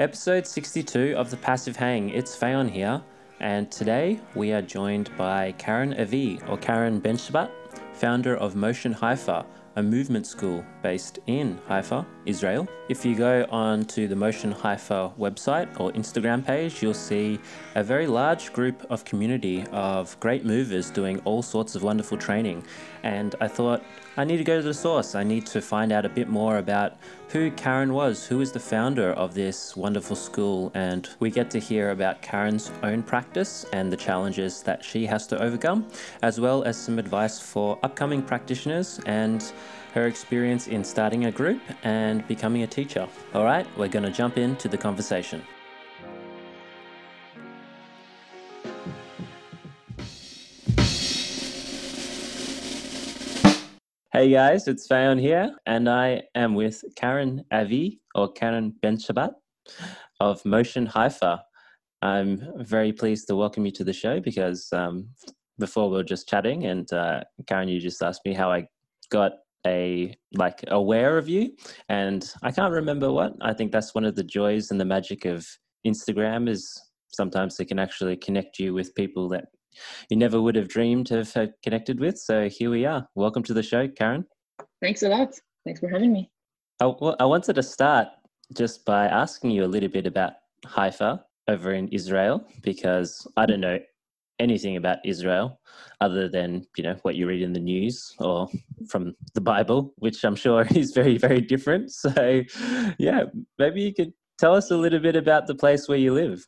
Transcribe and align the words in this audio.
Episode 0.00 0.46
62 0.46 1.14
of 1.14 1.30
The 1.30 1.36
Passive 1.36 1.76
Hang. 1.76 2.08
It's 2.08 2.34
Fayon 2.34 2.70
here, 2.70 3.02
and 3.38 3.70
today 3.70 4.18
we 4.34 4.50
are 4.50 4.62
joined 4.62 5.14
by 5.18 5.52
Karin 5.58 5.92
Avi, 6.00 6.40
or 6.48 6.56
Karin 6.56 7.00
Ben-Shabbat, 7.00 7.50
founder 7.92 8.34
of 8.38 8.56
Motion 8.56 8.94
Haifa, 8.94 9.44
a 9.76 9.82
movement 9.82 10.26
school 10.26 10.64
based 10.82 11.18
in 11.26 11.58
Haifa, 11.68 12.06
Israel. 12.26 12.68
If 12.88 13.04
you 13.04 13.14
go 13.14 13.46
on 13.50 13.84
to 13.86 14.08
the 14.08 14.16
Motion 14.16 14.52
Haifa 14.52 15.12
website 15.18 15.68
or 15.80 15.92
Instagram 15.92 16.44
page, 16.44 16.82
you'll 16.82 16.94
see 16.94 17.38
a 17.74 17.82
very 17.82 18.06
large 18.06 18.52
group 18.52 18.84
of 18.90 19.04
community 19.04 19.64
of 19.72 20.18
great 20.20 20.44
movers 20.44 20.90
doing 20.90 21.20
all 21.24 21.42
sorts 21.42 21.74
of 21.74 21.82
wonderful 21.82 22.18
training. 22.18 22.64
And 23.02 23.34
I 23.40 23.48
thought, 23.48 23.82
I 24.16 24.24
need 24.24 24.38
to 24.38 24.44
go 24.44 24.56
to 24.56 24.62
the 24.62 24.74
source. 24.74 25.14
I 25.14 25.22
need 25.22 25.46
to 25.46 25.62
find 25.62 25.92
out 25.92 26.04
a 26.04 26.08
bit 26.08 26.28
more 26.28 26.58
about 26.58 26.98
who 27.28 27.50
Karin 27.52 27.92
was, 27.92 28.26
who 28.26 28.40
is 28.40 28.50
the 28.50 28.60
founder 28.60 29.12
of 29.12 29.34
this 29.34 29.76
wonderful 29.76 30.16
school, 30.16 30.72
and 30.74 31.08
we 31.20 31.30
get 31.30 31.48
to 31.52 31.60
hear 31.60 31.90
about 31.90 32.20
Karin's 32.20 32.72
own 32.82 33.04
practice 33.04 33.64
and 33.72 33.92
the 33.92 33.96
challenges 33.96 34.62
that 34.62 34.84
she 34.84 35.06
has 35.06 35.26
to 35.28 35.40
overcome, 35.40 35.86
as 36.22 36.40
well 36.40 36.64
as 36.64 36.76
some 36.76 36.98
advice 36.98 37.38
for 37.38 37.78
upcoming 37.84 38.20
practitioners 38.20 39.00
and 39.06 39.52
her 39.92 40.06
experience 40.06 40.68
in 40.68 40.84
starting 40.84 41.24
a 41.26 41.32
group 41.32 41.60
and 41.82 42.26
becoming 42.28 42.62
a 42.62 42.66
teacher. 42.66 43.08
All 43.34 43.44
right, 43.44 43.66
we're 43.76 43.88
going 43.88 44.04
to 44.04 44.10
jump 44.10 44.38
into 44.38 44.68
the 44.68 44.78
conversation. 44.78 45.42
Hey 54.12 54.28
guys, 54.30 54.66
it's 54.68 54.86
Fayon 54.88 55.20
here, 55.20 55.54
and 55.66 55.88
I 55.88 56.22
am 56.34 56.54
with 56.54 56.82
Karin 56.96 57.44
Avi 57.52 58.00
or 58.14 58.30
Karin 58.32 58.74
Ben 58.82 58.96
Shabbat 58.96 59.32
of 60.18 60.44
Motion 60.44 60.84
Haifa. 60.84 61.42
I'm 62.02 62.42
very 62.56 62.92
pleased 62.92 63.28
to 63.28 63.36
welcome 63.36 63.64
you 63.64 63.72
to 63.72 63.84
the 63.84 63.92
show 63.92 64.20
because 64.20 64.68
um, 64.72 65.08
before 65.58 65.88
we 65.88 65.96
were 65.96 66.02
just 66.02 66.28
chatting, 66.28 66.66
and 66.66 66.92
uh, 66.92 67.22
Karin, 67.46 67.68
you 67.68 67.80
just 67.80 68.02
asked 68.02 68.22
me 68.24 68.34
how 68.34 68.50
I 68.50 68.66
got 69.10 69.32
a 69.66 70.14
like 70.34 70.64
aware 70.68 71.18
of 71.18 71.28
you, 71.28 71.50
and 71.88 72.32
I 72.42 72.50
can't 72.50 72.72
remember 72.72 73.12
what. 73.12 73.32
I 73.40 73.52
think 73.52 73.72
that's 73.72 73.94
one 73.94 74.04
of 74.04 74.16
the 74.16 74.24
joys 74.24 74.70
and 74.70 74.80
the 74.80 74.84
magic 74.84 75.24
of 75.24 75.46
Instagram 75.86 76.48
is 76.48 76.80
sometimes 77.12 77.56
they 77.56 77.64
can 77.64 77.78
actually 77.78 78.16
connect 78.16 78.58
you 78.58 78.74
with 78.74 78.94
people 78.94 79.28
that 79.30 79.46
you 80.08 80.16
never 80.16 80.40
would 80.40 80.56
have 80.56 80.68
dreamed 80.68 81.10
of 81.12 81.32
have 81.32 81.50
connected 81.62 82.00
with. 82.00 82.18
So 82.18 82.48
here 82.48 82.70
we 82.70 82.84
are. 82.84 83.06
Welcome 83.14 83.42
to 83.44 83.54
the 83.54 83.62
show, 83.62 83.88
Karin. 83.88 84.24
Thanks 84.82 85.02
a 85.02 85.08
lot. 85.08 85.34
Thanks 85.64 85.80
for 85.80 85.88
having 85.88 86.12
me. 86.12 86.30
I, 86.80 86.86
well, 86.86 87.16
I 87.20 87.24
wanted 87.24 87.54
to 87.54 87.62
start 87.62 88.08
just 88.56 88.84
by 88.84 89.06
asking 89.06 89.50
you 89.50 89.64
a 89.64 89.66
little 89.66 89.88
bit 89.88 90.06
about 90.06 90.32
Haifa 90.66 91.22
over 91.48 91.72
in 91.72 91.88
Israel 91.88 92.46
because 92.62 93.26
I 93.36 93.46
don't 93.46 93.60
know 93.60 93.78
anything 94.40 94.76
about 94.76 94.98
Israel 95.04 95.60
other 96.00 96.28
than 96.28 96.66
you 96.76 96.82
know 96.82 96.96
what 97.02 97.14
you 97.14 97.26
read 97.26 97.42
in 97.42 97.52
the 97.52 97.60
news 97.60 98.14
or 98.18 98.48
from 98.88 99.14
the 99.34 99.40
Bible, 99.40 99.92
which 99.96 100.24
I'm 100.24 100.36
sure 100.36 100.66
is 100.74 100.92
very 100.92 101.18
very 101.18 101.40
different. 101.40 101.92
So 101.92 102.42
yeah, 102.98 103.24
maybe 103.58 103.82
you 103.82 103.94
could 103.94 104.12
tell 104.38 104.54
us 104.54 104.70
a 104.70 104.76
little 104.76 105.00
bit 105.00 105.16
about 105.16 105.46
the 105.46 105.54
place 105.54 105.88
where 105.88 105.98
you 105.98 106.12
live. 106.14 106.46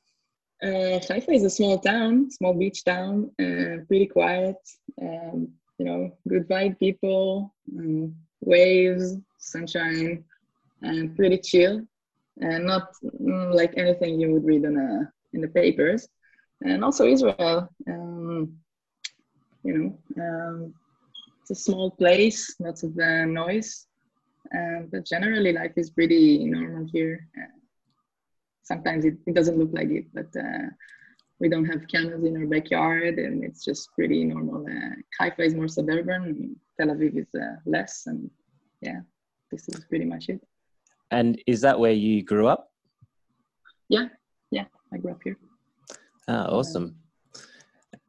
Uh, 0.62 1.00
Haifa 1.08 1.32
is 1.32 1.44
a 1.44 1.50
small 1.50 1.78
town, 1.78 2.30
small 2.30 2.54
beach 2.54 2.84
town, 2.84 3.30
uh, 3.40 3.84
pretty 3.88 4.06
quiet. 4.06 4.56
Um, 5.00 5.48
you 5.78 5.86
know, 5.86 6.12
good 6.28 6.48
vibe 6.48 6.78
people, 6.78 7.52
um, 7.76 8.14
waves, 8.40 9.16
sunshine, 9.38 10.22
and 10.82 11.16
pretty 11.16 11.38
chill. 11.38 11.82
And 12.40 12.66
not 12.66 12.92
mm, 13.20 13.52
like 13.54 13.74
anything 13.76 14.20
you 14.20 14.32
would 14.32 14.44
read 14.44 14.64
in 14.64 14.76
a 14.76 15.12
in 15.34 15.40
the 15.40 15.48
papers. 15.48 16.08
And 16.64 16.84
also 16.84 17.06
Israel. 17.06 17.68
Um, 17.88 18.58
you 19.64 19.78
know, 19.78 20.22
um, 20.22 20.74
it's 21.40 21.50
a 21.50 21.54
small 21.54 21.90
place, 21.90 22.54
lots 22.60 22.82
of 22.82 22.98
uh, 22.98 23.24
noise, 23.24 23.86
uh, 24.56 24.82
but 24.90 25.06
generally 25.06 25.52
life 25.52 25.72
is 25.76 25.90
pretty 25.90 26.44
normal 26.44 26.86
here. 26.92 27.28
Uh, 27.36 27.58
sometimes 28.62 29.04
it, 29.04 29.16
it 29.26 29.34
doesn't 29.34 29.58
look 29.58 29.70
like 29.72 29.90
it, 29.90 30.06
but 30.12 30.28
uh, 30.38 30.68
we 31.40 31.48
don't 31.48 31.64
have 31.64 31.88
cameras 31.88 32.24
in 32.24 32.36
our 32.36 32.46
backyard 32.46 33.18
and 33.18 33.42
it's 33.42 33.64
just 33.64 33.88
pretty 33.94 34.24
normal. 34.24 34.64
Uh, 34.64 34.94
Haifa 35.18 35.42
is 35.42 35.54
more 35.54 35.68
suburban, 35.68 36.56
Tel 36.78 36.88
Aviv 36.88 37.16
is 37.18 37.28
uh, 37.34 37.56
less, 37.66 38.04
and 38.06 38.30
yeah, 38.80 39.00
this 39.50 39.68
is 39.68 39.84
pretty 39.88 40.04
much 40.04 40.28
it. 40.28 40.40
And 41.10 41.40
is 41.46 41.60
that 41.62 41.78
where 41.78 41.92
you 41.92 42.22
grew 42.22 42.46
up? 42.46 42.70
Yeah, 43.88 44.08
yeah, 44.50 44.64
I 44.92 44.98
grew 44.98 45.10
up 45.10 45.20
here. 45.24 45.36
Ah, 46.28 46.46
awesome. 46.46 46.96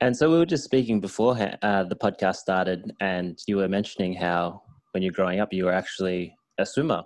And 0.01 0.15
so 0.15 0.29
we 0.29 0.37
were 0.37 0.45
just 0.45 0.63
speaking 0.63 0.99
before 0.99 1.37
uh, 1.61 1.83
the 1.83 1.95
podcast 1.95 2.35
started, 2.35 2.91
and 2.99 3.39
you 3.47 3.57
were 3.57 3.69
mentioning 3.69 4.13
how 4.13 4.61
when 4.91 5.01
you're 5.01 5.13
growing 5.13 5.39
up, 5.39 5.53
you 5.53 5.65
were 5.65 5.73
actually 5.73 6.35
a 6.57 6.65
swimmer 6.65 7.03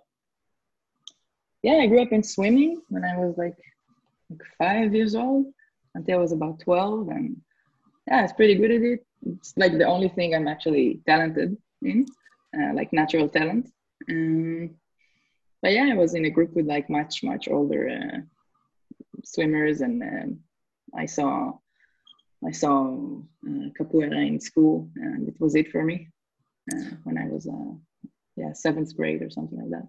yeah, 1.64 1.80
I 1.82 1.88
grew 1.88 2.02
up 2.02 2.12
in 2.12 2.24
swimming 2.24 2.82
when 2.90 3.04
I 3.04 3.18
was 3.18 3.38
like, 3.38 3.58
like 4.30 4.42
five 4.58 4.94
years 4.94 5.16
old 5.16 5.48
until 5.96 6.20
I 6.20 6.22
was 6.22 6.32
about 6.32 6.60
12. 6.60 7.10
And 7.10 7.42
yeah, 8.08 8.20
I 8.20 8.22
was 8.22 8.34
pretty 8.34 8.56
good 8.56 8.72
at 8.72 8.82
it. 8.82 9.06
It's 9.26 9.54
like 9.58 9.78
the 9.78 9.86
only 9.86 10.10
thing 10.10 10.34
I'm 10.34 10.48
actually 10.48 11.02
talented 11.06 11.58
in, 11.82 12.06
uh, 12.58 12.74
like 12.74 12.94
natural 12.94 13.28
talent. 13.28 13.70
Um, 14.10 14.76
but 15.62 15.74
yeah, 15.74 15.90
I 15.92 15.96
was 15.96 16.14
in 16.14 16.26
a 16.26 16.30
group 16.30 16.54
with 16.54 16.68
like 16.68 16.90
much, 16.90 17.24
much 17.24 17.48
older 17.50 17.90
uh, 17.90 18.20
swimmers. 19.26 19.82
And 19.82 20.04
um, 20.04 20.40
I 20.96 21.06
saw, 21.06 21.54
I 22.46 22.52
saw 22.52 23.20
uh, 23.48 23.70
capoeira 23.80 24.28
in 24.28 24.40
school 24.40 24.90
and 24.96 25.28
it 25.28 25.36
was 25.40 25.56
it 25.56 25.72
for 25.72 25.84
me 25.84 26.10
uh, 26.74 26.92
when 27.04 27.18
I 27.18 27.26
was, 27.26 27.48
uh, 27.48 27.76
yeah, 28.36 28.54
seventh 28.54 28.96
grade 28.96 29.22
or 29.22 29.30
something 29.30 29.58
like 29.58 29.70
that. 29.72 29.88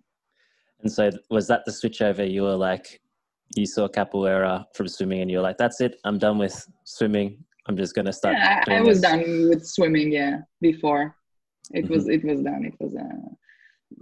And 0.80 0.90
so 0.90 1.10
was 1.30 1.48
that 1.48 1.64
the 1.64 1.72
switchover? 1.72 2.30
You 2.30 2.42
were 2.42 2.56
like, 2.56 3.00
you 3.56 3.66
saw 3.66 3.88
capoeira 3.88 4.64
from 4.74 4.88
swimming 4.88 5.20
and 5.22 5.30
you're 5.30 5.42
like, 5.42 5.58
that's 5.58 5.80
it. 5.80 5.98
I'm 6.04 6.18
done 6.18 6.38
with 6.38 6.66
swimming. 6.84 7.44
I'm 7.66 7.76
just 7.76 7.94
going 7.94 8.06
to 8.06 8.12
start. 8.12 8.36
Yeah, 8.38 8.62
I, 8.66 8.80
was 8.80 9.00
this. 9.00 9.10
done 9.10 9.48
with 9.48 9.66
swimming. 9.66 10.12
Yeah. 10.12 10.38
Before 10.60 11.16
it 11.74 11.84
mm-hmm. 11.84 11.92
was, 11.92 12.08
it 12.08 12.24
was 12.24 12.40
done. 12.40 12.64
It 12.64 12.74
was, 12.80 12.94
uh, 12.94 13.28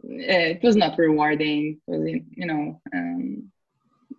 it 0.05 0.63
was 0.63 0.77
not 0.77 0.99
rewarding. 0.99 1.81
It 1.89 1.91
was, 1.91 2.09
you 2.31 2.47
know, 2.47 2.81
um, 2.95 3.51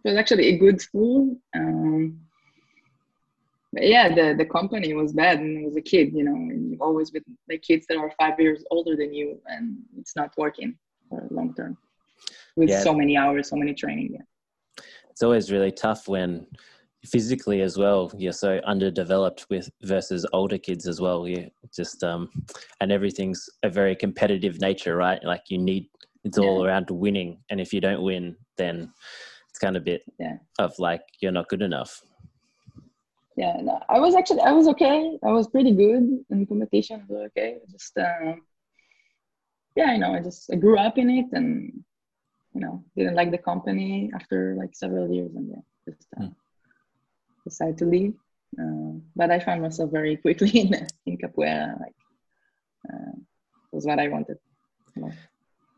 it 0.04 0.10
was 0.10 0.18
actually 0.18 0.48
a 0.48 0.58
good 0.58 0.82
school. 0.82 1.38
Um, 1.56 2.20
but 3.78 3.88
yeah, 3.88 4.10
the, 4.10 4.34
the 4.36 4.46
company 4.46 4.96
was 4.96 5.14
bad 5.14 5.40
and 5.40 5.60
I 5.60 5.66
was 5.68 5.76
a 5.76 5.82
kid, 5.82 6.12
you 6.12 6.24
know, 6.24 6.34
and 6.34 6.82
always 6.82 7.14
with 7.14 7.22
the 7.48 7.60
kids 7.60 7.86
that 7.88 7.98
are 7.98 8.12
five 8.20 8.40
years 8.40 8.64
older 8.72 8.96
than 8.96 9.14
you 9.14 9.40
and 9.46 9.78
it's 10.00 10.16
not 10.16 10.32
working 10.36 10.76
for 11.08 11.28
long 11.30 11.54
term 11.54 11.78
with 12.56 12.70
yeah. 12.70 12.82
so 12.82 12.92
many 12.92 13.16
hours, 13.16 13.50
so 13.50 13.56
many 13.56 13.76
training. 13.76 14.14
Yeah. 14.14 14.84
It's 15.12 15.22
always 15.22 15.52
really 15.52 15.72
tough 15.72 16.08
when 16.08 16.48
physically 17.06 17.62
as 17.62 17.78
well 17.78 18.12
you're 18.18 18.34
so 18.34 18.60
underdeveloped 18.66 19.46
with 19.52 19.70
versus 19.84 20.26
older 20.34 20.58
kids 20.58 20.88
as 20.88 21.00
well 21.00 21.28
you 21.28 21.50
just 21.74 22.04
um 22.04 22.28
and 22.82 22.92
everything's 22.92 23.48
a 23.64 23.70
very 23.70 23.96
competitive 23.96 24.60
nature 24.60 24.98
right 24.98 25.24
like 25.24 25.44
you 25.48 25.60
need 25.60 25.88
it's 26.26 26.40
all 26.40 26.60
yeah. 26.60 26.68
around 26.68 26.90
winning 26.90 27.38
and 27.50 27.62
if 27.62 27.72
you 27.72 27.80
don't 27.80 28.02
win 28.02 28.36
then 28.58 28.92
it's 29.48 29.60
kind 29.60 29.78
of 29.78 29.84
a 29.84 29.86
bit 29.86 30.02
yeah. 30.20 30.38
of 30.58 30.74
like 30.80 31.02
you're 31.22 31.32
not 31.32 31.48
good 31.48 31.62
enough 31.62 32.02
yeah 33.38 33.56
no, 33.62 33.80
i 33.88 34.00
was 34.00 34.16
actually 34.16 34.42
i 34.42 34.52
was 34.52 34.68
okay 34.68 35.18
i 35.24 35.32
was 35.32 35.48
pretty 35.48 35.72
good 35.72 36.04
in 36.30 36.46
competition 36.46 37.06
I 37.10 37.14
was 37.14 37.30
okay 37.30 37.60
just 37.72 37.98
um 37.98 38.42
yeah 39.76 39.86
i 39.86 39.98
know 39.98 40.14
i 40.14 40.20
just 40.20 40.52
I 40.52 40.56
grew 40.56 40.78
up 40.78 40.98
in 40.98 41.10
it 41.10 41.28
and 41.32 41.84
you 42.54 42.62
know 42.62 42.84
didn't 42.98 43.16
like 43.16 43.32
the 43.32 43.38
company 43.38 44.12
after 44.14 44.56
like 44.58 44.76
several 44.76 45.10
years 45.10 45.32
and 45.36 45.50
yeah 45.50 45.64
just 45.88 46.08
uh, 46.18 46.24
mm. 46.24 46.36
decided 47.46 47.78
to 47.78 47.86
leave 47.86 48.16
uh, 48.60 48.94
but 49.16 49.30
i 49.30 49.40
found 49.40 49.62
myself 49.62 49.92
very 49.92 50.18
quickly 50.18 50.50
in, 50.64 50.88
in 51.06 51.18
capoeira 51.18 51.80
like 51.80 51.96
uh, 52.92 53.14
was 53.72 53.86
what 53.86 54.00
i 54.00 54.08
wanted 54.08 54.38
you 54.96 55.04
know? 55.04 55.12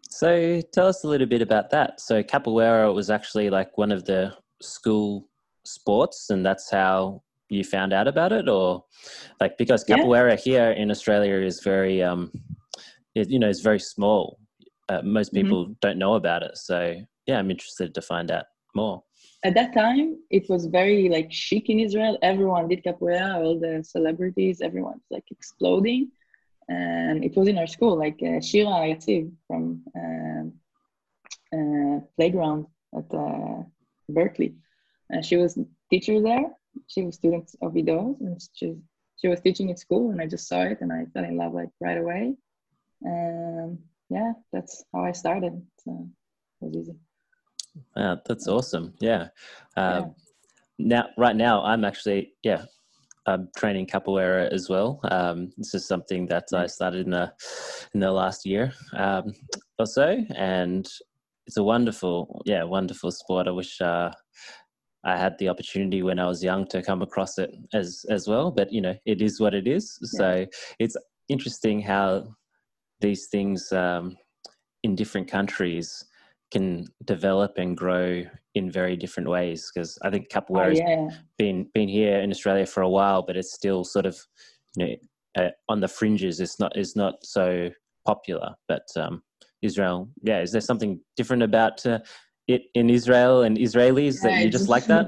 so 0.09 0.61
tell 0.71 0.87
us 0.87 1.03
a 1.03 1.07
little 1.07 1.27
bit 1.27 1.41
about 1.41 1.69
that 1.69 1.99
so 1.99 2.23
capoeira 2.23 2.93
was 2.93 3.09
actually 3.09 3.49
like 3.49 3.77
one 3.77 3.91
of 3.91 4.05
the 4.05 4.33
school 4.61 5.27
sports 5.65 6.29
and 6.29 6.45
that's 6.45 6.71
how 6.71 7.21
you 7.49 7.63
found 7.63 7.93
out 7.93 8.07
about 8.07 8.31
it 8.31 8.47
or 8.47 8.83
like 9.41 9.57
because 9.57 9.83
capoeira 9.83 10.31
yeah. 10.31 10.35
here 10.35 10.71
in 10.71 10.91
australia 10.91 11.35
is 11.35 11.61
very 11.63 12.01
um 12.01 12.31
it, 13.15 13.29
you 13.29 13.39
know 13.39 13.49
it's 13.49 13.61
very 13.61 13.79
small 13.79 14.39
uh, 14.89 15.01
most 15.03 15.33
mm-hmm. 15.33 15.43
people 15.43 15.65
mm-hmm. 15.65 15.73
don't 15.81 15.97
know 15.97 16.15
about 16.15 16.43
it. 16.43 16.57
So 16.57 16.95
yeah, 17.27 17.37
I'm 17.37 17.51
interested 17.51 17.93
to 17.93 18.01
find 18.01 18.31
out 18.31 18.45
more. 18.75 19.03
At 19.43 19.53
that 19.53 19.73
time, 19.73 20.17
it 20.29 20.49
was 20.49 20.65
very 20.65 21.07
like 21.07 21.31
chic 21.31 21.69
in 21.69 21.79
Israel. 21.79 22.17
Everyone 22.21 22.67
did 22.67 22.83
capoeira, 22.83 23.35
all 23.35 23.57
the 23.57 23.83
celebrities, 23.83 24.59
everyone's 24.61 25.05
like 25.09 25.23
exploding. 25.31 26.11
And 26.67 27.23
it 27.23 27.35
was 27.37 27.47
in 27.47 27.57
our 27.57 27.67
school, 27.67 27.97
like 27.97 28.19
uh, 28.21 28.41
Shira 28.41 28.73
Yatsiv 28.89 29.31
from 29.47 29.81
uh, 29.97 30.43
uh, 31.57 31.99
playground 32.17 32.65
at 32.95 33.11
uh, 33.13 33.63
Berkeley. 34.09 34.55
And 35.09 35.25
she 35.25 35.37
was 35.37 35.57
teacher 35.89 36.21
there. 36.21 36.45
She 36.87 37.03
was 37.03 37.15
student 37.15 37.49
of 37.61 37.75
Ido's 37.75 38.17
and 38.21 38.41
she, 38.53 38.75
she 39.17 39.27
was 39.27 39.41
teaching 39.41 39.71
at 39.71 39.79
school 39.79 40.11
and 40.11 40.21
I 40.21 40.27
just 40.27 40.47
saw 40.47 40.61
it 40.61 40.79
and 40.81 40.91
I 40.91 41.05
fell 41.13 41.23
in 41.23 41.37
love 41.37 41.53
like 41.53 41.69
right 41.79 41.97
away. 41.97 42.35
And 43.01 43.79
yeah, 44.09 44.33
that's 44.51 44.83
how 44.93 45.05
I 45.05 45.11
started. 45.11 45.61
So 45.83 46.09
it 46.61 46.65
was 46.65 46.75
easy. 46.75 46.95
Wow, 47.95 48.19
that's 48.25 48.47
awesome. 48.47 48.93
Yeah. 48.99 49.27
Uh, 49.77 50.01
yeah. 50.01 50.05
Now, 50.79 51.09
right 51.17 51.35
now, 51.35 51.63
I'm 51.63 51.83
actually, 51.83 52.33
yeah, 52.43 52.65
I'm 53.25 53.49
training 53.55 53.85
capoeira 53.85 54.51
as 54.51 54.69
well. 54.69 54.99
Um, 55.11 55.51
this 55.57 55.73
is 55.73 55.85
something 55.85 56.25
that 56.27 56.45
I 56.53 56.67
started 56.67 57.05
in 57.05 57.11
the 57.11 57.31
in 57.93 57.99
the 57.99 58.11
last 58.11 58.45
year 58.45 58.73
um, 58.93 59.33
or 59.77 59.85
so, 59.85 60.17
and 60.35 60.89
it's 61.45 61.57
a 61.57 61.63
wonderful, 61.63 62.41
yeah, 62.45 62.63
wonderful 62.63 63.11
sport. 63.11 63.47
I 63.47 63.51
wish 63.51 63.79
uh, 63.81 64.11
I 65.03 65.17
had 65.17 65.37
the 65.37 65.49
opportunity 65.49 66.03
when 66.03 66.19
I 66.19 66.27
was 66.27 66.43
young 66.43 66.67
to 66.67 66.81
come 66.81 67.01
across 67.01 67.37
it 67.37 67.51
as 67.73 68.05
as 68.09 68.27
well. 68.27 68.51
But 68.51 68.71
you 68.71 68.81
know, 68.81 68.95
it 69.05 69.21
is 69.21 69.39
what 69.39 69.53
it 69.53 69.67
is. 69.67 69.97
So 70.03 70.45
it's 70.79 70.97
interesting 71.29 71.81
how 71.81 72.35
these 72.99 73.27
things 73.27 73.71
um, 73.71 74.17
in 74.83 74.95
different 74.95 75.29
countries 75.29 76.05
can 76.51 76.87
develop 77.05 77.57
and 77.57 77.77
grow 77.77 78.23
in 78.55 78.71
very 78.71 78.97
different 78.97 79.29
ways 79.29 79.71
because 79.71 79.97
I 80.01 80.09
think 80.09 80.29
capoeira 80.29 80.69
has 80.69 80.79
oh, 80.79 80.83
yeah. 80.87 81.09
been 81.37 81.69
been 81.73 81.87
here 81.87 82.19
in 82.19 82.31
Australia 82.31 82.65
for 82.65 82.81
a 82.81 82.89
while, 82.89 83.21
but 83.21 83.37
it's 83.37 83.53
still 83.53 83.83
sort 83.83 84.05
of 84.05 84.17
you 84.75 84.85
know 84.85 84.95
uh, 85.43 85.49
on 85.69 85.79
the 85.79 85.87
fringes. 85.87 86.39
It's 86.39 86.59
not 86.59 86.75
it's 86.75 86.95
not 86.95 87.15
so 87.23 87.69
popular. 88.05 88.55
But 88.67 88.87
um, 88.95 89.21
Israel, 89.61 90.09
yeah, 90.23 90.41
is 90.41 90.51
there 90.51 90.61
something 90.61 90.99
different 91.15 91.43
about 91.43 91.85
uh, 91.85 91.99
in 92.73 92.89
Israel 92.89 93.43
and 93.43 93.57
Israelis 93.57 94.21
that 94.21 94.43
you 94.43 94.49
just 94.49 94.69
like 94.69 94.85
that? 94.85 95.07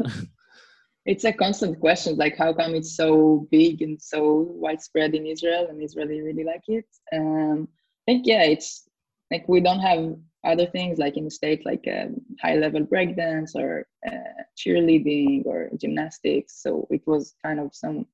it's 1.06 1.24
a 1.24 1.34
constant 1.34 1.80
question, 1.80 2.16
like 2.18 2.38
how 2.38 2.54
come 2.54 2.76
it's 2.76 2.96
so 2.96 3.48
big 3.52 3.82
and 3.82 4.02
so 4.02 4.48
widespread 4.64 5.16
in 5.16 5.26
Israel 5.26 5.68
and 5.70 5.82
Israeli 5.82 6.22
really 6.22 6.44
like 6.44 6.64
it. 6.68 6.86
Um, 7.14 7.68
I 8.04 8.12
think 8.12 8.28
yeah, 8.28 8.44
it's 8.44 8.88
like 9.32 9.48
we 9.48 9.62
don't 9.62 9.80
have 9.80 10.16
other 10.44 10.66
things 10.66 10.98
like 10.98 11.18
in 11.18 11.26
the 11.26 11.32
state 11.32 11.66
like 11.66 11.86
um, 11.88 12.16
high 12.42 12.56
level 12.56 12.82
breakdance 12.82 13.56
or 13.56 13.88
uh, 14.08 14.42
cheerleading 14.58 15.46
or 15.46 15.70
gymnastics 15.80 16.62
so 16.62 16.88
it 16.90 17.02
was 17.06 17.36
kind 17.44 17.60
of 17.60 17.74
some 17.74 18.06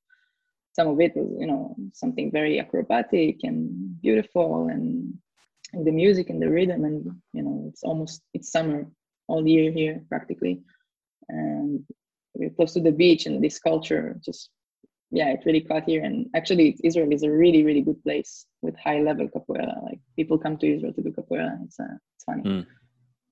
some 0.74 0.88
of 0.90 1.00
it 1.00 1.16
was 1.16 1.30
you 1.40 1.48
know 1.48 1.76
something 1.94 2.32
very 2.32 2.60
acrobatic 2.60 3.38
and 3.44 4.00
beautiful 4.02 4.68
and, 4.68 5.14
and 5.74 5.88
the 5.88 5.92
music 5.92 6.30
and 6.30 6.42
the 6.42 6.50
rhythm 6.50 6.84
and 6.84 7.06
you 7.34 7.44
know 7.44 7.66
it's 7.70 7.84
almost 7.84 8.22
it's 8.34 8.52
summer 8.52 8.86
all 9.28 9.48
year 9.48 9.72
here 9.72 10.02
practically 10.10 10.62
and 11.30 11.84
we're 12.36 12.50
close 12.52 12.74
to 12.74 12.82
the 12.82 12.92
beach 12.92 13.26
and 13.26 13.44
this 13.44 13.60
culture 13.60 14.20
just 14.24 14.50
yeah, 15.12 15.30
it 15.30 15.44
really 15.46 15.62
caught 15.62 15.84
here. 15.84 16.04
And 16.04 16.28
actually, 16.36 16.78
Israel 16.84 17.12
is 17.12 17.24
a 17.24 17.32
really, 17.32 17.64
really 17.64 17.82
good 17.82 18.02
place 18.04 18.46
with 18.62 18.76
high 18.78 19.00
level 19.00 19.28
capoeira. 19.28 19.82
Like 19.84 20.00
people 20.16 20.38
come 20.38 20.58
to 20.58 20.68
Israel 20.68 20.94
to 20.94 21.02
do 21.02 21.12
capoeira. 21.12 21.58
It's 21.64 21.80
uh, 21.80 21.98
it's 22.16 22.24
funny. 22.26 22.44
Mm. 22.44 22.66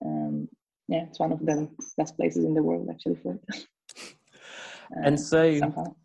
Um, 0.06 0.50
yeah, 0.88 1.04
it's 1.08 1.20
one 1.20 1.32
of 1.32 1.40
the 1.40 1.70
best 1.98 2.16
places 2.16 2.46
in 2.46 2.54
the 2.54 2.64
world 2.64 2.88
actually 2.90 3.16
for 3.16 3.34
it. 3.34 3.68
uh, 4.96 5.02
and 5.04 5.20
so 5.20 5.58
somehow. 5.60 5.96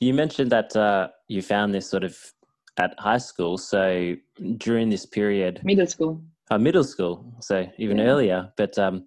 you 0.00 0.14
mentioned 0.14 0.50
that 0.52 0.74
uh, 0.76 1.08
you 1.26 1.42
found 1.42 1.74
this 1.74 1.88
sort 1.90 2.04
of 2.04 2.16
at 2.78 2.94
high 2.98 3.18
school. 3.18 3.58
So 3.58 4.14
during 4.56 4.88
this 4.88 5.04
period, 5.04 5.60
middle 5.64 5.86
school. 5.86 6.22
Uh, 6.50 6.58
middle 6.58 6.84
school, 6.84 7.30
so 7.40 7.66
even 7.76 7.98
yeah. 7.98 8.04
earlier. 8.04 8.52
But 8.56 8.78
um, 8.78 9.06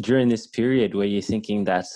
during 0.00 0.28
this 0.28 0.46
period, 0.46 0.94
were 0.94 1.04
you 1.04 1.20
thinking 1.20 1.64
that 1.64 1.86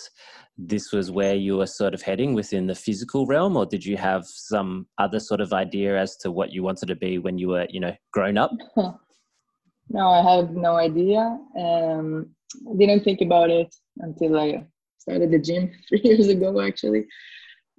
this 0.58 0.92
was 0.92 1.10
where 1.10 1.34
you 1.34 1.58
were 1.58 1.66
sort 1.66 1.94
of 1.94 2.02
heading 2.02 2.34
within 2.34 2.66
the 2.66 2.74
physical 2.74 3.26
realm, 3.26 3.56
or 3.56 3.66
did 3.66 3.84
you 3.84 3.96
have 3.96 4.26
some 4.26 4.86
other 4.98 5.20
sort 5.20 5.40
of 5.40 5.52
idea 5.52 5.98
as 5.98 6.16
to 6.18 6.30
what 6.30 6.52
you 6.52 6.62
wanted 6.62 6.86
to 6.86 6.96
be 6.96 7.18
when 7.18 7.38
you 7.38 7.48
were, 7.48 7.66
you 7.70 7.80
know, 7.80 7.94
grown 8.12 8.36
up? 8.36 8.50
no, 8.76 10.08
I 10.08 10.36
had 10.36 10.56
no 10.56 10.76
idea. 10.76 11.38
Um, 11.58 12.30
I 12.68 12.76
didn't 12.76 13.04
think 13.04 13.20
about 13.20 13.50
it 13.50 13.74
until 13.98 14.38
I 14.38 14.64
started 14.98 15.30
the 15.30 15.38
gym 15.38 15.70
three 15.88 16.02
years 16.02 16.28
ago, 16.28 16.60
actually. 16.60 17.06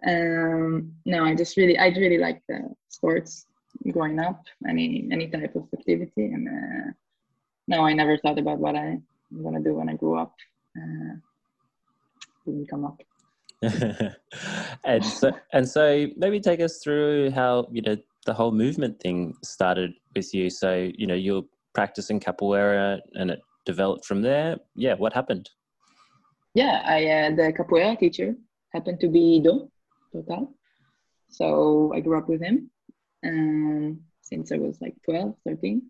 Um, 0.07 0.93
no, 1.05 1.25
I 1.25 1.35
just 1.35 1.57
really, 1.57 1.77
I 1.77 1.87
really 1.89 2.17
liked 2.17 2.43
the 2.47 2.69
sports 2.89 3.45
growing 3.91 4.19
up, 4.19 4.41
any 4.67 5.07
any 5.11 5.27
type 5.27 5.55
of 5.55 5.67
activity, 5.77 6.25
and 6.25 6.47
uh, 6.47 6.91
no, 7.71 7.85
I 7.85 7.93
never 7.93 8.17
thought 8.17 8.37
about 8.37 8.59
what 8.59 8.75
I, 8.75 8.87
am 9.33 9.43
gonna 9.43 9.61
do 9.61 9.73
when 9.75 9.87
I 9.87 9.95
grew 9.95 10.19
up. 10.19 10.33
Uh, 10.77 11.15
didn't 12.45 12.69
come 12.69 12.85
up. 12.85 13.01
and 14.83 15.05
so 15.05 15.31
and 15.53 15.67
so 15.67 16.07
maybe 16.17 16.39
take 16.39 16.59
us 16.59 16.79
through 16.83 17.31
how 17.31 17.67
you 17.71 17.81
know 17.81 17.95
the 18.25 18.33
whole 18.33 18.51
movement 18.51 18.99
thing 18.99 19.33
started 19.43 19.93
with 20.15 20.33
you. 20.33 20.49
So 20.49 20.91
you 21.01 21.07
know 21.07 21.15
you're 21.15 21.45
practicing 21.73 22.19
capoeira 22.19 22.99
and 23.13 23.31
it 23.31 23.41
developed 23.65 24.05
from 24.05 24.21
there. 24.21 24.57
Yeah 24.75 24.95
what 24.95 25.13
happened? 25.13 25.49
Yeah 26.53 26.81
i 26.85 26.99
uh, 27.17 27.29
the 27.39 27.53
capoeira 27.57 27.97
teacher 27.97 28.35
happened 28.73 28.99
to 28.99 29.07
be 29.07 29.23
Ido 29.37 29.71
Portal. 30.11 30.53
So 31.29 31.93
i 31.95 32.01
grew 32.01 32.17
up 32.17 32.27
with 32.27 32.41
him 32.41 32.69
um, 33.25 34.01
since 34.21 34.51
i 34.51 34.57
was 34.57 34.81
like 34.81 34.95
12 35.05 35.35
13 35.45 35.81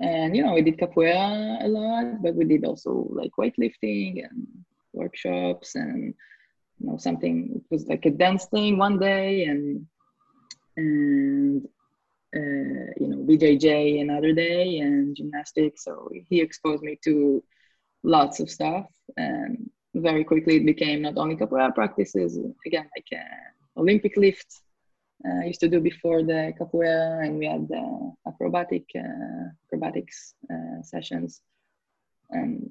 and 0.00 0.36
you 0.36 0.42
know 0.42 0.54
we 0.54 0.62
did 0.62 0.78
capoeira 0.78 1.64
a 1.64 1.68
lot 1.68 2.22
but 2.22 2.34
we 2.34 2.44
did 2.44 2.64
also 2.64 3.08
like 3.10 3.32
weightlifting 3.38 4.24
and 4.24 4.46
workshops 4.92 5.74
and 5.74 6.14
you 6.78 6.86
know 6.86 6.96
something 6.96 7.52
it 7.56 7.62
was 7.70 7.86
like 7.88 8.04
a 8.06 8.10
dance 8.10 8.46
thing 8.46 8.78
one 8.78 8.98
day 8.98 9.44
and 9.44 9.86
and 10.76 11.68
uh, 12.36 12.92
you 13.00 13.08
know 13.08 13.18
BJJ 13.18 14.00
another 14.00 14.32
day 14.32 14.78
and 14.78 15.16
gymnastics. 15.16 15.84
So 15.84 16.10
he 16.28 16.40
exposed 16.40 16.82
me 16.82 16.98
to 17.04 17.42
lots 18.02 18.40
of 18.40 18.50
stuff, 18.50 18.86
and 19.16 19.70
very 19.94 20.24
quickly 20.24 20.56
it 20.56 20.66
became 20.66 21.02
not 21.02 21.16
only 21.16 21.36
capoeira 21.36 21.74
practices, 21.74 22.38
again 22.66 22.88
like 22.96 23.06
uh, 23.12 23.80
Olympic 23.80 24.16
lift. 24.16 24.60
Uh, 25.26 25.42
I 25.42 25.46
used 25.46 25.60
to 25.60 25.68
do 25.68 25.80
before 25.80 26.22
the 26.22 26.52
capoeira, 26.58 27.24
and 27.24 27.38
we 27.38 27.46
had 27.46 27.68
acrobatic 28.26 28.84
uh, 28.96 29.50
acrobatics 29.66 30.34
uh, 30.52 30.82
sessions, 30.82 31.40
and 32.30 32.70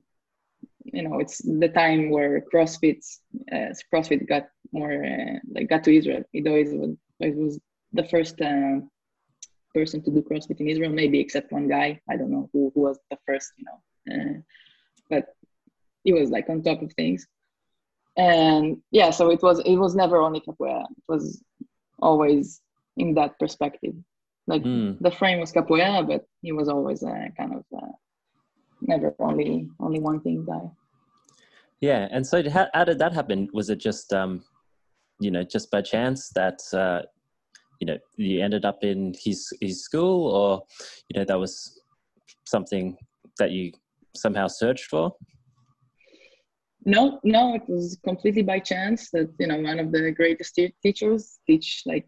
you 0.85 1.03
know 1.03 1.19
it's 1.19 1.39
the 1.39 1.67
time 1.69 2.09
where 2.09 2.41
CrossFit 2.53 3.03
uh, 3.51 3.73
CrossFit 3.93 4.27
got 4.27 4.47
more 4.71 5.03
uh, 5.03 5.39
like 5.53 5.69
got 5.69 5.83
to 5.83 5.95
Israel. 5.95 6.23
It 6.33 6.47
always 6.47 6.71
was, 6.73 6.95
it 7.19 7.35
was 7.35 7.59
the 7.91 8.05
first 8.05 8.39
uh, 8.41 8.79
person 9.73 10.01
to 10.03 10.11
do 10.11 10.21
CrossFit 10.21 10.61
in 10.61 10.69
Israel, 10.69 10.91
maybe 10.91 11.19
except 11.19 11.51
one 11.51 11.67
guy. 11.67 11.99
I 12.09 12.15
don't 12.15 12.31
know 12.31 12.49
who, 12.53 12.71
who 12.73 12.81
was 12.81 12.97
the 13.11 13.17
first, 13.25 13.51
you 13.57 13.65
know, 13.67 13.79
uh, 14.13 14.39
but 15.09 15.25
he 16.03 16.13
was 16.13 16.29
like 16.29 16.47
on 16.49 16.63
top 16.63 16.81
of 16.81 16.93
things. 16.93 17.27
And 18.15 18.81
yeah, 18.91 19.11
so 19.11 19.29
it 19.31 19.41
was 19.43 19.59
it 19.59 19.75
was 19.75 19.95
never 19.95 20.17
only 20.17 20.41
capoeira. 20.41 20.83
It 20.83 21.03
was 21.07 21.43
always 21.99 22.61
in 22.97 23.13
that 23.15 23.37
perspective. 23.39 23.93
Like 24.47 24.63
mm. 24.63 24.97
the 25.01 25.11
frame 25.11 25.39
was 25.39 25.51
capoeira, 25.51 26.07
but 26.07 26.25
he 26.41 26.51
was 26.51 26.69
always 26.69 27.03
a 27.03 27.29
kind 27.37 27.53
of 27.53 27.63
uh, 27.75 27.91
never 28.81 29.13
only 29.19 29.69
only 29.79 29.99
one 29.99 30.21
thing 30.21 30.45
guy. 30.45 30.71
Yeah, 31.81 32.07
and 32.11 32.25
so 32.25 32.49
how, 32.49 32.67
how 32.73 32.85
did 32.85 32.99
that 32.99 33.13
happen? 33.13 33.49
Was 33.53 33.69
it 33.69 33.79
just 33.79 34.13
um, 34.13 34.43
you 35.19 35.31
know 35.31 35.43
just 35.43 35.69
by 35.69 35.81
chance 35.81 36.29
that 36.29 36.61
uh, 36.73 37.01
you 37.79 37.87
know 37.87 37.97
you 38.15 38.41
ended 38.43 38.63
up 38.63 38.83
in 38.83 39.13
his 39.19 39.51
his 39.59 39.83
school, 39.83 40.31
or 40.31 40.63
you 41.09 41.19
know 41.19 41.25
that 41.25 41.39
was 41.39 41.81
something 42.45 42.97
that 43.39 43.51
you 43.51 43.73
somehow 44.15 44.47
searched 44.47 44.85
for? 44.85 45.13
No, 46.87 47.19
no, 47.25 47.53
it 47.53 47.63
was 47.67 47.99
completely 48.05 48.43
by 48.43 48.59
chance 48.59 49.09
that 49.11 49.29
you 49.39 49.47
know 49.47 49.59
one 49.59 49.77
of 49.77 49.91
the 49.91 50.09
greatest 50.11 50.57
teachers 50.81 51.37
teach 51.45 51.83
like 51.85 52.07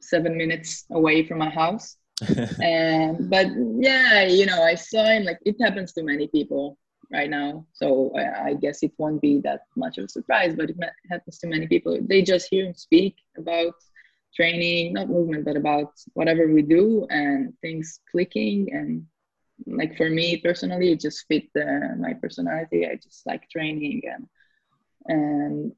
seven 0.00 0.34
minutes 0.36 0.86
away 0.90 1.26
from 1.26 1.38
my 1.38 1.50
house. 1.50 1.96
And 2.62 3.28
but 3.28 3.48
yeah 3.80 4.22
you 4.22 4.46
know 4.46 4.62
i 4.62 4.76
saw 4.76 5.04
him 5.04 5.24
like 5.24 5.40
it 5.44 5.56
happens 5.60 5.92
to 5.94 6.02
many 6.04 6.28
people 6.28 6.78
right 7.10 7.28
now 7.28 7.66
so 7.72 8.12
I, 8.16 8.50
I, 8.50 8.54
guess 8.54 8.84
it 8.84 8.92
won't 8.98 9.20
be 9.20 9.40
that 9.40 9.62
much 9.76 9.98
of 9.98 10.04
a 10.04 10.08
surprise 10.08 10.54
but 10.54 10.70
it 10.70 10.76
happens 11.10 11.38
to 11.40 11.48
many 11.48 11.66
people. 11.66 11.98
They 12.00 12.22
just 12.22 12.48
hear 12.50 12.66
him 12.66 12.74
speak 12.74 13.16
about 13.36 13.74
training 14.36 14.92
not 14.94 15.08
movement 15.08 15.44
but 15.44 15.56
about 15.56 15.90
whatever 16.14 16.46
we 16.46 16.62
do 16.62 17.06
and 17.10 17.52
things 17.60 18.00
clicking 18.10 18.72
and 18.72 19.04
like 19.66 19.96
for 19.96 20.10
me 20.10 20.36
personally 20.38 20.92
it 20.92 21.00
just 21.00 21.24
fit 21.28 21.44
the, 21.54 21.94
my 21.98 22.12
personality 22.14 22.86
i 22.86 22.94
just 22.96 23.26
like 23.26 23.48
training 23.50 24.02
and 24.04 24.26
and 25.06 25.72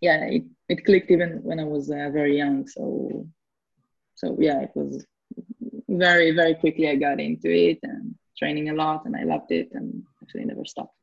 yeah 0.00 0.24
it, 0.24 0.44
it 0.68 0.84
clicked 0.84 1.10
even 1.10 1.40
when 1.42 1.58
i 1.60 1.64
was 1.64 1.90
uh, 1.90 2.08
very 2.12 2.36
young 2.36 2.66
so 2.66 3.26
so 4.14 4.36
yeah 4.38 4.60
it 4.60 4.70
was 4.74 5.06
very 5.88 6.30
very 6.32 6.54
quickly 6.54 6.88
i 6.88 6.94
got 6.94 7.20
into 7.20 7.50
it 7.50 7.78
and 7.82 8.14
training 8.38 8.70
a 8.70 8.74
lot 8.74 9.04
and 9.06 9.16
i 9.16 9.22
loved 9.22 9.50
it 9.50 9.68
and 9.72 10.02
actually 10.22 10.44
never 10.44 10.64
stopped 10.64 10.94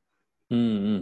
mm-hmm. 0.51 1.01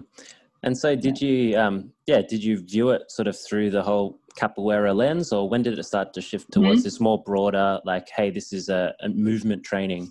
And 0.65 0.75
so, 0.75 0.95
did 0.95 1.21
you, 1.21 1.55
um, 1.59 1.91
yeah, 2.07 2.23
did 2.27 2.43
you 2.43 2.57
view 2.57 2.89
it 2.89 3.11
sort 3.11 3.27
of 3.27 3.37
through 3.39 3.69
the 3.69 3.83
whole 3.83 4.19
capoeira 4.35 4.95
lens, 4.95 5.31
or 5.31 5.47
when 5.47 5.61
did 5.61 5.77
it 5.77 5.83
start 5.83 6.11
to 6.13 6.21
shift 6.21 6.51
towards 6.51 6.79
mm-hmm. 6.79 6.83
this 6.85 6.99
more 6.99 7.21
broader, 7.21 7.79
like, 7.85 8.09
hey, 8.09 8.31
this 8.31 8.51
is 8.51 8.69
a, 8.69 8.95
a 9.01 9.09
movement 9.09 9.63
training? 9.63 10.09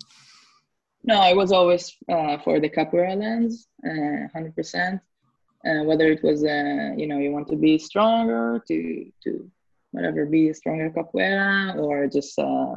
No, 1.07 1.19
I 1.19 1.33
was 1.33 1.51
always 1.51 1.95
uh, 2.09 2.37
for 2.39 2.59
the 2.59 2.69
capoeira 2.69 3.15
lens, 3.15 3.67
uh, 3.85 4.27
hundred 4.33 4.53
uh, 4.53 4.55
percent. 4.55 5.01
Uh, 5.65 5.83
whether 5.83 6.11
it 6.11 6.23
was, 6.23 6.43
uh, 6.43 6.93
you 6.97 7.07
know, 7.07 7.17
you 7.19 7.31
want 7.31 7.47
to 7.49 7.55
be 7.55 7.77
stronger, 7.77 8.61
to 8.67 9.11
to 9.23 9.49
whatever, 9.91 10.25
be 10.25 10.49
a 10.49 10.53
stronger 10.53 10.89
capoeira, 10.89 11.75
or 11.77 12.07
just 12.07 12.37
uh, 12.39 12.75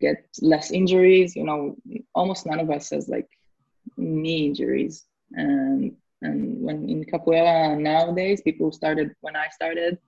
get 0.00 0.26
less 0.40 0.70
injuries. 0.72 1.36
You 1.36 1.44
know, 1.44 1.76
almost 2.14 2.46
none 2.46 2.60
of 2.60 2.70
us 2.70 2.90
has 2.90 3.08
like 3.08 3.28
knee 3.96 4.46
injuries 4.46 5.04
and 5.32 5.92
and 6.22 6.62
when 6.62 6.88
in 6.88 7.04
capoeira 7.04 7.78
nowadays 7.78 8.40
people 8.42 8.70
started 8.70 9.10
when 9.20 9.36
i 9.36 9.48
started 9.48 9.98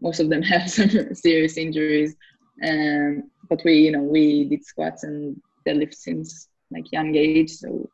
most 0.00 0.20
of 0.20 0.28
them 0.28 0.42
have 0.52 0.70
some 0.70 1.14
serious 1.14 1.56
injuries 1.56 2.16
and 2.60 3.24
but 3.48 3.60
we 3.64 3.74
you 3.74 3.90
know 3.92 4.02
we 4.02 4.44
did 4.44 4.64
squats 4.64 5.04
and 5.04 5.40
deadlifts 5.66 6.02
since 6.06 6.48
like 6.70 6.90
young 6.92 7.14
age 7.14 7.50
so 7.50 7.88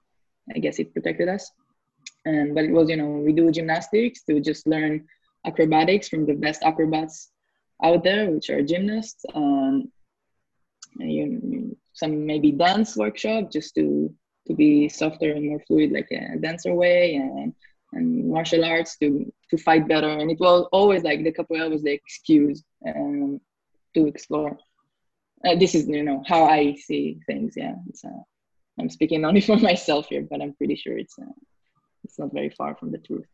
i 0.55 0.59
guess 0.59 0.79
it 0.79 0.93
protected 0.93 1.29
us 1.29 1.51
and 2.25 2.55
but 2.55 2.65
it 2.65 2.73
was 2.73 2.89
you 2.89 2.97
know 2.97 3.11
we 3.27 3.33
do 3.33 3.51
gymnastics 3.51 4.23
to 4.25 4.41
just 4.41 4.67
learn 4.67 5.07
acrobatics 5.47 6.09
from 6.09 6.27
the 6.27 6.35
best 6.35 6.63
acrobats 6.63 7.31
out 7.83 8.05
there 8.05 8.31
which 8.31 8.51
are 8.51 8.63
gymnasts 8.63 9.25
um, 9.35 9.91
and 10.99 11.13
you, 11.13 11.77
some 11.95 12.27
maybe 12.27 12.53
dance 12.53 12.97
workshop 12.97 13.51
just 13.51 13.75
to 13.75 14.13
to 14.47 14.55
be 14.55 14.89
softer 14.89 15.33
and 15.33 15.49
more 15.49 15.61
fluid, 15.67 15.93
like 15.93 16.09
a 16.11 16.37
dancer 16.39 16.75
way, 16.75 17.15
and 17.15 17.55
and 17.93 18.29
martial 18.31 18.65
arts 18.65 18.97
to 18.99 19.33
to 19.51 19.57
fight 19.57 19.89
better. 19.89 20.09
And 20.09 20.31
it 20.31 20.41
was 20.41 20.67
always 20.73 21.03
like 21.03 21.23
the 21.23 21.33
capoeira 21.33 21.71
was 21.71 21.83
the 21.83 21.93
excuse 21.93 22.63
um, 22.87 23.41
to 23.95 24.07
explore. 24.07 24.59
Uh, 25.45 25.57
this 25.57 25.75
is 25.75 25.89
you 25.89 26.03
know 26.03 26.23
how 26.27 26.45
I 26.45 26.75
see 26.75 27.19
things. 27.27 27.55
Yeah, 27.57 27.75
it's, 27.89 28.05
uh, 28.05 28.23
I'm 28.79 28.91
speaking 28.91 29.25
only 29.25 29.41
for 29.49 29.57
myself 29.57 30.07
here, 30.09 30.27
but 30.29 30.43
I'm 30.43 30.55
pretty 30.55 30.77
sure 30.77 30.99
it's 30.99 31.19
uh, 31.19 31.33
it's 32.05 32.19
not 32.19 32.33
very 32.33 32.51
far 32.51 32.75
from 32.77 32.93
the 32.93 32.99
truth. 32.99 33.27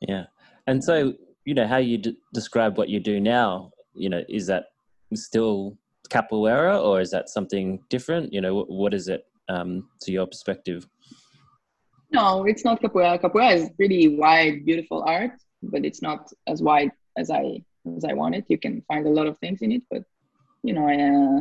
Yeah, 0.00 0.24
and 0.66 0.82
so 0.82 1.14
you 1.44 1.54
know 1.54 1.66
how 1.66 1.78
you 1.78 1.98
d- 1.98 2.16
describe 2.32 2.78
what 2.78 2.88
you 2.88 3.00
do 3.00 3.20
now. 3.20 3.72
You 3.94 4.08
know, 4.08 4.22
is 4.28 4.46
that 4.46 4.66
still 5.14 5.76
capoeira 6.08 6.80
or 6.82 7.00
is 7.00 7.10
that 7.10 7.28
something 7.28 7.80
different? 7.88 8.32
You 8.32 8.40
know, 8.40 8.62
what 8.68 8.94
is 8.94 9.08
it 9.08 9.26
um, 9.48 9.88
to 10.02 10.12
your 10.12 10.26
perspective? 10.26 10.86
No, 12.12 12.44
it's 12.44 12.64
not 12.64 12.80
capoeira. 12.80 13.20
Capoeira 13.20 13.54
is 13.54 13.70
pretty 13.76 14.16
wide, 14.16 14.64
beautiful 14.64 15.02
art, 15.06 15.32
but 15.62 15.84
it's 15.84 16.02
not 16.02 16.28
as 16.46 16.62
wide 16.62 16.90
as 17.16 17.30
I 17.30 17.62
as 17.96 18.04
I 18.04 18.12
want 18.12 18.34
it. 18.36 18.44
You 18.48 18.58
can 18.58 18.82
find 18.82 19.06
a 19.06 19.10
lot 19.10 19.26
of 19.26 19.38
things 19.38 19.62
in 19.62 19.72
it, 19.72 19.82
but 19.90 20.04
you 20.62 20.74
know, 20.74 20.86
I 20.86 20.96
uh, 20.96 21.40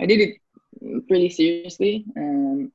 I 0.00 0.06
did 0.06 0.20
it 0.20 1.06
pretty 1.08 1.30
seriously 1.30 2.04
um, 2.16 2.72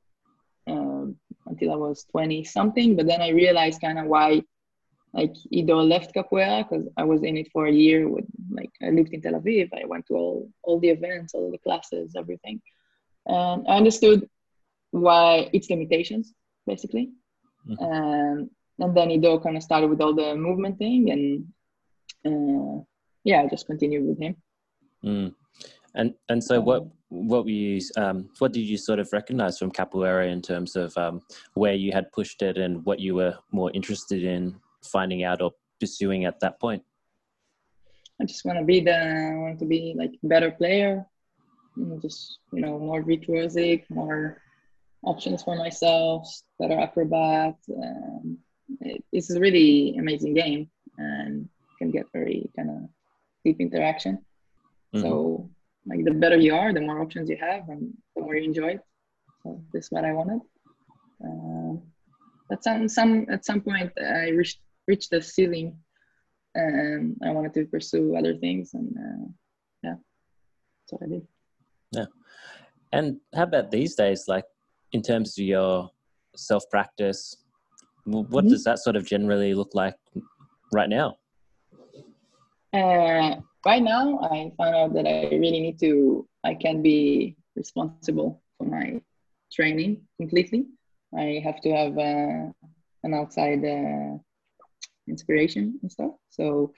uh, 0.66 1.06
until 1.46 1.72
I 1.72 1.76
was 1.76 2.04
twenty 2.04 2.44
something. 2.44 2.96
But 2.96 3.06
then 3.06 3.20
I 3.20 3.30
realized 3.30 3.80
kind 3.80 3.98
of 3.98 4.06
why 4.06 4.42
like 5.12 5.34
Ido 5.50 5.82
left 5.82 6.14
capoeira 6.14 6.68
because 6.68 6.86
I 6.96 7.04
was 7.04 7.22
in 7.22 7.36
it 7.36 7.50
for 7.52 7.66
a 7.66 7.72
year. 7.72 8.08
With 8.08 8.26
like 8.50 8.70
I 8.82 8.90
lived 8.90 9.12
in 9.12 9.22
Tel 9.22 9.34
Aviv. 9.34 9.70
I 9.74 9.86
went 9.86 10.06
to 10.06 10.14
all 10.14 10.50
all 10.62 10.78
the 10.80 10.90
events, 10.90 11.34
all 11.34 11.50
the 11.50 11.58
classes, 11.58 12.14
everything, 12.16 12.60
and 13.26 13.66
I 13.68 13.76
understood 13.76 14.28
why 14.90 15.48
its 15.52 15.70
limitations 15.70 16.34
basically 16.66 17.10
mm-hmm. 17.68 17.84
um, 17.84 18.50
and 18.78 18.96
then 18.96 19.10
Ido 19.10 19.38
kind 19.38 19.56
of 19.56 19.62
started 19.62 19.88
with 19.88 20.00
all 20.00 20.14
the 20.14 20.34
movement 20.34 20.78
thing 20.78 21.10
and 21.10 21.46
uh, 22.26 22.82
yeah 23.24 23.42
I 23.42 23.46
just 23.48 23.66
continued 23.66 24.06
with 24.06 24.18
him 24.18 24.36
mm. 25.04 25.34
And 25.94 26.14
and 26.28 26.42
so 26.42 26.60
what 26.60 26.86
what 27.08 27.44
were 27.44 27.50
you 27.50 27.80
um, 27.96 28.28
what 28.38 28.52
did 28.52 28.62
you 28.62 28.76
sort 28.76 28.98
of 28.98 29.12
recognize 29.12 29.58
from 29.58 29.70
capoeira 29.70 30.30
in 30.30 30.40
terms 30.40 30.76
of 30.76 30.96
um, 30.96 31.20
where 31.54 31.74
you 31.74 31.92
had 31.92 32.10
pushed 32.12 32.42
it 32.42 32.56
and 32.56 32.84
what 32.84 33.00
you 33.00 33.14
were 33.14 33.36
more 33.52 33.70
interested 33.72 34.22
in 34.22 34.54
finding 34.82 35.24
out 35.24 35.42
or 35.42 35.52
pursuing 35.78 36.24
at 36.24 36.38
that 36.40 36.60
point 36.60 36.82
I 38.20 38.24
just 38.24 38.44
want 38.44 38.58
to 38.58 38.64
be 38.64 38.80
the 38.80 38.96
I 38.96 39.36
want 39.36 39.58
to 39.58 39.66
be 39.66 39.94
like 39.96 40.12
better 40.22 40.50
player 40.50 41.06
just 42.02 42.38
you 42.52 42.60
know 42.60 42.78
more 42.78 43.02
virtuosic 43.02 43.88
more 43.90 44.42
options 45.02 45.42
for 45.42 45.56
myself, 45.56 46.28
better 46.58 46.78
acrobat. 46.78 47.56
Um, 47.70 48.38
it, 48.80 49.04
it's 49.12 49.30
a 49.30 49.40
really 49.40 49.96
amazing 49.98 50.34
game 50.34 50.70
and 50.98 51.48
can 51.78 51.90
get 51.90 52.06
very 52.12 52.50
kind 52.56 52.70
of 52.70 52.76
deep 53.44 53.60
interaction. 53.60 54.18
Mm-hmm. 54.94 55.00
So 55.00 55.50
like 55.86 56.04
the 56.04 56.12
better 56.12 56.36
you 56.36 56.54
are, 56.54 56.72
the 56.72 56.80
more 56.80 57.00
options 57.00 57.28
you 57.28 57.36
have 57.40 57.68
and 57.68 57.92
the 58.14 58.22
more 58.22 58.36
you 58.36 58.44
enjoy 58.44 58.68
it. 58.68 58.80
So 59.42 59.62
this 59.72 59.86
is 59.86 59.90
what 59.90 60.04
I 60.04 60.12
wanted. 60.12 60.40
Um, 61.24 61.82
but 62.48 62.62
some 62.64 62.88
some 62.88 63.26
at 63.30 63.44
some 63.44 63.60
point 63.60 63.92
I 63.98 64.30
reached 64.30 64.60
reached 64.86 65.10
the 65.10 65.22
ceiling 65.22 65.76
and 66.54 67.16
I 67.24 67.30
wanted 67.30 67.54
to 67.54 67.64
pursue 67.66 68.16
other 68.16 68.34
things 68.36 68.74
and 68.74 68.88
uh, 68.96 69.26
yeah, 69.82 69.94
that's 69.94 70.92
what 70.92 71.02
I 71.04 71.06
did. 71.06 71.26
Yeah. 71.92 72.06
And 72.92 73.20
how 73.34 73.44
about 73.44 73.70
these 73.70 73.94
days? 73.94 74.24
Like 74.26 74.44
in 74.92 75.02
terms 75.02 75.38
of 75.38 75.44
your 75.44 75.90
self 76.36 76.64
practice, 76.70 77.36
what 78.04 78.28
mm-hmm. 78.28 78.48
does 78.48 78.64
that 78.64 78.78
sort 78.80 78.96
of 78.96 79.06
generally 79.06 79.54
look 79.54 79.70
like 79.74 79.94
right 80.72 80.88
now? 80.88 81.16
Uh, 82.72 83.36
right 83.64 83.82
now, 83.82 84.18
I 84.22 84.52
found 84.56 84.74
out 84.74 84.94
that 84.94 85.06
I 85.06 85.28
really 85.34 85.60
need 85.60 85.78
to, 85.80 86.26
I 86.44 86.54
can 86.54 86.82
be 86.82 87.36
responsible 87.56 88.42
for 88.58 88.64
my 88.64 89.00
training 89.52 90.02
completely. 90.16 90.66
I 91.16 91.40
have 91.44 91.60
to 91.62 91.70
have 91.70 91.98
uh, 91.98 92.52
an 93.02 93.14
outside 93.14 93.64
uh, 93.64 94.18
inspiration 95.08 95.78
and 95.82 95.90
stuff. 95.90 96.12
So 96.30 96.72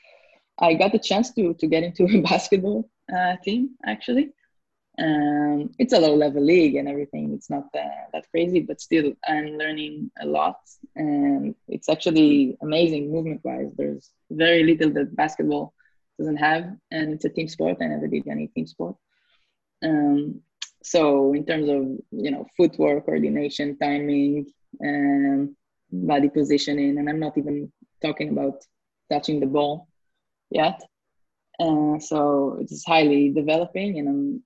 I 0.58 0.74
got 0.74 0.92
the 0.92 0.98
chance 0.98 1.32
to 1.34 1.54
to 1.54 1.66
get 1.66 1.82
into 1.82 2.04
a 2.04 2.22
basketball 2.30 2.88
uh, 3.14 3.36
team 3.44 3.70
actually, 3.84 4.32
um, 4.98 5.70
it's 5.78 5.92
a 5.92 5.98
low 5.98 6.14
level 6.14 6.44
league 6.44 6.74
and 6.74 6.86
everything 6.86 7.32
it's 7.32 7.48
not 7.48 7.64
that, 7.72 8.08
that 8.12 8.30
crazy 8.30 8.60
but 8.60 8.80
still 8.80 9.12
i'm 9.26 9.56
learning 9.56 10.10
a 10.20 10.26
lot 10.26 10.58
and 10.96 11.54
it's 11.68 11.88
actually 11.88 12.56
amazing 12.60 13.10
movement 13.10 13.40
wise 13.42 13.72
there's 13.76 14.10
very 14.30 14.62
little 14.64 14.90
that 14.90 15.16
basketball 15.16 15.72
doesn't 16.18 16.36
have 16.36 16.64
and 16.90 17.12
it's 17.12 17.24
a 17.24 17.28
team 17.28 17.48
sport. 17.48 17.78
I 17.80 17.86
never 17.86 18.06
did 18.06 18.26
any 18.28 18.48
team 18.48 18.66
sport. 18.66 18.96
Um, 19.82 20.40
so 20.82 21.32
in 21.32 21.44
terms 21.44 21.68
of 21.68 21.82
you 22.10 22.30
know 22.30 22.46
footwork 22.56 23.06
coordination 23.06 23.78
timing 23.78 24.46
and 24.80 25.54
body 25.92 26.28
positioning 26.28 26.98
and 26.98 27.08
i'm 27.08 27.20
not 27.20 27.36
even 27.36 27.70
talking 28.00 28.30
about 28.30 28.64
touching 29.10 29.40
the 29.40 29.46
ball 29.46 29.88
yet. 30.50 30.80
Uh, 31.60 31.98
so 31.98 32.56
it's 32.60 32.84
highly 32.84 33.30
developing 33.30 33.98
and 33.98 34.08
i'm 34.08 34.42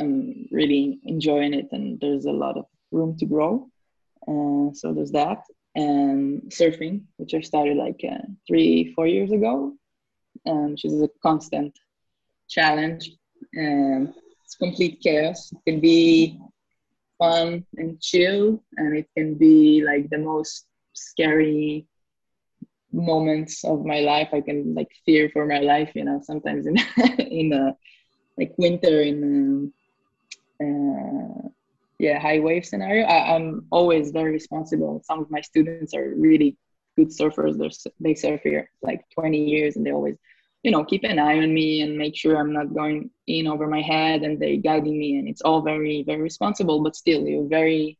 I'm 0.00 0.48
really 0.50 0.98
enjoying 1.04 1.52
it, 1.52 1.68
and 1.72 2.00
there's 2.00 2.24
a 2.24 2.32
lot 2.32 2.56
of 2.56 2.64
room 2.90 3.16
to 3.18 3.26
grow. 3.26 3.68
Uh, 4.26 4.72
so 4.72 4.94
there's 4.94 5.12
that, 5.12 5.42
and 5.74 6.42
surfing, 6.50 7.02
which 7.18 7.34
I 7.34 7.40
started 7.40 7.76
like 7.76 8.00
uh, 8.10 8.24
three, 8.48 8.92
four 8.94 9.06
years 9.06 9.30
ago, 9.30 9.74
um, 10.46 10.72
which 10.72 10.84
is 10.84 11.00
a 11.02 11.08
constant 11.22 11.78
challenge. 12.48 13.12
And 13.54 14.12
it's 14.44 14.56
complete 14.56 15.00
chaos. 15.00 15.52
It 15.52 15.70
can 15.70 15.80
be 15.80 16.38
fun 17.18 17.64
and 17.76 18.00
chill, 18.00 18.62
and 18.76 18.96
it 18.96 19.08
can 19.16 19.34
be 19.34 19.82
like 19.84 20.10
the 20.10 20.18
most 20.18 20.66
scary 20.92 21.86
moments 22.92 23.64
of 23.64 23.84
my 23.84 24.00
life. 24.00 24.28
I 24.32 24.40
can 24.40 24.74
like 24.74 24.90
fear 25.04 25.30
for 25.30 25.46
my 25.46 25.60
life, 25.60 25.92
you 25.94 26.04
know, 26.04 26.20
sometimes 26.22 26.66
in 26.66 26.76
in 27.18 27.52
a 27.52 27.76
like 28.40 28.54
winter 28.56 29.02
in 29.02 29.72
um, 30.60 30.64
uh, 30.64 31.48
yeah 31.98 32.18
high 32.18 32.40
wave 32.40 32.64
scenario 32.64 33.04
I, 33.04 33.36
am 33.36 33.66
always 33.70 34.10
very 34.10 34.32
responsible 34.32 35.02
some 35.04 35.20
of 35.20 35.30
my 35.30 35.42
students 35.42 35.94
are 35.94 36.14
really 36.16 36.56
good 36.96 37.08
surfers 37.08 37.58
They're, 37.58 37.92
they 38.00 38.14
surf 38.14 38.40
here 38.42 38.70
like 38.82 39.04
20 39.14 39.38
years 39.38 39.76
and 39.76 39.86
they 39.86 39.92
always 39.92 40.16
you 40.62 40.70
know 40.70 40.84
keep 40.84 41.04
an 41.04 41.18
eye 41.18 41.38
on 41.38 41.54
me 41.54 41.82
and 41.82 41.96
make 41.96 42.16
sure 42.16 42.36
i'm 42.36 42.52
not 42.52 42.74
going 42.74 43.10
in 43.26 43.46
over 43.46 43.66
my 43.66 43.80
head 43.80 44.22
and 44.22 44.38
they're 44.40 44.56
guiding 44.56 44.98
me 44.98 45.18
and 45.18 45.28
it's 45.28 45.42
all 45.42 45.62
very 45.62 46.02
very 46.02 46.20
responsible 46.20 46.82
but 46.82 46.96
still 46.96 47.22
you're 47.22 47.48
very 47.48 47.98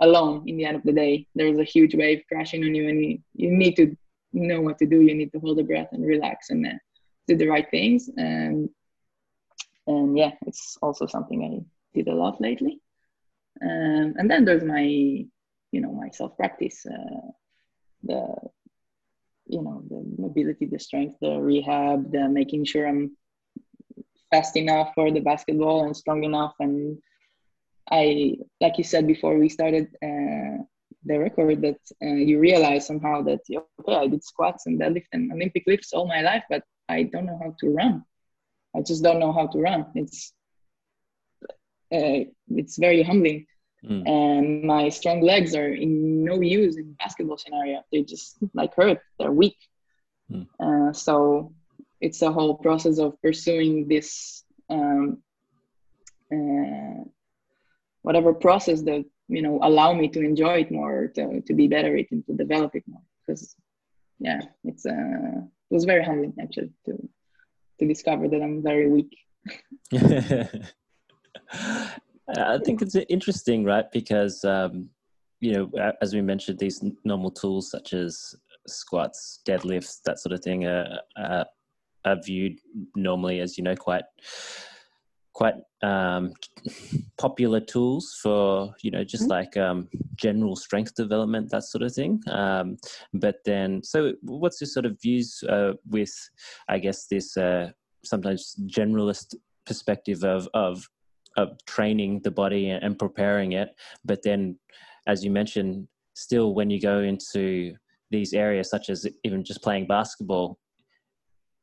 alone 0.00 0.42
in 0.46 0.56
the 0.56 0.64
end 0.64 0.76
of 0.76 0.82
the 0.82 0.92
day 0.92 1.26
there's 1.34 1.58
a 1.58 1.64
huge 1.64 1.94
wave 1.94 2.22
crashing 2.28 2.64
on 2.64 2.74
you 2.74 2.88
and 2.88 3.18
you, 3.34 3.50
need 3.50 3.76
to 3.76 3.96
know 4.32 4.60
what 4.60 4.78
to 4.78 4.86
do 4.86 5.00
you 5.02 5.14
need 5.14 5.32
to 5.32 5.38
hold 5.38 5.58
the 5.58 5.62
breath 5.62 5.88
and 5.92 6.04
relax 6.04 6.50
and 6.50 6.66
uh, 6.66 6.70
do 7.28 7.36
the 7.36 7.46
right 7.46 7.70
things 7.70 8.10
and 8.16 8.68
and 9.86 10.18
yeah 10.18 10.32
it's 10.46 10.76
also 10.82 11.06
something 11.06 11.44
i 11.44 11.64
did 11.94 12.08
a 12.08 12.14
lot 12.14 12.40
lately. 12.40 12.80
Um, 13.62 14.14
and 14.16 14.30
then 14.30 14.44
there's 14.44 14.64
my, 14.64 14.82
you 14.82 15.80
know, 15.80 15.92
my 15.92 16.10
self 16.10 16.36
practice. 16.36 16.86
Uh, 16.86 17.30
the 18.04 18.22
you 19.46 19.62
know 19.62 19.82
the 19.88 20.02
mobility 20.18 20.66
the 20.66 20.78
strength 20.78 21.16
the 21.20 21.38
rehab 21.40 22.10
the 22.12 22.28
making 22.28 22.64
sure 22.64 22.86
i'm 22.86 23.16
fast 24.30 24.56
enough 24.56 24.92
for 24.94 25.10
the 25.10 25.20
basketball 25.20 25.84
and 25.84 25.94
strong 25.96 26.24
enough. 26.24 26.54
And 26.60 26.98
i 27.90 28.36
like 28.60 28.78
you 28.78 28.84
said 28.84 29.06
before 29.06 29.38
we 29.38 29.48
started 29.48 29.86
uh, 30.02 30.56
the 31.04 31.18
record 31.18 31.60
that 31.62 31.80
uh, 32.02 32.14
you 32.28 32.38
realize 32.38 32.86
somehow 32.86 33.22
that 33.22 33.40
okay 33.80 33.96
i 33.96 34.06
did 34.06 34.22
squats 34.24 34.66
and 34.66 34.80
deadlift 34.80 35.10
and 35.12 35.32
olympic 35.32 35.64
lifts 35.66 35.92
all 35.92 36.06
my 36.06 36.22
life 36.22 36.44
but 36.48 36.62
i 36.88 37.02
don't 37.02 37.26
know 37.26 37.38
how 37.42 37.54
to 37.60 37.70
run. 37.70 38.04
I 38.74 38.80
just 38.80 39.02
don't 39.02 39.18
know 39.18 39.32
how 39.32 39.46
to 39.48 39.58
run. 39.58 39.86
It's 39.94 40.32
uh, 41.92 42.24
it's 42.60 42.78
very 42.78 43.02
humbling 43.02 43.46
Mm. 43.84 44.08
And 44.08 44.62
my 44.62 44.88
strong 44.88 45.22
legs 45.22 45.54
are 45.54 45.72
in 45.72 46.24
no 46.24 46.40
use 46.40 46.76
in 46.76 46.92
basketball 46.94 47.36
scenario. 47.36 47.82
They 47.90 48.02
just 48.02 48.36
like 48.54 48.74
hurt. 48.74 49.00
They're 49.18 49.32
weak. 49.32 49.56
Mm. 50.30 50.46
Uh, 50.60 50.92
so 50.92 51.52
it's 52.00 52.22
a 52.22 52.30
whole 52.30 52.54
process 52.54 52.98
of 52.98 53.20
pursuing 53.20 53.88
this 53.88 54.44
um, 54.70 55.18
uh, 56.32 57.04
whatever 58.02 58.32
process 58.32 58.82
that 58.82 59.04
you 59.28 59.42
know 59.42 59.58
allow 59.62 59.92
me 59.92 60.08
to 60.08 60.20
enjoy 60.20 60.60
it 60.60 60.70
more, 60.70 61.08
to 61.14 61.40
to 61.40 61.54
be 61.54 61.66
better 61.66 61.94
at 61.94 62.04
it, 62.04 62.12
and 62.12 62.26
to 62.26 62.34
develop 62.34 62.76
it 62.76 62.84
more. 62.86 63.02
Because 63.26 63.56
yeah, 64.20 64.42
it's 64.64 64.86
uh, 64.86 64.92
it 64.92 65.74
was 65.74 65.84
very 65.84 66.04
humbling 66.04 66.34
actually 66.40 66.70
to 66.86 67.08
to 67.80 67.86
discover 67.86 68.28
that 68.28 68.42
I'm 68.42 68.62
very 68.62 68.88
weak. 68.88 69.18
I 72.36 72.58
think 72.64 72.82
it's 72.82 72.94
interesting, 73.08 73.64
right? 73.64 73.90
Because 73.92 74.44
um, 74.44 74.88
you 75.40 75.52
know, 75.52 75.94
as 76.00 76.14
we 76.14 76.20
mentioned, 76.22 76.58
these 76.58 76.82
normal 77.04 77.30
tools 77.30 77.70
such 77.70 77.92
as 77.92 78.34
squats, 78.66 79.40
deadlifts, 79.46 80.00
that 80.04 80.20
sort 80.20 80.32
of 80.32 80.40
thing, 80.40 80.66
are, 80.66 81.00
are, 81.16 81.46
are 82.04 82.16
viewed 82.24 82.58
normally 82.94 83.40
as 83.40 83.58
you 83.58 83.64
know 83.64 83.76
quite 83.76 84.04
quite 85.32 85.54
um, 85.82 86.32
popular 87.18 87.60
tools 87.60 88.18
for 88.22 88.74
you 88.82 88.90
know 88.90 89.02
just 89.02 89.24
mm-hmm. 89.24 89.32
like 89.32 89.56
um, 89.56 89.88
general 90.16 90.56
strength 90.56 90.94
development 90.94 91.50
that 91.50 91.64
sort 91.64 91.82
of 91.82 91.92
thing 91.92 92.20
um, 92.30 92.76
but 93.14 93.36
then 93.44 93.82
so 93.82 94.12
what's 94.22 94.60
your 94.60 94.68
sort 94.68 94.86
of 94.86 95.00
views 95.00 95.42
uh, 95.48 95.72
with 95.88 96.12
i 96.68 96.78
guess 96.78 97.06
this 97.06 97.36
uh, 97.36 97.70
sometimes 98.04 98.56
generalist 98.66 99.34
perspective 99.64 100.22
of 100.24 100.48
of 100.54 100.86
of 101.36 101.56
training 101.66 102.20
the 102.22 102.30
body 102.30 102.70
and 102.70 102.98
preparing 102.98 103.52
it. 103.52 103.70
But 104.04 104.22
then, 104.22 104.58
as 105.06 105.24
you 105.24 105.30
mentioned, 105.30 105.88
still 106.14 106.54
when 106.54 106.70
you 106.70 106.80
go 106.80 107.00
into 107.00 107.74
these 108.10 108.32
areas, 108.32 108.70
such 108.70 108.90
as 108.90 109.06
even 109.24 109.44
just 109.44 109.62
playing 109.62 109.86
basketball, 109.86 110.58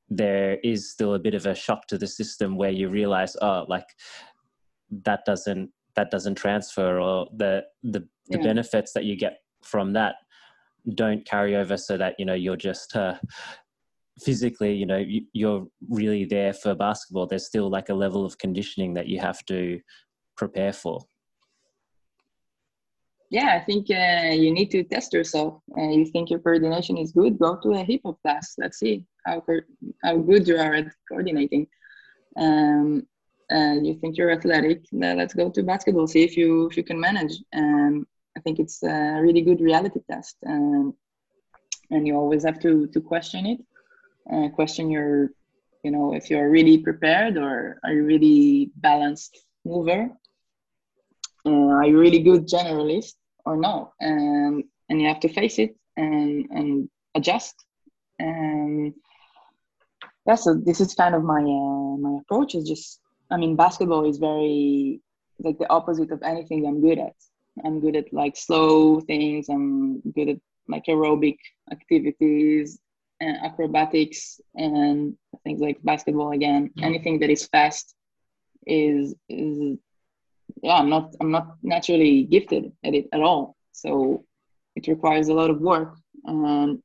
there 0.09 0.57
is 0.63 0.91
still 0.91 1.13
a 1.13 1.19
bit 1.19 1.35
of 1.35 1.45
a 1.45 1.53
shock 1.53 1.85
to 1.88 1.97
the 1.97 2.07
system 2.07 2.57
where 2.57 2.71
you 2.71 2.89
realize, 2.89 3.35
oh, 3.41 3.65
like 3.67 3.85
that 5.03 5.23
doesn't 5.25 5.69
that 5.95 6.11
doesn't 6.11 6.35
transfer, 6.35 6.99
or 6.99 7.27
the 7.35 7.63
the, 7.83 7.99
the 8.27 8.38
yeah. 8.38 8.43
benefits 8.43 8.93
that 8.93 9.05
you 9.05 9.15
get 9.15 9.39
from 9.63 9.93
that 9.93 10.15
don't 10.95 11.25
carry 11.25 11.55
over, 11.55 11.77
so 11.77 11.97
that 11.97 12.15
you 12.17 12.25
know 12.25 12.33
you're 12.33 12.55
just 12.55 12.95
uh, 12.95 13.15
physically, 14.21 14.73
you 14.73 14.85
know, 14.85 15.03
you're 15.33 15.67
really 15.89 16.25
there 16.25 16.53
for 16.53 16.75
basketball. 16.75 17.27
There's 17.27 17.45
still 17.45 17.69
like 17.69 17.89
a 17.89 17.93
level 17.93 18.25
of 18.25 18.38
conditioning 18.38 18.93
that 18.95 19.07
you 19.07 19.19
have 19.19 19.43
to 19.45 19.79
prepare 20.38 20.73
for. 20.73 21.01
Yeah, 23.31 23.55
I 23.55 23.63
think 23.63 23.91
uh, 23.91 24.33
you 24.33 24.51
need 24.51 24.71
to 24.71 24.83
test 24.83 25.13
yourself. 25.13 25.61
Uh, 25.77 25.89
you 25.89 26.05
think 26.05 26.31
your 26.31 26.39
coordination 26.39 26.97
is 26.97 27.11
good? 27.11 27.38
Go 27.38 27.59
to 27.61 27.73
a 27.73 27.83
hip 27.83 28.01
hop 28.03 28.19
class. 28.23 28.55
Let's 28.57 28.79
see 28.79 29.05
how 29.25 29.43
how 30.03 30.17
good 30.17 30.47
you 30.47 30.57
are 30.57 30.73
at 30.73 30.88
coordinating. 31.08 31.67
Um, 32.38 33.05
you 33.51 33.97
think 34.01 34.17
you're 34.17 34.32
athletic? 34.32 34.86
let's 34.91 35.36
go 35.36 35.49
to 35.51 35.63
basketball. 35.63 36.08
See 36.08 36.23
if 36.23 36.36
you 36.36 36.67
if 36.67 36.77
you 36.77 36.84
can 36.84 36.99
manage. 36.99 37.34
Um, 37.55 38.08
I 38.36 38.39
think 38.41 38.58
it's 38.58 38.82
a 38.82 39.19
really 39.21 39.41
good 39.41 39.62
reality 39.62 39.99
test. 40.10 40.38
Um, 40.47 40.95
and 41.91 42.08
you 42.08 42.15
always 42.15 42.43
have 42.43 42.60
to 42.62 42.88
to 42.88 43.01
question 43.01 43.45
it 43.45 43.60
uh, 44.31 44.49
question 44.49 44.89
your 44.89 45.31
you 45.83 45.91
know 45.91 46.13
if 46.13 46.29
you're 46.29 46.49
really 46.49 46.77
prepared 46.77 47.37
or 47.37 47.79
are 47.83 47.93
you 47.93 48.03
really 48.03 48.71
balanced 48.75 49.39
mover? 49.65 50.09
Uh, 51.45 51.71
are 51.79 51.85
you 51.85 51.99
really 51.99 52.19
good 52.19 52.47
generalist 52.47 53.15
or 53.45 53.57
no? 53.57 53.93
And 53.99 54.63
and 54.89 55.01
you 55.01 55.07
have 55.07 55.19
to 55.21 55.29
face 55.29 55.59
it 55.59 55.75
and 55.97 56.47
and 56.51 56.89
adjust. 57.15 57.55
And 58.19 58.93
yeah 60.27 60.35
so 60.35 60.53
this 60.53 60.81
is 60.81 60.93
kind 60.93 61.15
of 61.15 61.23
my 61.23 61.41
uh, 61.41 61.97
my 61.97 62.19
approach. 62.21 62.55
Is 62.55 62.67
just 62.67 62.99
i 63.31 63.37
mean 63.37 63.55
basketball 63.55 64.09
is 64.09 64.17
very 64.17 64.99
like 65.39 65.57
the 65.59 65.69
opposite 65.69 66.11
of 66.11 66.21
anything 66.23 66.65
i'm 66.65 66.81
good 66.81 66.99
at. 66.99 67.15
I'm 67.65 67.79
good 67.79 67.95
at 67.95 68.13
like 68.13 68.37
slow 68.37 69.01
things. 69.01 69.49
I'm 69.49 70.01
good 70.11 70.29
at 70.29 70.39
like 70.67 70.85
aerobic 70.85 71.37
activities 71.71 72.79
and 73.19 73.38
acrobatics 73.43 74.39
and 74.55 75.15
things 75.43 75.60
like 75.60 75.77
basketball 75.84 76.32
again 76.32 76.67
mm-hmm. 76.69 76.84
anything 76.84 77.19
that 77.19 77.29
is 77.29 77.45
fast 77.47 77.95
is 78.65 79.15
is 79.27 79.77
yeah 80.62 80.75
i'm 80.75 80.89
not 80.89 81.15
i'm 81.21 81.32
not 81.32 81.55
naturally 81.62 82.23
gifted 82.23 82.71
at 82.84 82.93
it 82.93 83.08
at 83.13 83.21
all 83.21 83.55
so 83.71 84.23
it 84.75 84.88
requires 84.88 85.27
a 85.27 85.34
lot 85.34 85.49
of 85.49 85.60
work 85.60 85.95
and 86.25 86.82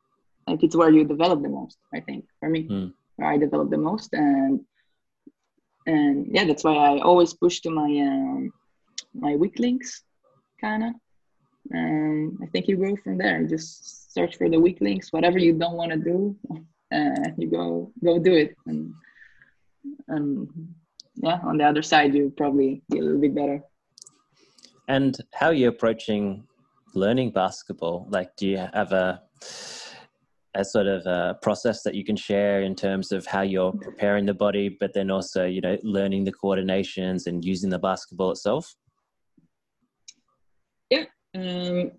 like 0.46 0.62
it's 0.62 0.76
where 0.76 0.90
you 0.90 1.04
develop 1.04 1.42
the 1.42 1.48
most 1.48 1.78
i 1.94 2.00
think 2.00 2.24
for 2.40 2.48
me 2.48 2.68
mm. 2.68 2.92
where 3.16 3.28
i 3.28 3.36
develop 3.36 3.70
the 3.70 3.78
most 3.78 4.12
and 4.12 4.60
and 5.86 6.26
yeah 6.30 6.44
that's 6.44 6.64
why 6.64 6.74
i 6.74 7.00
always 7.00 7.34
push 7.34 7.60
to 7.60 7.70
my 7.70 7.90
um 8.08 8.52
my 9.14 9.36
weak 9.36 9.58
links 9.58 10.02
kind 10.60 10.82
of 10.84 10.92
and 11.70 12.36
i 12.42 12.46
think 12.46 12.68
you 12.68 12.76
go 12.76 12.96
from 13.02 13.18
there. 13.18 13.42
Just 13.44 14.12
search 14.14 14.36
for 14.36 14.48
the 14.48 14.60
weak 14.60 14.78
links 14.80 15.12
whatever 15.12 15.38
you 15.38 15.52
don't 15.52 15.74
want 15.74 15.92
to 15.92 15.98
do 15.98 16.36
uh, 16.94 17.30
you 17.36 17.50
go 17.50 17.92
go 18.04 18.18
do 18.18 18.32
it. 18.34 18.54
And 18.66 18.94
and 20.08 20.48
yeah 21.16 21.40
on 21.44 21.58
the 21.58 21.64
other 21.64 21.82
side 21.82 22.14
you 22.14 22.32
probably 22.36 22.82
be 22.90 22.98
a 22.98 23.02
little 23.02 23.20
bit 23.20 23.34
better. 23.34 23.62
And 24.88 25.16
how 25.32 25.46
are 25.46 25.54
you 25.54 25.68
approaching 25.68 26.44
learning 26.94 27.30
basketball? 27.30 28.06
Like 28.10 28.36
do 28.36 28.46
you 28.46 28.58
have 28.58 28.92
a 28.92 29.22
a 30.54 30.64
sort 30.64 30.86
of 30.86 31.04
a 31.06 31.36
process 31.42 31.82
that 31.82 31.94
you 31.94 32.04
can 32.04 32.16
share 32.16 32.62
in 32.62 32.74
terms 32.74 33.10
of 33.10 33.26
how 33.26 33.42
you're 33.42 33.72
preparing 33.72 34.24
the 34.24 34.34
body 34.34 34.68
but 34.68 34.92
then 34.94 35.10
also 35.10 35.44
you 35.44 35.60
know 35.60 35.76
learning 35.82 36.24
the 36.24 36.32
coordinations 36.32 37.26
and 37.26 37.44
using 37.44 37.70
the 37.70 37.78
basketball 37.78 38.30
itself 38.30 38.76
um, 41.34 41.90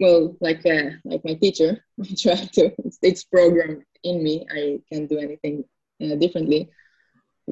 well 0.00 0.36
like 0.40 0.64
uh, 0.66 0.90
like 1.04 1.24
my 1.24 1.34
teacher 1.34 1.84
i 2.00 2.14
try 2.16 2.34
to 2.34 2.72
it's, 3.02 3.24
programmed 3.24 3.84
in 4.02 4.22
me. 4.22 4.46
I 4.50 4.80
can't 4.90 5.08
do 5.08 5.18
anything 5.18 5.64
uh, 6.02 6.16
differently. 6.16 6.70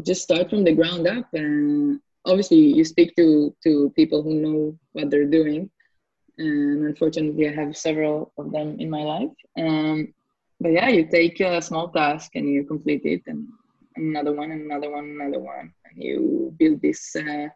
Just 0.02 0.22
start 0.22 0.48
from 0.48 0.64
the 0.64 0.74
ground 0.74 1.06
up 1.06 1.26
and 1.34 2.00
obviously 2.24 2.56
you 2.58 2.84
speak 2.84 3.14
to 3.16 3.54
to 3.64 3.92
people 3.96 4.22
who 4.22 4.34
know 4.34 4.78
what 4.92 5.10
they're 5.10 5.26
doing. 5.26 5.70
And 6.38 6.86
unfortunately 6.86 7.48
i 7.48 7.52
have 7.52 7.76
several 7.76 8.32
of 8.38 8.52
them 8.52 8.80
in 8.80 8.88
my 8.88 9.02
life. 9.02 9.36
Um, 9.58 10.14
but 10.60 10.72
yeah 10.72 10.88
you 10.88 11.06
take 11.06 11.40
a 11.40 11.60
small 11.60 11.88
task 11.88 12.32
and 12.34 12.48
you 12.48 12.64
complete 12.64 13.04
it 13.04 13.22
and 13.26 13.46
another 13.96 14.32
one 14.32 14.50
and 14.50 14.62
another 14.62 14.90
one 14.90 15.04
another 15.04 15.38
one 15.38 15.72
and 15.84 16.02
you 16.02 16.54
build 16.58 16.80
this 16.80 17.14
uh, 17.16 17.48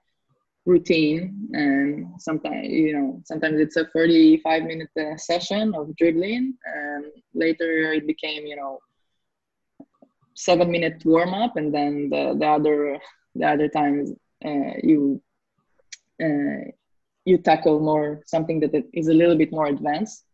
routine 0.65 1.49
and 1.53 2.07
sometimes 2.21 2.69
you 2.69 2.93
know 2.93 3.21
sometimes 3.25 3.59
it's 3.59 3.77
a 3.77 3.87
45 3.93 4.63
minute 4.63 4.89
uh, 4.99 5.17
session 5.17 5.75
of 5.75 5.95
dribbling 5.97 6.55
and 6.65 7.05
later 7.35 7.93
it 7.93 8.07
became 8.07 8.47
you 8.47 8.55
know 8.55 8.79
seven 10.35 10.71
minute 10.71 11.03
warm 11.05 11.35
up 11.35 11.57
and 11.57 11.75
then 11.75 12.09
the, 12.11 12.37
the 12.39 12.47
other 12.47 12.99
the 13.35 13.47
other 13.47 13.69
times 13.69 14.13
uh, 14.45 14.75
you 14.83 15.21
uh, 16.23 16.71
you 17.25 17.39
tackle 17.39 17.81
more 17.81 18.23
something 18.27 18.61
that 18.61 18.73
is 18.93 19.09
a 19.09 19.15
little 19.15 19.37
bit 19.37 19.53
more 19.53 19.67
advanced. 19.67 20.25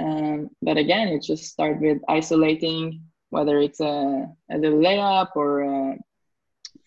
Um, 0.00 0.48
but 0.62 0.78
again 0.78 1.08
it 1.08 1.22
just 1.22 1.44
start 1.44 1.80
with 1.80 1.98
isolating 2.08 3.02
whether 3.28 3.58
it's 3.60 3.80
a, 3.80 4.26
a 4.50 4.54
layup 4.56 5.28
or 5.36 5.60
a 5.60 5.98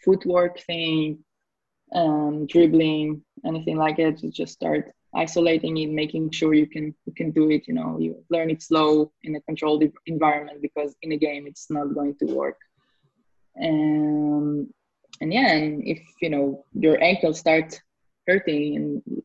footwork 0.03 0.59
thing 0.61 1.23
um, 1.95 2.45
dribbling, 2.45 3.23
anything 3.45 3.77
like 3.77 3.97
it. 3.97 4.21
You 4.21 4.31
just 4.31 4.53
start 4.53 4.93
isolating 5.15 5.77
it, 5.77 5.89
making 5.89 6.31
sure 6.31 6.53
you 6.53 6.67
can 6.67 6.93
you 7.05 7.13
can 7.13 7.31
do 7.31 7.49
it. 7.49 7.67
You 7.67 7.73
know, 7.73 7.97
you 7.99 8.23
learn 8.29 8.49
it 8.49 8.61
slow 8.61 9.11
in 9.23 9.35
a 9.35 9.41
controlled 9.41 9.83
environment 10.05 10.61
because 10.61 10.95
in 11.01 11.13
a 11.13 11.17
game 11.17 11.47
it's 11.47 11.71
not 11.71 11.95
going 11.95 12.15
to 12.19 12.25
work. 12.25 12.57
And 13.55 14.67
and 15.21 15.33
yeah, 15.33 15.53
and 15.53 15.87
if 15.87 16.01
you 16.21 16.29
know 16.29 16.65
your 16.73 17.01
ankle 17.01 17.33
starts 17.33 17.79
hurting 18.27 18.75
and 18.75 19.23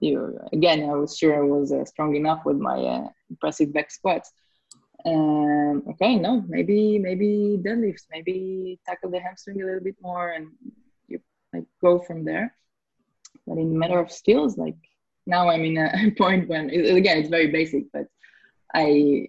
you 0.00 0.38
again, 0.52 0.88
I 0.88 0.94
was 0.94 1.16
sure 1.16 1.36
I 1.36 1.46
was 1.46 1.72
uh, 1.72 1.84
strong 1.84 2.16
enough 2.16 2.44
with 2.44 2.56
my 2.56 2.78
uh, 2.78 3.08
impressive 3.28 3.72
back 3.72 3.90
squats. 3.90 4.32
Um, 5.04 5.84
okay, 5.90 6.16
no, 6.16 6.42
maybe 6.48 6.98
maybe 6.98 7.60
deadlifts, 7.62 8.06
maybe 8.10 8.80
tackle 8.86 9.10
the 9.10 9.20
hamstring 9.20 9.62
a 9.62 9.66
little 9.66 9.84
bit 9.84 9.96
more, 10.00 10.30
and 10.30 10.48
like 11.52 11.64
go 11.80 11.98
from 11.98 12.24
there. 12.24 12.54
But 13.46 13.58
in 13.58 13.78
matter 13.78 13.98
of 13.98 14.12
skills, 14.12 14.58
like 14.58 14.76
now 15.26 15.48
I'm 15.48 15.64
in 15.64 15.78
a 15.78 16.10
point 16.18 16.48
when 16.48 16.70
again 16.70 17.18
it's 17.18 17.28
very 17.28 17.48
basic, 17.48 17.84
but 17.92 18.06
I 18.74 19.28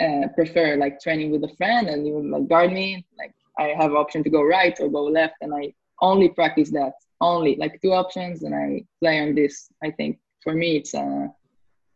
uh, 0.00 0.28
prefer 0.34 0.76
like 0.76 1.00
training 1.00 1.30
with 1.30 1.44
a 1.44 1.56
friend 1.56 1.88
and 1.88 2.06
you 2.06 2.30
like 2.30 2.48
guard 2.48 2.72
me. 2.72 3.06
Like 3.18 3.34
I 3.58 3.74
have 3.80 3.94
option 3.94 4.22
to 4.24 4.30
go 4.30 4.42
right 4.42 4.78
or 4.80 4.88
go 4.88 5.04
left, 5.04 5.36
and 5.40 5.54
I 5.54 5.72
only 6.00 6.28
practice 6.28 6.70
that 6.70 6.92
only 7.20 7.56
like 7.56 7.80
two 7.80 7.92
options 7.92 8.42
and 8.42 8.54
i 8.54 8.82
play 9.00 9.20
on 9.20 9.34
this 9.34 9.68
i 9.82 9.90
think 9.90 10.18
for 10.42 10.54
me 10.54 10.76
it's 10.76 10.94
uh 10.94 11.26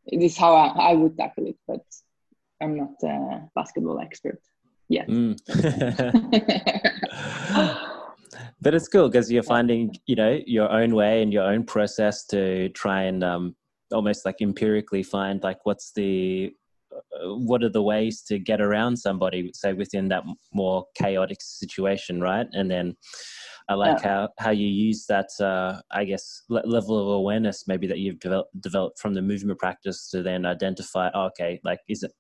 this 0.06 0.32
is 0.32 0.38
how 0.38 0.54
I, 0.54 0.90
I 0.90 0.92
would 0.94 1.16
tackle 1.16 1.46
it 1.46 1.56
but 1.66 1.84
i'm 2.62 2.76
not 2.76 3.02
a 3.02 3.42
basketball 3.54 4.00
expert 4.00 4.40
yet 4.88 5.08
mm. 5.08 5.36
but 8.60 8.74
it's 8.74 8.88
cool 8.88 9.08
because 9.08 9.30
you're 9.30 9.42
finding 9.42 9.94
you 10.06 10.16
know 10.16 10.40
your 10.46 10.70
own 10.70 10.94
way 10.94 11.22
and 11.22 11.32
your 11.32 11.44
own 11.44 11.64
process 11.64 12.24
to 12.26 12.68
try 12.70 13.02
and 13.02 13.22
um 13.22 13.54
almost 13.92 14.24
like 14.24 14.40
empirically 14.40 15.02
find 15.02 15.42
like 15.42 15.58
what's 15.64 15.92
the 15.92 16.52
uh, 16.92 17.34
what 17.34 17.62
are 17.62 17.68
the 17.68 17.82
ways 17.82 18.22
to 18.22 18.38
get 18.38 18.60
around 18.60 18.96
somebody 18.96 19.50
say 19.54 19.72
within 19.72 20.08
that 20.08 20.24
more 20.52 20.84
chaotic 20.94 21.38
situation 21.40 22.20
right 22.20 22.46
and 22.52 22.70
then 22.70 22.94
I 23.70 23.74
like 23.74 24.02
yeah. 24.02 24.08
how, 24.08 24.28
how 24.38 24.50
you 24.50 24.66
use 24.66 25.04
that, 25.06 25.28
uh, 25.40 25.82
I 25.90 26.04
guess, 26.04 26.42
level 26.48 26.98
of 26.98 27.08
awareness 27.08 27.64
maybe 27.68 27.86
that 27.86 27.98
you've 27.98 28.18
developed, 28.18 28.58
developed 28.62 28.98
from 28.98 29.12
the 29.12 29.20
movement 29.20 29.58
practice 29.58 30.08
to 30.08 30.22
then 30.22 30.46
identify, 30.46 31.10
oh, 31.12 31.26
okay, 31.26 31.60
like, 31.64 31.80
is 31.86 32.02
it 32.02 32.12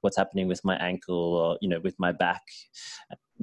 what's 0.00 0.16
happening 0.16 0.48
with 0.48 0.64
my 0.64 0.76
ankle 0.78 1.16
or, 1.16 1.58
you 1.60 1.68
know, 1.68 1.78
with 1.84 1.94
my 2.00 2.10
back? 2.10 2.42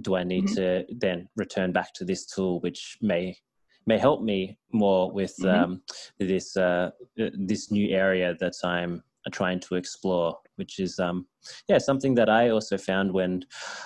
Do 0.02 0.16
I 0.16 0.24
need 0.24 0.46
mm-hmm. 0.46 0.56
to 0.56 0.86
then 0.90 1.30
return 1.36 1.72
back 1.72 1.94
to 1.96 2.06
this 2.06 2.26
tool, 2.26 2.60
which 2.62 2.98
may 3.02 3.38
may 3.86 3.98
help 3.98 4.22
me 4.22 4.58
more 4.72 5.12
with 5.12 5.36
mm-hmm. 5.40 5.64
um, 5.64 5.82
this 6.20 6.56
uh, 6.58 6.92
this 7.16 7.72
new 7.72 7.96
area 7.96 8.36
that 8.40 8.54
I'm 8.64 9.04
trying 9.32 9.60
to 9.62 9.76
explore, 9.76 10.38
which 10.56 10.80
is 10.80 11.00
um, 11.00 11.28
yeah 11.68 11.78
something 11.78 12.16
that 12.16 12.30
I 12.30 12.50
also 12.50 12.78
found 12.78 13.12
when 13.12 13.44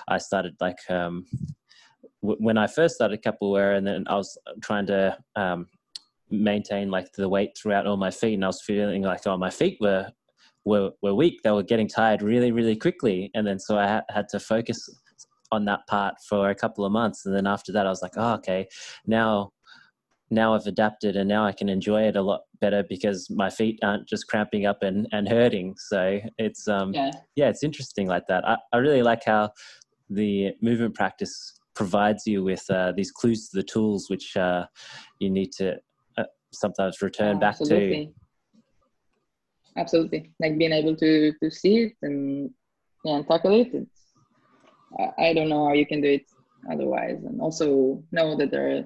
I 0.08 0.18
started 0.18 0.54
like 0.60 0.78
um, 0.88 1.26
when 2.20 2.58
I 2.58 2.66
first 2.66 2.94
started 2.94 3.22
capoeira, 3.22 3.76
and 3.76 3.86
then 3.86 4.04
I 4.08 4.16
was 4.16 4.36
trying 4.62 4.86
to 4.86 5.16
um, 5.36 5.66
maintain 6.30 6.90
like 6.90 7.12
the 7.12 7.28
weight 7.28 7.56
throughout 7.56 7.86
all 7.86 7.96
my 7.96 8.10
feet, 8.10 8.34
and 8.34 8.44
I 8.44 8.48
was 8.48 8.62
feeling 8.62 9.02
like 9.02 9.26
oh 9.26 9.36
my 9.36 9.50
feet 9.50 9.78
were 9.80 10.10
were 10.64 10.90
were 11.02 11.14
weak. 11.14 11.42
They 11.42 11.50
were 11.50 11.62
getting 11.62 11.88
tired 11.88 12.22
really 12.22 12.52
really 12.52 12.76
quickly, 12.76 13.30
and 13.34 13.46
then 13.46 13.58
so 13.58 13.78
I 13.78 13.86
ha- 13.86 14.02
had 14.10 14.28
to 14.30 14.40
focus 14.40 14.88
on 15.50 15.64
that 15.64 15.86
part 15.86 16.14
for 16.28 16.50
a 16.50 16.54
couple 16.54 16.84
of 16.84 16.92
months, 16.92 17.26
and 17.26 17.34
then 17.34 17.46
after 17.46 17.72
that 17.72 17.86
I 17.86 17.90
was 17.90 18.02
like 18.02 18.16
oh 18.16 18.34
okay 18.34 18.66
now 19.06 19.52
now 20.30 20.54
I've 20.54 20.66
adapted 20.66 21.16
and 21.16 21.28
now 21.28 21.46
I 21.46 21.52
can 21.52 21.68
enjoy 21.68 22.02
it 22.02 22.16
a 22.16 22.22
lot 22.22 22.42
better 22.60 22.84
because 22.86 23.30
my 23.30 23.48
feet 23.48 23.78
aren't 23.82 24.06
just 24.06 24.26
cramping 24.26 24.66
up 24.66 24.82
and, 24.82 25.08
and 25.12 25.28
hurting. 25.28 25.74
So 25.78 26.20
it's 26.36 26.68
um 26.68 26.92
yeah. 26.92 27.10
yeah, 27.36 27.48
it's 27.48 27.62
interesting 27.62 28.06
like 28.06 28.26
that. 28.28 28.46
I, 28.46 28.58
I 28.72 28.78
really 28.78 29.02
like 29.02 29.24
how 29.24 29.52
the 30.10 30.52
movement 30.60 30.94
practice 30.94 31.54
provides 31.74 32.26
you 32.26 32.42
with 32.42 32.64
uh, 32.70 32.92
these 32.96 33.10
clues 33.10 33.48
to 33.48 33.56
the 33.56 33.62
tools 33.62 34.10
which 34.10 34.36
uh, 34.36 34.66
you 35.20 35.30
need 35.30 35.52
to 35.52 35.76
uh, 36.16 36.24
sometimes 36.52 37.00
return 37.00 37.38
back 37.38 37.56
absolutely. 37.60 38.06
to 38.06 39.80
absolutely 39.80 40.32
like 40.40 40.58
being 40.58 40.72
able 40.72 40.96
to 40.96 41.32
to 41.40 41.50
see 41.50 41.84
it 41.84 41.92
and 42.02 42.50
yeah, 43.04 43.16
and 43.16 43.28
tackle 43.28 43.54
it 43.60 43.68
it's, 43.72 43.97
I, 45.18 45.32
don't 45.34 45.48
know 45.48 45.66
how 45.66 45.74
you 45.74 45.86
can 45.86 46.00
do 46.00 46.08
it 46.08 46.26
otherwise. 46.70 47.22
And 47.24 47.40
also 47.40 48.02
know 48.10 48.36
that 48.36 48.50
there 48.50 48.68
are, 48.70 48.84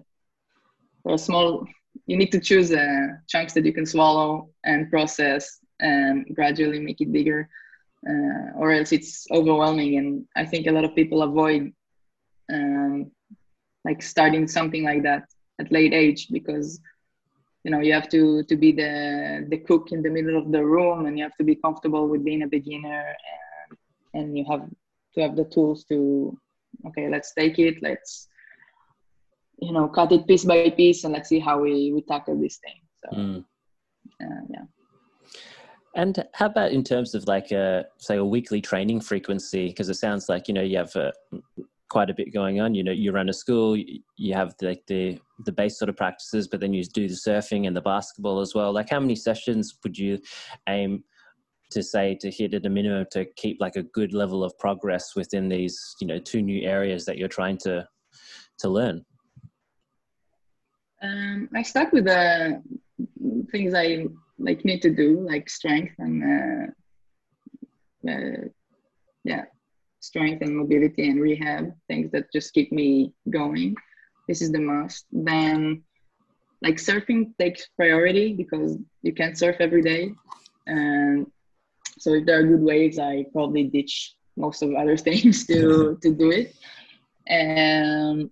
there 1.05 1.15
are 1.15 1.19
small 1.19 1.67
you 2.07 2.17
need 2.17 2.33
to 2.33 2.41
choose 2.41 2.73
uh, 2.73 3.07
chunks 3.29 3.53
that 3.55 3.65
you 3.65 3.73
can 3.73 3.87
swallow 3.87 4.49
and 4.65 4.91
process 4.91 5.59
and 5.81 6.27
gradually 6.35 6.81
make 6.81 7.01
it 7.01 7.13
bigger 7.13 7.49
uh, 8.09 8.57
or 8.57 8.73
else 8.73 8.93
it's 8.93 9.27
overwhelming. 9.31 9.99
And 9.99 10.25
i 10.37 10.45
think 10.45 10.67
a 10.67 10.73
lot 10.73 10.85
of 10.85 10.95
people 10.95 11.23
avoid 11.23 11.73
um, 12.53 13.11
like 13.85 14.03
starting 14.03 14.47
something 14.49 14.85
like 14.85 15.03
that 15.03 15.25
at 15.61 15.73
late 15.73 15.93
age 15.93 16.29
because 16.31 16.81
you 17.65 17.71
know 17.71 17.81
you 17.81 17.93
have 17.93 18.09
to 18.09 18.43
to 18.45 18.57
be 18.57 18.73
the 18.73 19.47
the 19.49 19.59
cook 19.59 19.93
in 19.93 20.03
the 20.03 20.11
middle 20.11 20.37
of 20.37 20.51
the 20.51 20.65
room 20.65 21.07
and 21.07 21.17
you 21.17 21.25
have 21.25 21.37
to 21.37 21.45
be 21.45 21.55
comfortable 21.55 22.09
with 22.09 22.25
being 22.25 22.43
a 22.43 22.49
beginner 22.49 23.15
and 23.33 23.79
and 24.15 24.39
you 24.39 24.45
have 24.51 24.69
to 25.15 25.23
have 25.23 25.37
the 25.37 25.45
tools 25.45 25.85
to 25.85 26.37
okay 26.87 27.09
let's 27.09 27.33
take 27.35 27.59
it 27.59 27.77
let's 27.83 28.29
you 29.61 29.73
know 29.73 29.89
cut 29.89 30.13
it 30.13 30.27
piece 30.27 30.45
by 30.45 30.71
piece 30.71 31.05
and 31.05 31.13
let's 31.13 31.29
see 31.29 31.39
how 31.39 31.61
we 31.61 31.93
we 31.93 32.03
tackle 32.03 32.39
this 32.41 32.59
thing 32.59 32.81
so 33.05 33.17
mm. 33.17 33.45
uh, 34.23 34.43
yeah 34.49 34.65
and 35.95 36.25
how 36.33 36.47
about 36.47 36.73
in 36.73 36.83
terms 36.83 37.15
of 37.15 37.27
like 37.27 37.51
a 37.53 37.85
say 37.99 38.17
a 38.17 38.25
weekly 38.25 38.61
training 38.61 39.01
frequency? 39.01 39.69
Because 39.69 39.91
it 39.91 39.97
sounds 39.97 40.29
like 40.29 40.49
you 40.49 40.55
know 40.55 40.63
you 40.63 40.79
have 40.79 40.95
a, 40.97 41.13
quite 41.91 42.09
a 42.09 42.15
bit 42.15 42.33
going 42.33 42.61
on. 42.61 42.75
You 42.75 42.83
know, 42.83 42.93
you 42.93 43.13
run 43.13 43.29
a 43.29 43.33
school, 43.35 43.77
you 43.77 44.35
have 44.35 44.55
like 44.63 44.83
the 44.87 45.19
the 45.45 45.53
base 45.53 45.79
sort 45.79 45.91
of 45.91 45.97
practices, 45.97 46.49
but 46.49 46.61
then 46.61 46.73
you 46.73 46.83
do 46.85 47.09
the 47.09 47.15
surfing 47.15 47.67
and 47.67 47.77
the 47.77 47.83
basketball 47.83 48.41
as 48.41 48.55
well. 48.55 48.73
Like, 48.73 48.89
how 48.89 49.01
many 49.01 49.15
sessions 49.15 49.77
would 49.85 49.99
you 49.99 50.19
aim 50.69 51.05
to 51.73 51.83
say 51.83 52.17
to 52.21 52.31
hit 52.31 52.55
at 52.55 52.67
a 52.67 52.71
minimum 52.71 53.07
to 53.13 53.25
keep 53.37 53.59
like 53.61 53.77
a 53.77 53.83
good 53.83 54.13
level 54.13 54.45
of 54.45 54.57
progress 54.59 55.15
within 55.17 55.49
these, 55.49 55.97
you 56.01 56.07
know, 56.07 56.19
two 56.19 56.43
new 56.43 56.67
areas 56.67 57.05
that 57.05 57.19
you're 57.19 57.29
trying 57.29 57.59
to 57.59 57.87
to 58.59 58.69
learn? 58.69 59.05
Um, 61.03 61.49
I 61.55 61.63
start 61.63 61.93
with 61.93 62.05
the 62.05 62.63
things 63.51 63.75
I 63.75 64.07
like 64.39 64.65
need 64.65 64.83
to 64.83 64.91
do, 64.91 65.21
like 65.29 65.51
strength 65.51 65.95
and 65.99 66.23
uh, 68.07 68.11
uh, 68.11 68.49
yeah, 69.25 69.45
strength 70.01 70.43
and 70.43 70.57
mobility 70.57 71.09
and 71.09 71.21
rehab 71.21 71.73
things 71.89 72.11
that 72.13 72.33
just 72.33 72.53
keep 72.55 72.73
me 72.73 73.13
going. 73.31 73.75
This 74.29 74.43
is 74.43 74.53
the 74.53 74.61
must. 74.61 75.07
Then 75.13 75.83
like 76.63 76.77
surfing 76.77 77.37
takes 77.39 77.69
priority 77.77 78.35
because 78.35 78.79
you 79.03 79.13
can't 79.13 79.37
surf 79.37 79.57
every 79.59 79.83
day. 79.83 80.13
And 80.67 81.27
so 82.03 82.15
if 82.15 82.27
there 82.27 82.39
are 82.41 82.51
good 82.53 82.63
waves 82.63 82.99
i 82.99 83.25
probably 83.33 83.65
ditch 83.65 84.15
most 84.37 84.63
of 84.63 84.75
other 84.75 84.97
things 85.07 85.47
to 85.47 85.99
to 86.03 86.13
do 86.23 86.31
it 86.31 86.55
and 87.27 88.31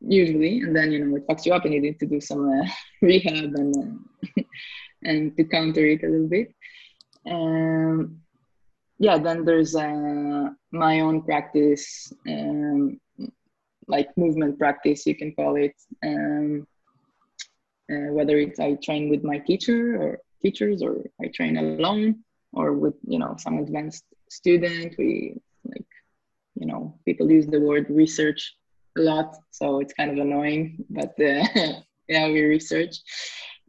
usually 0.00 0.60
and 0.60 0.74
then 0.74 0.90
you 0.92 1.04
know 1.04 1.16
it 1.16 1.26
fucks 1.26 1.44
you 1.46 1.52
up 1.52 1.64
and 1.64 1.74
you 1.74 1.80
need 1.80 1.98
to 1.98 2.06
do 2.06 2.20
some 2.20 2.42
uh, 2.48 2.66
rehab 3.02 3.52
and 3.62 3.74
uh, 3.82 4.42
and 5.08 5.36
to 5.36 5.44
counter 5.44 5.84
it 5.86 6.02
a 6.04 6.08
little 6.08 6.28
bit 6.28 6.54
yeah, 9.00 9.16
then 9.16 9.46
there's 9.46 9.74
uh, 9.74 10.50
my 10.72 11.00
own 11.00 11.22
practice, 11.22 12.12
um, 12.28 13.00
like 13.88 14.08
movement 14.18 14.58
practice, 14.58 15.06
you 15.06 15.16
can 15.16 15.34
call 15.34 15.56
it. 15.56 15.74
Um, 16.04 16.66
uh, 17.90 18.12
whether 18.12 18.36
it's 18.36 18.60
I 18.60 18.74
train 18.84 19.08
with 19.08 19.24
my 19.24 19.38
teacher 19.38 19.96
or 20.00 20.18
teachers, 20.42 20.82
or 20.82 21.04
I 21.20 21.28
train 21.28 21.56
alone, 21.56 22.20
or 22.52 22.72
with 22.72 22.94
you 23.06 23.18
know 23.18 23.36
some 23.38 23.58
advanced 23.58 24.04
student. 24.28 24.94
We 24.98 25.40
like, 25.64 25.86
you 26.54 26.66
know, 26.66 26.98
people 27.04 27.30
use 27.30 27.46
the 27.46 27.60
word 27.60 27.86
research 27.90 28.56
a 28.98 29.00
lot, 29.00 29.36
so 29.50 29.80
it's 29.80 29.94
kind 29.94 30.10
of 30.10 30.18
annoying. 30.18 30.84
But 30.90 31.14
uh, 31.20 31.44
yeah, 32.08 32.28
we 32.28 32.42
research 32.42 32.96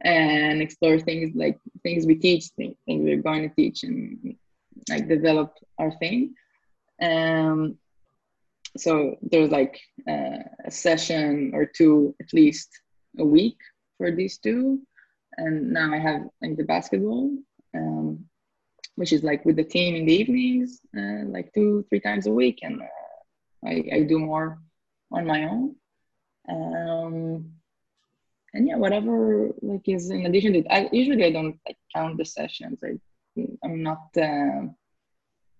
and 0.02 0.60
explore 0.60 0.98
things 0.98 1.34
like 1.34 1.58
things 1.82 2.06
we 2.06 2.16
teach, 2.16 2.46
things, 2.56 2.76
we're 2.86 3.22
going 3.22 3.48
to 3.48 3.54
teach, 3.54 3.84
and 3.84 4.36
like 4.88 5.08
develop 5.08 5.54
our 5.78 5.92
thing. 5.98 6.34
Um, 7.00 7.78
so 8.76 9.16
there's 9.22 9.50
like 9.50 9.80
uh, 10.08 10.38
a 10.64 10.70
session 10.70 11.52
or 11.54 11.66
two 11.66 12.14
at 12.20 12.32
least 12.32 12.68
a 13.18 13.24
week 13.24 13.58
for 13.98 14.10
these 14.10 14.38
two, 14.38 14.80
and 15.36 15.72
now 15.72 15.92
I 15.92 15.98
have 15.98 16.22
like 16.40 16.56
the 16.56 16.64
basketball, 16.64 17.30
um, 17.74 18.24
which 18.96 19.12
is 19.12 19.22
like 19.22 19.44
with 19.44 19.56
the 19.56 19.64
team 19.64 19.94
in 19.94 20.06
the 20.06 20.12
evenings, 20.12 20.80
uh, 20.96 21.24
like 21.26 21.52
two 21.52 21.84
three 21.88 22.00
times 22.00 22.26
a 22.26 22.32
week, 22.32 22.60
and 22.62 22.82
uh, 22.82 23.66
I, 23.66 23.84
I 23.92 24.02
do 24.02 24.18
more 24.18 24.58
on 25.10 25.26
my 25.26 25.44
own. 25.44 25.76
Um, 26.48 27.52
and 28.54 28.68
yeah, 28.68 28.76
whatever 28.76 29.50
like 29.62 29.88
is 29.88 30.10
in 30.10 30.26
addition 30.26 30.52
to 30.52 30.64
I 30.72 30.88
usually 30.92 31.24
I 31.24 31.32
don't 31.32 31.58
like 31.66 31.78
count 31.94 32.18
the 32.18 32.24
sessions. 32.24 32.80
I 32.84 32.98
I'm 33.64 33.82
not 33.82 34.08
uh, 34.16 34.68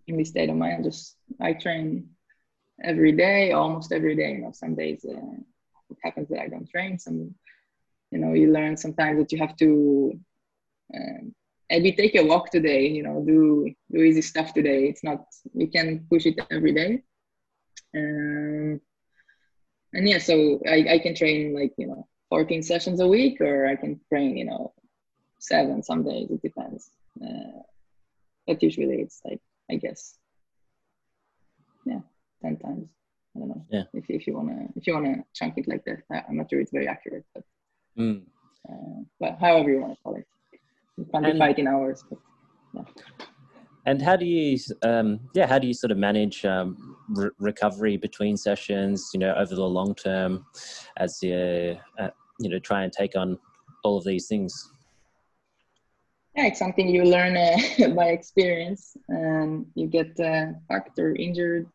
in 0.07 0.17
this 0.17 0.29
state 0.29 0.51
of 0.51 0.57
mind. 0.57 0.81
I 0.81 0.83
just 0.83 1.17
I 1.41 1.53
train 1.55 2.11
every 2.85 3.13
day, 3.13 3.53
almost 3.53 3.93
every 3.93 4.17
day. 4.17 4.33
You 4.33 4.39
know, 4.43 4.53
some 4.53 4.75
days 4.75 5.07
uh, 5.09 5.37
it 5.91 5.97
happens 6.03 6.29
that 6.29 6.41
I 6.41 6.49
don't 6.49 6.69
train. 6.69 6.99
Some 6.99 7.35
you 8.12 8.18
know 8.18 8.35
you 8.35 8.53
learn 8.53 8.77
sometimes 8.77 9.18
that 9.18 9.33
you 9.33 9.38
have 9.38 9.57
to 9.57 10.12
um, 10.94 11.35
maybe 11.70 11.92
take 11.92 12.14
a 12.14 12.25
walk 12.25 12.51
today 12.51 12.87
you 12.87 13.03
know 13.03 13.25
do 13.27 13.66
do 13.90 13.98
easy 14.03 14.22
stuff 14.22 14.53
today. 14.53 14.85
It's 14.90 15.03
not 15.03 15.25
we 15.55 15.66
can 15.66 16.07
push 16.11 16.27
it 16.27 16.38
every 16.51 16.72
day. 16.72 17.03
Um, 17.96 18.81
and 19.94 20.09
yeah 20.09 20.18
so 20.18 20.61
I, 20.68 20.79
I 20.94 20.98
can 20.98 21.14
train 21.14 21.55
like 21.55 21.72
you 21.77 21.87
know 21.87 22.07
14 22.31 22.62
sessions 22.62 23.01
a 23.01 23.07
week 23.07 23.42
or 23.42 23.66
i 23.66 23.77
can 23.77 24.01
train 24.09 24.37
you 24.37 24.46
know 24.46 24.72
seven 25.38 25.83
some 25.83 26.05
days. 26.05 26.31
It 26.31 26.40
depends. 26.42 26.90
Uh, 27.22 27.61
but 28.46 28.62
usually 28.62 28.98
it's 29.05 29.20
like 29.25 29.40
i 29.70 29.77
guess 29.77 30.18
yeah 31.87 32.01
10 32.42 32.59
times. 32.59 32.88
I 33.35 33.38
don't 33.38 33.48
know 33.48 33.64
yeah. 33.70 33.85
if, 33.94 34.05
if 34.11 34.27
you 34.27 34.35
want 34.35 34.48
to 34.51 34.79
if 34.79 34.87
you 34.87 34.92
want 34.94 35.07
to 35.07 35.25
chunk 35.33 35.55
it 35.57 35.66
like 35.68 35.85
that. 35.87 36.01
I'm 36.29 36.37
not 36.37 36.51
sure 36.51 36.61
it's 36.61 36.72
very 36.72 36.88
accurate 36.88 37.25
but 37.35 37.44
mm. 37.99 38.23
uh, 38.69 39.03
but 39.21 39.39
however 39.41 39.71
you 39.71 39.81
want 39.81 39.95
to 39.95 40.03
call 40.03 40.15
it 40.15 40.27
you 40.97 41.05
be 41.05 41.39
fighting 41.39 41.67
hours 41.67 42.05
but 42.09 42.19
yeah 42.75 42.85
and 43.85 44.01
how 44.01 44.17
do 44.17 44.25
you, 44.25 44.59
um, 44.83 45.21
yeah, 45.35 45.47
how 45.47 45.59
do 45.59 45.67
you 45.67 45.75
sort 45.75 45.91
of 45.91 45.99
manage 45.99 46.45
um, 46.45 46.97
re- 47.09 47.31
recovery 47.39 47.97
between 47.97 48.37
sessions? 48.37 49.11
You 49.13 49.21
know, 49.21 49.35
over 49.35 49.55
the 49.55 49.65
long 49.65 49.95
term, 49.95 50.47
as 50.99 51.21
you, 51.23 51.77
uh, 51.99 52.11
you 52.39 52.49
know, 52.49 52.61
try 52.61 52.85
and 52.85 52.93
take 52.93 53.17
on 53.17 53.39
all 53.83 53.99
of 53.99 54.05
these 54.05 54.29
things. 54.29 54.71
Yeah, 56.37 56.47
it's 56.47 56.61
something 56.61 56.89
you 56.89 57.05
learn 57.05 57.37
uh, 57.37 57.89
by 57.97 58.11
experience, 58.11 58.97
and 59.09 59.67
you 59.75 59.89
get 59.89 60.19
uh, 60.21 60.53
fucked 60.69 60.99
or 61.01 61.15
injured, 61.17 61.67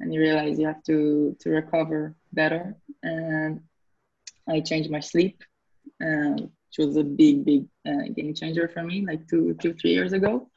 and 0.00 0.12
you 0.12 0.20
realize 0.20 0.58
you 0.58 0.66
have 0.66 0.82
to 0.84 1.34
to 1.40 1.50
recover 1.50 2.14
better. 2.34 2.76
And 3.02 3.62
I 4.46 4.60
changed 4.60 4.90
my 4.90 5.00
sleep, 5.00 5.42
uh, 6.02 6.34
which 6.34 6.78
was 6.86 6.96
a 6.96 7.04
big, 7.04 7.44
big 7.44 7.66
uh, 7.86 8.08
game 8.14 8.34
changer 8.34 8.68
for 8.68 8.82
me, 8.82 9.04
like 9.06 9.26
two, 9.28 9.54
two, 9.60 9.74
three 9.74 9.92
years 9.92 10.12
ago 10.12 10.48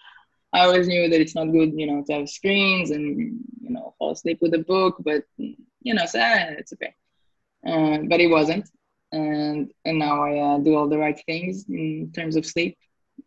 I 0.54 0.62
always 0.62 0.88
knew 0.88 1.10
that 1.10 1.21
it's 1.21 1.36
not 1.36 1.52
good, 1.52 1.73
you 1.75 1.86
know, 1.86 2.04
to 2.08 2.13
have 2.13 2.30
screens 2.30 2.89
and 2.91 3.39
you 3.62 3.69
know 3.69 3.93
fall 3.99 4.12
asleep 4.12 4.39
with 4.41 4.54
a 4.54 4.60
book, 4.60 4.97
but 4.99 5.23
you 5.38 5.93
know, 5.93 6.06
so, 6.06 6.19
ah, 6.19 6.45
it's 6.58 6.73
okay. 6.73 6.93
Uh, 7.65 7.99
but 8.08 8.19
it 8.19 8.28
wasn't, 8.28 8.67
and 9.12 9.71
and 9.86 9.99
now 9.99 10.23
I 10.23 10.39
uh, 10.39 10.58
do 10.60 10.75
all 10.75 10.89
the 10.89 10.97
right 10.97 11.19
things 11.25 11.65
in 11.69 12.12
terms 12.15 12.36
of 12.36 12.45
sleep. 12.45 12.78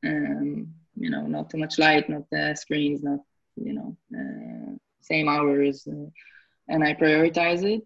Um, 0.04 0.74
you 0.96 1.10
know, 1.10 1.26
not 1.26 1.50
too 1.50 1.58
much 1.58 1.78
light, 1.78 2.08
not 2.08 2.28
the 2.30 2.54
screens, 2.54 3.02
not 3.02 3.20
you 3.56 3.74
know, 3.74 3.96
uh, 4.18 4.76
same 5.00 5.28
hours, 5.28 5.86
uh, 5.86 6.06
and 6.68 6.82
I 6.82 6.94
prioritize 6.94 7.62
it 7.62 7.82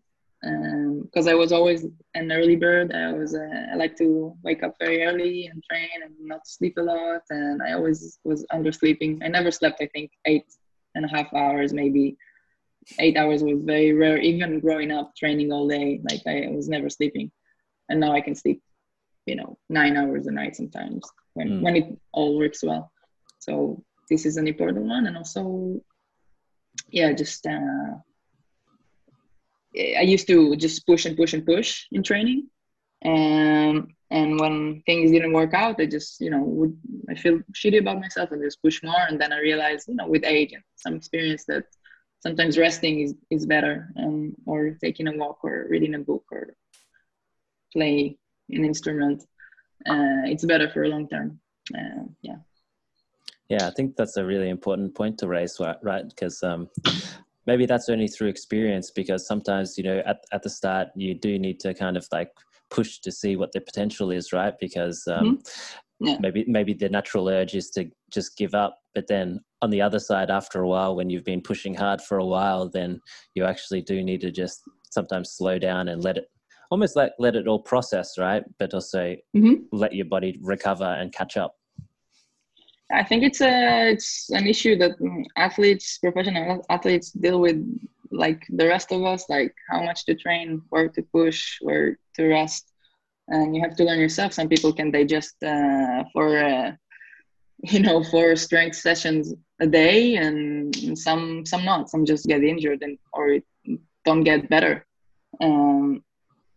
because 1.03 1.27
um, 1.27 1.33
I 1.33 1.35
was 1.35 1.51
always 1.53 1.85
an 2.15 2.31
early 2.31 2.57
bird. 2.57 2.93
I 2.93 3.13
was 3.13 3.35
uh, 3.35 3.67
I 3.73 3.75
like 3.75 3.97
to 3.97 4.35
wake 4.43 4.63
up 4.63 4.75
very 4.79 5.03
early 5.03 5.47
and 5.47 5.63
train 5.69 5.89
and 6.05 6.15
not 6.21 6.47
sleep 6.47 6.75
a 6.79 6.83
lot. 6.83 7.23
And 7.31 7.63
I 7.63 7.73
always 7.73 8.19
was 8.25 8.47
undersleeping. 8.53 9.25
I 9.25 9.29
never 9.29 9.51
slept. 9.51 9.79
I 9.81 9.89
think 9.93 10.11
eight 10.25 10.47
and 10.95 11.05
a 11.05 11.09
half 11.09 11.33
hours, 11.35 11.73
maybe 11.73 12.17
eight 12.99 13.17
hours 13.17 13.43
was 13.43 13.63
very 13.63 13.93
rare. 13.93 14.19
Even 14.19 14.61
growing 14.61 14.93
up, 14.93 15.15
training 15.17 15.53
all 15.53 15.67
day, 15.67 16.01
like 16.09 16.23
I 16.27 16.49
was 16.51 16.69
never 16.69 16.89
sleeping. 16.89 17.31
And 17.89 17.99
now 17.99 18.13
I 18.13 18.21
can 18.21 18.35
sleep, 18.35 18.63
you 19.27 19.37
know, 19.37 19.59
nine 19.69 19.97
hours 19.97 20.27
a 20.27 20.31
night 20.31 20.55
sometimes 20.55 21.03
when 21.35 21.49
mm. 21.49 21.63
when 21.63 21.77
it 21.77 21.99
all 22.13 22.39
works 22.39 22.63
well. 22.63 22.93
So 23.41 23.83
this 24.11 24.27
is 24.27 24.37
an 24.37 24.47
important 24.47 24.87
one, 24.87 25.07
and 25.07 25.17
also, 25.17 25.81
yeah, 26.91 27.13
just. 27.13 27.47
Uh, 27.47 27.99
I 29.79 30.03
used 30.03 30.27
to 30.29 30.57
just 30.57 30.87
push 30.87 31.05
and 31.07 31.17
push 31.17 31.33
and 31.35 31.45
push 31.45 31.87
in 31.93 32.03
training, 32.03 32.49
and 33.03 33.93
and 34.11 34.41
when 34.41 34.83
things 34.87 35.11
didn't 35.11 35.33
work 35.33 35.55
out, 35.55 35.81
I 35.81 35.87
just 35.87 36.21
you 36.21 36.31
know 36.31 36.43
would 36.43 36.77
I 37.11 37.15
feel 37.15 37.41
shitty 37.53 37.81
about 37.81 38.01
myself 38.01 38.33
and 38.33 38.43
just 38.43 38.63
push 38.63 38.83
more, 38.83 39.05
and 39.09 39.21
then 39.21 39.33
I 39.33 39.41
realized 39.41 39.89
you 39.89 39.95
know 39.95 40.09
with 40.09 40.25
age 40.25 40.53
and 40.53 40.63
some 40.77 40.95
experience 40.95 41.45
that 41.47 41.65
sometimes 42.21 42.59
resting 42.59 43.01
is 43.01 43.15
is 43.31 43.47
better, 43.47 43.91
and 43.97 44.35
or 44.47 44.77
taking 44.83 45.09
a 45.09 45.17
walk 45.17 45.39
or 45.43 45.67
reading 45.69 45.95
a 45.95 45.99
book 45.99 46.25
or 46.33 46.55
play 47.73 48.19
an 48.51 48.65
instrument, 48.65 49.23
uh, 49.89 50.25
it's 50.25 50.45
better 50.45 50.69
for 50.71 50.85
a 50.85 50.89
long 50.89 51.09
term. 51.09 51.39
Uh, 51.77 52.05
yeah. 52.23 52.37
Yeah, 53.49 53.69
I 53.69 53.71
think 53.71 53.97
that's 53.97 54.17
a 54.17 54.25
really 54.25 54.49
important 54.49 54.95
point 54.95 55.19
to 55.19 55.29
raise, 55.29 55.61
right? 55.83 56.09
Because 56.09 56.43
um, 56.43 56.69
maybe 57.47 57.67
that's 57.67 57.89
only 57.89 58.09
through 58.09 58.29
experience 58.29 58.91
because 58.91 59.27
sometimes 59.27 59.79
you 59.79 59.85
know 59.85 60.03
at, 60.07 60.25
at 60.33 60.43
the 60.43 60.51
start 60.51 60.89
you 60.95 61.15
do 61.15 61.39
need 61.39 61.61
to 61.61 61.73
kind 61.75 61.97
of 61.97 62.07
like 62.13 62.31
push 62.71 62.99
to 62.99 63.13
see 63.13 63.37
what 63.37 63.53
the 63.53 63.61
potential 63.61 64.11
is 64.11 64.33
right 64.33 64.55
because 64.61 65.07
um, 65.07 65.39
mm-hmm. 65.39 66.07
yeah. 66.07 66.17
maybe 66.21 66.45
maybe 66.49 66.75
the 66.75 66.89
natural 66.89 67.29
urge 67.29 67.55
is 67.55 67.71
to 67.71 67.89
just 68.11 68.37
give 68.37 68.55
up 68.55 68.79
but 68.95 69.07
then 69.07 69.41
on 69.63 69.71
the 69.71 69.81
other 69.81 69.99
side 69.99 70.31
after 70.31 70.61
a 70.61 70.69
while 70.69 70.97
when 70.97 71.09
you've 71.09 71.25
been 71.25 71.41
pushing 71.41 71.75
hard 71.75 72.01
for 72.01 72.19
a 72.19 72.27
while 72.27 72.69
then 72.69 73.01
you 73.35 73.45
actually 73.45 73.81
do 73.81 74.03
need 74.03 74.21
to 74.21 74.31
just 74.31 74.63
sometimes 74.91 75.31
slow 75.31 75.59
down 75.59 75.89
and 75.89 76.03
let 76.03 76.17
it 76.17 76.27
almost 76.71 76.97
like 76.97 77.13
let 77.19 77.37
it 77.37 77.47
all 77.47 77.61
process 77.61 78.19
right 78.19 78.45
but 78.59 78.75
also 78.75 79.15
mm-hmm. 79.37 79.55
let 79.73 79.95
your 79.95 80.07
body 80.07 80.39
recover 80.43 80.85
and 80.85 81.13
catch 81.13 81.37
up 81.37 81.55
I 82.91 83.03
think 83.03 83.25
it's 83.25 83.41
a 83.41 83.91
it's 83.91 84.31
an 84.31 84.47
issue 84.47 84.77
that 84.79 84.93
athletes, 85.37 85.99
professional 85.99 86.65
athletes, 86.71 87.11
deal 87.11 87.41
with 87.41 87.59
like 88.13 88.43
the 88.49 88.67
rest 88.67 88.93
of 88.93 89.03
us. 89.03 89.29
Like 89.29 89.55
how 89.69 89.83
much 89.83 90.05
to 90.07 90.15
train, 90.15 90.63
where 90.71 90.89
to 90.89 91.03
push, 91.03 91.59
where 91.63 91.99
to 92.15 92.27
rest, 92.29 92.71
and 93.29 93.57
you 93.57 93.63
have 93.63 93.77
to 93.77 93.85
learn 93.85 93.99
yourself. 93.99 94.33
Some 94.33 94.49
people 94.49 94.73
can 94.73 94.91
digest 94.93 95.35
uh, 95.43 96.05
for 96.13 96.39
uh, 96.39 96.73
you 97.65 97.81
know 97.81 98.05
four 98.05 98.37
strength 98.37 98.77
sessions 98.77 99.35
a 99.61 99.67
day, 99.67 100.17
and 100.17 100.97
some 100.97 101.45
some 101.45 101.65
not. 101.65 101.91
Some 101.91 102.05
just 102.05 102.27
get 102.27 102.45
injured 102.45 102.83
and 102.83 102.99
or 103.13 103.39
don't 104.05 104.23
get 104.23 104.49
better. 104.49 104.87
Um, 105.41 106.03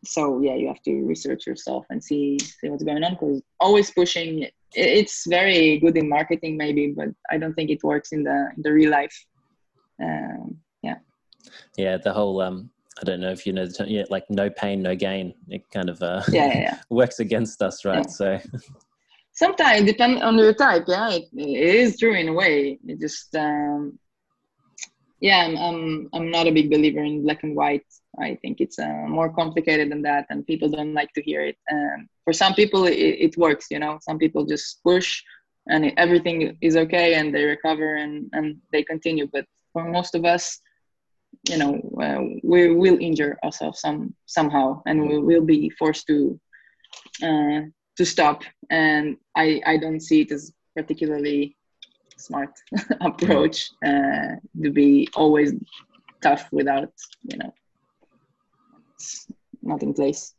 so 0.04 0.40
yeah, 0.42 0.56
you 0.56 0.68
have 0.68 0.82
to 0.84 1.04
research 1.04 1.46
yourself 1.46 1.86
and 1.90 2.04
see 2.04 2.38
see 2.40 2.70
what's 2.70 2.84
going 2.84 3.04
on 3.04 3.14
because 3.14 3.42
always 3.60 3.92
pushing 3.92 4.48
it's 4.74 5.26
very 5.28 5.80
good 5.80 5.98
in 5.98 6.08
marketing 6.08 6.56
maybe 6.56 6.94
but 6.96 7.10
i 7.32 7.38
don't 7.38 7.54
think 7.54 7.70
it 7.70 7.84
works 7.84 8.12
in 8.12 8.24
the 8.24 8.50
in 8.56 8.62
the 8.62 8.72
real 8.72 8.92
life 8.92 9.26
um, 10.02 10.56
yeah 10.84 10.96
yeah 11.78 11.98
the 11.98 12.14
whole 12.14 12.40
um 12.42 12.70
i 13.02 13.04
don't 13.04 13.20
know 13.20 13.32
if 13.32 13.46
you 13.46 13.54
know 13.54 13.66
the 13.66 13.74
term, 13.74 13.88
yeah 13.88 14.04
like 14.10 14.26
no 14.30 14.50
pain 14.50 14.82
no 14.82 14.96
gain 14.96 15.34
it 15.48 15.70
kind 15.72 15.90
of 15.90 16.02
uh 16.02 16.22
yeah, 16.32 16.46
yeah, 16.46 16.60
yeah. 16.60 16.78
works 16.90 17.20
against 17.20 17.62
us 17.62 17.84
right 17.84 18.06
yeah. 18.06 18.40
so 18.40 18.40
sometimes 19.34 19.86
depend 19.86 20.22
on 20.22 20.38
your 20.38 20.54
type 20.54 20.84
yeah 20.88 21.10
it, 21.10 21.24
it 21.36 21.76
is 21.76 21.98
true 21.98 22.14
in 22.14 22.30
a 22.30 22.34
way 22.34 22.78
it 22.88 23.00
just 23.00 23.36
um 23.36 23.98
yeah 25.20 25.46
I'm, 25.46 25.58
I'm 25.58 26.10
i'm 26.14 26.32
not 26.32 26.48
a 26.48 26.52
big 26.52 26.70
believer 26.70 27.04
in 27.04 27.24
black 27.24 27.44
and 27.44 27.56
white. 27.56 27.86
I 28.20 28.36
think 28.42 28.60
it's 28.60 28.80
uh, 28.80 29.06
more 29.08 29.30
complicated 29.30 29.92
than 29.92 30.02
that 30.02 30.26
and 30.30 30.46
people 30.46 30.70
don't 30.70 30.94
like 30.94 31.14
to 31.14 31.22
hear 31.22 31.42
it. 31.42 31.58
And 31.68 32.08
for 32.24 32.34
some 32.34 32.54
people 32.54 32.86
it, 32.86 32.94
it 33.28 33.38
works 33.38 33.68
you 33.70 33.80
know? 33.80 34.00
Some 34.02 34.18
people 34.18 34.46
just 34.46 34.84
push 34.84 35.22
and 35.68 35.94
everything 35.98 36.58
is 36.62 36.76
okay 36.76 37.16
and 37.16 37.34
they 37.34 37.44
recover 37.44 37.96
and 37.96 38.30
and 38.34 38.58
they 38.72 38.84
continue. 38.84 39.28
But 39.32 39.46
for 39.74 39.84
most 39.86 40.16
of 40.16 40.26
us 40.26 40.60
you 41.50 41.58
know 41.58 41.74
uh, 42.02 42.22
we 42.44 42.74
will 42.74 42.98
injure 43.00 43.38
ourselves 43.44 43.80
some 43.82 44.14
somehow 44.26 44.82
and 44.88 45.08
we 45.08 45.20
will 45.20 45.46
be 45.46 45.70
forced 45.72 46.08
to 46.08 46.40
uh, 47.24 47.62
to 47.98 48.06
stop. 48.06 48.44
And 48.70 49.18
i 49.36 49.62
i 49.66 49.78
don't 49.78 50.02
see 50.02 50.22
it 50.22 50.32
as 50.32 50.52
particularly 50.76 51.56
smart 52.20 52.52
approach 53.02 53.72
uh, 53.86 54.36
to 54.62 54.70
be 54.72 55.08
always 55.16 55.54
tough 56.22 56.48
without 56.52 56.92
you 57.24 57.38
know 57.38 57.54
not 59.62 59.84
in 59.84 59.94
place. 59.94 60.34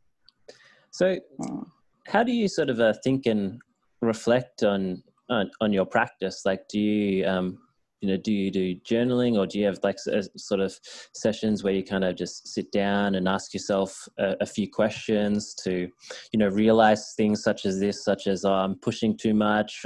So 0.91 1.17
uh, 1.43 1.61
how 2.07 2.23
do 2.23 2.33
you 2.33 2.49
sort 2.49 2.71
of 2.71 2.81
uh, 2.81 2.95
think 3.05 3.27
and 3.27 3.61
reflect 4.01 4.63
on, 4.63 5.03
on, 5.29 5.51
on 5.61 5.73
your 5.73 5.85
practice? 5.87 6.43
Like 6.45 6.69
do 6.69 6.81
you 6.81 7.27
um, 7.27 7.59
you 8.01 8.09
know 8.09 8.17
do 8.17 8.33
you 8.33 8.51
do 8.51 8.75
journaling 8.77 9.39
or 9.39 9.47
do 9.47 9.59
you 9.59 9.67
have 9.67 9.79
like 9.83 9.99
a, 10.09 10.23
sort 10.37 10.61
of 10.61 10.75
sessions 11.15 11.63
where 11.63 11.73
you 11.73 11.85
kind 11.85 12.05
of 12.05 12.17
just 12.17 12.49
sit 12.49 12.71
down 12.73 13.15
and 13.15 13.29
ask 13.29 13.53
yourself 13.53 14.09
a, 14.19 14.37
a, 14.41 14.47
few 14.47 14.69
questions 14.71 15.55
to 15.55 15.89
you 16.33 16.39
know 16.39 16.49
realize 16.49 17.15
things 17.17 17.43
such 17.43 17.67
as 17.67 17.79
this 17.79 18.05
such 18.05 18.27
as 18.27 18.45
oh, 18.45 18.53
i'm 18.53 18.75
pushing 18.77 19.17
too 19.17 19.35
much 19.35 19.85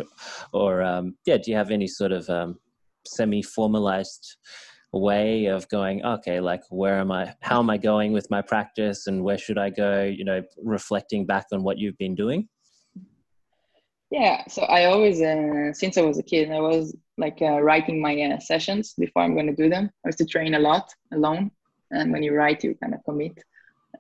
or 0.52 0.82
um, 0.82 1.16
yeah 1.26 1.36
do 1.36 1.50
you 1.50 1.56
have 1.56 1.70
any 1.70 1.86
sort 1.86 2.12
of 2.12 2.28
um, 2.30 2.58
semi 3.06 3.42
formalized 3.42 4.36
way 4.92 5.46
of 5.46 5.68
going 5.68 6.04
okay 6.04 6.38
like 6.38 6.62
where 6.70 7.00
am 7.00 7.10
i 7.10 7.34
how 7.40 7.58
am 7.58 7.68
i 7.68 7.76
going 7.76 8.12
with 8.12 8.30
my 8.30 8.40
practice 8.40 9.08
and 9.08 9.24
where 9.24 9.38
should 9.38 9.58
i 9.58 9.68
go? 9.68 10.04
You 10.04 10.24
know 10.24 10.42
reflecting 10.62 11.26
back 11.26 11.46
on 11.52 11.64
what 11.64 11.78
you've 11.78 11.98
been 11.98 12.14
doing 12.14 12.48
yeah, 14.18 14.44
so 14.48 14.62
I 14.62 14.86
always, 14.86 15.20
uh, 15.20 15.72
since 15.72 15.98
I 15.98 16.02
was 16.02 16.18
a 16.18 16.22
kid, 16.22 16.50
I 16.50 16.60
was 16.60 16.96
like 17.18 17.38
uh, 17.42 17.60
writing 17.62 18.00
my 18.00 18.14
uh, 18.22 18.40
sessions 18.40 18.94
before 18.98 19.22
I'm 19.22 19.34
going 19.34 19.48
to 19.48 19.62
do 19.62 19.68
them. 19.70 19.90
I 20.04 20.08
used 20.08 20.18
to 20.18 20.26
train 20.26 20.54
a 20.54 20.60
lot 20.60 20.86
alone, 21.12 21.50
and 21.90 22.12
when 22.12 22.22
you 22.22 22.34
write, 22.34 22.64
you 22.64 22.76
kind 22.82 22.94
of 22.94 23.00
commit. 23.04 23.36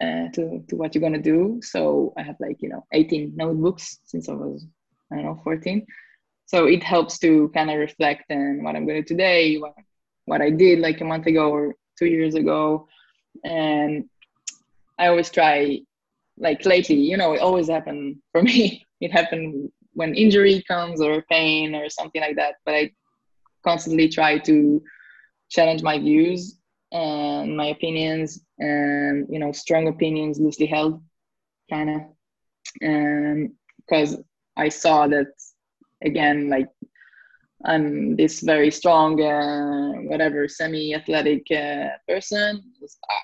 uh, 0.04 0.26
to 0.36 0.42
to 0.68 0.76
what 0.76 0.94
you're 0.94 1.06
gonna 1.06 1.22
do. 1.34 1.60
So 1.72 2.12
I 2.18 2.22
have 2.28 2.38
like 2.46 2.58
you 2.64 2.70
know 2.72 2.82
18 2.92 3.32
notebooks 3.36 3.98
since 4.10 4.28
I 4.28 4.34
was 4.34 4.66
I 5.10 5.16
don't 5.16 5.26
know 5.26 5.40
14. 5.44 5.86
So 6.46 6.66
it 6.66 6.82
helps 6.84 7.18
to 7.20 7.50
kind 7.56 7.70
of 7.70 7.78
reflect 7.78 8.24
on 8.30 8.62
what 8.64 8.76
I'm 8.76 8.86
gonna 8.86 9.02
do 9.02 9.08
today, 9.14 9.58
what 9.58 9.74
what 10.26 10.42
I 10.42 10.50
did 10.50 10.80
like 10.80 11.00
a 11.00 11.04
month 11.12 11.26
ago 11.26 11.44
or 11.56 11.74
two 11.98 12.06
years 12.16 12.34
ago, 12.42 12.88
and 13.44 14.04
I 14.98 15.08
always 15.08 15.30
try 15.30 15.80
like 16.38 16.64
lately, 16.66 16.96
you 16.96 17.16
know, 17.16 17.34
it 17.34 17.40
always 17.40 17.68
happened 17.68 18.18
for 18.32 18.42
me. 18.50 18.86
It 19.00 19.12
happened 19.12 19.70
when 19.94 20.14
injury 20.14 20.62
comes 20.68 21.00
or 21.00 21.22
pain 21.30 21.74
or 21.74 21.88
something 21.88 22.20
like 22.20 22.36
that. 22.36 22.56
But 22.64 22.74
I 22.74 22.90
constantly 23.64 24.08
try 24.08 24.38
to 24.38 24.82
challenge 25.50 25.82
my 25.82 25.98
views 25.98 26.58
and 26.92 27.56
my 27.56 27.66
opinions 27.66 28.40
and 28.58 29.26
you 29.30 29.38
know 29.38 29.52
strong 29.52 29.88
opinions 29.88 30.38
loosely 30.38 30.66
held 30.66 31.02
kind 31.68 31.90
of 31.90 32.00
and 32.80 33.50
because 33.78 34.16
i 34.56 34.68
saw 34.68 35.06
that 35.06 35.26
again 36.04 36.48
like 36.48 36.68
i'm 37.64 38.14
this 38.16 38.40
very 38.40 38.70
strong 38.70 39.20
uh, 39.20 39.92
whatever 40.10 40.46
semi-athletic 40.46 41.44
uh, 41.50 41.88
person 42.08 42.62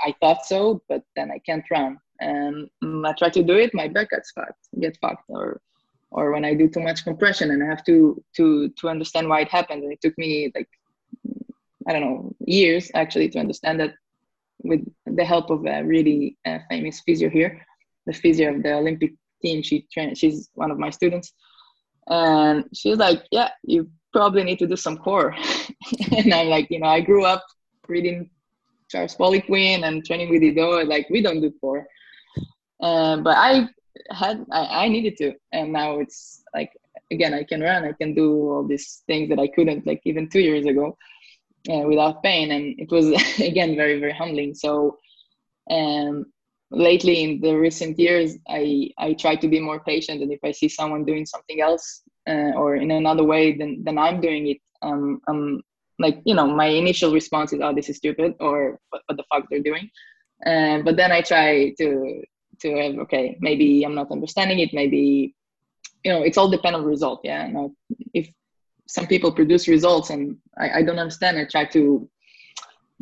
i 0.04 0.14
thought 0.20 0.44
so 0.44 0.83
but 0.88 1.02
then 1.14 1.30
i 1.30 1.38
can't 1.46 1.64
run 1.70 1.96
and 2.20 2.68
i 3.06 3.12
try 3.12 3.28
to 3.28 3.42
do 3.42 3.56
it 3.56 3.72
my 3.72 3.87
back 3.87 4.11
gets 4.11 4.33
fucked 4.33 4.64
get 4.80 4.96
fucked 5.00 5.24
or 5.28 5.61
or 6.10 6.32
when 6.32 6.44
i 6.44 6.54
do 6.54 6.68
too 6.68 6.80
much 6.80 7.04
compression 7.04 7.50
and 7.50 7.62
i 7.62 7.66
have 7.66 7.84
to 7.84 8.22
to 8.36 8.68
to 8.70 8.88
understand 8.88 9.28
why 9.28 9.40
it 9.40 9.48
happened 9.48 9.82
and 9.82 9.92
it 9.92 10.00
took 10.00 10.16
me 10.18 10.50
like 10.54 10.68
I 11.90 11.92
don't 11.92 12.02
know 12.02 12.34
years 12.46 12.90
actually 12.94 13.28
to 13.30 13.38
understand 13.38 13.80
that 13.80 13.94
with 14.62 14.86
the 15.06 15.24
help 15.24 15.50
of 15.50 15.64
a 15.66 15.82
really 15.82 16.36
uh, 16.44 16.58
famous 16.68 17.00
physio 17.00 17.30
here, 17.30 17.66
the 18.06 18.12
physio 18.12 18.54
of 18.54 18.62
the 18.62 18.74
Olympic 18.74 19.12
team. 19.42 19.62
She 19.62 19.86
trained. 19.92 20.16
She's 20.18 20.50
one 20.54 20.70
of 20.70 20.78
my 20.78 20.90
students, 20.90 21.32
and 22.06 22.64
she's 22.74 22.98
like, 22.98 23.24
"Yeah, 23.30 23.48
you 23.64 23.90
probably 24.12 24.44
need 24.44 24.58
to 24.58 24.66
do 24.66 24.76
some 24.76 24.98
core." 24.98 25.34
and 26.16 26.32
I'm 26.32 26.48
like, 26.48 26.70
you 26.70 26.78
know, 26.80 26.86
I 26.86 27.00
grew 27.00 27.24
up 27.24 27.44
reading 27.88 28.30
Charles 28.90 29.16
Poliquin 29.16 29.84
and 29.84 30.04
training 30.04 30.30
with 30.30 30.42
Ido. 30.42 30.84
Like, 30.84 31.08
we 31.10 31.22
don't 31.22 31.40
do 31.40 31.52
core, 31.60 31.86
um, 32.82 33.24
but 33.24 33.36
I 33.36 33.68
had 34.11 34.44
I, 34.53 34.85
I 34.85 34.88
needed 34.88 35.16
to, 35.18 35.35
and 35.53 35.72
now 35.72 35.98
it's 35.98 36.42
like 36.55 36.72
again, 37.11 37.35
I 37.35 37.44
can 37.44 37.61
run. 37.61 37.85
I 37.85 37.92
can 37.92 38.14
do 38.14 38.33
all 38.50 38.66
these 38.66 39.03
things 39.07 39.29
that 39.31 39.38
I 39.38 39.48
couldn't 39.48 39.87
like 39.87 40.00
even 40.05 40.29
two 40.29 40.40
years 40.40 40.66
ago 40.66 40.96
uh, 41.68 41.81
without 41.81 42.22
pain. 42.22 42.53
And 42.53 42.79
it 42.79 42.90
was 42.90 43.07
again 43.40 43.76
very 43.76 44.00
very 44.00 44.12
humbling. 44.12 44.55
So 44.55 44.98
um, 45.70 46.26
lately 46.70 47.22
in 47.24 47.40
the 47.40 47.53
recent 47.53 47.98
years 47.98 48.37
i 48.48 48.88
i 48.98 49.12
try 49.14 49.35
to 49.35 49.48
be 49.48 49.61
more 49.61 49.81
patient. 49.81 50.22
And 50.22 50.33
if 50.33 50.40
i 50.44 50.53
see 50.53 50.68
someone 50.68 51.05
doing 51.05 51.26
something 51.26 51.61
else 51.61 52.03
uh, 52.29 52.53
or 52.55 52.76
in 52.76 52.90
another 52.90 53.24
way 53.24 53.57
than 53.57 53.83
than 53.83 53.98
i'm 53.98 54.20
doing 54.20 54.48
it 54.48 54.59
um 54.83 55.20
i'm 55.29 55.61
like 55.98 56.20
you 56.24 56.35
know 56.35 56.46
my 56.46 56.66
initial 56.66 57.12
response 57.12 57.53
is 57.53 57.61
oh 57.62 57.74
this 57.74 57.88
is 57.88 57.96
stupid 57.96 58.35
or 58.40 58.79
what, 58.90 59.03
what 59.07 59.16
the 59.16 59.24
fuck 59.33 59.44
they're 59.50 59.61
doing. 59.61 59.90
Uh, 60.46 60.79
but 60.83 60.96
then 60.96 61.12
i 61.12 61.20
try 61.20 61.70
to 61.76 62.22
to 62.60 62.74
have 62.76 62.98
okay 62.98 63.36
maybe 63.40 63.82
i'm 63.84 63.94
not 63.94 64.10
understanding 64.10 64.58
it 64.58 64.72
maybe 64.72 65.34
you 66.04 66.12
know 66.12 66.22
it's 66.22 66.38
all 66.38 66.48
depend 66.50 66.76
on 66.76 66.84
result 66.84 67.20
yeah 67.24 67.50
if 68.14 68.30
some 68.90 69.06
people 69.06 69.30
produce 69.30 69.68
results 69.68 70.10
and 70.10 70.36
I, 70.58 70.78
I, 70.78 70.82
don't 70.82 70.98
understand. 70.98 71.38
I 71.38 71.44
try 71.44 71.64
to 71.66 72.10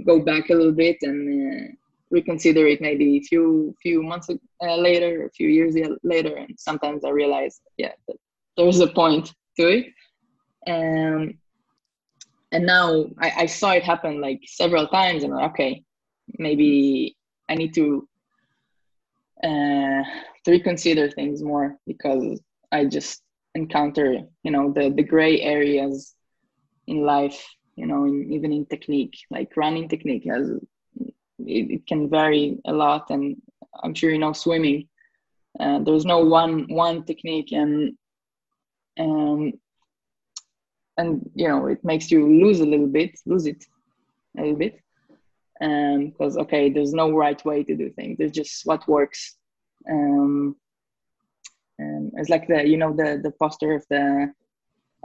go 0.05 0.21
back 0.21 0.51
a 0.51 0.55
little 0.55 0.73
bit 0.73 0.99
and 1.01 1.19
uh, 1.51 1.73
reconsider 2.11 2.67
it 2.67 2.83
maybe 2.83 3.17
a 3.17 3.21
few 3.23 3.75
few 3.81 4.03
months 4.03 4.29
uh, 4.29 4.77
later, 4.77 5.25
a 5.25 5.31
few 5.31 5.49
years 5.49 5.75
later, 6.03 6.37
and 6.37 6.61
sometimes 6.61 7.05
I 7.05 7.11
realize, 7.11 7.63
yeah, 7.79 7.93
there's 8.57 8.81
a 8.81 8.89
point 8.89 9.33
to 9.57 9.65
it. 9.79 9.87
Um, 10.67 11.39
and 12.53 12.67
now 12.67 13.07
I, 13.19 13.33
I 13.39 13.47
saw 13.47 13.71
it 13.71 13.83
happen 13.83 14.21
like 14.21 14.41
several 14.45 14.89
times, 14.89 15.25
and 15.25 15.33
okay, 15.33 15.85
maybe 16.39 17.17
I 17.49 17.55
need 17.55 17.73
to 17.75 18.07
uh, 19.43 20.03
to 20.45 20.51
reconsider 20.51 21.11
things 21.11 21.43
more 21.43 21.77
because 21.87 22.41
I 22.73 22.85
just 22.87 23.23
encounter 23.55 24.21
you 24.43 24.51
know 24.51 24.73
the 24.73 24.91
the 24.91 25.03
gray 25.03 25.41
areas 25.41 26.15
in 26.87 27.05
life 27.05 27.41
you 27.77 27.87
know 27.87 28.05
in, 28.05 28.33
even 28.33 28.53
in 28.53 28.65
technique 28.67 29.17
like 29.31 29.57
running 29.57 29.89
technique 29.89 30.25
has 30.27 30.51
it, 30.51 31.65
it 31.77 31.87
can 31.87 32.09
vary 32.09 32.59
a 32.67 32.73
lot 32.73 33.05
and 33.11 33.37
i'm 33.83 33.95
sure 33.95 34.11
you 34.11 34.19
know 34.19 34.33
swimming 34.33 34.89
uh, 35.61 35.79
there's 35.85 36.05
no 36.05 36.19
one 36.19 36.67
one 36.69 37.05
technique 37.05 37.53
and 37.53 37.97
um 38.99 39.53
and 40.99 41.31
you 41.35 41.49
know 41.49 41.67
it 41.67 41.83
makes 41.85 42.11
you 42.11 42.21
lose 42.45 42.61
a 42.61 42.67
little 42.67 42.93
bit 42.99 43.13
lose 43.27 43.47
it 43.47 43.65
a 44.37 44.43
little 44.43 44.57
bit 44.57 44.81
because 45.61 46.37
um, 46.37 46.43
okay 46.43 46.71
there's 46.71 46.93
no 46.93 47.11
right 47.13 47.45
way 47.45 47.63
to 47.65 47.77
do 47.77 47.91
things 47.91 48.17
there's 48.19 48.33
just 48.33 48.65
what 48.65 48.87
works 48.89 49.37
um 49.91 50.57
and 51.79 52.13
it's 52.17 52.29
like 52.29 52.47
the 52.49 52.67
you 52.67 52.77
know 52.77 52.93
the 52.93 53.21
the 53.23 53.33
poster 53.41 53.75
of 53.75 53.85
the 53.91 54.33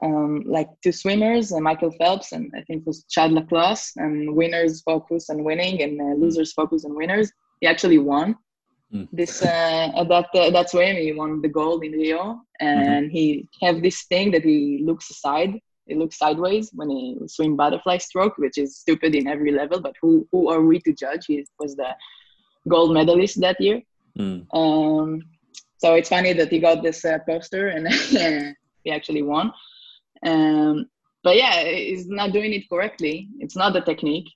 um, 0.02 0.44
like 0.46 0.70
two 0.82 0.92
swimmers, 0.92 1.52
uh, 1.52 1.60
Michael 1.60 1.92
Phelps 1.92 2.32
and 2.32 2.52
I 2.56 2.62
think 2.64 2.82
it 2.82 2.88
was 2.88 3.06
Chad 3.10 3.32
le 3.32 3.46
Clos, 3.46 3.94
and 3.98 4.36
winners 4.36 4.82
focus 4.82 5.30
on 5.30 5.44
winning 5.44 5.82
and 5.82 6.02
uh, 6.02 6.16
losers 6.16 6.54
focus 6.54 6.84
on 6.86 6.96
winners. 6.96 7.32
He 7.62 7.68
actually 7.68 8.00
won 8.00 8.36
mm. 8.94 9.08
this 9.14 9.42
uh, 9.44 10.04
that 10.10 10.28
uh, 10.34 10.50
that 10.50 10.70
swim. 10.70 10.96
He 10.96 11.14
won 11.14 11.42
the 11.42 11.48
gold 11.48 11.84
in 11.84 11.92
Rio, 11.92 12.42
and 12.60 13.06
mm-hmm. 13.06 13.10
he 13.10 13.48
have 13.62 13.82
this 13.82 14.04
thing 14.04 14.32
that 14.32 14.44
he 14.44 14.82
looks 14.84 15.10
aside. 15.10 15.60
He 15.88 15.96
looks 15.96 16.18
sideways 16.18 16.72
when 16.74 16.90
he 16.90 17.20
swim 17.28 17.56
butterfly 17.56 17.98
stroke, 17.98 18.38
which 18.38 18.58
is 18.58 18.78
stupid 18.78 19.16
in 19.16 19.28
every 19.28 19.52
level. 19.52 19.82
But 19.82 19.96
who 20.02 20.28
who 20.32 20.50
are 20.50 20.62
we 20.62 20.80
to 20.82 20.94
judge? 20.94 21.26
He 21.28 21.46
was 21.60 21.76
the 21.76 21.96
gold 22.68 22.94
medalist 22.94 23.42
that 23.42 23.60
year. 23.60 23.82
Mm. 24.18 24.46
Um, 24.54 25.22
so 25.78 25.96
it's 25.96 26.10
funny 26.10 26.34
that 26.34 26.50
he 26.50 26.60
got 26.60 26.82
this 26.82 27.04
uh, 27.04 27.20
poster 27.28 27.68
and 27.68 27.88
he 28.84 28.92
actually 28.92 29.22
won. 29.22 29.52
Um, 30.26 30.86
but 31.24 31.36
yeah, 31.36 31.64
he's 31.64 32.08
not 32.08 32.32
doing 32.32 32.54
it 32.54 32.70
correctly. 32.70 33.28
It's 33.40 33.56
not 33.56 33.74
the 33.74 33.82
technique, 33.82 34.30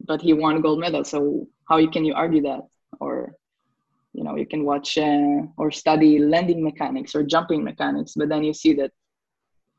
but 0.00 0.20
he 0.20 0.32
won 0.32 0.60
gold 0.60 0.80
medal. 0.80 1.04
So 1.04 1.48
how 1.68 1.84
can 1.90 2.04
you 2.04 2.14
argue 2.14 2.42
that? 2.42 2.62
Or 3.00 3.34
you 4.12 4.22
know, 4.22 4.36
you 4.36 4.46
can 4.46 4.64
watch 4.64 4.96
uh, 4.96 5.42
or 5.56 5.72
study 5.72 6.20
landing 6.20 6.62
mechanics 6.62 7.16
or 7.16 7.24
jumping 7.24 7.64
mechanics, 7.64 8.12
but 8.14 8.28
then 8.28 8.44
you 8.44 8.54
see 8.54 8.72
that 8.74 8.92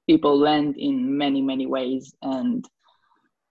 people 0.08 0.38
land 0.38 0.76
in 0.78 1.18
many 1.18 1.42
many 1.42 1.66
ways 1.66 2.14
and 2.22 2.66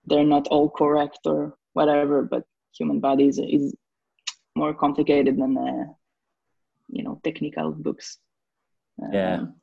they're 0.07 0.25
not 0.25 0.49
all 0.49 0.69
correct 0.69 1.21
or 1.25 1.57
whatever. 1.73 2.23
But 2.23 2.45
human 2.77 3.01
body 3.01 3.29
is, 3.29 3.39
is 3.39 3.75
more 4.57 4.75
complicated 4.75 5.37
than 5.39 5.57
uh, 5.57 5.93
you 6.89 7.03
know 7.03 7.21
technical 7.25 7.73
books 7.73 8.19
yeah 9.13 9.35
um, 9.35 9.55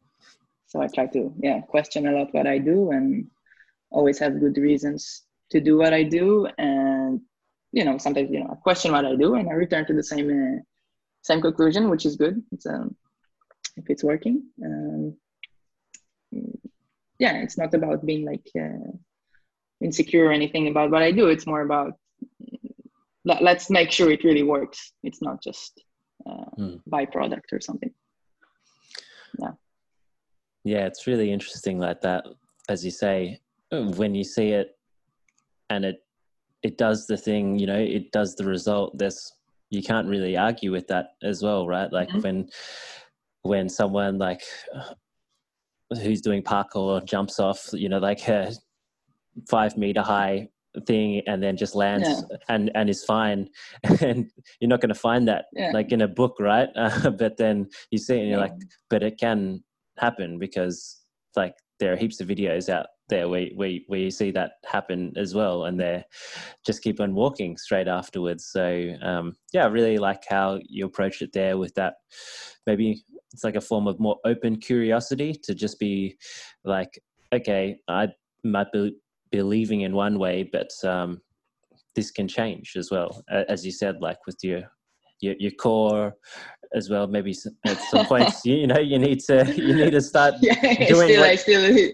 so 0.67 0.81
i 0.81 0.87
try 0.87 1.05
to 1.05 1.33
yeah 1.41 1.61
question 1.61 2.07
a 2.07 2.11
lot 2.11 2.33
what 2.33 2.47
i 2.47 2.57
do 2.57 2.91
and 2.91 3.27
always 3.89 4.19
have 4.19 4.39
good 4.39 4.57
reasons 4.57 5.23
to 5.49 5.59
do 5.59 5.77
what 5.77 5.93
i 5.93 6.03
do 6.03 6.47
and 6.57 7.21
you 7.71 7.85
know 7.85 7.97
sometimes 7.97 8.29
you 8.31 8.39
know 8.39 8.49
i 8.51 8.55
question 8.55 8.91
what 8.91 9.05
i 9.05 9.15
do 9.15 9.35
and 9.35 9.49
i 9.49 9.53
return 9.53 9.85
to 9.85 9.93
the 9.93 10.03
same 10.03 10.29
uh, 10.29 10.59
same 11.21 11.41
conclusion 11.41 11.89
which 11.89 12.05
is 12.05 12.15
good 12.15 12.41
it's 12.51 12.65
um 12.65 12.95
if 13.77 13.89
it's 13.89 14.03
working 14.03 14.43
um, 14.65 15.15
yeah 17.23 17.35
it's 17.43 17.57
not 17.57 17.73
about 17.73 18.05
being 18.09 18.25
like 18.31 18.47
uh, 18.65 18.91
insecure 19.81 20.25
or 20.27 20.31
anything 20.31 20.67
about 20.67 20.91
what 20.91 21.01
i 21.01 21.11
do. 21.11 21.27
It's 21.27 21.47
more 21.47 21.61
about 21.61 21.93
let's 23.25 23.69
make 23.69 23.91
sure 23.91 24.09
it 24.11 24.23
really 24.23 24.43
works. 24.43 24.93
It's 25.03 25.21
not 25.21 25.43
just 25.43 25.83
mm. 26.27 26.81
byproduct 26.89 27.49
or 27.51 27.61
something. 27.61 27.91
Yeah. 29.39 29.51
Yeah 30.63 30.85
it's 30.85 31.07
really 31.07 31.31
interesting 31.31 31.77
like 31.79 32.01
that 32.01 32.25
as 32.69 32.83
you 32.85 32.91
say 32.91 33.39
when 33.69 34.13
you 34.15 34.23
see 34.23 34.49
it 34.49 34.77
and 35.69 35.85
it 35.85 35.97
it 36.63 36.77
does 36.77 37.07
the 37.07 37.17
thing 37.17 37.57
you 37.57 37.65
know 37.65 37.81
it 37.97 38.11
does 38.11 38.35
the 38.35 38.45
result 38.45 38.97
there's 38.97 39.31
you 39.69 39.81
can't 39.81 40.07
really 40.07 40.35
argue 40.37 40.71
with 40.71 40.87
that 40.87 41.13
as 41.23 41.41
well 41.41 41.67
right? 41.67 41.91
Like 41.91 42.09
mm-hmm. 42.09 42.21
when 42.21 42.49
when 43.43 43.69
someone 43.69 44.17
like 44.17 44.43
who's 45.99 46.21
doing 46.21 46.41
parkour 46.41 47.03
jumps 47.05 47.39
off 47.39 47.69
you 47.73 47.89
know 47.89 47.99
like 47.99 48.27
a 48.27 48.51
five 49.49 49.77
meter 49.77 50.01
high 50.01 50.47
thing 50.87 51.21
and 51.27 51.43
then 51.43 51.57
just 51.57 51.75
lands 51.75 52.07
yeah. 52.07 52.37
and 52.49 52.71
and 52.75 52.89
is 52.89 53.03
fine 53.03 53.49
and 54.01 54.31
you're 54.59 54.69
not 54.69 54.79
going 54.79 54.93
to 54.93 54.95
find 54.95 55.27
that 55.27 55.45
yeah. 55.53 55.71
like 55.73 55.91
in 55.91 56.01
a 56.01 56.07
book 56.07 56.37
right 56.39 56.69
uh, 56.75 57.09
but 57.19 57.37
then 57.37 57.67
you 57.91 57.97
see 57.97 58.15
it 58.15 58.21
and 58.21 58.29
you're 58.29 58.39
yeah. 58.39 58.45
like 58.45 58.53
but 58.89 59.03
it 59.03 59.19
can 59.19 59.61
happen 59.97 60.39
because 60.39 61.01
like 61.35 61.55
there 61.79 61.91
are 61.91 61.97
heaps 61.97 62.21
of 62.21 62.27
videos 62.27 62.69
out 62.69 62.87
there 63.09 63.27
where, 63.27 63.47
where, 63.55 63.79
where 63.87 63.99
you 63.99 64.11
see 64.11 64.31
that 64.31 64.53
happen 64.65 65.11
as 65.17 65.35
well 65.35 65.65
and 65.65 65.79
they 65.79 66.03
just 66.65 66.81
keep 66.81 67.01
on 67.01 67.13
walking 67.13 67.57
straight 67.57 67.89
afterwards 67.89 68.45
so 68.45 68.93
um, 69.01 69.35
yeah 69.51 69.65
i 69.65 69.67
really 69.67 69.97
like 69.97 70.23
how 70.29 70.57
you 70.63 70.85
approach 70.85 71.21
it 71.21 71.33
there 71.33 71.57
with 71.57 71.73
that 71.75 71.95
maybe 72.65 73.03
it's 73.33 73.43
like 73.43 73.55
a 73.55 73.61
form 73.61 73.87
of 73.87 73.99
more 73.99 74.17
open 74.25 74.57
curiosity 74.57 75.33
to 75.43 75.53
just 75.53 75.79
be 75.79 76.15
like 76.63 76.99
okay 77.33 77.77
i 77.87 78.07
might 78.43 78.71
be 78.71 78.95
believing 79.31 79.81
in 79.81 79.93
one 79.93 80.19
way 80.19 80.43
but 80.51 80.69
um, 80.83 81.21
this 81.95 82.11
can 82.11 82.27
change 82.27 82.73
as 82.75 82.91
well 82.91 83.23
as 83.47 83.65
you 83.65 83.71
said 83.71 83.95
like 84.01 84.17
with 84.25 84.37
your 84.43 84.63
your, 85.21 85.35
your 85.39 85.51
core 85.51 86.15
as 86.75 86.89
well 86.89 87.07
maybe 87.07 87.35
at 87.65 87.77
some 87.89 88.05
points 88.05 88.41
you, 88.45 88.55
you, 88.55 88.67
know 88.67 88.79
you 88.79 88.97
need 88.97 89.19
to 89.19 89.53
you 89.55 89.75
need 89.75 89.91
to 89.91 90.01
start 90.01 90.33
yeah, 90.41 90.53
doing 90.87 91.09
still. 91.09 91.23
I 91.23 91.35
still 91.35 91.91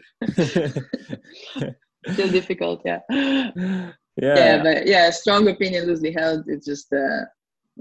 still 2.13 2.31
difficult 2.31 2.81
yeah 2.85 2.99
yeah 3.11 3.91
yeah 4.17 4.63
but 4.63 4.87
yeah 4.87 5.09
strong 5.09 5.47
opinion 5.47 5.85
loosely 5.85 6.11
held 6.11 6.43
it's 6.47 6.65
just 6.65 6.91
uh 6.93 7.25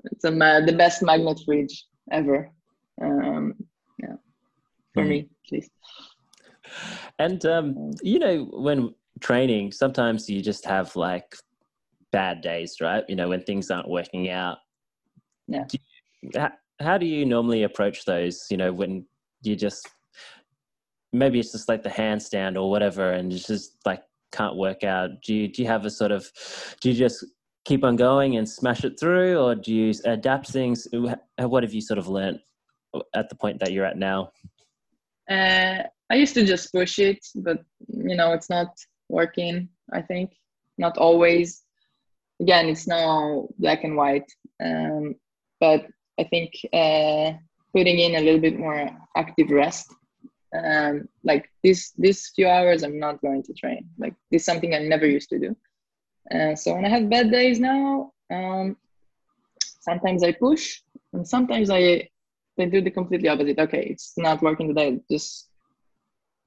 it's 0.05 0.25
a 0.25 0.31
the 0.31 0.75
best 0.77 1.03
magnet 1.03 1.41
fridge 1.47 1.87
ever 2.13 2.51
um 3.03 3.55
yeah. 3.99 4.15
For 4.95 5.03
mm. 5.03 5.09
me 5.09 5.19
at 5.21 5.53
least. 5.53 5.71
And 7.19 7.45
um 7.47 7.93
you 8.03 8.19
know 8.19 8.45
when 8.53 8.95
training 9.21 9.73
sometimes 9.73 10.29
you 10.29 10.43
just 10.43 10.65
have 10.67 10.95
like 10.97 11.37
bad 12.13 12.41
days 12.41 12.77
right? 12.81 13.05
You 13.09 13.17
know 13.17 13.29
when 13.29 13.43
things 13.43 13.71
aren't 13.71 13.89
working 13.89 14.31
out. 14.31 14.59
Yeah. 15.49 15.65
You, 15.73 16.31
how, 16.35 16.51
how 16.81 16.99
do 16.99 17.07
you 17.07 17.25
normally 17.25 17.63
approach 17.63 18.05
those 18.05 18.47
you 18.51 18.57
know 18.57 18.73
when 18.73 19.07
you 19.43 19.57
just 19.57 19.89
maybe 21.13 21.39
it's 21.39 21.53
just 21.53 21.69
like 21.69 21.83
the 21.83 21.89
handstand 21.89 22.57
or 22.57 22.71
whatever 22.71 23.13
and 23.13 23.33
it's 23.33 23.47
just 23.47 23.77
like 23.85 24.03
can't 24.33 24.57
work 24.57 24.85
out? 24.85 25.23
Do 25.23 25.35
you 25.35 25.49
do 25.49 25.63
you 25.63 25.69
have 25.69 25.85
a 25.85 25.91
sort 25.91 26.13
of 26.13 26.31
do 26.81 26.91
you 26.91 26.97
just 26.97 27.25
keep 27.65 27.85
on 27.85 27.97
going 27.97 28.37
and 28.37 28.49
smash 28.49 28.85
it 28.85 28.99
through 28.99 29.39
or 29.39 29.55
do 29.55 29.75
you 29.75 29.95
adapt 30.05 30.49
things? 30.49 30.87
What 30.93 31.63
have 31.63 31.75
you 31.75 31.81
sort 31.81 31.99
of 31.99 32.09
learned 32.09 32.41
at 33.15 33.29
the 33.29 33.35
point 33.35 33.61
that 33.61 33.73
you're 33.73 33.85
at 33.85 33.99
now? 33.99 34.31
Uh, 35.31 35.83
i 36.11 36.15
used 36.15 36.35
to 36.35 36.45
just 36.45 36.73
push 36.73 37.01
it 37.01 37.19
but 37.35 37.59
you 37.89 38.15
know 38.15 38.33
it's 38.33 38.49
not 38.49 38.69
working 39.09 39.69
i 39.93 40.03
think. 40.03 40.31
Not 40.79 40.99
always. 40.99 41.63
Again 42.41 42.69
it's 42.69 42.87
now 42.87 43.49
black 43.59 43.85
and 43.85 43.97
white. 43.97 44.31
Um, 44.63 45.15
but 45.61 45.87
i 46.21 46.25
think 46.25 46.51
uh, 46.73 47.33
putting 47.75 47.99
in 47.99 48.17
a 48.17 48.21
little 48.21 48.41
bit 48.41 48.59
more 48.59 48.91
active 49.17 49.51
rest 49.51 49.93
um, 50.57 51.09
like 51.25 51.51
this 51.63 51.93
this 52.05 52.31
few 52.35 52.49
hours 52.49 52.83
i'm 52.83 52.99
not 52.99 53.21
going 53.21 53.43
to 53.43 53.53
train. 53.53 53.89
Like 53.99 54.15
this 54.31 54.43
is 54.43 54.47
something 54.47 54.75
i 54.75 54.79
never 54.79 55.07
used 55.07 55.31
to 55.31 55.39
do. 55.39 55.57
Uh, 56.35 56.55
so 56.55 56.75
when 56.75 56.85
i 56.85 56.89
have 56.89 57.11
bad 57.11 57.31
days 57.31 57.59
now 57.61 58.13
um, 58.35 58.77
sometimes 59.89 60.23
i 60.23 60.33
push 60.33 60.81
and 61.13 61.27
sometimes 61.27 61.71
i 61.71 62.09
I 62.59 62.67
do 62.67 62.81
the 62.81 62.91
completely 62.91 63.29
opposite. 63.29 63.59
Okay 63.59 63.87
it's 63.91 64.15
not 64.17 64.43
working 64.43 64.69
today 64.69 65.01
just 65.11 65.49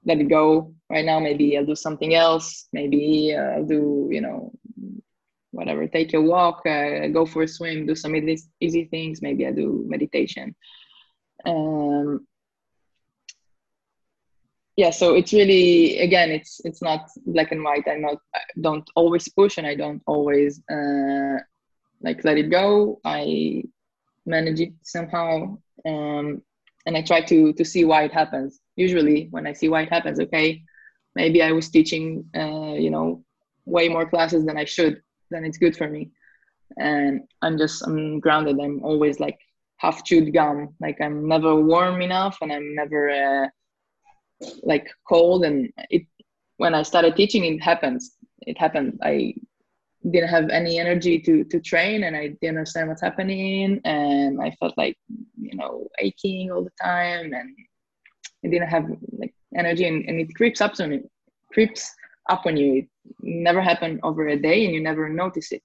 let 0.05 0.19
it 0.19 0.29
go 0.29 0.73
right 0.89 1.05
now. 1.05 1.19
Maybe 1.19 1.57
i'll 1.57 1.65
do 1.65 1.75
something 1.75 2.15
else. 2.15 2.67
Maybe 2.73 3.35
uh, 3.35 3.57
i'll 3.57 3.65
do 3.65 4.07
you 4.11 4.21
know 4.21 4.51
whatever. 5.51 5.87
Take 5.87 6.13
a 6.13 6.21
walk 6.21 6.65
uh, 6.65 7.07
go 7.07 7.25
for 7.25 7.43
a 7.43 7.47
swim 7.47 7.85
do 7.85 7.95
some 7.95 8.15
easy, 8.15 8.43
easy 8.59 8.85
things. 8.85 9.21
Maybe 9.21 9.45
i 9.45 9.51
do 9.51 9.83
meditation. 9.87 10.55
Um, 11.45 12.27
yeah 14.75 14.91
so 14.91 15.13
it's 15.13 15.33
really 15.33 15.99
again 15.99 16.29
it's 16.31 16.61
it's 16.63 16.81
not 16.81 17.09
black 17.25 17.51
and 17.51 17.63
white. 17.63 17.87
I'm 17.87 18.01
not 18.01 18.17
I 18.33 18.39
don't 18.61 18.89
always 18.95 19.27
push 19.27 19.57
and 19.57 19.67
i 19.67 19.75
don't 19.75 20.01
always 20.07 20.61
uh, 20.71 21.37
like 22.01 22.23
let 22.23 22.37
it 22.37 22.49
go. 22.49 22.99
I 23.03 23.63
manage 24.29 24.59
it 24.59 24.73
somehow 24.83 25.57
um, 25.85 26.41
and 26.85 26.95
i 26.95 27.01
try 27.01 27.21
to 27.21 27.51
to 27.53 27.65
see 27.65 27.83
why 27.83 28.03
it 28.03 28.13
happens. 28.13 28.61
Usually 28.75 29.27
when 29.31 29.45
i 29.47 29.53
see 29.53 29.69
why 29.69 29.81
it 29.81 29.89
happens 29.89 30.19
okay 30.19 30.63
maybe 31.15 31.41
i 31.41 31.51
was 31.51 31.69
teaching 31.69 32.25
uh, 32.35 32.75
you 32.85 32.91
know 32.95 33.23
way 33.65 33.89
more 33.89 34.09
classes 34.09 34.45
than 34.45 34.57
i 34.57 34.65
should 34.65 35.01
then 35.31 35.45
it's 35.45 35.57
good 35.57 35.75
for 35.75 35.87
me. 35.87 36.11
And 36.77 37.21
i'm 37.41 37.57
just 37.57 37.85
i'm 37.85 38.19
grounded. 38.19 38.59
I'm 38.59 38.83
always 38.83 39.19
like 39.19 39.39
half 39.77 40.03
chewed 40.05 40.33
gum. 40.33 40.75
Like 40.79 40.97
i'm 41.01 41.27
never 41.27 41.55
warm 41.55 42.01
enough 42.01 42.37
and 42.41 42.51
i'm 42.53 42.75
never 42.75 43.09
uh, 43.09 43.47
like 44.63 44.87
cold. 45.07 45.43
And 45.45 45.71
it 45.89 46.03
when 46.57 46.73
i 46.75 46.83
started 46.83 47.15
teaching 47.15 47.45
it 47.45 47.61
happens. 47.61 48.15
It 48.41 48.57
happened. 48.57 48.99
I 49.03 49.33
didn't 50.11 50.29
have 50.29 50.49
any 50.49 50.79
energy 50.79 51.19
to 51.19 51.43
to 51.43 51.59
train 51.59 52.05
and 52.05 52.15
i 52.15 52.27
didn't 52.41 52.57
understand 52.57 52.87
what's 52.87 53.01
happening 53.01 53.81
and 53.83 54.41
i 54.41 54.49
felt 54.59 54.73
like 54.77 54.97
you 55.37 55.55
know 55.57 55.87
aching 55.99 56.51
all 56.51 56.63
the 56.63 56.71
time 56.81 57.33
and 57.33 57.53
i 58.45 58.47
didn't 58.47 58.69
have 58.69 58.85
like 59.17 59.33
energy 59.57 59.85
and, 59.85 60.07
and 60.07 60.19
it 60.21 60.33
creeps 60.35 60.61
up 60.61 60.79
on 60.79 60.93
it 60.93 61.09
creeps 61.51 61.93
up 62.29 62.45
on 62.45 62.55
you. 62.55 62.75
It 62.75 62.87
never 63.21 63.61
happened 63.61 63.99
over 64.03 64.27
a 64.27 64.37
day 64.37 64.65
and 64.65 64.73
you 64.73 64.81
never 64.81 65.09
notice 65.09 65.51
it. 65.51 65.63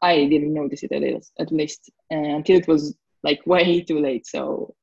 I 0.00 0.26
didn't 0.26 0.54
notice 0.54 0.82
it 0.82 0.92
at 0.92 1.02
least, 1.02 1.32
at 1.38 1.52
least 1.52 1.90
until 2.10 2.56
it 2.56 2.68
was 2.68 2.96
like 3.22 3.40
way 3.46 3.82
too 3.82 4.00
late. 4.00 4.26
So 4.26 4.74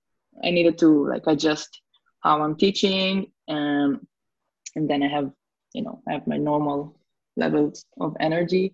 i 0.44 0.50
needed 0.50 0.78
to 0.78 1.08
like 1.08 1.24
adjust 1.28 1.82
how 2.22 2.42
i'm 2.42 2.56
teaching 2.56 3.32
um, 3.50 4.08
and 4.76 4.90
then 4.90 5.04
i 5.04 5.08
have 5.08 5.30
you 5.74 5.82
know 5.82 6.02
i 6.08 6.14
have 6.14 6.26
my 6.28 6.38
normal 6.38 6.96
levels 7.40 7.86
of 8.00 8.16
energy 8.20 8.74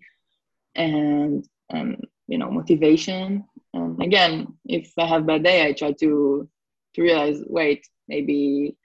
and 0.76 1.48
um, 1.74 1.96
you 2.28 2.38
know 2.38 2.50
motivation 2.52 3.44
and 3.74 4.02
again 4.02 4.48
if 4.66 4.92
i 4.98 5.06
have 5.06 5.26
bad 5.26 5.44
day 5.44 5.66
i 5.66 5.72
try 5.72 5.92
to 5.92 6.48
to 6.94 7.02
realize 7.02 7.40
wait 7.48 7.88
maybe 8.08 8.76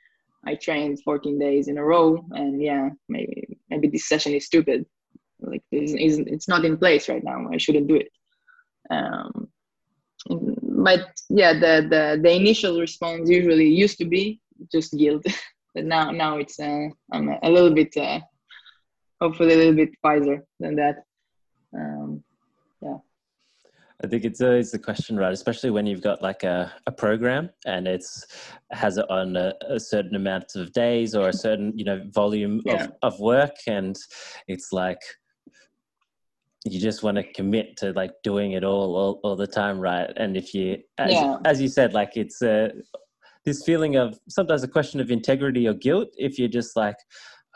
I 0.47 0.55
trained 0.55 1.03
14 1.05 1.39
days 1.39 1.69
in 1.69 1.79
a 1.79 1.85
row, 1.85 2.25
and 2.33 2.63
yeah, 2.63 2.89
maybe 3.09 3.59
maybe 3.69 3.89
this 3.89 4.09
session 4.09 4.33
is 4.33 4.47
stupid. 4.47 4.87
Like 5.41 5.63
this 5.71 5.93
is 5.93 6.19
it's 6.19 6.49
not 6.49 6.65
in 6.65 6.79
place 6.79 7.09
right 7.09 7.23
now. 7.23 7.49
I 7.53 7.59
shouldn't 7.59 7.89
do 7.89 7.97
it. 7.97 8.11
Um, 8.91 9.49
but 10.29 11.09
yeah, 11.29 11.53
the 11.53 11.87
the 11.89 12.21
the 12.23 12.33
initial 12.33 12.81
response 12.81 13.29
usually 13.29 13.69
used 13.69 13.99
to 13.99 14.07
be 14.07 14.41
just 14.73 14.97
guilt, 14.97 15.25
but 15.75 15.85
now 15.85 16.11
now 16.11 16.39
it's 16.39 16.59
uh, 16.59 16.89
I'm 17.13 17.29
a 17.43 17.51
little 17.51 17.75
bit 17.75 17.95
uh, 17.97 18.21
hopefully 19.21 19.55
a 19.55 19.57
little 19.57 19.75
bit 19.75 19.91
wiser 20.03 20.45
than 20.59 20.77
that. 20.77 21.05
Um, 21.75 22.23
yeah. 22.83 22.97
I 24.03 24.07
think 24.07 24.25
it's 24.25 24.41
always 24.41 24.71
the 24.71 24.79
question, 24.79 25.17
right? 25.17 25.33
Especially 25.33 25.71
when 25.71 25.87
you've 25.87 26.01
got 26.01 26.23
like 26.23 26.43
a, 26.43 26.73
a 26.87 26.93
program 26.93 27.51
and 27.67 27.87
it's 27.87 28.27
has 28.71 28.97
it 28.97 29.09
on 29.11 29.37
a, 29.37 29.53
a 29.69 29.79
certain 29.79 30.15
amount 30.15 30.57
of 30.57 30.73
days 30.73 31.15
or 31.15 31.29
a 31.29 31.33
certain 31.33 31.77
you 31.77 31.85
know 31.85 32.03
volume 32.11 32.63
yeah. 32.65 32.85
of, 33.03 33.15
of 33.15 33.21
work, 33.21 33.55
and 33.67 33.97
it's 34.49 34.73
like 34.73 35.01
you 36.65 36.81
just 36.81 37.03
want 37.03 37.19
to 37.19 37.33
commit 37.33 37.77
to 37.79 37.93
like 37.93 38.13
doing 38.23 38.53
it 38.53 38.65
all 38.65 38.97
all, 38.97 39.21
all 39.23 39.37
the 39.37 39.47
time, 39.47 39.79
right? 39.79 40.11
And 40.17 40.35
if 40.35 40.55
you, 40.55 40.79
as, 40.97 41.13
yeah. 41.13 41.37
as 41.45 41.61
you 41.61 41.69
said, 41.69 41.93
like 41.93 42.17
it's 42.17 42.41
a 42.41 42.71
this 43.45 43.65
feeling 43.65 43.97
of 43.97 44.19
sometimes 44.29 44.63
a 44.63 44.69
question 44.69 45.01
of 45.01 45.11
integrity 45.11 45.67
or 45.67 45.75
guilt 45.75 46.09
if 46.17 46.39
you're 46.39 46.49
just 46.49 46.77
like 46.77 46.97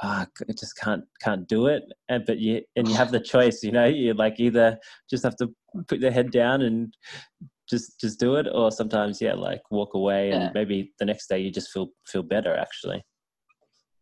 oh, 0.02 0.26
I 0.48 0.52
just 0.52 0.76
can't 0.78 1.04
can't 1.22 1.46
do 1.48 1.66
it. 1.66 1.82
And 2.08 2.24
but 2.26 2.38
you 2.38 2.62
and 2.76 2.88
you 2.88 2.94
have 2.94 3.10
the 3.10 3.20
choice, 3.32 3.62
you 3.62 3.72
know, 3.72 3.86
you 3.86 4.14
like 4.14 4.38
either 4.38 4.78
just 5.08 5.24
have 5.24 5.36
to 5.36 5.48
put 5.88 6.00
your 6.00 6.10
head 6.10 6.30
down 6.30 6.62
and 6.62 6.94
just 7.68 8.00
just 8.00 8.20
do 8.20 8.36
it, 8.36 8.46
or 8.52 8.70
sometimes 8.70 9.20
yeah, 9.20 9.34
like 9.34 9.62
walk 9.70 9.94
away 9.94 10.30
and 10.30 10.50
maybe 10.54 10.92
the 10.98 11.04
next 11.04 11.28
day 11.28 11.38
you 11.38 11.50
just 11.50 11.70
feel 11.70 11.88
feel 12.06 12.22
better 12.22 12.54
actually. 12.56 13.02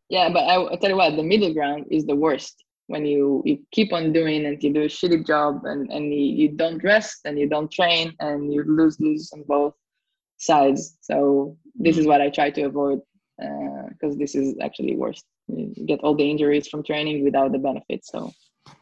Yeah, 0.08 0.28
but 0.30 0.40
I, 0.40 0.72
I 0.72 0.76
tell 0.76 0.90
you 0.90 0.96
what, 0.96 1.16
the 1.16 1.22
middle 1.22 1.54
ground 1.54 1.86
is 1.90 2.04
the 2.04 2.16
worst 2.16 2.64
when 2.88 3.06
you 3.06 3.42
you 3.46 3.58
keep 3.70 3.92
on 3.92 4.12
doing 4.12 4.44
and 4.44 4.62
you 4.62 4.72
do 4.72 4.82
a 4.82 4.86
shitty 4.86 5.26
job 5.26 5.64
and 5.64 5.90
and 5.90 6.12
you, 6.12 6.20
you 6.20 6.48
don't 6.50 6.82
rest 6.84 7.20
and 7.24 7.38
you 7.38 7.48
don't 7.48 7.70
train 7.70 8.14
and 8.20 8.52
you 8.52 8.64
lose 8.66 9.00
lose 9.00 9.30
on 9.32 9.44
both 9.46 9.74
sides. 10.38 10.98
So 11.00 11.56
this 11.74 11.96
is 11.96 12.04
mm. 12.04 12.08
what 12.08 12.20
I 12.20 12.28
try 12.28 12.50
to 12.50 12.62
avoid 12.62 13.00
because 13.88 14.14
uh, 14.14 14.18
this 14.18 14.34
is 14.34 14.56
actually 14.60 14.96
worse. 14.96 15.22
you 15.48 15.86
get 15.86 16.00
all 16.00 16.14
the 16.14 16.30
injuries 16.30 16.68
from 16.68 16.82
training 16.82 17.24
without 17.24 17.52
the 17.52 17.58
benefits 17.58 18.08
so 18.10 18.32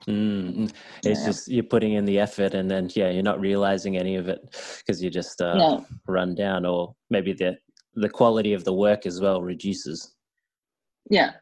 mm 0.06 0.70
It's 1.04 1.20
yeah. 1.20 1.26
just 1.26 1.48
you're 1.48 1.64
putting 1.64 1.94
in 1.94 2.04
the 2.04 2.18
effort, 2.18 2.54
and 2.54 2.70
then 2.70 2.90
yeah, 2.94 3.10
you're 3.10 3.22
not 3.22 3.40
realizing 3.40 3.96
any 3.96 4.16
of 4.16 4.28
it 4.28 4.40
because 4.78 5.02
you 5.02 5.10
just 5.10 5.40
uh, 5.40 5.54
no. 5.54 5.86
run 6.06 6.34
down, 6.34 6.66
or 6.66 6.94
maybe 7.08 7.32
the 7.32 7.56
the 7.94 8.08
quality 8.08 8.52
of 8.52 8.64
the 8.64 8.72
work 8.72 9.06
as 9.06 9.20
well 9.20 9.42
reduces. 9.42 10.14
Yeah, 11.08 11.32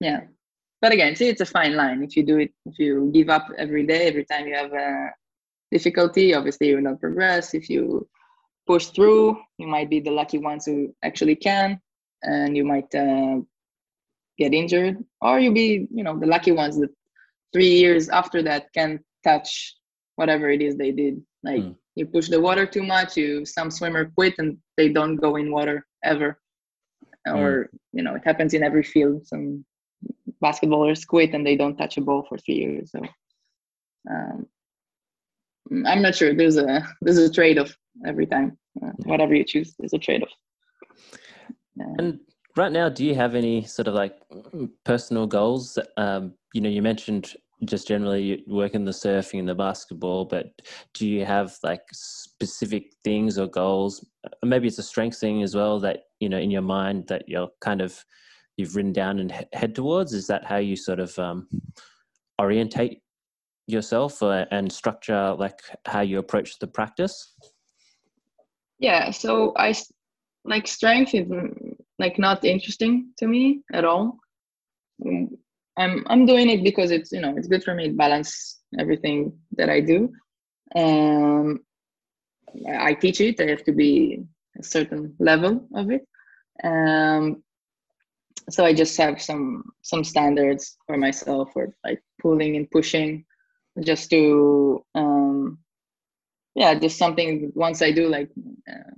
yeah. 0.00 0.20
But 0.82 0.92
again, 0.92 1.16
see, 1.16 1.28
it's 1.28 1.40
a 1.40 1.46
fine 1.46 1.74
line. 1.74 2.02
If 2.02 2.16
you 2.16 2.22
do 2.22 2.38
it, 2.38 2.52
if 2.66 2.78
you 2.78 3.10
give 3.12 3.30
up 3.30 3.46
every 3.56 3.86
day, 3.86 4.06
every 4.06 4.24
time 4.24 4.46
you 4.46 4.54
have 4.54 4.72
a 4.72 5.10
difficulty, 5.72 6.34
obviously 6.34 6.68
you 6.68 6.76
will 6.76 6.82
not 6.82 7.00
progress. 7.00 7.54
If 7.54 7.70
you 7.70 8.06
push 8.66 8.86
through, 8.86 9.38
you 9.58 9.66
might 9.66 9.88
be 9.88 10.00
the 10.00 10.10
lucky 10.10 10.38
ones 10.38 10.66
who 10.66 10.94
actually 11.02 11.36
can, 11.36 11.80
and 12.26 12.56
you 12.56 12.64
might 12.64 12.92
uh, 12.94 13.40
get 14.36 14.52
injured 14.52 15.02
or 15.22 15.40
you 15.40 15.52
be 15.52 15.88
you 15.90 16.04
know 16.04 16.18
the 16.18 16.26
lucky 16.26 16.52
ones 16.52 16.78
that 16.78 16.90
three 17.52 17.70
years 17.70 18.08
after 18.08 18.42
that 18.42 18.72
can 18.74 19.00
touch 19.24 19.74
whatever 20.16 20.50
it 20.50 20.60
is 20.60 20.76
they 20.76 20.92
did. 20.92 21.22
Like 21.42 21.62
mm. 21.62 21.76
you 21.94 22.06
push 22.06 22.28
the 22.28 22.40
water 22.40 22.66
too 22.66 22.82
much 22.82 23.16
you 23.16 23.46
some 23.46 23.70
swimmer 23.70 24.10
quit 24.14 24.34
and 24.38 24.58
they 24.76 24.88
don't 24.88 25.16
go 25.16 25.36
in 25.36 25.50
water 25.50 25.86
ever. 26.04 26.38
Or 27.26 27.50
mm. 27.50 27.78
you 27.92 28.02
know 28.02 28.14
it 28.14 28.22
happens 28.24 28.52
in 28.52 28.62
every 28.62 28.82
field. 28.82 29.26
Some 29.26 29.64
basketballers 30.42 31.06
quit 31.06 31.32
and 31.34 31.46
they 31.46 31.56
don't 31.56 31.76
touch 31.76 31.96
a 31.96 32.00
ball 32.00 32.26
for 32.28 32.36
three 32.36 32.56
years 32.56 32.90
so 32.92 33.00
um, 34.10 34.46
i'm 35.86 36.02
not 36.02 36.14
sure. 36.14 36.34
There's 36.34 36.58
a 36.58 36.86
there's 37.00 37.18
a 37.18 37.32
trade-off 37.32 37.74
every 38.06 38.26
time. 38.26 38.58
Uh, 38.82 38.92
whatever 39.04 39.34
you 39.34 39.44
choose 39.44 39.74
there's 39.78 39.94
a 39.94 39.98
trade-off 39.98 40.34
uh, 41.80 41.94
and 41.98 42.20
right 42.56 42.72
now 42.72 42.88
do 42.88 43.04
you 43.04 43.14
have 43.14 43.34
any 43.34 43.64
sort 43.64 43.88
of 43.88 43.94
like 43.94 44.16
personal 44.84 45.26
goals? 45.26 45.78
Um, 45.96 46.34
you 46.54 46.60
know 46.60 46.68
you 46.68 46.82
mentioned 46.82 47.34
just 47.64 47.88
generally 47.88 48.44
working 48.46 48.84
the 48.84 48.90
surfing 48.92 49.38
and 49.38 49.48
the 49.48 49.54
basketball 49.54 50.26
but 50.26 50.52
do 50.92 51.08
you 51.08 51.24
have 51.24 51.56
like 51.62 51.80
specific 51.92 52.92
things 53.02 53.38
or 53.38 53.46
goals? 53.46 54.06
Maybe 54.44 54.68
it's 54.68 54.78
a 54.78 54.82
strength 54.82 55.18
thing 55.18 55.42
as 55.42 55.54
well 55.54 55.80
that 55.80 56.04
you 56.20 56.28
know 56.28 56.38
in 56.38 56.50
your 56.50 56.62
mind 56.62 57.06
that 57.08 57.28
you're 57.28 57.48
kind 57.60 57.80
of 57.80 58.04
you've 58.56 58.74
written 58.74 58.92
down 58.92 59.18
and 59.18 59.32
head 59.52 59.74
towards? 59.74 60.12
Is 60.12 60.26
that 60.28 60.44
how 60.44 60.56
you 60.56 60.76
sort 60.76 61.00
of 61.00 61.18
um, 61.18 61.48
orientate 62.40 63.02
yourself 63.66 64.22
uh, 64.22 64.46
and 64.50 64.72
structure 64.72 65.34
like 65.38 65.60
how 65.86 66.00
you 66.00 66.18
approach 66.18 66.58
the 66.58 66.66
practice? 66.66 67.34
Yeah 68.78 69.10
so 69.10 69.52
i 69.56 69.74
like 70.46 70.66
strength 70.66 71.14
is 71.14 71.28
like 71.98 72.18
not 72.18 72.44
interesting 72.44 73.12
to 73.18 73.26
me 73.26 73.62
at 73.72 73.84
all. 73.84 74.18
Mm, 75.04 75.28
i'm 75.78 76.04
i'm 76.06 76.24
doing 76.24 76.48
it 76.48 76.64
because 76.64 76.90
it's 76.90 77.12
you 77.12 77.20
know 77.20 77.34
it's 77.36 77.48
good 77.48 77.62
for 77.62 77.74
me 77.74 77.88
to 77.88 77.94
balance 77.94 78.60
everything 78.78 79.38
that 79.52 79.68
i 79.68 79.80
do. 79.80 80.10
Um 80.74 81.60
i 82.78 82.94
teach 82.94 83.20
it. 83.20 83.40
I 83.40 83.48
have 83.48 83.64
to 83.64 83.72
be 83.72 84.24
a 84.58 84.62
certain 84.62 85.14
level 85.18 85.68
of 85.74 85.90
it. 85.90 86.06
Um 86.64 87.42
so 88.50 88.64
i 88.64 88.72
just 88.72 88.96
have 88.96 89.20
some 89.20 89.64
some 89.82 90.04
standards 90.04 90.76
for 90.86 90.96
myself 90.96 91.50
for 91.52 91.74
like 91.84 92.02
pulling 92.20 92.56
and 92.56 92.70
pushing 92.70 93.24
just 93.80 94.08
to 94.10 94.84
um 94.94 95.58
yeah 96.54 96.74
just 96.74 96.98
something 96.98 97.52
once 97.54 97.82
i 97.82 97.90
do 97.90 98.08
like 98.08 98.30
uh, 98.70 98.92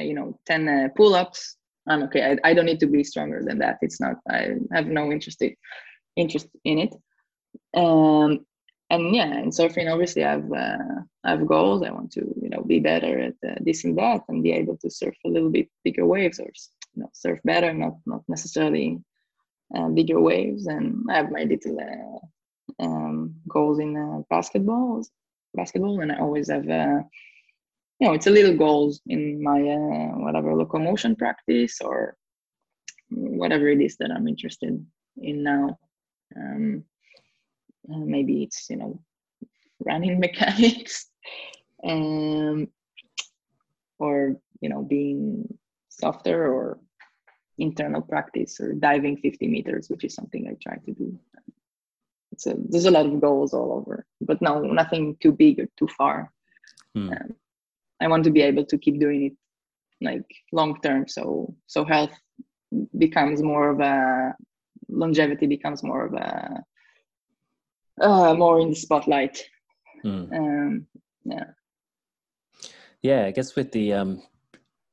you 0.00 0.14
know 0.14 0.38
10 0.46 0.68
uh, 0.68 0.88
pull-ups 0.96 1.56
i'm 1.88 2.02
okay. 2.04 2.32
I, 2.32 2.50
I 2.50 2.54
don't 2.54 2.66
need 2.66 2.80
to 2.80 2.86
be 2.86 3.04
stronger 3.04 3.42
than 3.42 3.58
that. 3.58 3.78
It's 3.82 4.00
not 4.00 4.16
i 4.30 4.56
have 4.72 4.86
no 4.86 5.12
interest 5.12 5.42
interest 6.16 6.48
in 6.64 6.78
it. 6.78 6.94
Um 7.76 8.46
and 8.90 9.14
yeah 9.14 9.38
in 9.38 9.50
surfing 9.50 9.90
obviously 9.90 10.24
i've 10.24 10.50
uh, 10.52 11.00
i 11.24 11.30
have 11.30 11.46
goals. 11.46 11.82
I 11.82 11.90
want 11.90 12.12
to 12.12 12.20
you 12.42 12.50
know 12.50 12.62
be 12.62 12.80
better 12.80 13.18
at 13.18 13.34
uh, 13.48 13.56
this 13.60 13.84
and 13.84 13.96
that 13.98 14.22
and 14.28 14.42
be 14.42 14.52
able 14.52 14.76
to 14.78 14.90
surf 14.90 15.16
a 15.24 15.28
little 15.28 15.50
bit 15.50 15.68
bigger 15.84 16.06
waves 16.06 16.38
or 16.38 16.50
you 16.94 17.02
know 17.02 17.10
surf 17.12 17.38
better 17.44 17.72
not 17.72 17.94
not 18.06 18.22
necessarily 18.28 19.00
uh, 19.76 19.88
bigger 19.88 20.20
waves. 20.20 20.66
And 20.66 21.04
i 21.10 21.16
have 21.16 21.30
my 21.30 21.44
little 21.44 21.76
uh, 21.80 22.84
um, 22.84 23.34
goals 23.48 23.78
in 23.78 23.96
uh, 23.96 24.22
basketball 24.30 25.02
basketball 25.54 26.00
and 26.00 26.10
i 26.10 26.18
always 26.18 26.50
have 26.50 26.68
uh, 26.68 27.00
you 28.00 28.08
know 28.08 28.14
it's 28.14 28.26
a 28.26 28.30
little 28.30 28.56
goals 28.56 29.00
in 29.06 29.42
my 29.42 29.60
uh, 29.60 30.18
whatever 30.18 30.54
locomotion 30.54 31.14
practice 31.16 31.80
or 31.80 32.16
whatever 33.10 33.68
it 33.68 33.80
is 33.80 33.96
that 33.96 34.10
i'm 34.10 34.26
interested 34.26 34.84
in 35.16 35.42
now. 35.42 35.78
Um, 36.36 36.84
uh, 37.92 37.98
maybe 37.98 38.42
it's 38.42 38.68
you 38.70 38.76
know 38.76 39.00
running 39.80 40.18
mechanics 40.26 41.06
um, 41.84 42.68
or 43.98 44.36
you 44.60 44.68
know 44.68 44.82
being 44.82 45.46
softer 45.88 46.52
or 46.52 46.78
internal 47.58 48.02
practice 48.02 48.58
or 48.58 48.72
diving 48.72 49.16
50 49.18 49.46
meters 49.46 49.88
which 49.88 50.04
is 50.04 50.14
something 50.14 50.48
i 50.48 50.56
try 50.60 50.76
to 50.78 50.92
do. 50.92 51.18
It's 52.32 52.48
a, 52.48 52.56
there's 52.68 52.86
a 52.86 52.90
lot 52.90 53.06
of 53.06 53.20
goals 53.20 53.54
all 53.54 53.72
over 53.72 54.06
but 54.20 54.42
no 54.42 54.60
nothing 54.60 55.16
too 55.20 55.32
big 55.32 55.60
or 55.60 55.68
too 55.76 55.88
far. 55.88 56.32
Hmm. 56.94 57.10
um, 57.10 57.36
I 58.04 58.08
want 58.08 58.24
to 58.24 58.30
be 58.30 58.42
able 58.42 58.66
to 58.66 58.78
keep 58.78 59.00
doing 59.00 59.24
it 59.24 59.32
like 60.00 60.26
long 60.52 60.78
term. 60.82 61.08
So 61.08 61.54
so 61.66 61.84
health 61.84 62.12
becomes 62.98 63.42
more 63.42 63.70
of 63.70 63.80
a 63.80 64.34
longevity 64.88 65.46
becomes 65.46 65.82
more 65.82 66.06
of 66.06 66.14
a 66.14 66.62
uh, 68.00 68.34
more 68.34 68.60
in 68.60 68.70
the 68.70 68.76
spotlight. 68.76 69.42
Mm. 70.04 70.32
Um, 70.32 70.86
yeah. 71.24 71.44
Yeah, 73.02 73.24
I 73.26 73.30
guess 73.30 73.56
with 73.56 73.72
the 73.72 73.94
um, 73.94 74.22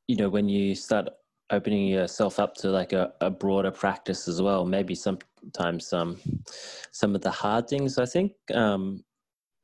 you 0.08 0.16
know, 0.16 0.30
when 0.30 0.48
you 0.48 0.76
start 0.76 1.10
opening 1.50 1.88
yourself 1.88 2.40
up 2.40 2.56
to 2.56 2.70
like 2.70 2.94
a, 2.94 3.14
a 3.20 3.30
broader 3.30 3.72
practice 3.72 4.28
as 4.28 4.42
well, 4.42 4.66
maybe 4.66 4.96
sometimes 4.96 5.88
some 5.88 6.18
some 6.92 7.16
of 7.16 7.22
the 7.22 7.32
hard 7.32 7.68
things 7.68 7.98
I 7.98 8.06
think 8.06 8.34
um, 8.54 9.04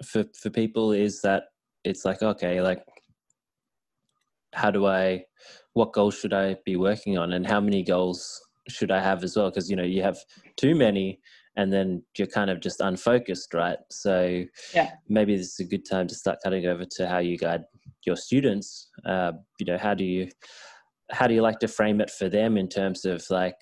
for 0.04 0.26
for 0.42 0.50
people 0.50 0.92
is 0.92 1.22
that 1.22 1.44
it's 1.84 2.04
like 2.04 2.22
okay, 2.22 2.62
like 2.62 2.84
how 4.58 4.72
do 4.72 4.88
I, 4.88 5.24
what 5.74 5.94
goals 5.94 6.18
should 6.18 6.34
I 6.34 6.58
be 6.66 6.76
working 6.76 7.18
on, 7.18 7.34
and 7.34 7.46
how 7.46 7.62
many 7.62 7.84
goals 7.84 8.42
should 8.68 8.92
I 8.92 9.02
have 9.02 9.24
as 9.24 9.38
well? 9.38 9.50
Because 9.50 9.70
you 9.70 9.76
know 9.76 9.84
you 9.84 10.02
have 10.02 10.18
too 10.58 10.76
many, 10.76 11.20
and 11.56 11.72
then 11.72 12.04
you're 12.18 12.28
kind 12.28 12.50
of 12.50 12.60
just 12.60 12.82
unfocused, 12.82 13.54
right? 13.54 13.78
So 13.90 14.44
yeah, 14.74 14.92
maybe 15.08 15.38
this 15.38 15.54
is 15.54 15.60
a 15.60 15.70
good 15.70 15.86
time 15.88 16.08
to 16.08 16.16
start 16.16 16.40
cutting 16.44 16.66
over 16.66 16.86
to 16.86 17.08
how 17.08 17.20
you 17.20 17.38
guide 17.38 17.64
your 18.06 18.16
students. 18.16 18.90
Uh, 19.06 19.34
you 19.60 19.66
know, 19.66 19.78
how 19.78 19.94
do 19.94 20.04
you 20.04 20.30
how 21.12 21.28
do 21.28 21.34
you 21.34 21.42
like 21.42 21.60
to 21.60 21.68
frame 21.68 22.02
it 22.02 22.10
for 22.10 22.28
them 22.28 22.58
in 22.58 22.68
terms 22.68 23.06
of 23.06 23.24
like 23.30 23.56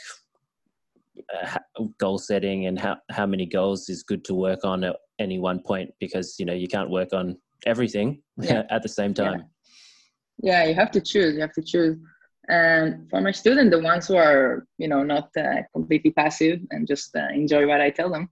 uh, 1.33 1.57
goal 1.99 2.17
setting 2.17 2.67
and 2.67 2.79
how 2.79 2.95
how 3.11 3.25
many 3.25 3.45
goals 3.45 3.89
is 3.89 4.01
good 4.01 4.23
to 4.25 4.33
work 4.33 4.63
on 4.63 4.85
at 4.85 4.95
any 5.19 5.39
one 5.39 5.59
point 5.59 5.91
because 5.99 6.35
you 6.39 6.45
know 6.45 6.53
you 6.53 6.67
can't 6.67 6.89
work 6.89 7.11
on 7.13 7.37
everything 7.65 8.21
yeah. 8.37 8.63
at 8.69 8.81
the 8.81 8.89
same 8.89 9.13
time. 9.13 9.39
Yeah 9.39 9.45
yeah 10.41 10.63
you 10.65 10.75
have 10.75 10.91
to 10.91 11.01
choose 11.01 11.35
you 11.35 11.41
have 11.41 11.53
to 11.53 11.63
choose. 11.63 11.97
And 12.47 13.09
for 13.09 13.21
my 13.21 13.31
students 13.31 13.71
the 13.75 13.81
ones 13.81 14.07
who 14.07 14.15
are 14.17 14.67
you 14.77 14.87
know 14.87 15.01
not 15.03 15.29
uh, 15.35 15.63
completely 15.73 16.11
passive 16.11 16.59
and 16.69 16.87
just 16.87 17.15
uh, 17.15 17.29
enjoy 17.33 17.65
what 17.67 17.81
i 17.81 17.89
tell 17.89 18.11
them 18.11 18.29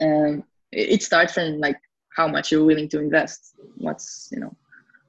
um, 0.00 0.44
it, 0.72 0.90
it, 0.94 1.02
starts 1.02 1.32
from 1.34 1.58
like 1.58 1.78
how 2.16 2.28
much 2.28 2.50
you're 2.50 2.64
willing 2.64 2.88
to 2.90 3.00
invest. 3.00 3.54
What's 3.76 4.28
you 4.32 4.40
know 4.40 4.56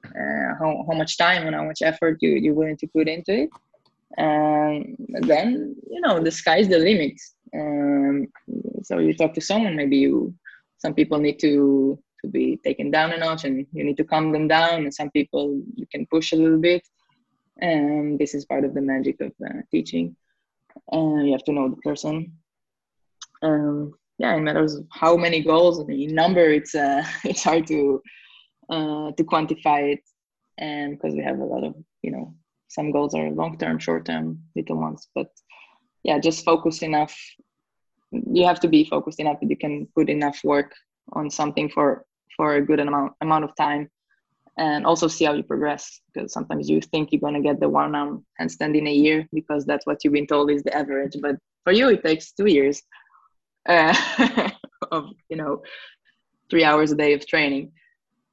uh, 0.04 0.54
how, 0.58 0.84
how 0.88 0.96
much 0.96 1.16
time 1.16 1.46
and 1.46 1.54
how 1.54 1.64
much 1.64 1.82
effort 1.82 2.18
you, 2.20 2.30
you're 2.30 2.54
willing 2.54 2.76
to 2.78 2.86
put 2.86 3.08
into 3.08 3.42
it. 3.42 3.50
And 4.16 4.96
then 5.22 5.76
you 5.90 6.00
know 6.00 6.22
the 6.22 6.30
sky's 6.30 6.68
the 6.68 6.78
limit. 6.78 7.20
Um, 7.54 8.26
so 8.82 8.98
you 8.98 9.14
talk 9.14 9.34
to 9.34 9.40
someone 9.40 9.76
maybe 9.76 9.96
you 9.96 10.34
some 10.78 10.94
people 10.94 11.18
need 11.18 11.38
to 11.40 11.98
to 12.26 12.32
be 12.32 12.58
taken 12.68 12.90
down 12.90 13.12
a 13.12 13.18
notch 13.18 13.44
and 13.44 13.66
you 13.72 13.84
need 13.84 13.96
to 13.96 14.04
calm 14.04 14.32
them 14.32 14.48
down. 14.48 14.84
And 14.84 14.94
some 14.94 15.10
people 15.10 15.62
you 15.74 15.86
can 15.92 16.06
push 16.06 16.32
a 16.32 16.36
little 16.36 16.58
bit. 16.58 16.82
And 17.58 18.18
this 18.18 18.34
is 18.34 18.44
part 18.44 18.64
of 18.64 18.74
the 18.74 18.82
magic 18.82 19.20
of 19.20 19.32
uh, 19.44 19.60
teaching. 19.70 20.16
And 20.90 21.26
you 21.26 21.32
have 21.32 21.44
to 21.44 21.52
know 21.52 21.68
the 21.70 21.76
person. 21.76 22.32
Um, 23.42 23.94
yeah 24.18 24.34
it 24.34 24.40
matters 24.40 24.80
how 24.90 25.16
many 25.16 25.42
goals 25.42 25.78
in 25.88 26.14
number 26.14 26.50
it's 26.50 26.74
uh, 26.74 27.04
it's 27.24 27.44
hard 27.44 27.66
to 27.66 28.02
uh, 28.70 29.12
to 29.12 29.24
quantify 29.24 29.94
it. 29.94 30.00
And 30.58 30.92
because 30.92 31.14
we 31.14 31.22
have 31.22 31.38
a 31.38 31.44
lot 31.44 31.64
of 31.64 31.74
you 32.02 32.10
know 32.10 32.34
some 32.68 32.90
goals 32.90 33.14
are 33.14 33.30
long 33.30 33.58
term 33.58 33.78
short 33.78 34.06
term 34.06 34.40
little 34.54 34.78
ones. 34.80 35.08
But 35.14 35.28
yeah 36.02 36.18
just 36.18 36.44
focus 36.44 36.82
enough. 36.82 37.14
You 38.10 38.46
have 38.46 38.60
to 38.60 38.68
be 38.68 38.84
focused 38.84 39.20
enough 39.20 39.40
that 39.40 39.50
you 39.50 39.56
can 39.56 39.86
put 39.94 40.08
enough 40.08 40.40
work 40.44 40.72
on 41.12 41.30
something 41.30 41.68
for 41.68 42.04
for 42.36 42.54
a 42.54 42.62
good 42.62 42.80
amount 42.80 43.12
amount 43.20 43.44
of 43.44 43.54
time. 43.56 43.90
And 44.58 44.86
also 44.86 45.06
see 45.06 45.26
how 45.26 45.34
you 45.34 45.42
progress 45.42 46.00
because 46.14 46.32
sometimes 46.32 46.68
you 46.68 46.80
think 46.80 47.12
you're 47.12 47.20
going 47.20 47.34
to 47.34 47.42
get 47.42 47.60
the 47.60 47.68
one 47.68 47.94
arm 47.94 48.24
handstand 48.40 48.74
in 48.76 48.86
a 48.86 48.92
year 48.92 49.28
because 49.34 49.66
that's 49.66 49.86
what 49.86 50.02
you've 50.02 50.14
been 50.14 50.26
told 50.26 50.50
is 50.50 50.62
the 50.62 50.74
average. 50.74 51.14
But 51.20 51.36
for 51.64 51.72
you 51.72 51.90
it 51.90 52.02
takes 52.02 52.32
two 52.32 52.46
years 52.46 52.82
uh, 53.68 53.94
of 54.90 55.10
you 55.28 55.36
know 55.36 55.62
three 56.48 56.64
hours 56.64 56.92
a 56.92 56.96
day 56.96 57.12
of 57.12 57.26
training. 57.26 57.72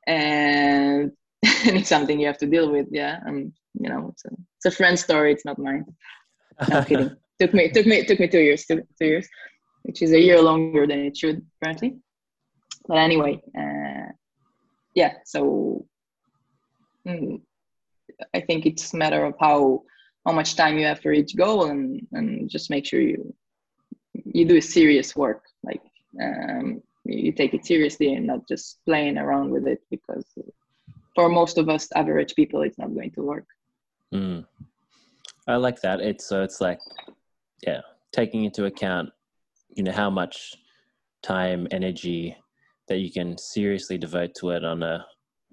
And, 0.08 1.12
and 1.66 1.78
it's 1.78 1.90
something 1.90 2.20
you 2.20 2.28
have 2.28 2.38
to 2.38 2.48
deal 2.48 2.72
with 2.72 2.88
yeah. 2.90 3.20
And 3.26 3.52
you 3.74 3.90
know 3.90 4.10
it's 4.14 4.24
a, 4.26 4.30
it's 4.58 4.66
a 4.66 4.72
friend 4.72 4.98
story 4.98 5.34
it's 5.34 5.46
not 5.46 5.60
mine. 5.60 5.86
No 6.70 6.84
kidding. 6.84 7.12
Took 7.42 7.54
me 7.54 7.70
took 7.72 7.88
me 7.88 8.06
took 8.06 8.20
me 8.20 8.28
two 8.28 8.40
years 8.40 8.64
two, 8.64 8.84
two 9.00 9.08
years 9.08 9.28
which 9.84 10.02
is 10.02 10.12
a 10.12 10.20
year 10.20 10.42
longer 10.42 10.88
than 10.88 11.00
it 11.00 11.18
should 11.18 11.46
apparently 11.58 11.98
but 12.88 12.98
anyway, 12.98 13.42
uh, 13.58 14.12
yeah. 14.94 15.14
So 15.26 15.86
mm, 17.08 17.42
I 18.34 18.42
think 18.42 18.66
it's 18.66 18.94
a 18.94 18.98
matter 18.98 19.26
of 19.26 19.36
how 19.40 19.84
how 20.26 20.32
much 20.32 20.56
time 20.56 20.78
you 20.78 20.86
have 20.86 21.02
for 21.02 21.12
each 21.12 21.36
goal 21.36 21.66
and 21.66 22.06
and 22.12 22.50
just 22.50 22.70
make 22.70 22.86
sure 22.86 23.02
you 23.02 23.34
you 24.14 24.46
do 24.46 24.58
a 24.58 24.62
serious 24.62 25.16
work 25.16 25.44
like 25.64 25.82
um, 26.22 26.82
you 27.06 27.32
take 27.32 27.54
it 27.54 27.66
seriously 27.66 28.14
and 28.14 28.28
not 28.28 28.48
just 28.48 28.80
playing 28.86 29.18
around 29.18 29.50
with 29.50 29.68
it 29.68 29.82
because 29.90 30.26
for 31.16 31.28
most 31.30 31.58
of 31.58 31.68
us 31.68 31.90
average 31.96 32.36
people 32.36 32.62
it's 32.62 32.78
not 32.78 32.94
going 32.94 33.12
to 33.12 33.22
work 33.22 33.46
mm. 34.14 34.46
i 35.48 35.56
like 35.56 35.82
that 35.82 36.00
it's 36.00 36.26
so 36.26 36.44
it's 36.44 36.62
like 36.62 36.80
yeah 37.66 37.82
taking 38.12 38.44
into 38.46 38.66
account 38.66 39.10
you 39.76 39.84
know 39.84 39.92
how 39.92 40.10
much 40.10 40.54
time 41.22 41.68
energy 41.72 42.36
that 42.88 42.98
you 42.98 43.12
can 43.12 43.38
seriously 43.38 43.98
devote 43.98 44.34
to 44.36 44.52
it 44.52 44.64
on 44.64 44.84
a 44.84 45.06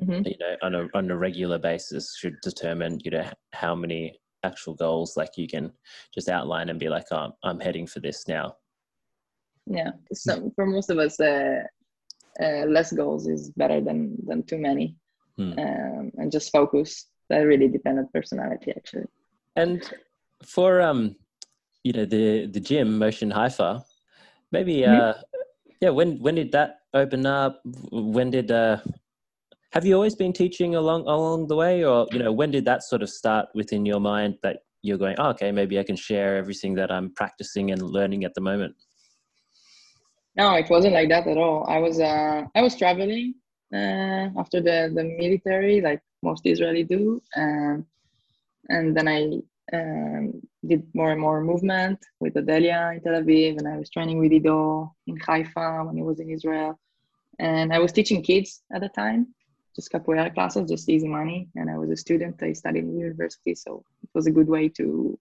mm-hmm. 0.02 0.26
you 0.26 0.36
know 0.38 0.56
on 0.62 0.74
a 0.74 0.88
on 0.94 1.10
a 1.10 1.16
regular 1.16 1.58
basis 1.58 2.16
should 2.18 2.36
determine 2.42 2.98
you 3.04 3.10
know 3.10 3.28
how 3.52 3.74
many 3.74 4.18
actual 4.42 4.74
goals 4.74 5.16
like 5.16 5.30
you 5.36 5.46
can 5.46 5.70
just 6.14 6.28
outline 6.28 6.68
and 6.70 6.80
be 6.80 6.88
like 6.88 7.04
oh, 7.12 7.30
i'm 7.44 7.60
heading 7.60 7.86
for 7.86 8.00
this 8.00 8.26
now 8.26 8.54
yeah 9.66 9.90
so 10.12 10.50
for 10.54 10.66
most 10.66 10.90
of 10.90 10.98
us 10.98 11.20
uh, 11.20 11.60
uh, 12.42 12.64
less 12.66 12.92
goals 12.92 13.28
is 13.28 13.50
better 13.50 13.80
than 13.80 14.16
than 14.26 14.42
too 14.44 14.58
many 14.58 14.96
hmm. 15.36 15.52
um, 15.58 16.10
and 16.16 16.32
just 16.32 16.50
focus 16.50 17.06
that 17.28 17.40
really 17.40 17.68
depend 17.68 17.98
on 17.98 18.08
personality 18.12 18.72
actually 18.74 19.04
and 19.56 19.92
for 20.44 20.80
um 20.80 21.14
you 21.84 21.92
know 21.92 22.04
the 22.04 22.46
the 22.46 22.60
gym 22.60 22.98
motion 22.98 23.30
haifa 23.30 23.84
maybe 24.52 24.78
mm-hmm. 24.78 25.00
uh 25.00 25.14
yeah 25.80 25.90
when 25.90 26.18
when 26.20 26.34
did 26.34 26.50
that 26.52 26.79
open 26.94 27.26
up? 27.26 27.60
When 27.90 28.30
did 28.30 28.50
uh 28.50 28.78
have 29.72 29.86
you 29.86 29.94
always 29.94 30.16
been 30.16 30.32
teaching 30.32 30.74
along 30.74 31.02
along 31.02 31.48
the 31.48 31.56
way? 31.56 31.84
Or 31.84 32.06
you 32.12 32.18
know 32.18 32.32
when 32.32 32.50
did 32.50 32.64
that 32.64 32.82
sort 32.82 33.02
of 33.02 33.10
start 33.10 33.48
within 33.54 33.86
your 33.86 34.00
mind 34.00 34.36
that 34.42 34.58
you're 34.82 34.98
going 34.98 35.16
oh, 35.18 35.28
okay 35.30 35.52
maybe 35.52 35.78
i 35.78 35.82
can 35.82 35.96
share 35.96 36.36
everything 36.36 36.74
that 36.74 36.90
i'm 36.90 37.12
practicing 37.14 37.70
and 37.70 37.82
learning 37.82 38.24
at 38.24 38.34
the 38.34 38.40
moment 38.40 38.74
no 40.36 40.54
it 40.54 40.68
wasn't 40.70 40.92
like 40.92 41.08
that 41.08 41.26
at 41.26 41.36
all. 41.36 41.66
I 41.68 41.78
was 41.78 42.00
uh 42.00 42.44
i 42.54 42.62
was 42.62 42.76
traveling 42.76 43.34
uh, 43.74 44.28
after 44.38 44.60
the 44.60 44.90
the 44.94 45.04
military 45.04 45.80
like 45.80 46.00
most 46.22 46.42
israeli 46.44 46.84
do 46.84 47.20
um, 47.36 47.86
and 48.68 48.96
then 48.96 49.08
i 49.08 49.30
um, 49.72 50.40
did 50.66 50.82
more 50.94 51.12
and 51.12 51.20
more 51.20 51.42
movement 51.42 51.98
with 52.18 52.36
Adelia 52.36 52.92
in 52.94 53.00
Tel 53.02 53.20
Aviv, 53.22 53.58
and 53.58 53.68
I 53.68 53.76
was 53.76 53.90
training 53.90 54.18
with 54.18 54.32
Ido 54.32 54.94
in 55.06 55.16
Haifa 55.16 55.84
when 55.84 55.96
he 55.96 56.02
was 56.02 56.20
in 56.20 56.30
Israel. 56.30 56.78
And 57.38 57.72
I 57.72 57.78
was 57.78 57.92
teaching 57.92 58.22
kids 58.22 58.62
at 58.72 58.80
the 58.82 58.88
time 58.88 59.34
just 59.74 59.92
capoeira 59.92 60.32
classes, 60.34 60.70
just 60.70 60.88
easy 60.88 61.08
money. 61.08 61.48
And 61.56 61.70
I 61.70 61.78
was 61.78 61.90
a 61.90 61.96
student. 61.96 62.42
I 62.42 62.52
studied 62.52 62.84
in 62.84 62.98
university, 62.98 63.54
so 63.54 63.84
it 64.02 64.10
was 64.14 64.26
a 64.26 64.30
good 64.30 64.48
way 64.48 64.68
to 64.70 65.18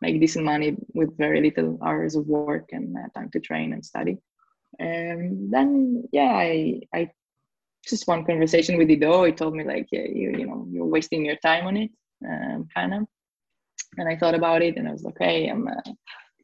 make 0.00 0.20
decent 0.20 0.44
money 0.44 0.76
with 0.94 1.16
very 1.16 1.40
little 1.40 1.78
hours 1.82 2.14
of 2.14 2.26
work 2.26 2.70
and 2.72 2.96
uh, 2.96 3.08
time 3.14 3.30
to 3.30 3.40
train 3.40 3.72
and 3.72 3.84
study. 3.84 4.18
And 4.78 5.52
then, 5.52 6.04
yeah, 6.12 6.32
I, 6.32 6.80
I 6.94 7.10
just 7.86 8.06
one 8.06 8.24
conversation 8.24 8.76
with 8.78 8.90
Ido. 8.90 9.24
He 9.24 9.32
told 9.32 9.54
me 9.56 9.64
like, 9.64 9.88
yeah, 9.90 10.02
you, 10.02 10.36
you 10.38 10.46
know, 10.46 10.66
you're 10.70 10.84
wasting 10.84 11.24
your 11.24 11.36
time 11.36 11.66
on 11.66 11.76
it, 11.76 11.90
um, 12.28 12.68
kind 12.74 12.94
of. 12.94 13.06
And 13.96 14.08
I 14.08 14.16
thought 14.16 14.34
about 14.34 14.62
it, 14.62 14.76
and 14.76 14.88
I 14.88 14.92
was 14.92 15.02
like, 15.02 15.16
hey, 15.18 15.48
I'm 15.48 15.66
uh, 15.66 15.92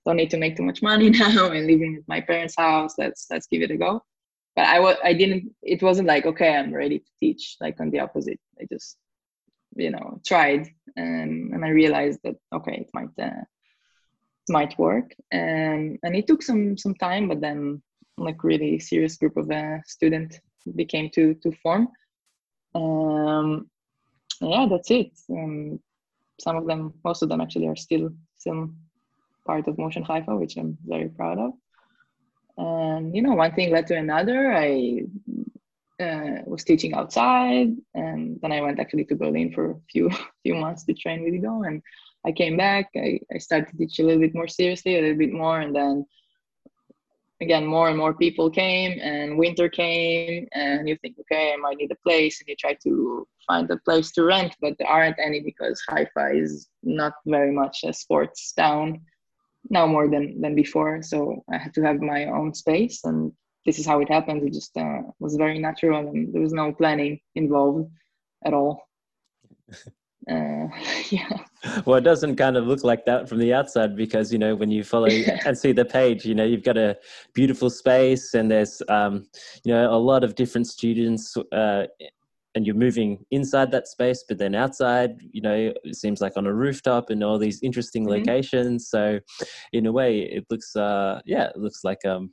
don't 0.04 0.16
need 0.16 0.30
to 0.30 0.36
make 0.36 0.56
too 0.56 0.62
much 0.62 0.82
money 0.82 1.10
now, 1.10 1.50
and 1.50 1.66
living 1.66 1.96
at 1.98 2.08
my 2.08 2.20
parents' 2.20 2.56
house. 2.56 2.94
Let's 2.98 3.26
let's 3.30 3.46
give 3.46 3.62
it 3.62 3.70
a 3.70 3.76
go. 3.76 4.02
But 4.56 4.66
I 4.66 4.80
was 4.80 4.96
I 5.02 5.12
didn't 5.12 5.54
it 5.62 5.82
wasn't 5.82 6.08
like 6.08 6.26
okay 6.26 6.54
I'm 6.54 6.72
ready 6.72 6.98
to 6.98 7.10
teach 7.18 7.56
like 7.60 7.80
on 7.80 7.90
the 7.90 8.00
opposite. 8.00 8.40
I 8.60 8.66
just 8.70 8.96
you 9.76 9.90
know 9.90 10.20
tried 10.24 10.68
and 10.96 11.52
and 11.52 11.64
I 11.64 11.68
realized 11.68 12.20
that 12.24 12.36
okay 12.52 12.86
it 12.86 12.90
might 12.94 13.08
uh, 13.18 13.42
it 14.48 14.50
might 14.50 14.78
work. 14.78 15.14
And 15.32 15.98
and 16.02 16.14
it 16.14 16.26
took 16.26 16.42
some 16.42 16.76
some 16.76 16.94
time 16.94 17.28
but 17.28 17.40
then 17.40 17.82
like 18.16 18.44
really 18.44 18.78
serious 18.78 19.16
group 19.16 19.36
of 19.36 19.50
uh, 19.50 19.78
student 19.86 20.38
became 20.76 21.10
to 21.14 21.34
to 21.34 21.50
form. 21.62 21.88
Um 22.74 23.68
yeah 24.40 24.66
that's 24.70 24.90
it. 24.90 25.10
Um, 25.30 25.80
some 26.40 26.56
of 26.56 26.66
them 26.66 26.94
most 27.04 27.22
of 27.22 27.28
them 27.28 27.40
actually 27.40 27.66
are 27.66 27.76
still 27.76 28.10
still 28.36 28.70
part 29.46 29.68
of 29.68 29.78
motion 29.78 30.02
haifa 30.02 30.34
which 30.36 30.56
i'm 30.56 30.76
very 30.86 31.08
proud 31.08 31.38
of. 31.38 31.52
And 32.56 33.14
you 33.14 33.22
know 33.22 33.34
one 33.34 33.52
thing 33.52 33.72
led 33.72 33.86
to 33.88 33.96
another. 33.96 34.52
I 34.54 35.02
uh, 36.00 36.42
was 36.46 36.64
teaching 36.64 36.92
outside 36.94 37.68
and 37.94 38.38
then 38.42 38.50
i 38.50 38.60
went 38.60 38.80
actually 38.80 39.04
to 39.04 39.14
berlin 39.14 39.52
for 39.52 39.70
a 39.70 39.80
few 39.90 40.10
few 40.42 40.54
months 40.56 40.82
to 40.84 40.92
train 40.92 41.22
with 41.22 41.34
Ido 41.34 41.62
and 41.62 41.80
i 42.26 42.32
came 42.32 42.56
back. 42.56 42.90
I, 42.96 43.20
I 43.32 43.38
started 43.38 43.68
to 43.70 43.76
teach 43.76 44.00
a 44.00 44.02
little 44.02 44.20
bit 44.20 44.34
more 44.34 44.48
seriously 44.48 44.98
a 44.98 45.02
little 45.02 45.18
bit 45.18 45.32
more 45.32 45.60
and 45.60 45.74
then 45.74 46.04
again 47.44 47.64
more 47.74 47.88
and 47.90 47.98
more 48.02 48.14
people 48.24 48.48
came 48.62 48.92
and 49.12 49.38
winter 49.44 49.68
came 49.68 50.46
and 50.52 50.88
you 50.88 50.96
think 51.02 51.14
okay 51.20 51.52
i 51.52 51.56
might 51.64 51.78
need 51.80 51.92
a 51.92 52.02
place 52.06 52.34
and 52.40 52.48
you 52.48 52.56
try 52.56 52.74
to 52.86 52.92
find 53.46 53.70
a 53.70 53.78
place 53.86 54.08
to 54.12 54.24
rent 54.24 54.52
but 54.62 54.74
there 54.78 54.92
aren't 54.96 55.18
any 55.28 55.40
because 55.50 55.76
haifa 55.88 56.26
is 56.42 56.68
not 56.82 57.12
very 57.36 57.52
much 57.62 57.76
a 57.84 57.92
sports 57.92 58.52
town 58.52 59.00
now 59.70 59.86
more 59.86 60.08
than 60.08 60.40
than 60.40 60.54
before. 60.54 61.02
So 61.02 61.42
i 61.52 61.56
had 61.56 61.74
to 61.74 61.82
have 61.82 62.00
my 62.00 62.26
own 62.26 62.54
space 62.54 63.04
and 63.04 63.32
this 63.66 63.78
is 63.78 63.86
how 63.86 64.00
it 64.00 64.10
happened. 64.10 64.42
It 64.42 64.52
just 64.52 64.76
uh, 64.76 65.02
was 65.20 65.36
very 65.36 65.58
natural 65.58 66.06
and 66.08 66.32
there 66.32 66.42
was 66.42 66.52
no 66.52 66.72
planning 66.72 67.20
involved 67.34 67.90
at 68.44 68.52
all 68.52 68.82
uh, 70.30 70.68
yeah. 71.10 71.38
Well 71.84 71.96
it 71.96 72.04
doesn't 72.04 72.36
kind 72.36 72.56
of 72.56 72.66
look 72.66 72.84
like 72.84 73.04
that 73.06 73.28
from 73.28 73.38
the 73.38 73.52
outside 73.52 73.96
because 73.96 74.32
you 74.32 74.38
know 74.38 74.54
when 74.54 74.70
you 74.70 74.84
follow 74.84 75.08
and 75.46 75.56
see 75.56 75.72
the 75.72 75.84
page 75.84 76.24
you 76.24 76.34
know 76.34 76.44
you've 76.44 76.62
got 76.62 76.76
a 76.76 76.96
beautiful 77.34 77.70
space 77.70 78.34
and 78.34 78.50
there's 78.50 78.82
um, 78.88 79.26
you 79.64 79.72
know 79.72 79.92
a 79.92 79.96
lot 79.96 80.24
of 80.24 80.34
different 80.34 80.66
students 80.66 81.36
uh, 81.52 81.84
and 82.54 82.66
you're 82.66 82.76
moving 82.76 83.24
inside 83.32 83.70
that 83.70 83.88
space 83.88 84.24
but 84.28 84.38
then 84.38 84.54
outside 84.54 85.16
you 85.32 85.42
know 85.42 85.72
it 85.84 85.96
seems 85.96 86.20
like 86.20 86.36
on 86.36 86.46
a 86.46 86.54
rooftop 86.54 87.10
and 87.10 87.24
all 87.24 87.38
these 87.38 87.62
interesting 87.62 88.04
mm-hmm. 88.04 88.26
locations. 88.26 88.88
So 88.88 89.20
in 89.72 89.86
a 89.86 89.92
way 89.92 90.20
it 90.20 90.44
looks 90.50 90.76
uh 90.76 91.20
yeah 91.24 91.48
it 91.48 91.58
looks 91.58 91.84
like 91.84 92.04
um 92.04 92.30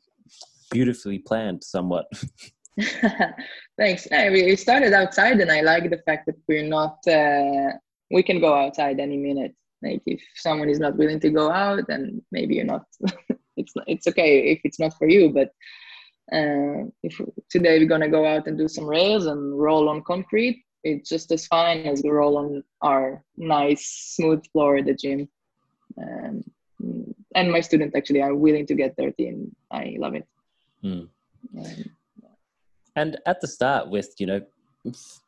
beautifully 0.69 1.19
planned 1.19 1.63
somewhat 1.63 2.05
thanks 3.77 4.07
mean, 4.11 4.31
we 4.31 4.55
started 4.55 4.93
outside 4.93 5.39
and 5.39 5.51
i 5.51 5.61
like 5.61 5.89
the 5.89 6.01
fact 6.05 6.25
that 6.25 6.35
we're 6.47 6.67
not 6.67 6.97
uh 7.07 7.69
we 8.11 8.23
can 8.23 8.39
go 8.39 8.53
outside 8.53 8.99
any 8.99 9.17
minute 9.17 9.53
like 9.83 10.01
if 10.05 10.21
someone 10.35 10.69
is 10.69 10.79
not 10.79 10.95
willing 10.95 11.19
to 11.19 11.29
go 11.29 11.51
out 11.51 11.85
then 11.87 12.21
maybe 12.31 12.55
you're 12.55 12.63
not 12.63 12.85
it's 13.57 13.73
it's 13.87 14.07
okay 14.07 14.51
if 14.51 14.61
it's 14.63 14.79
not 14.79 14.97
for 14.97 15.07
you 15.07 15.29
but 15.29 15.51
uh, 16.31 16.87
if 17.03 17.19
today 17.49 17.77
we're 17.77 17.87
gonna 17.87 18.09
go 18.09 18.25
out 18.25 18.47
and 18.47 18.57
do 18.57 18.67
some 18.67 18.85
rails 18.85 19.25
and 19.25 19.59
roll 19.59 19.89
on 19.89 20.01
concrete, 20.03 20.63
it's 20.83 21.09
just 21.09 21.31
as 21.31 21.45
fine 21.47 21.85
as 21.85 22.01
we 22.03 22.09
roll 22.09 22.37
on 22.37 22.63
our 22.81 23.23
nice 23.37 24.13
smooth 24.15 24.43
floor 24.51 24.77
at 24.77 24.85
the 24.85 24.93
gym. 24.93 25.27
Um, 25.97 26.43
and 27.35 27.51
my 27.51 27.59
students 27.59 27.95
actually 27.95 28.21
are 28.21 28.33
willing 28.33 28.65
to 28.67 28.75
get 28.75 28.95
dirty, 28.95 29.27
and 29.27 29.53
I 29.69 29.95
love 29.99 30.15
it. 30.15 30.27
Mm. 30.83 31.09
Um, 31.57 31.85
and 33.01 33.17
at 33.25 33.41
the 33.41 33.47
start, 33.47 33.89
with 33.89 34.13
you 34.19 34.27
know 34.27 34.41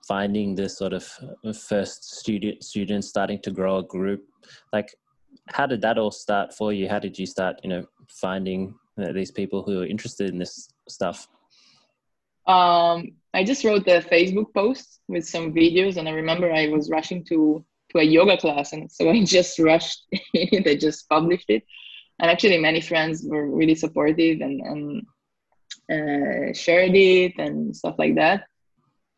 finding 0.08 0.56
the 0.56 0.68
sort 0.70 0.94
of 0.94 1.04
first 1.58 2.00
student 2.20 2.64
students 2.64 3.08
starting 3.08 3.40
to 3.42 3.52
grow 3.52 3.78
a 3.78 3.84
group, 3.84 4.22
like 4.72 4.90
how 5.50 5.66
did 5.66 5.82
that 5.82 5.98
all 5.98 6.12
start 6.12 6.54
for 6.54 6.72
you? 6.72 6.88
How 6.88 7.00
did 7.00 7.18
you 7.18 7.26
start, 7.26 7.60
you 7.64 7.70
know, 7.70 7.86
finding 8.08 8.76
these 8.98 9.32
people 9.32 9.64
who 9.64 9.82
are 9.82 9.86
interested 9.86 10.30
in 10.30 10.38
this 10.38 10.70
stuff? 10.88 11.28
Um, 12.48 13.14
I 13.34 13.44
just 13.44 13.64
wrote 13.64 13.86
the 13.86 14.06
Facebook 14.12 14.54
post 14.54 15.00
with 15.08 15.26
some 15.28 15.54
videos, 15.54 15.98
and 15.98 16.08
I 16.08 16.12
remember 16.12 16.52
I 16.52 16.68
was 16.68 16.90
rushing 16.90 17.24
to 17.26 17.66
to 17.92 18.00
a 18.00 18.04
yoga 18.04 18.38
class, 18.38 18.74
and 18.74 18.92
so 18.92 19.10
I 19.16 19.24
just 19.24 19.60
rushed. 19.60 20.02
I 20.36 20.78
just 20.80 21.10
published 21.10 21.50
it, 21.50 21.64
and 22.20 22.30
actually 22.30 22.60
many 22.60 22.82
friends 22.82 23.26
were 23.26 23.48
really 23.50 23.76
supportive 23.76 24.42
and 24.42 24.62
and 24.62 25.06
uh, 25.92 26.54
shared 26.54 26.96
it 26.96 27.34
and 27.38 27.76
stuff 27.76 27.96
like 27.98 28.16
that. 28.16 28.46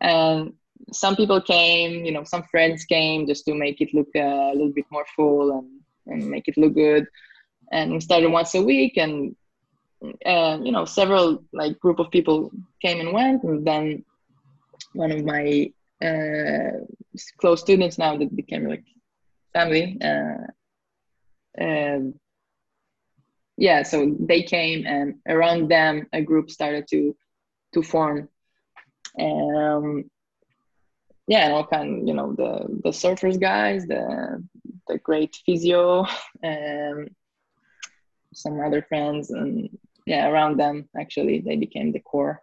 And 0.01 0.53
some 0.91 1.15
people 1.15 1.41
came, 1.41 2.05
you 2.05 2.11
know, 2.11 2.23
some 2.23 2.43
friends 2.43 2.85
came 2.85 3.27
just 3.27 3.45
to 3.45 3.55
make 3.55 3.81
it 3.81 3.93
look 3.93 4.09
uh, 4.15 4.51
a 4.51 4.53
little 4.53 4.73
bit 4.73 4.85
more 4.91 5.05
full 5.15 5.57
and 5.57 5.69
and 6.07 6.29
make 6.29 6.47
it 6.47 6.57
look 6.57 6.75
good. 6.75 7.07
And 7.71 7.93
we 7.93 7.99
started 7.99 8.31
once 8.31 8.53
a 8.53 8.61
week, 8.61 8.97
and 8.97 9.35
uh, 10.25 10.59
you 10.61 10.71
know 10.71 10.85
several 10.85 11.43
like 11.53 11.79
group 11.79 11.99
of 11.99 12.11
people 12.11 12.51
came 12.81 12.99
and 12.99 13.13
went 13.13 13.43
and 13.43 13.65
then 13.65 14.03
one 14.93 15.11
of 15.11 15.23
my 15.23 15.71
uh, 16.03 16.71
close 17.39 17.61
students 17.61 17.97
now 17.97 18.17
that 18.17 18.35
became 18.35 18.67
like 18.67 18.83
family 19.53 19.97
uh, 20.01 20.45
and 21.55 22.13
yeah 23.57 23.83
so 23.83 24.15
they 24.19 24.41
came 24.41 24.85
and 24.85 25.15
around 25.27 25.69
them 25.69 26.07
a 26.13 26.21
group 26.21 26.49
started 26.49 26.87
to 26.89 27.15
to 27.73 27.81
form. 27.81 28.29
Um 29.19 30.09
yeah 31.27 31.45
and 31.45 31.53
all 31.53 31.65
kind 31.65 32.07
you 32.07 32.13
know 32.13 32.33
the 32.33 32.79
the 32.83 32.89
surfers 32.89 33.39
guys 33.39 33.87
the 33.87 34.43
the 34.87 34.97
great 34.99 35.35
physio 35.45 36.05
and 36.43 37.09
some 38.33 38.59
other 38.59 38.81
friends 38.81 39.31
and 39.31 39.69
yeah 40.05 40.27
around 40.27 40.59
them 40.59 40.89
actually 40.99 41.39
they 41.39 41.55
became 41.55 41.91
the 41.91 41.99
core. 41.99 42.41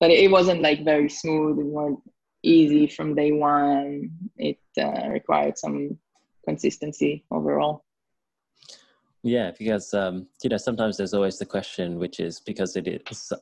But 0.00 0.10
it 0.10 0.30
wasn't 0.30 0.62
like 0.62 0.84
very 0.84 1.08
smooth 1.08 1.58
it 1.58 1.66
weren't 1.66 2.00
easy 2.42 2.86
from 2.86 3.16
day 3.16 3.32
one. 3.32 4.10
It 4.36 4.60
uh, 4.80 5.08
required 5.08 5.58
some 5.58 5.98
consistency 6.44 7.24
overall 7.32 7.84
yeah 9.22 9.50
because 9.58 9.92
um 9.94 10.26
you 10.42 10.50
know 10.50 10.56
sometimes 10.56 10.96
there's 10.96 11.14
always 11.14 11.38
the 11.38 11.46
question 11.46 11.98
which 11.98 12.20
is 12.20 12.40
because 12.40 12.76
it 12.76 13.02
is 13.10 13.32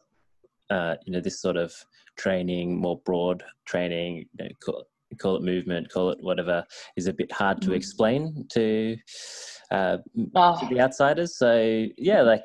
uh 0.71 0.95
you 1.05 1.13
know 1.13 1.21
this 1.21 1.41
sort 1.41 1.57
of 1.57 1.73
training 2.17 2.77
more 2.77 2.99
broad 3.05 3.43
training 3.67 4.27
you 4.39 4.45
know, 4.45 4.51
call, 4.65 4.85
call 5.21 5.37
it 5.37 5.43
movement 5.43 5.91
call 5.91 6.11
it 6.11 6.19
whatever 6.21 6.65
is 6.97 7.07
a 7.07 7.13
bit 7.13 7.31
hard 7.31 7.61
to 7.61 7.71
mm. 7.71 7.77
explain 7.77 8.47
to 8.51 8.97
uh 9.71 9.99
oh. 10.35 10.59
to 10.59 10.75
the 10.75 10.81
outsiders 10.81 11.37
so 11.37 11.87
yeah 11.99 12.23
like 12.23 12.45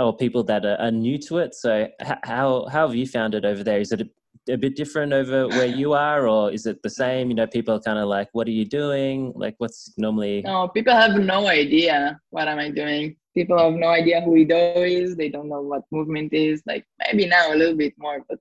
or 0.00 0.16
people 0.16 0.42
that 0.44 0.64
are, 0.64 0.76
are 0.76 0.90
new 0.90 1.18
to 1.18 1.38
it. 1.38 1.54
So 1.54 1.88
how 2.22 2.66
how 2.70 2.86
have 2.88 2.94
you 2.94 3.06
found 3.06 3.34
it 3.34 3.44
over 3.44 3.62
there? 3.62 3.80
Is 3.80 3.92
it 3.92 4.08
a, 4.48 4.56
bit 4.56 4.76
different 4.76 5.12
over 5.12 5.48
where 5.48 5.66
you 5.66 5.92
are, 5.92 6.28
or 6.28 6.50
is 6.50 6.66
it 6.66 6.82
the 6.82 6.90
same? 6.90 7.30
You 7.30 7.36
know, 7.36 7.46
people 7.46 7.74
are 7.74 7.80
kind 7.80 7.98
of 7.98 8.08
like, 8.08 8.28
"What 8.32 8.46
are 8.48 8.52
you 8.52 8.64
doing?" 8.64 9.32
Like, 9.34 9.54
what's 9.58 9.94
normally? 9.98 10.42
No, 10.42 10.68
people 10.68 10.94
have 10.94 11.16
no 11.16 11.48
idea 11.48 12.20
what 12.30 12.48
am 12.48 12.58
I 12.58 12.70
doing. 12.70 13.16
People 13.34 13.58
have 13.58 13.74
no 13.74 13.88
idea 13.88 14.20
who 14.20 14.36
Ido 14.36 14.82
is. 14.82 15.16
They 15.16 15.28
don't 15.28 15.48
know 15.48 15.62
what 15.62 15.82
movement 15.90 16.32
is. 16.32 16.62
Like 16.66 16.84
maybe 17.06 17.26
now 17.26 17.52
a 17.52 17.56
little 17.56 17.76
bit 17.76 17.94
more, 17.98 18.24
but 18.28 18.38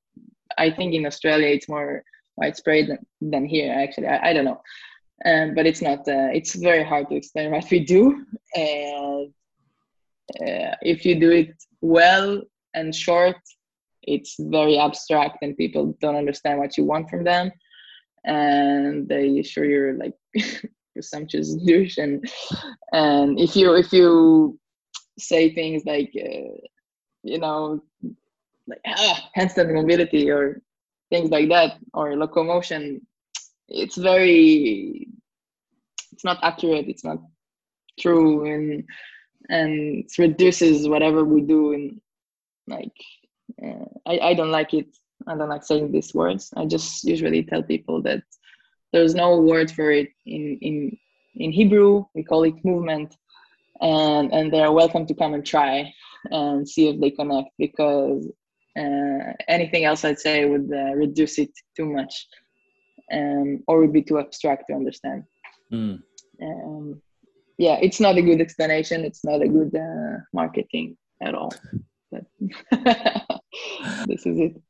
I 0.58 0.72
think 0.72 0.94
in 0.94 1.06
Australia 1.06 1.48
it's 1.48 1.70
more 1.70 2.04
widespread 2.38 2.88
than, 2.88 3.32
than 3.32 3.46
here. 3.46 3.74
Actually, 3.74 4.08
I, 4.08 4.30
I 4.30 4.34
don't 4.34 4.46
know. 4.46 4.62
Um, 5.26 5.54
but 5.54 5.66
it's 5.66 5.82
not. 5.82 6.00
Uh, 6.00 6.30
it's 6.34 6.56
very 6.56 6.84
hard 6.84 7.10
to 7.10 7.16
explain 7.16 7.52
what 7.52 7.70
we 7.70 7.80
do, 7.84 8.26
and 8.56 9.34
uh, 10.42 10.76
if 10.82 11.06
you 11.06 11.20
do 11.20 11.32
it 11.32 11.54
well 11.82 12.42
and 12.74 12.94
short 12.94 13.38
it's 14.04 14.36
very 14.40 14.78
abstract 14.78 15.40
and 15.42 15.58
people 15.58 15.96
don't 16.02 16.16
understand 16.16 16.60
what 16.60 16.78
you 16.78 16.86
want 16.86 17.10
from 17.10 17.24
them. 17.24 17.52
And 18.26 19.08
they 19.08 19.42
sure 19.44 19.66
you're 19.66 19.94
like 19.94 20.14
presumptuous 20.94 21.56
douche 21.56 21.98
and 21.98 22.30
and 22.92 23.40
if 23.40 23.56
you 23.56 23.74
if 23.76 23.94
you 23.94 24.60
say 25.18 25.54
things 25.54 25.84
like 25.86 26.12
uh, 26.16 26.52
you 27.24 27.40
know 27.40 27.82
like 28.68 28.82
ah, 28.88 29.30
handstand 29.38 29.74
mobility 29.74 30.30
or 30.30 30.62
things 31.10 31.30
like 31.30 31.50
that 31.50 31.78
or 31.94 32.16
locomotion 32.18 33.02
it's 33.68 33.98
very 33.98 35.08
it's 36.12 36.26
not 36.26 36.38
accurate 36.44 36.88
it's 36.88 37.04
not 37.04 37.20
true 38.00 38.46
and 38.52 38.84
and 39.50 40.04
it 40.06 40.18
reduces 40.18 40.88
whatever 40.88 41.24
we 41.24 41.42
do 41.42 41.72
in 41.72 42.02
like 42.68 42.94
uh, 43.64 43.86
I, 44.06 44.20
I 44.20 44.34
don't 44.34 44.52
like 44.52 44.74
it 44.74 44.88
i 45.28 45.36
don't 45.36 45.50
like 45.50 45.64
saying 45.64 45.92
these 45.92 46.14
words 46.14 46.52
i 46.56 46.66
just 46.66 47.04
usually 47.04 47.44
tell 47.44 47.64
people 47.64 48.02
that 48.04 48.24
there's 48.92 49.16
no 49.16 49.40
word 49.40 49.72
for 49.72 49.92
it 49.92 50.10
in 50.26 50.58
in 50.62 50.98
in 51.36 51.52
hebrew 51.52 52.06
we 52.16 52.24
call 52.24 52.44
it 52.44 52.66
movement 52.66 53.16
and 53.82 54.34
and 54.34 54.52
they're 54.52 54.72
welcome 54.72 55.06
to 55.06 55.14
come 55.14 55.34
and 55.34 55.46
try 55.46 55.92
and 56.32 56.68
see 56.68 56.90
if 56.90 57.00
they 57.00 57.12
connect 57.12 57.50
because 57.58 58.28
uh, 58.78 59.34
anything 59.48 59.86
else 59.86 60.04
i'd 60.06 60.20
say 60.20 60.46
would 60.46 60.70
uh, 60.74 60.94
reduce 60.96 61.38
it 61.38 61.52
too 61.76 61.86
much 61.86 62.28
um, 63.12 63.64
or 63.68 63.80
would 63.80 63.94
be 63.94 64.04
too 64.04 64.20
abstract 64.20 64.66
to 64.68 64.74
understand 64.76 65.24
mm. 65.72 66.00
um, 66.42 67.02
yeah, 67.60 67.78
it's 67.82 68.00
not 68.00 68.18
a 68.18 68.22
good 68.22 68.40
explanation. 68.40 69.04
It's 69.04 69.26
not 69.26 69.42
a 69.42 69.48
good 69.48 69.76
uh, 69.76 70.20
marketing 70.34 70.98
at 71.22 71.36
all. 71.36 71.54
But 72.10 72.24
this 74.08 74.26
is 74.26 74.40
it. 74.40 74.62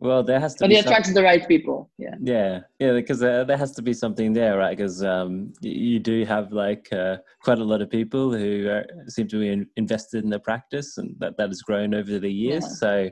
Well, 0.00 0.22
there 0.22 0.38
has 0.38 0.54
to. 0.56 0.64
But 0.64 0.70
it 0.70 0.84
attracts 0.84 1.12
the 1.12 1.22
right 1.24 1.46
people. 1.48 1.90
Yeah. 1.98 2.14
Yeah, 2.22 2.60
yeah, 2.78 2.92
because 2.92 3.20
uh, 3.20 3.42
there 3.44 3.56
has 3.56 3.72
to 3.72 3.82
be 3.82 3.92
something 3.92 4.32
there, 4.32 4.56
right? 4.56 4.76
Because 4.76 5.02
um, 5.02 5.52
you 5.60 5.98
do 5.98 6.24
have 6.24 6.52
like 6.52 6.88
uh, 6.92 7.16
quite 7.42 7.58
a 7.58 7.64
lot 7.64 7.82
of 7.82 7.90
people 7.90 8.32
who 8.32 8.68
are, 8.68 8.86
seem 9.08 9.26
to 9.28 9.40
be 9.40 9.48
in, 9.48 9.66
invested 9.76 10.22
in 10.22 10.30
the 10.30 10.38
practice, 10.38 10.98
and 10.98 11.16
that 11.18 11.36
that 11.38 11.48
has 11.48 11.62
grown 11.62 11.94
over 11.94 12.20
the 12.20 12.30
years. 12.30 12.64
Yeah. 12.64 12.74
So, 12.74 13.10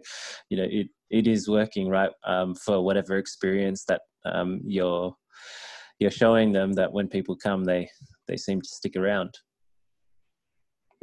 you 0.48 0.58
know, 0.58 0.68
it 0.70 0.86
it 1.10 1.26
is 1.26 1.48
working, 1.48 1.88
right? 1.88 2.10
Um, 2.24 2.54
for 2.54 2.84
whatever 2.84 3.16
experience 3.16 3.84
that 3.86 4.02
um, 4.24 4.60
you're 4.64 5.12
you're 5.98 6.10
showing 6.12 6.52
them 6.52 6.72
that 6.74 6.92
when 6.92 7.08
people 7.08 7.36
come, 7.36 7.64
they 7.64 7.88
they 8.28 8.36
seem 8.36 8.60
to 8.60 8.68
stick 8.68 8.94
around. 8.94 9.30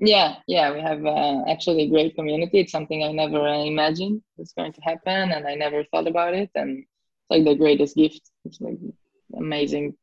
Yeah, 0.06 0.36
yeah, 0.47 0.74
we 0.74 0.82
have 0.82 1.06
uh, 1.06 1.43
actually 1.47 1.84
a 1.84 1.89
great 1.89 2.16
community. 2.16 2.60
It's 2.60 2.74
something 2.74 3.04
I 3.04 3.14
never 3.14 3.39
uh, 3.39 3.64
imagined 3.64 4.22
was 4.36 4.51
going 4.51 4.74
to 4.74 4.82
happen, 4.82 5.32
and 5.32 5.47
I 5.47 5.56
never 5.56 5.86
thought 5.86 6.08
about 6.08 6.34
it. 6.34 6.49
And 6.56 6.80
it's 6.80 7.30
like 7.30 7.45
the 7.45 7.56
greatest 7.56 7.95
gift. 7.95 8.30
It's 8.43 8.60
like 8.60 8.78
amazing 9.38 9.95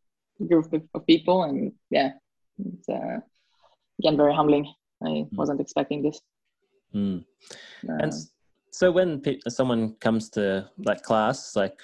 group 0.49 0.73
of, 0.95 1.07
people, 1.07 1.43
and 1.45 1.73
yeah, 1.91 2.13
it's 2.59 2.89
uh, 2.89 3.19
again 3.99 4.17
very 4.17 4.35
humbling. 4.35 4.73
I 5.05 5.09
mm. 5.09 5.29
wasn't 5.33 5.61
expecting 5.61 6.03
this. 6.03 6.21
Mm. 6.95 7.25
and 7.87 8.13
so 8.73 8.91
when 8.91 9.21
pe- 9.21 9.39
someone 9.49 9.95
comes 10.01 10.31
to 10.31 10.69
like 10.79 11.03
class, 11.03 11.55
like, 11.55 11.79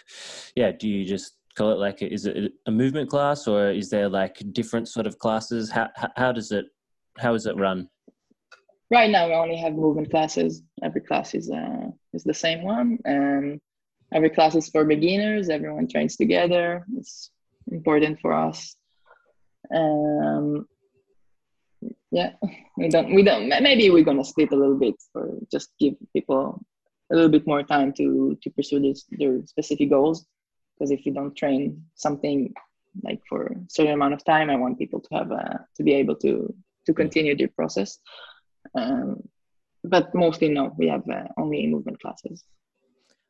yeah, 0.57 0.73
do 0.73 0.89
you 0.89 1.05
just 1.05 1.35
call 1.55 1.71
it 1.73 1.79
like 1.79 2.03
is 2.03 2.27
it 2.27 2.53
a 2.67 2.71
movement 2.71 3.11
class 3.11 3.47
or 3.47 3.71
is 3.71 3.91
there 3.91 4.09
like 4.09 4.43
different 4.53 4.89
sort 4.89 5.07
of 5.07 5.19
classes 5.19 5.71
how, 5.71 5.89
how 6.14 6.31
does 6.31 6.53
it 6.53 6.67
how 7.17 7.33
is 7.33 7.47
it 7.47 7.57
run 7.57 7.89
right 8.91 9.11
now 9.11 9.26
we 9.28 9.34
only 9.34 9.57
have 9.57 9.74
movement 9.74 10.11
classes. 10.11 10.62
Every 10.82 11.01
class 11.01 11.34
is 11.34 11.51
uh, 11.51 11.89
is 12.12 12.24
the 12.24 12.34
same 12.34 12.62
one 12.62 12.99
and 13.05 13.61
every 14.12 14.30
class 14.30 14.55
is 14.55 14.68
for 14.68 14.84
beginners. 14.84 15.49
Everyone 15.49 15.89
trains 15.89 16.16
together. 16.16 16.84
It's 16.97 17.30
important 17.70 18.20
for 18.20 18.32
us. 18.32 18.76
Um 19.74 20.66
yeah 22.12 22.32
we 22.76 22.89
don't 22.89 23.12
we 23.14 23.22
don't 23.22 23.49
maybe 23.49 23.91
we're 23.91 24.05
gonna 24.05 24.24
split 24.24 24.53
a 24.53 24.57
little 24.57 24.78
bit 24.78 24.95
or 25.14 25.39
just 25.51 25.70
give 25.80 25.95
people 26.12 26.64
a 27.11 27.14
little 27.14 27.28
bit 27.28 27.47
more 27.47 27.62
time 27.62 27.93
to 27.95 28.39
to 28.43 28.51
pursue 28.51 28.80
this, 28.80 29.05
their 29.11 29.45
specific 29.47 29.91
goals. 29.91 30.26
Because 30.78 30.91
if 30.91 31.05
you 31.07 31.12
don't 31.12 31.34
train 31.34 31.84
something 31.95 32.55
like 33.03 33.20
for 33.28 33.47
a 33.47 33.57
certain 33.68 33.93
amount 33.93 34.14
of 34.14 34.24
time 34.24 34.51
i 34.51 34.57
want 34.57 34.78
people 34.78 35.01
to 35.01 35.14
have 35.14 35.30
a, 35.30 35.66
to 35.76 35.82
be 35.82 35.93
able 35.93 36.16
to 36.16 36.55
to 36.87 36.95
continue 36.95 37.37
their 37.37 37.49
process 37.49 37.99
um, 38.75 39.23
but 39.85 40.14
mostly 40.14 40.49
no 40.49 40.75
we 40.79 40.89
have 40.89 41.09
uh, 41.09 41.29
only 41.39 41.67
movement 41.67 42.01
classes. 42.01 42.45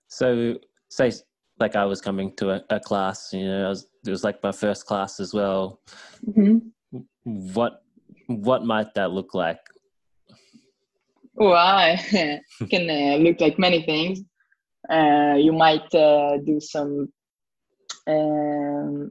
So 0.09 0.59
say 0.89 1.12
like 1.59 1.74
i 1.74 1.84
was 1.84 2.01
coming 2.01 2.34
to 2.37 2.51
a, 2.51 2.62
a 2.70 2.78
class 2.78 3.32
you 3.32 3.47
know 3.47 3.68
was, 3.68 3.87
it 4.07 4.11
was 4.11 4.22
like 4.22 4.43
my 4.43 4.53
first 4.53 4.87
class 4.87 5.20
as 5.20 5.34
well. 5.34 5.80
Mm-hmm. 6.26 7.01
what 7.24 7.82
what 8.26 8.64
might 8.64 8.95
that 8.95 9.11
look 9.11 9.34
like? 9.34 9.61
Well 11.34 11.97
it 12.12 12.43
can 12.70 12.91
uh, 12.91 13.16
look 13.16 13.41
like 13.41 13.59
many 13.59 13.82
things. 13.82 14.22
Uh, 14.89 15.34
you 15.37 15.53
might 15.53 15.93
uh, 15.95 16.39
do 16.39 16.61
some 16.61 17.12
um, 18.07 19.11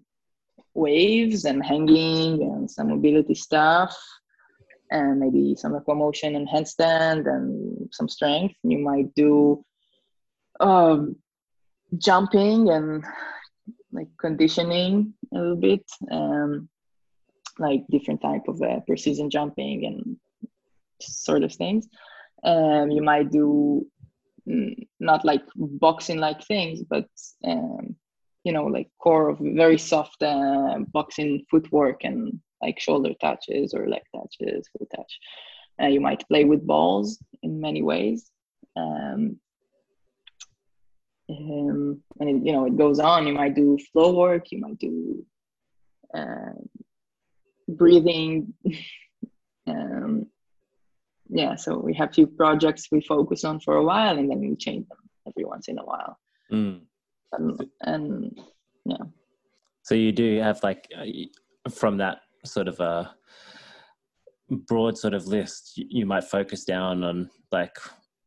waves 0.74 1.44
and 1.46 1.66
hanging 1.66 2.42
and 2.42 2.72
some 2.72 2.90
mobility 2.90 3.36
stuff 3.36 3.96
and 4.92 5.20
maybe 5.20 5.56
some 5.56 5.74
locomotion 5.74 6.36
and 6.36 6.48
handstand 6.48 7.28
and 7.28 7.90
some 7.92 8.08
strength. 8.08 8.56
You 8.64 8.80
might 8.80 9.14
do 9.16 9.64
um, 10.60 11.16
jumping 11.98 12.70
and 12.70 13.04
like 13.92 14.08
conditioning 14.20 15.14
a 15.34 15.38
little 15.38 15.56
bit, 15.56 15.84
um, 16.12 16.70
like 17.58 17.84
different 17.90 18.22
type 18.22 18.48
of 18.48 18.62
uh, 18.62 18.82
precision 18.82 19.30
jumping 19.30 19.86
and 19.86 20.18
sort 21.02 21.44
of 21.44 21.54
things. 21.54 21.88
Um, 22.44 22.92
you 22.92 23.02
might 23.02 23.32
do 23.32 23.88
mm, 24.48 24.88
not 25.00 25.26
like 25.26 25.44
boxing 25.56 26.20
like 26.20 26.44
things, 26.44 26.84
but 26.84 27.08
um, 27.44 27.96
you 28.44 28.52
know 28.52 28.66
like 28.66 28.90
core 29.00 29.30
of 29.30 29.40
very 29.40 29.78
soft 29.78 30.22
uh, 30.22 30.78
boxing 30.94 31.44
footwork 31.50 32.04
and 32.04 32.40
like 32.66 32.80
shoulder 32.80 33.14
touches 33.22 33.74
or 33.74 33.88
leg 33.88 34.02
touches 34.16 34.68
foot 34.72 34.90
touch. 34.96 35.14
Uh, 35.82 35.88
you 35.88 36.02
might 36.02 36.28
play 36.28 36.44
with 36.46 36.66
balls 36.66 37.20
in 37.44 37.60
many 37.60 37.82
ways. 37.82 38.32
Um, 38.76 39.40
um, 41.30 42.02
and 42.20 42.30
it, 42.30 42.46
you 42.46 42.54
know 42.54 42.66
it 42.66 42.78
goes 42.78 43.00
on. 43.00 43.28
You 43.28 43.34
might 43.34 43.56
do 43.56 43.78
flow 43.92 44.16
work 44.16 44.52
you 44.52 44.60
might 44.60 44.80
do 44.80 45.26
uh, 46.14 46.58
breathing. 47.68 48.54
Um, 49.68 50.28
yeah 51.28 51.56
so 51.56 51.80
we 51.80 51.96
have 51.96 52.14
few 52.14 52.28
projects 52.28 52.90
we 52.92 53.02
focus 53.02 53.44
on 53.44 53.60
for 53.60 53.78
a 53.78 53.84
while 53.84 54.16
and 54.20 54.30
then 54.30 54.40
we 54.40 54.56
change 54.56 54.88
them 54.88 55.00
every 55.28 55.44
once 55.44 55.68
in 55.68 55.80
a 55.80 55.84
while. 55.84 56.20
Mm. 56.52 56.82
And, 57.32 57.66
and 57.82 58.40
yeah. 58.86 59.06
So 59.82 59.96
you 59.96 60.12
do 60.12 60.40
have 60.40 60.62
like 60.64 60.88
uh, 60.96 61.70
from 61.70 61.98
that 61.98 62.20
sort 62.48 62.68
of 62.68 62.80
a 62.80 63.14
broad 64.50 64.98
sort 64.98 65.14
of 65.14 65.28
list, 65.28 65.74
you 65.76 66.06
might 66.06 66.24
focus 66.24 66.64
down 66.64 67.04
on 67.04 67.30
like 67.52 67.78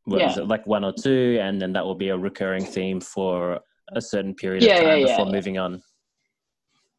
what 0.04 0.20
yeah. 0.20 0.30
is 0.30 0.38
it, 0.38 0.48
like 0.48 0.66
one 0.66 0.84
or 0.84 0.92
two, 0.92 1.38
and 1.40 1.60
then 1.60 1.72
that 1.74 1.84
will 1.84 1.94
be 1.94 2.08
a 2.08 2.16
recurring 2.16 2.64
theme 2.64 3.00
for 3.00 3.60
a 3.92 4.00
certain 4.00 4.34
period 4.34 4.62
yeah, 4.62 4.76
of 4.76 4.84
time 4.84 4.98
yeah, 5.00 5.06
before 5.06 5.26
moving 5.26 5.58
on. 5.58 5.82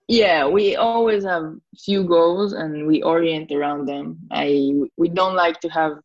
Yeah, 0.08 0.48
we 0.48 0.76
always 0.76 1.24
have 1.24 1.54
few 1.78 2.04
goals 2.04 2.54
and 2.54 2.88
we 2.88 3.04
orient 3.04 3.52
around 3.52 3.88
them. 3.88 4.18
I 4.32 4.72
we 4.98 5.10
don't 5.10 5.36
like 5.36 5.60
to 5.62 5.70
have 5.70 6.00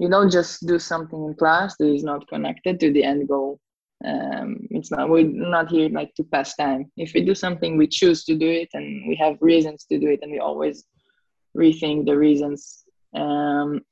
you 0.00 0.08
don't 0.08 0.30
just 0.30 0.66
do 0.66 0.78
something 0.78 1.24
in 1.26 1.34
class 1.34 1.76
that 1.76 1.92
is 1.92 2.02
not 2.02 2.26
connected 2.26 2.80
to 2.80 2.92
the 2.92 3.04
end 3.04 3.28
goal. 3.28 3.60
Um, 4.04 4.66
it's 4.70 4.90
not 4.90 5.10
we're 5.10 5.24
not 5.24 5.68
here 5.68 5.88
like 5.90 6.14
to 6.14 6.24
pass 6.24 6.56
time. 6.56 6.90
If 6.96 7.12
we 7.12 7.22
do 7.24 7.34
something, 7.34 7.76
we 7.76 7.86
choose 7.86 8.24
to 8.24 8.34
do 8.34 8.48
it, 8.48 8.70
and 8.72 9.06
we 9.06 9.14
have 9.16 9.36
reasons 9.40 9.84
to 9.90 9.98
do 9.98 10.08
it, 10.08 10.20
and 10.22 10.32
we 10.32 10.38
always 10.38 10.84
rethink 11.56 12.06
the 12.06 12.16
reasons. 12.16 12.84
Um, 13.14 13.82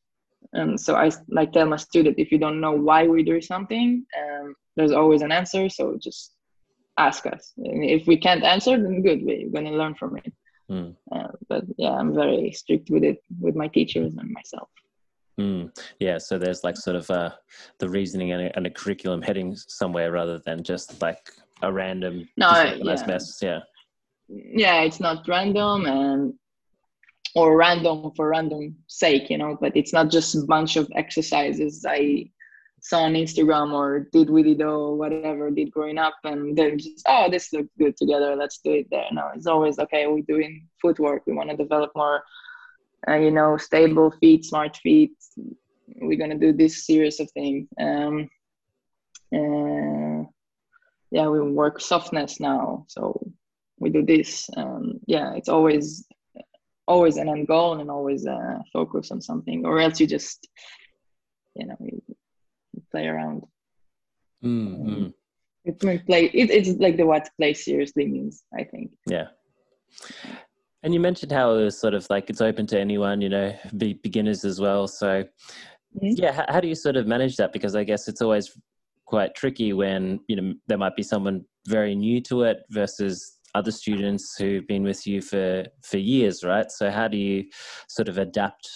and 0.52 0.80
so 0.80 0.94
I 0.96 1.10
like 1.28 1.52
tell 1.52 1.66
my 1.66 1.76
student 1.76 2.18
if 2.18 2.32
you 2.32 2.38
don't 2.38 2.60
know 2.60 2.72
why 2.72 3.06
we 3.06 3.22
do 3.22 3.40
something, 3.40 4.06
um, 4.18 4.54
there's 4.76 4.92
always 4.92 5.22
an 5.22 5.32
answer. 5.32 5.68
So 5.68 5.98
just 6.00 6.34
ask 6.96 7.26
us. 7.26 7.52
And 7.58 7.84
if 7.84 8.06
we 8.06 8.16
can't 8.16 8.44
answer, 8.44 8.80
then 8.82 9.02
good. 9.02 9.20
We're 9.22 9.50
gonna 9.50 9.76
learn 9.76 9.94
from 9.94 10.16
it. 10.16 10.32
Mm. 10.70 10.96
Uh, 11.12 11.28
but 11.48 11.64
yeah, 11.76 11.92
I'm 11.92 12.14
very 12.14 12.52
strict 12.52 12.90
with 12.90 13.04
it 13.04 13.22
with 13.40 13.56
my 13.56 13.68
teachers 13.68 14.14
and 14.16 14.30
myself. 14.30 14.68
Mm. 15.38 15.70
Yeah, 16.00 16.18
so 16.18 16.36
there's 16.36 16.64
like 16.64 16.76
sort 16.76 16.96
of 16.96 17.08
uh, 17.10 17.30
the 17.78 17.88
reasoning 17.88 18.32
and 18.32 18.42
a, 18.42 18.56
and 18.56 18.66
a, 18.66 18.70
curriculum 18.70 19.22
heading 19.22 19.54
somewhere 19.54 20.10
rather 20.10 20.38
than 20.38 20.64
just 20.64 21.00
like 21.00 21.30
a 21.62 21.72
random 21.72 22.28
no, 22.36 22.50
yeah. 22.62 23.06
mess. 23.06 23.38
Yeah, 23.40 23.60
yeah, 24.28 24.82
it's 24.82 25.00
not 25.00 25.26
random 25.28 25.86
and 25.86 26.34
or 27.34 27.56
random 27.56 28.10
for 28.16 28.28
random 28.30 28.74
sake, 28.88 29.30
you 29.30 29.38
know. 29.38 29.56
But 29.60 29.76
it's 29.76 29.92
not 29.92 30.10
just 30.10 30.34
a 30.34 30.44
bunch 30.46 30.76
of 30.76 30.90
exercises 30.96 31.84
I 31.88 32.30
saw 32.80 33.02
on 33.02 33.14
Instagram 33.14 33.72
or 33.72 34.08
did 34.12 34.30
with 34.30 34.46
it 34.46 34.62
or 34.62 34.96
whatever 34.96 35.50
did 35.50 35.70
growing 35.70 35.98
up, 35.98 36.16
and 36.24 36.56
then 36.56 36.78
just 36.78 37.04
oh, 37.06 37.30
this 37.30 37.52
looks 37.52 37.70
good 37.78 37.96
together, 37.96 38.34
let's 38.36 38.58
do 38.58 38.72
it 38.72 38.88
there. 38.90 39.06
No, 39.12 39.30
it's 39.34 39.46
always 39.46 39.78
okay. 39.78 40.06
We're 40.06 40.22
doing 40.22 40.66
footwork. 40.80 41.22
We 41.26 41.34
want 41.34 41.50
to 41.50 41.56
develop 41.56 41.92
more, 41.94 42.22
uh, 43.06 43.16
you 43.16 43.30
know, 43.30 43.56
stable 43.56 44.10
feet, 44.20 44.44
smart 44.44 44.76
feet. 44.78 45.12
We're 46.00 46.18
gonna 46.18 46.38
do 46.38 46.52
this 46.52 46.86
series 46.86 47.20
of 47.20 47.30
things. 47.32 47.68
Um, 47.80 48.28
uh, 49.34 50.24
yeah, 51.10 51.28
we 51.28 51.40
work 51.40 51.80
softness 51.80 52.40
now, 52.40 52.84
so 52.88 53.20
we 53.78 53.90
do 53.90 54.04
this. 54.04 54.48
Um, 54.56 55.00
yeah, 55.06 55.34
it's 55.34 55.48
always 55.48 56.06
always 56.86 57.18
an 57.18 57.28
end 57.28 57.46
goal 57.46 57.78
and 57.80 57.90
always 57.90 58.26
uh, 58.26 58.58
focus 58.72 59.10
on 59.10 59.20
something, 59.20 59.64
or 59.66 59.78
else 59.78 60.00
you 60.00 60.06
just, 60.06 60.48
you 61.54 61.66
know, 61.66 61.76
you, 61.80 62.02
you 62.72 62.82
play 62.90 63.06
around. 63.06 63.42
Mm-hmm. 64.42 64.88
Um, 64.88 65.14
it's 65.64 65.84
play. 66.06 66.24
It, 66.26 66.50
it's 66.50 66.80
like 66.80 66.96
the 66.96 67.06
what 67.06 67.28
play 67.36 67.54
seriously 67.54 68.06
means. 68.06 68.42
I 68.58 68.64
think. 68.64 68.90
Yeah. 69.06 69.28
And 70.82 70.94
you 70.94 71.00
mentioned 71.00 71.32
how 71.32 71.54
it 71.54 71.64
was 71.64 71.78
sort 71.78 71.94
of 71.94 72.06
like 72.08 72.30
it's 72.30 72.40
open 72.40 72.66
to 72.68 72.78
anyone, 72.78 73.20
you 73.20 73.28
know, 73.28 73.54
be 73.76 73.94
beginners 73.94 74.44
as 74.44 74.60
well. 74.60 74.86
So, 74.86 75.24
mm-hmm. 75.24 76.12
yeah, 76.16 76.32
how, 76.32 76.44
how 76.48 76.60
do 76.60 76.68
you 76.68 76.76
sort 76.76 76.96
of 76.96 77.06
manage 77.06 77.36
that? 77.36 77.52
Because 77.52 77.74
I 77.74 77.84
guess 77.84 78.06
it's 78.06 78.22
always 78.22 78.56
quite 79.08 79.34
tricky 79.34 79.72
when 79.72 80.20
you 80.28 80.36
know 80.36 80.52
there 80.66 80.76
might 80.76 80.94
be 80.94 81.02
someone 81.02 81.42
very 81.66 81.94
new 81.94 82.20
to 82.20 82.42
it 82.42 82.58
versus 82.68 83.38
other 83.54 83.70
students 83.70 84.36
who've 84.36 84.66
been 84.66 84.82
with 84.82 85.06
you 85.06 85.22
for 85.22 85.64
for 85.82 85.96
years 85.96 86.44
right 86.44 86.70
so 86.70 86.90
how 86.90 87.08
do 87.08 87.16
you 87.16 87.42
sort 87.88 88.06
of 88.06 88.18
adapt 88.18 88.68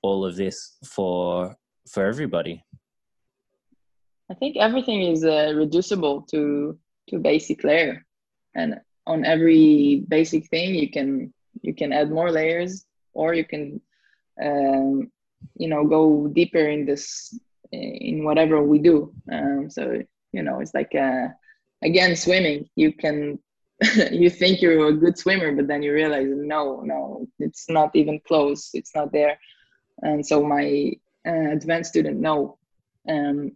all 0.00 0.24
of 0.24 0.36
this 0.36 0.78
for 0.86 1.54
for 1.92 2.06
everybody 2.06 2.64
i 4.30 4.34
think 4.34 4.56
everything 4.56 5.02
is 5.02 5.22
uh, 5.22 5.52
reducible 5.54 6.22
to 6.22 6.78
to 7.10 7.18
basic 7.18 7.62
layer 7.62 8.02
and 8.54 8.76
on 9.06 9.22
every 9.26 10.02
basic 10.08 10.48
thing 10.48 10.74
you 10.74 10.90
can 10.90 11.30
you 11.62 11.74
can 11.74 11.92
add 11.92 12.10
more 12.10 12.30
layers 12.30 12.86
or 13.12 13.34
you 13.34 13.44
can 13.44 13.80
um, 14.42 15.10
you 15.56 15.68
know 15.68 15.84
go 15.86 16.28
deeper 16.28 16.66
in 16.68 16.84
this 16.84 17.38
in 17.72 18.24
whatever 18.24 18.62
we 18.62 18.78
do 18.78 19.12
um, 19.32 19.68
so 19.68 20.00
you 20.32 20.42
know 20.42 20.60
it's 20.60 20.74
like 20.74 20.94
uh, 20.94 21.28
again 21.82 22.14
swimming 22.16 22.68
you 22.76 22.92
can 22.92 23.38
you 24.10 24.30
think 24.30 24.62
you're 24.62 24.88
a 24.88 24.92
good 24.92 25.18
swimmer, 25.18 25.52
but 25.52 25.66
then 25.66 25.82
you 25.82 25.92
realize 25.92 26.28
no, 26.28 26.80
no, 26.80 27.26
it's 27.38 27.68
not 27.68 27.94
even 27.94 28.20
close. 28.20 28.70
It's 28.74 28.94
not 28.94 29.12
there. 29.12 29.38
And 30.02 30.24
so 30.24 30.42
my 30.42 30.92
uh, 31.26 31.50
advanced 31.50 31.90
student 31.90 32.20
know, 32.20 32.58
um, 33.08 33.52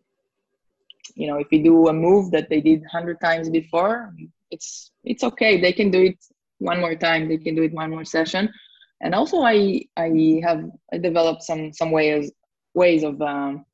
you 1.14 1.26
know, 1.26 1.38
if 1.38 1.48
you 1.52 1.62
do 1.62 1.88
a 1.88 1.92
move 1.92 2.30
that 2.32 2.48
they 2.48 2.60
did 2.60 2.84
hundred 2.90 3.20
times 3.20 3.48
before, 3.48 4.12
it's 4.50 4.90
it's 5.04 5.24
okay. 5.24 5.60
They 5.60 5.72
can 5.72 5.90
do 5.90 6.02
it 6.02 6.24
one 6.58 6.80
more 6.80 6.94
time. 6.94 7.28
They 7.28 7.38
can 7.38 7.54
do 7.54 7.62
it 7.62 7.72
one 7.72 7.90
more 7.90 8.04
session. 8.04 8.52
And 9.00 9.14
also, 9.14 9.42
I 9.42 9.82
I 9.96 10.40
have 10.44 10.64
I 10.92 10.98
developed 10.98 11.42
some 11.42 11.72
some 11.72 11.90
ways 11.90 12.32
ways 12.74 13.02
of 13.02 13.20
um, 13.22 13.64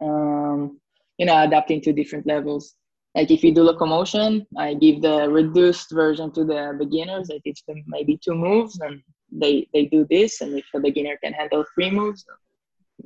um, 0.00 0.80
you 1.18 1.26
know 1.26 1.42
adapting 1.42 1.80
to 1.82 1.92
different 1.92 2.26
levels 2.26 2.74
like 3.14 3.30
if 3.30 3.42
you 3.42 3.52
do 3.52 3.62
locomotion 3.62 4.46
i 4.56 4.74
give 4.74 5.02
the 5.02 5.28
reduced 5.28 5.90
version 5.90 6.30
to 6.32 6.44
the 6.44 6.74
beginners 6.78 7.30
i 7.30 7.38
teach 7.44 7.64
them 7.66 7.82
maybe 7.86 8.18
two 8.24 8.34
moves 8.34 8.78
and 8.80 9.02
they 9.32 9.66
they 9.72 9.84
do 9.86 10.06
this 10.10 10.40
and 10.40 10.56
if 10.56 10.64
the 10.72 10.80
beginner 10.80 11.16
can 11.22 11.32
handle 11.32 11.64
three 11.74 11.90
moves 11.90 12.24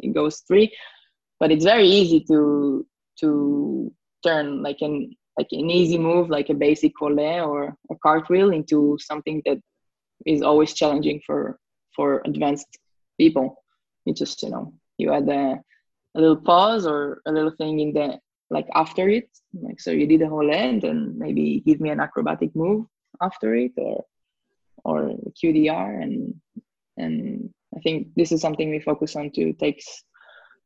it 0.02 0.12
goes 0.14 0.42
three 0.48 0.70
but 1.40 1.50
it's 1.50 1.64
very 1.64 1.86
easy 1.86 2.20
to 2.20 2.86
to 3.18 3.92
turn 4.24 4.62
like 4.62 4.80
an 4.80 5.14
like 5.38 5.48
an 5.52 5.70
easy 5.70 5.98
move 5.98 6.28
like 6.28 6.50
a 6.50 6.54
basic 6.54 6.92
collé 7.00 7.46
or 7.46 7.74
a 7.90 7.96
cartwheel 8.02 8.50
into 8.52 8.98
something 9.00 9.42
that 9.46 9.58
is 10.26 10.42
always 10.42 10.74
challenging 10.74 11.20
for 11.26 11.58
for 11.96 12.22
advanced 12.24 12.78
people. 13.18 13.64
You 14.04 14.14
just 14.14 14.42
you 14.42 14.50
know 14.50 14.74
you 14.98 15.12
add 15.12 15.28
a, 15.28 15.60
a 16.16 16.20
little 16.20 16.36
pause 16.36 16.86
or 16.86 17.22
a 17.26 17.32
little 17.32 17.52
thing 17.58 17.80
in 17.80 17.92
the 17.92 18.18
like 18.50 18.68
after 18.74 19.08
it. 19.08 19.28
Like 19.54 19.80
so 19.80 19.90
you 19.90 20.06
did 20.06 20.22
a 20.22 20.28
whole 20.28 20.50
end 20.52 20.84
and 20.84 21.16
maybe 21.16 21.62
give 21.66 21.80
me 21.80 21.90
an 21.90 22.00
acrobatic 22.00 22.54
move 22.54 22.86
after 23.20 23.54
it 23.54 23.72
or 23.76 24.04
or 24.84 25.12
qdr 25.40 26.02
and 26.02 26.34
and 26.96 27.50
i 27.76 27.80
think 27.80 28.08
this 28.16 28.32
is 28.32 28.40
something 28.40 28.70
we 28.70 28.80
focus 28.80 29.16
on 29.16 29.30
to 29.30 29.52
takes 29.54 30.02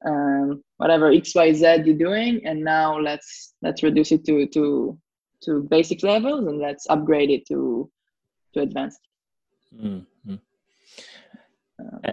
um, 0.04 0.62
whatever 0.76 1.10
xyz 1.12 1.86
you're 1.86 1.96
doing 1.96 2.40
and 2.44 2.62
now 2.62 2.98
let's 2.98 3.54
let's 3.62 3.82
reduce 3.82 4.12
it 4.12 4.24
to 4.24 4.46
to 4.48 4.98
to 5.42 5.62
basic 5.70 6.02
levels 6.02 6.46
and 6.46 6.58
let's 6.58 6.86
upgrade 6.90 7.30
it 7.30 7.46
to 7.46 7.90
to 8.52 8.60
advanced 8.60 9.00
mm-hmm. 9.74 10.34
uh, 11.80 12.12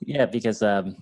yeah 0.00 0.26
because 0.26 0.62
um 0.62 0.96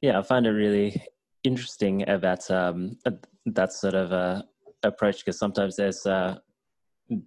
yeah 0.00 0.18
i 0.18 0.22
find 0.22 0.46
it 0.46 0.50
really 0.50 1.02
interesting 1.44 2.08
about 2.08 2.50
um, 2.50 2.96
uh, 3.06 3.10
that 3.46 3.72
sort 3.72 3.94
of 3.94 4.12
uh, 4.12 4.42
approach 4.82 5.18
because 5.18 5.38
sometimes 5.38 5.76
there's 5.76 6.04
uh, 6.06 6.36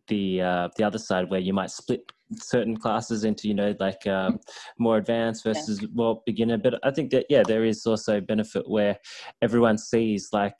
the 0.08 0.42
uh, 0.42 0.70
the 0.78 0.84
other 0.84 0.98
side 0.98 1.30
where 1.30 1.40
you 1.40 1.54
might 1.54 1.72
split 1.72 2.12
certain 2.36 2.76
classes 2.76 3.26
into 3.26 3.48
you 3.48 3.54
know 3.54 3.76
like 3.80 4.06
uh, 4.08 4.32
more 4.80 4.98
advanced 4.98 5.44
versus 5.44 5.82
yeah. 5.82 5.88
more 5.94 6.22
beginner. 6.26 6.58
But 6.58 6.76
I 6.84 6.92
think 6.92 7.12
that 7.12 7.26
yeah, 7.30 7.44
there 7.46 7.66
is 7.66 7.86
also 7.86 8.22
benefit 8.22 8.70
where 8.70 8.98
everyone 9.42 9.78
sees 9.78 10.30
like 10.32 10.56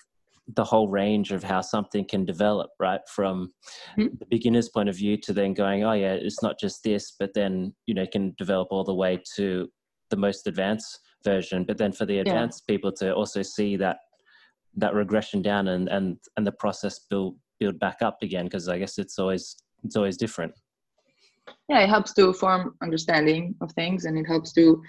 the 0.56 0.64
whole 0.64 0.90
range 0.90 1.32
of 1.32 1.44
how 1.44 1.62
something 1.62 2.06
can 2.06 2.26
develop 2.26 2.72
right 2.80 3.02
from 3.08 3.54
mm-hmm. 3.98 4.16
the 4.20 4.26
beginner's 4.30 4.70
point 4.70 4.90
of 4.90 4.96
view 4.98 5.16
to 5.16 5.32
then 5.32 5.54
going 5.54 5.86
oh 5.86 5.94
yeah 5.94 6.14
it's 6.14 6.44
not 6.44 6.60
just 6.60 6.84
this 6.84 7.14
but 7.18 7.34
then 7.34 7.74
you 7.86 7.94
know 7.94 8.06
can 8.06 8.36
develop 8.38 8.68
all 8.70 8.84
the 8.84 8.94
way 8.94 9.18
to 9.38 9.70
the 10.10 10.18
most 10.18 10.46
advanced 10.46 11.00
version 11.24 11.64
but 11.64 11.78
then 11.78 11.94
for 11.94 12.06
the 12.06 12.20
advanced 12.20 12.64
yeah. 12.68 12.74
people 12.74 12.92
to 12.92 13.14
also 13.14 13.42
see 13.42 13.78
that 13.78 14.00
that 14.76 14.94
regression 14.94 15.42
down 15.42 15.70
and 15.70 15.88
and 15.88 16.18
and 16.36 16.46
the 16.46 16.52
process 16.52 17.00
build 17.10 17.38
back 17.72 18.02
up 18.02 18.18
again 18.22 18.46
because 18.46 18.68
i 18.68 18.78
guess 18.78 18.98
it's 18.98 19.18
always 19.20 19.56
it's 19.84 19.96
always 19.96 20.18
different. 20.18 20.54
Yeah 21.68 21.82
it 21.82 21.90
helps 21.90 22.14
to 22.14 22.34
form 22.34 22.76
understanding 22.82 23.56
of 23.62 23.72
things 23.74 24.06
and 24.06 24.18
it 24.18 24.26
helps 24.26 24.54
to 24.54 24.82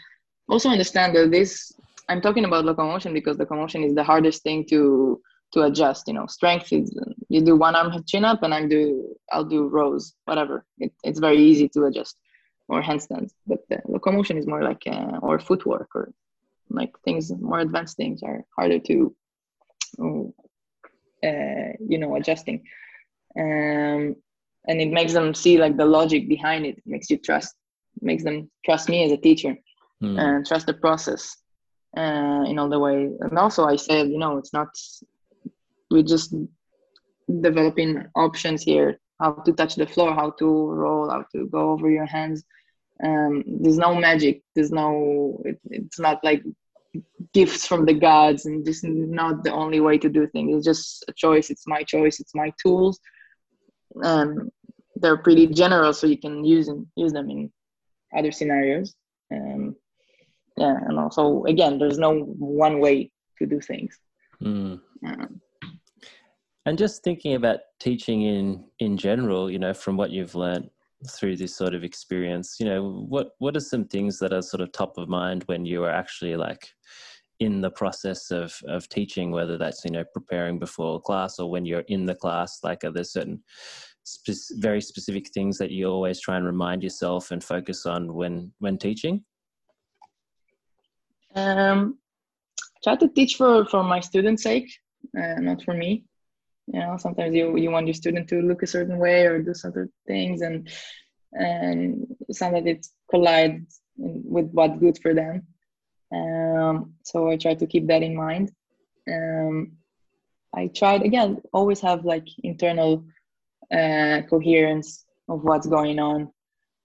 also 0.48 0.68
understand 0.68 1.16
that 1.16 1.30
this 1.30 1.72
i'm 2.08 2.20
talking 2.20 2.44
about 2.44 2.64
locomotion 2.64 3.12
because 3.12 3.38
locomotion 3.38 3.82
is 3.82 3.94
the 3.94 4.04
hardest 4.04 4.42
thing 4.42 4.64
to 4.66 5.20
to 5.52 5.62
adjust 5.62 6.08
you 6.08 6.14
know. 6.14 6.26
Strength 6.26 6.72
is 6.72 6.96
you 7.28 7.40
do 7.40 7.56
one 7.56 7.76
arm 7.76 7.92
chin 8.06 8.24
up 8.24 8.42
and 8.42 8.52
i'm 8.54 8.68
do 8.68 9.16
i'll 9.32 9.44
do 9.44 9.68
rows 9.68 10.14
whatever. 10.24 10.64
It, 10.78 10.92
it's 11.02 11.20
very 11.20 11.38
easy 11.38 11.68
to 11.70 11.84
adjust 11.84 12.16
or 12.68 12.82
handstands 12.82 13.32
but 13.46 13.60
the 13.68 13.80
locomotion 13.86 14.38
is 14.38 14.46
more 14.46 14.62
like 14.62 14.82
uh, 14.86 15.18
or 15.22 15.38
footwork 15.38 15.90
or 15.94 16.12
like 16.70 16.92
things 17.04 17.32
more 17.40 17.60
advanced 17.60 17.96
things 17.96 18.22
are 18.22 18.44
harder 18.56 18.78
to 18.78 19.14
you 21.88 21.98
know 21.98 22.16
adjusting. 22.16 22.62
Um, 23.38 24.16
and 24.66 24.80
it 24.80 24.90
makes 24.90 25.12
them 25.12 25.34
see 25.34 25.58
like 25.58 25.76
the 25.76 25.84
logic 25.84 26.28
behind 26.28 26.64
it. 26.64 26.78
it 26.78 26.86
makes 26.86 27.10
you 27.10 27.18
trust 27.18 27.54
makes 28.00 28.24
them 28.24 28.50
trust 28.64 28.88
me 28.88 29.04
as 29.04 29.12
a 29.12 29.16
teacher 29.16 29.56
mm. 30.02 30.18
and 30.18 30.46
trust 30.46 30.66
the 30.66 30.74
process 30.74 31.36
uh, 31.96 32.44
in 32.46 32.58
all 32.58 32.68
the 32.68 32.78
way. 32.78 33.10
And 33.20 33.38
also 33.38 33.64
i 33.64 33.76
said 33.76 34.08
you 34.08 34.18
know 34.18 34.38
it's 34.38 34.52
not 34.52 34.68
we're 35.90 36.02
just 36.02 36.34
developing 37.40 38.06
options 38.14 38.62
here. 38.62 38.98
How 39.20 39.32
to 39.32 39.52
touch 39.52 39.76
the 39.76 39.86
floor 39.86 40.12
how 40.12 40.30
to 40.40 40.46
roll 40.46 41.08
how 41.10 41.24
to 41.32 41.46
go 41.46 41.70
over 41.72 41.88
your 41.90 42.06
hands. 42.06 42.44
Um, 43.02 43.42
there's 43.46 43.78
no 43.78 43.94
magic. 43.94 44.42
There's 44.54 44.72
no 44.72 45.40
it, 45.44 45.58
it's 45.70 46.00
not 46.00 46.22
like 46.24 46.42
gifts 47.34 47.66
from 47.66 47.84
the 47.84 47.94
gods 47.94 48.46
and 48.46 48.64
this 48.64 48.84
is 48.84 49.08
not 49.08 49.42
the 49.44 49.52
only 49.52 49.80
way 49.80 49.98
to 49.98 50.08
do 50.08 50.26
things. 50.28 50.56
It's 50.56 50.64
just 50.64 51.04
a 51.08 51.12
choice. 51.12 51.50
It's 51.50 51.66
my 51.66 51.82
choice. 51.82 52.20
It's 52.20 52.34
my 52.34 52.52
tools. 52.62 53.00
Um, 54.02 54.50
they're 54.96 55.18
pretty 55.18 55.48
general 55.48 55.92
so 55.92 56.06
you 56.06 56.18
can 56.18 56.44
use 56.44 56.66
them 56.66 56.88
use 56.96 57.12
them 57.12 57.28
in 57.28 57.52
other 58.16 58.32
scenarios. 58.32 58.94
Um, 59.32 59.76
yeah 60.56 60.76
and 60.86 60.98
also 60.98 61.44
again 61.44 61.78
there's 61.78 61.98
no 61.98 62.20
one 62.38 62.78
way 62.80 63.10
to 63.38 63.46
do 63.46 63.60
things. 63.60 63.98
Mm. 64.42 64.80
um, 65.06 65.40
and 66.66 66.78
just 66.78 67.02
thinking 67.02 67.34
about 67.34 67.60
teaching 67.80 68.22
in 68.22 68.64
in 68.78 68.96
general 68.96 69.50
you 69.50 69.58
know 69.58 69.74
from 69.74 69.96
what 69.96 70.10
you've 70.10 70.34
learned 70.34 70.70
through 71.08 71.36
this 71.36 71.54
sort 71.54 71.74
of 71.74 71.84
experience 71.84 72.56
you 72.58 72.66
know 72.66 73.04
what 73.08 73.30
what 73.38 73.56
are 73.56 73.60
some 73.60 73.84
things 73.84 74.18
that 74.18 74.32
are 74.32 74.42
sort 74.42 74.60
of 74.60 74.72
top 74.72 74.96
of 74.98 75.08
mind 75.08 75.42
when 75.46 75.64
you 75.64 75.84
are 75.84 75.90
actually 75.90 76.36
like 76.36 76.68
in 77.40 77.60
the 77.60 77.70
process 77.70 78.30
of 78.30 78.56
of 78.68 78.88
teaching 78.88 79.30
whether 79.32 79.58
that's 79.58 79.84
you 79.84 79.90
know 79.90 80.04
preparing 80.12 80.58
before 80.58 81.00
class 81.00 81.38
or 81.38 81.50
when 81.50 81.64
you're 81.64 81.84
in 81.88 82.06
the 82.06 82.14
class 82.14 82.60
like 82.62 82.84
are 82.84 82.92
there 82.92 83.02
certain 83.02 83.42
spe- 84.04 84.54
very 84.58 84.80
specific 84.80 85.28
things 85.30 85.58
that 85.58 85.70
you 85.70 85.86
always 85.86 86.20
try 86.20 86.36
and 86.36 86.46
remind 86.46 86.82
yourself 86.82 87.30
and 87.30 87.42
focus 87.42 87.86
on 87.86 88.14
when 88.14 88.52
when 88.58 88.78
teaching? 88.78 89.24
Um, 91.34 91.98
try 92.82 92.96
to 92.96 93.08
teach 93.08 93.36
for 93.36 93.66
for 93.66 93.82
my 93.82 94.00
students' 94.00 94.42
sake, 94.42 94.70
uh, 95.18 95.40
not 95.40 95.62
for 95.62 95.74
me. 95.74 96.04
You 96.66 96.80
know, 96.80 96.96
sometimes 96.98 97.34
you 97.34 97.56
you 97.56 97.70
want 97.70 97.86
your 97.86 97.94
student 97.94 98.28
to 98.28 98.40
look 98.40 98.62
a 98.62 98.66
certain 98.66 98.98
way 98.98 99.26
or 99.26 99.42
do 99.42 99.54
certain 99.54 99.90
things, 100.06 100.42
and 100.42 100.68
and 101.32 102.06
sometimes 102.30 102.66
it 102.66 102.86
collides 103.10 103.80
with 103.96 104.50
what's 104.52 104.78
good 104.78 104.98
for 105.02 105.14
them. 105.14 105.46
Um, 106.12 106.94
so 107.02 107.28
I 107.30 107.36
try 107.36 107.54
to 107.54 107.66
keep 107.66 107.86
that 107.88 108.02
in 108.02 108.14
mind. 108.16 108.52
Um, 109.10 109.72
I 110.54 110.68
tried 110.68 111.02
again 111.02 111.42
always 111.52 111.80
have 111.80 112.04
like 112.04 112.26
internal 112.42 113.04
uh, 113.72 114.22
coherence 114.28 115.04
of 115.28 115.42
what's 115.42 115.66
going 115.66 115.98
on. 115.98 116.30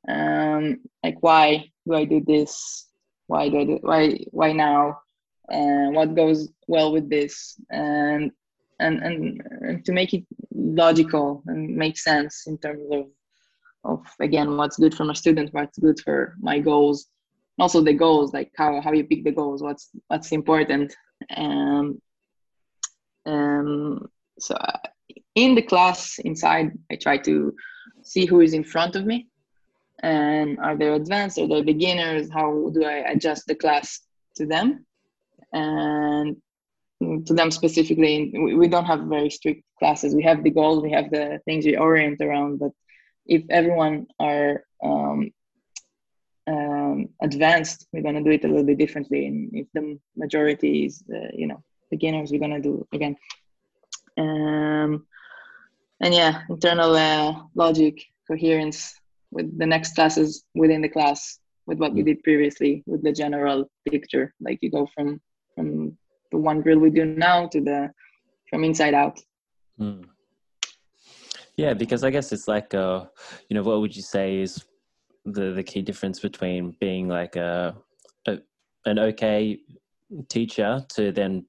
Um, 0.08 0.82
like 1.04 1.18
why 1.22 1.72
do 1.88 1.94
I 1.94 2.06
do 2.06 2.22
this? 2.26 2.88
Why 3.28 3.50
do 3.50 3.60
I 3.60 3.66
do 3.66 3.80
why 3.82 4.18
why 4.32 4.54
now? 4.54 5.02
And 5.50 5.96
what 5.96 6.16
goes 6.16 6.50
well 6.68 6.92
with 6.92 7.10
this? 7.10 7.60
And 7.70 8.32
and 8.80 9.04
and, 9.04 9.42
and 9.62 9.86
to 9.86 9.92
make 9.92 10.14
it 10.14 10.26
logical 10.54 11.44
and 11.48 11.76
make 11.76 11.98
sense 11.98 12.48
in 12.48 12.58
terms 12.58 12.88
of 12.92 13.06
of 13.84 14.06
again 14.20 14.58
what's 14.58 14.78
good 14.78 14.96
for 14.96 15.06
my 15.06 15.14
student, 15.14 15.54
what's 15.54 15.78
good 15.78 16.00
for 16.00 16.36
my 16.40 16.60
goals, 16.60 17.08
also 17.60 17.82
the 17.82 17.94
goals 17.94 18.34
like 18.34 18.52
how 18.56 18.82
how 18.82 18.92
you 18.92 19.04
pick 19.04 19.24
the 19.24 19.32
goals, 19.32 19.62
what's 19.62 19.90
what's 20.08 20.32
important. 20.32 20.96
Um, 21.36 22.02
um, 23.26 24.10
so 24.40 24.56
in 25.36 25.54
the 25.56 25.62
class 25.62 26.18
inside 26.20 26.72
i 26.92 26.96
try 26.96 27.18
to 27.18 27.54
see 28.04 28.26
who 28.26 28.40
is 28.40 28.54
in 28.54 28.64
front 28.64 28.96
of 28.96 29.06
me. 29.06 29.28
And 30.02 30.58
are 30.60 30.78
they 30.78 30.88
advanced? 30.88 31.38
Are 31.38 31.48
they 31.48 31.62
beginners? 31.62 32.30
How 32.32 32.72
do 32.74 32.86
i 32.86 32.98
adjust 33.12 33.48
the 33.48 33.56
class 33.56 34.00
to 34.38 34.46
them? 34.46 34.86
And 35.52 36.38
to 37.02 37.34
them 37.34 37.52
specifically 37.52 38.34
we 38.60 38.68
don't 38.68 38.86
have 38.86 39.02
very 39.02 39.30
strict 39.30 39.64
classes. 39.78 40.16
We 40.16 40.24
have 40.24 40.44
the 40.44 40.52
goals 40.52 40.84
we 40.84 40.92
have 40.92 41.10
the 41.12 41.40
things 41.46 41.66
we 41.66 41.76
orient 41.78 42.22
around 42.22 42.60
but 42.60 42.72
if 43.26 43.44
everyone 43.50 44.08
are 44.20 44.64
um, 44.84 45.30
um, 46.92 47.10
advanced 47.22 47.88
we're 47.92 48.02
going 48.02 48.16
to 48.16 48.24
do 48.24 48.32
it 48.32 48.44
a 48.44 48.48
little 48.48 48.64
bit 48.64 48.78
differently 48.78 49.26
and 49.28 49.50
if 49.54 49.68
the 49.74 49.98
majority 50.16 50.86
is 50.86 51.04
uh, 51.14 51.30
you 51.34 51.48
know 51.48 51.62
beginners 51.92 52.32
we're 52.32 52.40
going 52.40 52.62
to 52.62 52.68
do 52.70 52.88
again 52.94 53.16
um, 54.18 55.06
and 56.02 56.14
yeah, 56.14 56.42
internal 56.50 56.96
uh, 56.96 57.42
logic, 57.56 58.06
coherence 58.28 58.96
with 59.32 59.58
the 59.58 59.66
next 59.66 59.96
classes 59.96 60.46
within 60.56 60.82
the 60.82 60.90
class 60.90 61.40
with 61.68 61.78
what 61.78 61.94
we 61.94 62.04
did 62.04 62.24
previously 62.24 62.84
with 62.86 63.04
the 63.04 63.12
general 63.12 63.70
picture. 63.90 64.34
Like 64.40 64.60
you 64.62 64.72
go 64.72 64.88
from 64.96 65.22
from 65.56 65.98
the 66.32 66.38
one 66.38 66.62
drill 66.62 66.80
we 66.80 66.90
do 66.90 67.06
now 67.06 67.48
to 67.48 67.62
the 67.62 67.92
from 68.50 68.64
inside 68.64 68.94
out. 68.94 69.20
Mm. 69.80 70.06
Yeah, 71.58 71.74
because 71.74 72.06
I 72.06 72.10
guess 72.10 72.32
it's 72.32 72.48
like, 72.48 72.74
uh, 72.74 73.06
you 73.50 73.56
know, 73.56 73.64
what 73.64 73.82
would 73.82 73.94
you 73.94 74.02
say 74.02 74.40
is 74.40 74.64
the 75.34 75.52
the 75.52 75.64
key 75.64 75.82
difference 75.82 76.20
between 76.20 76.76
being 76.80 77.08
like 77.08 77.36
a, 77.36 77.76
a 78.28 78.40
an 78.86 79.00
okay 79.00 79.60
teacher 80.28 80.86
to 80.90 81.12
then 81.12 81.46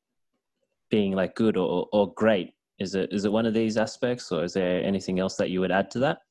being 0.90 1.12
like 1.12 1.34
good 1.34 1.56
or 1.56 1.88
or 1.92 2.12
great 2.14 2.54
is 2.80 2.94
it 2.94 3.12
is 3.12 3.26
it 3.26 3.32
one 3.32 3.44
of 3.44 3.52
these 3.52 3.76
aspects, 3.76 4.32
or 4.32 4.42
is 4.42 4.54
there 4.54 4.82
anything 4.82 5.20
else 5.20 5.36
that 5.36 5.50
you 5.50 5.60
would 5.60 5.70
add 5.70 5.90
to 5.92 5.98
that? 6.00 6.22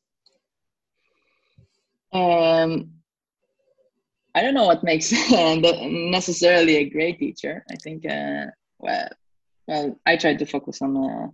Um, 2.11 2.89
I 4.33 4.41
don't 4.41 4.55
know 4.55 4.65
what 4.65 4.83
makes 4.83 5.11
necessarily 5.31 6.77
a 6.77 6.89
great 6.89 7.19
teacher. 7.19 7.63
I 7.71 7.75
think, 7.75 8.03
uh, 8.03 8.47
well, 8.79 9.09
well, 9.67 9.99
I 10.07 10.17
try 10.17 10.33
to 10.33 10.45
focus 10.45 10.81
on, 10.81 10.97
uh, 10.97 11.27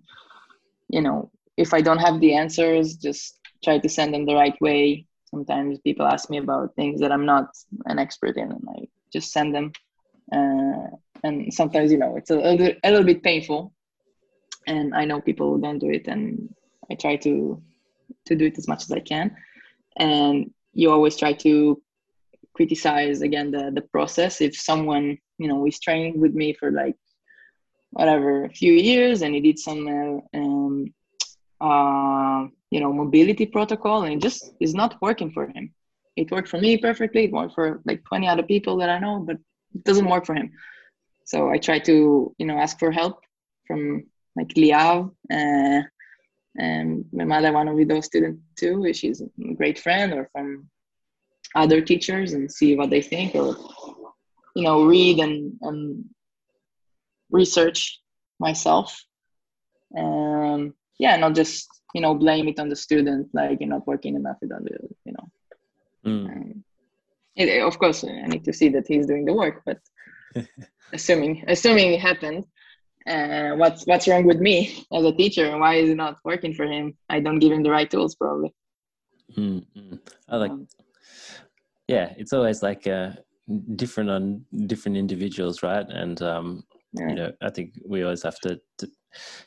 you 0.90 1.02
know, 1.02 1.32
if 1.56 1.74
I 1.74 1.80
don't 1.80 2.00
have 2.00 2.20
the 2.20 2.36
answers, 2.36 2.98
just 2.98 3.40
try 3.64 3.80
to 3.80 3.88
send 3.88 4.14
them 4.14 4.26
the 4.26 4.36
right 4.36 4.60
way. 4.60 5.06
Sometimes 5.30 5.80
people 5.80 6.06
ask 6.06 6.30
me 6.30 6.38
about 6.38 6.76
things 6.76 7.02
that 7.02 7.12
I'm 7.12 7.26
not 7.26 7.50
an 7.86 8.00
expert 8.00 8.38
in, 8.38 8.52
and 8.52 8.64
I 8.70 8.88
just 9.12 9.32
send 9.32 9.54
them. 9.54 9.72
Uh, 10.32 10.88
and 11.24 11.54
sometimes, 11.54 11.92
you 11.92 11.98
know, 11.98 12.16
it's 12.16 12.32
a, 12.32 12.38
a, 12.38 12.78
a 12.84 12.92
little 12.92 13.06
bit 13.06 13.24
painful 13.24 13.74
and 14.68 14.94
I 14.96 15.06
know 15.06 15.22
people 15.22 15.58
don't 15.58 15.80
do 15.80 15.90
it, 15.90 16.08
and 16.08 16.54
I 16.90 16.96
try 16.96 17.16
to 17.18 17.62
to 18.26 18.36
do 18.36 18.46
it 18.46 18.58
as 18.58 18.68
much 18.68 18.84
as 18.84 18.92
I 18.92 19.00
can. 19.00 19.36
And 19.98 20.52
you 20.74 20.92
always 20.92 21.16
try 21.16 21.34
to 21.34 21.82
criticize 22.54 23.22
again 23.22 23.52
the 23.52 23.72
the 23.74 23.82
process. 23.82 24.42
If 24.42 24.56
someone 24.56 25.18
you 25.38 25.48
know 25.48 25.66
is 25.66 25.80
training 25.80 26.20
with 26.20 26.34
me 26.34 26.54
for 26.54 26.72
like 26.72 26.96
whatever 27.92 28.46
a 28.46 28.50
few 28.50 28.74
years, 28.74 29.22
and 29.22 29.34
he 29.34 29.42
did 29.42 29.60
some 29.60 29.88
uh, 29.88 30.38
um, 30.38 30.94
uh, 31.66 32.48
you 32.72 32.80
know 32.80 32.92
mobility 32.94 33.46
protocol, 33.46 34.04
and 34.04 34.14
it 34.16 34.22
just 34.22 34.54
is 34.60 34.74
not 34.74 35.02
working 35.02 35.32
for 35.32 35.48
him. 35.48 35.74
It 36.16 36.32
worked 36.32 36.50
for 36.50 36.60
me 36.60 36.78
perfectly. 36.78 37.26
It 37.26 37.32
worked 37.32 37.56
for 37.56 37.82
like 37.86 38.04
20 38.06 38.28
other 38.28 38.44
people 38.44 38.78
that 38.78 38.90
I 38.90 39.00
know, 39.00 39.20
but 39.20 39.38
it 39.74 39.84
doesn't 39.84 40.10
work 40.10 40.26
for 40.26 40.36
him. 40.36 40.52
So 41.26 41.50
I 41.50 41.58
try 41.58 41.80
to 41.80 42.34
you 42.38 42.46
know 42.46 42.58
ask 42.58 42.80
for 42.80 42.92
help 42.92 43.20
from 43.68 44.06
like 44.36 44.50
Liav, 44.50 45.12
uh, 45.32 45.82
and 46.58 47.06
my 47.12 47.26
mother 47.26 47.52
one 47.52 47.68
of 47.68 47.88
those 47.88 48.06
students 48.06 48.42
too. 48.56 48.94
She's 48.94 49.22
a 49.22 49.54
great 49.56 49.80
friend, 49.80 50.14
or 50.14 50.30
from 50.32 50.70
other 51.56 51.82
teachers, 51.82 52.34
and 52.34 52.52
see 52.52 52.76
what 52.76 52.90
they 52.90 53.02
think, 53.02 53.36
or 53.36 53.56
you 54.56 54.64
know, 54.64 54.86
read 54.86 55.20
and, 55.20 55.54
and 55.62 56.06
research 57.30 58.00
myself. 58.40 59.04
Um, 59.98 60.74
yeah, 60.98 61.16
not 61.18 61.36
just 61.36 61.68
you 61.94 62.02
know 62.02 62.16
blame 62.16 62.48
it 62.48 62.60
on 62.60 62.70
the 62.70 62.76
student, 62.76 63.30
like 63.34 63.60
you're 63.60 63.70
not 63.70 63.88
working 63.88 64.16
enough, 64.16 64.38
you 64.42 64.50
don't 64.50 64.66
do, 64.66 64.96
you 65.06 65.14
know. 65.14 65.28
Mm. 66.06 66.30
Um, 66.30 66.64
it, 67.36 67.62
of 67.64 67.78
course, 67.80 68.04
I 68.04 68.28
need 68.28 68.46
to 68.46 68.54
see 68.54 68.70
that 68.70 68.88
he's 68.88 69.08
doing 69.08 69.26
the 69.26 69.34
work, 69.34 69.62
but 69.66 69.80
assuming 70.94 71.44
assuming 71.48 71.94
it 71.94 72.02
happened, 72.02 72.46
uh, 73.08 73.52
what's 73.52 73.86
what's 73.86 74.08
wrong 74.08 74.26
with 74.26 74.40
me 74.40 74.86
as 74.92 75.04
a 75.06 75.12
teacher 75.12 75.46
and 75.46 75.60
why 75.60 75.76
is 75.76 75.90
it 75.90 75.96
not 75.96 76.18
working 76.24 76.54
for 76.54 76.66
him 76.66 76.96
i 77.10 77.20
don't 77.20 77.40
give 77.40 77.52
him 77.52 77.64
the 77.64 77.70
right 77.70 77.92
tools 77.92 78.16
probably 78.16 78.54
mm-hmm. 79.38 79.96
i 80.30 80.38
like 80.38 80.52
um, 80.52 80.68
yeah 81.88 82.14
it's 82.18 82.34
always 82.34 82.64
like 82.64 82.88
uh, 82.88 83.12
different 83.76 84.10
on 84.10 84.44
different 84.66 84.98
individuals 84.98 85.62
right 85.62 85.88
and 85.90 86.22
um, 86.22 86.64
yeah. 87.00 87.10
you 87.10 87.16
know 87.16 87.32
i 87.42 87.50
think 87.50 87.74
we 87.88 88.04
always 88.04 88.24
have 88.24 88.40
to, 88.40 88.60
to, 88.78 88.88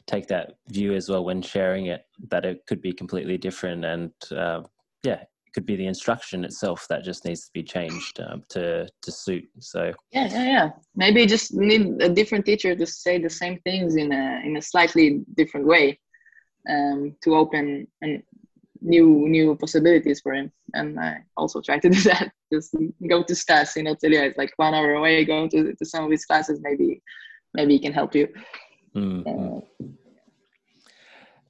take 0.07 0.27
that 0.27 0.55
view 0.71 0.95
as 0.95 1.11
well 1.11 1.23
when 1.23 1.43
sharing 1.43 1.87
it 1.87 2.07
that 2.31 2.47
it 2.47 2.65
could 2.67 2.81
be 2.81 2.91
completely 2.91 3.37
different 3.37 3.85
and 3.85 4.11
uh, 4.35 4.63
yeah 5.03 5.21
it 5.49 5.53
could 5.53 5.67
be 5.67 5.77
the 5.77 5.87
instruction 5.87 6.43
itself 6.43 6.87
that 6.89 7.05
just 7.05 7.27
needs 7.27 7.45
to 7.45 7.51
be 7.53 7.63
changed 7.63 8.21
um, 8.21 8.43
to 8.51 8.87
to 9.03 9.11
suit. 9.11 9.45
So 9.61 9.93
yeah, 10.13 10.29
yeah, 10.31 10.45
yeah. 10.45 10.71
Maybe 10.95 11.25
just 11.27 11.55
need 11.55 12.03
a 12.03 12.09
different 12.09 12.45
teacher 12.45 12.75
to 12.77 12.87
say 12.87 13.19
the 13.19 13.31
same 13.31 13.59
things 13.61 13.97
in 13.97 14.13
a 14.13 14.43
in 14.45 14.57
a 14.57 14.63
slightly 14.63 15.23
different 15.37 15.67
way 15.67 15.99
um, 16.69 17.17
to 17.23 17.35
open 17.35 17.87
and 18.03 18.23
new 18.81 19.27
new 19.29 19.57
possibilities 19.57 20.21
for 20.21 20.33
him 20.35 20.53
and 20.75 21.01
i 21.01 21.19
also 21.37 21.61
try 21.61 21.79
to 21.79 21.89
do 21.89 22.01
that 22.03 22.31
just 22.53 22.75
go 23.09 23.23
to 23.23 23.35
stas 23.35 23.77
in 23.77 23.87
Atelier. 23.87 24.25
it's 24.25 24.39
like 24.39 24.53
one 24.57 24.75
hour 24.75 24.95
away 24.95 25.25
go 25.25 25.49
to, 25.49 25.75
to 25.75 25.85
some 25.85 26.05
of 26.05 26.11
his 26.11 26.25
classes 26.25 26.61
maybe 26.63 27.03
maybe 27.55 27.73
he 27.75 27.79
can 27.79 27.93
help 27.93 28.15
you 28.15 28.29
mm-hmm. 28.95 29.57
uh, 29.57 29.61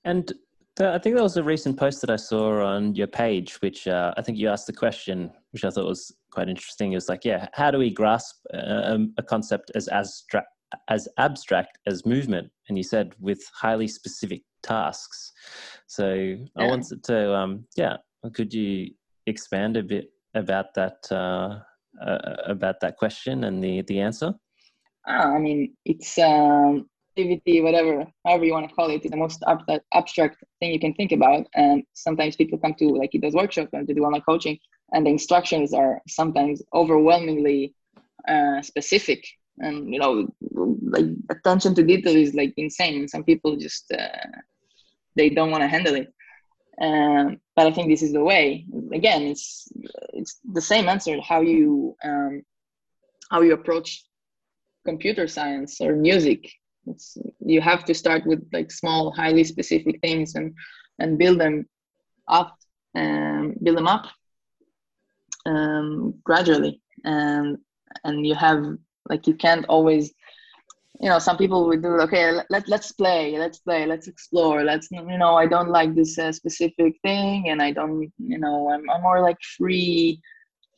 and 0.04 0.32
the, 0.78 0.94
I 0.94 0.98
think 0.98 1.16
there 1.16 1.24
was 1.24 1.36
a 1.36 1.42
recent 1.42 1.76
post 1.76 2.00
that 2.00 2.10
I 2.10 2.16
saw 2.16 2.64
on 2.64 2.94
your 2.94 3.08
page, 3.08 3.60
which 3.60 3.86
uh, 3.86 4.14
I 4.16 4.22
think 4.22 4.38
you 4.38 4.48
asked 4.48 4.66
the 4.66 4.72
question, 4.72 5.30
which 5.50 5.64
I 5.64 5.70
thought 5.70 5.86
was 5.86 6.14
quite 6.30 6.48
interesting. 6.48 6.92
It 6.92 6.96
was 6.96 7.08
like, 7.08 7.24
yeah, 7.24 7.48
how 7.52 7.70
do 7.70 7.78
we 7.78 7.90
grasp 7.90 8.36
uh, 8.54 8.82
um, 8.84 9.12
a 9.18 9.22
concept 9.22 9.72
as 9.74 9.88
abstract, 9.88 10.48
as 10.88 11.08
abstract 11.18 11.78
as 11.86 12.06
movement? 12.06 12.50
And 12.68 12.78
you 12.78 12.84
said 12.84 13.12
with 13.20 13.42
highly 13.52 13.88
specific 13.88 14.42
tasks. 14.62 15.32
So 15.88 16.14
yeah. 16.14 16.36
I 16.56 16.66
wanted 16.66 17.02
to, 17.04 17.34
um, 17.34 17.66
yeah, 17.76 17.96
could 18.32 18.54
you 18.54 18.90
expand 19.26 19.76
a 19.76 19.82
bit 19.82 20.10
about 20.34 20.74
that 20.74 21.06
uh, 21.10 21.58
uh, 22.00 22.36
about 22.46 22.78
that 22.80 22.96
question 22.96 23.44
and 23.44 23.62
the 23.62 23.82
the 23.82 24.00
answer? 24.00 24.32
I 25.06 25.38
mean, 25.38 25.74
it's 25.84 26.18
um, 26.18 26.88
activity, 27.18 27.60
whatever, 27.60 28.06
however 28.24 28.44
you 28.44 28.52
want 28.52 28.68
to 28.68 28.74
call 28.74 28.90
it, 28.90 29.04
is 29.04 29.10
the 29.10 29.16
most 29.16 29.42
ab- 29.46 29.82
abstract 29.92 30.42
thing 30.60 30.72
you 30.72 30.80
can 30.80 30.94
think 30.94 31.12
about. 31.12 31.46
And 31.54 31.82
sometimes 31.94 32.36
people 32.36 32.58
come 32.58 32.74
to 32.74 32.88
like 32.88 33.10
those 33.20 33.34
workshops 33.34 33.70
and 33.72 33.86
to 33.88 33.94
do 33.94 34.04
online 34.04 34.22
coaching, 34.22 34.58
and 34.92 35.06
the 35.06 35.10
instructions 35.10 35.72
are 35.72 36.00
sometimes 36.08 36.62
overwhelmingly 36.74 37.74
uh, 38.28 38.62
specific. 38.62 39.24
And 39.58 39.92
you 39.92 39.98
know, 39.98 40.28
like 40.82 41.06
attention 41.30 41.74
to 41.74 41.82
detail 41.82 42.14
is 42.14 42.34
like 42.34 42.54
insane. 42.56 43.08
Some 43.08 43.24
people 43.24 43.56
just 43.56 43.90
uh, 43.92 44.26
they 45.16 45.30
don't 45.30 45.50
want 45.50 45.62
to 45.62 45.68
handle 45.68 45.94
it. 45.94 46.12
Um, 46.80 47.38
but 47.56 47.66
I 47.66 47.72
think 47.72 47.88
this 47.88 48.02
is 48.02 48.12
the 48.12 48.22
way. 48.22 48.64
Again, 48.92 49.22
it's 49.22 49.68
it's 50.12 50.38
the 50.52 50.60
same 50.60 50.88
answer 50.88 51.20
how 51.20 51.40
you 51.40 51.96
um, 52.04 52.42
how 53.30 53.40
you 53.42 53.52
approach 53.52 54.04
computer 54.84 55.26
science 55.26 55.80
or 55.80 55.94
music. 55.94 56.50
It's 56.86 57.16
you 57.40 57.60
have 57.60 57.84
to 57.84 57.94
start 57.94 58.26
with 58.26 58.40
like 58.52 58.70
small 58.70 59.12
highly 59.12 59.44
specific 59.44 60.00
things 60.00 60.34
and 60.34 60.54
and 60.98 61.18
build 61.18 61.40
them 61.40 61.66
up 62.28 62.56
and 62.94 63.56
build 63.62 63.78
them 63.78 63.88
up 63.88 64.06
um, 65.46 66.14
gradually. 66.24 66.80
And 67.04 67.58
and 68.04 68.26
you 68.26 68.34
have 68.34 68.64
like 69.08 69.26
you 69.26 69.34
can't 69.34 69.66
always 69.68 70.12
you 71.00 71.08
know 71.08 71.18
some 71.18 71.36
people 71.36 71.66
would 71.66 71.82
do 71.82 72.00
okay 72.00 72.32
let, 72.50 72.68
let's 72.68 72.90
play 72.92 73.38
let's 73.38 73.58
play 73.60 73.86
let's 73.86 74.08
explore 74.08 74.64
let's 74.64 74.88
you 74.90 75.16
know 75.16 75.36
i 75.36 75.46
don't 75.46 75.68
like 75.68 75.94
this 75.94 76.18
uh, 76.18 76.32
specific 76.32 76.92
thing 77.04 77.50
and 77.50 77.62
i 77.62 77.70
don't 77.70 78.12
you 78.18 78.36
know 78.36 78.68
i'm, 78.68 78.82
I'm 78.90 79.02
more 79.02 79.22
like 79.22 79.36
free 79.56 80.20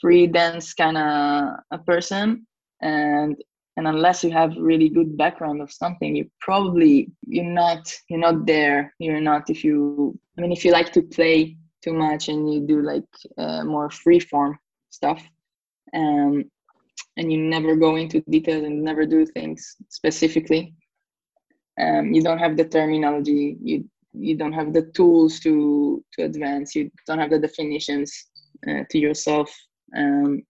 free 0.00 0.26
dance 0.26 0.72
kind 0.74 0.96
of 0.96 1.60
a 1.70 1.78
person. 1.84 2.46
And 2.80 3.36
and 3.76 3.86
unless 3.86 4.22
you 4.24 4.30
have 4.30 4.56
really 4.56 4.88
good 4.88 5.16
background 5.16 5.60
of 5.62 5.72
something 5.72 6.16
you 6.16 6.28
probably 6.40 7.10
you're 7.26 7.44
not 7.44 7.92
you're 8.08 8.20
not 8.20 8.46
there. 8.46 8.92
You're 8.98 9.20
not 9.20 9.48
if 9.50 9.64
you 9.64 10.18
i 10.36 10.40
mean 10.40 10.52
if 10.52 10.64
you 10.64 10.72
like 10.72 10.92
to 10.92 11.02
play 11.02 11.56
too 11.82 11.94
much 11.94 12.28
and 12.28 12.52
you 12.52 12.60
do 12.60 12.82
like 12.82 13.10
uh, 13.38 13.64
more 13.64 13.90
free 13.90 14.20
form 14.20 14.58
stuff 14.90 15.22
um, 15.94 16.44
and 17.16 17.32
you 17.32 17.38
never 17.38 17.74
go 17.76 17.96
into 17.96 18.20
details 18.28 18.64
and 18.64 18.82
never 18.82 19.06
do 19.06 19.24
things 19.26 19.76
specifically 19.88 20.74
um, 21.80 22.12
you 22.12 22.22
don't 22.22 22.38
have 22.38 22.56
the 22.56 22.64
terminology 22.64 23.56
you 23.62 23.88
you 24.12 24.36
don't 24.36 24.52
have 24.52 24.72
the 24.72 24.82
tools 24.94 25.40
to 25.40 26.04
to 26.12 26.24
advance 26.24 26.74
you 26.74 26.90
don't 27.06 27.18
have 27.18 27.30
the 27.30 27.38
definitions 27.38 28.26
uh, 28.68 28.82
to 28.90 28.98
yourself 28.98 29.54
um, 29.96 30.42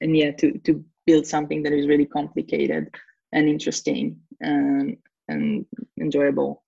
and 0.00 0.16
yeah 0.16 0.30
to 0.30 0.58
to 0.60 0.84
build 1.06 1.26
something 1.26 1.62
that 1.62 1.72
is 1.72 1.86
really 1.86 2.06
complicated 2.06 2.88
and 3.32 3.48
interesting 3.48 4.16
and, 4.40 4.96
and 5.28 5.66
enjoyable. 6.00 6.62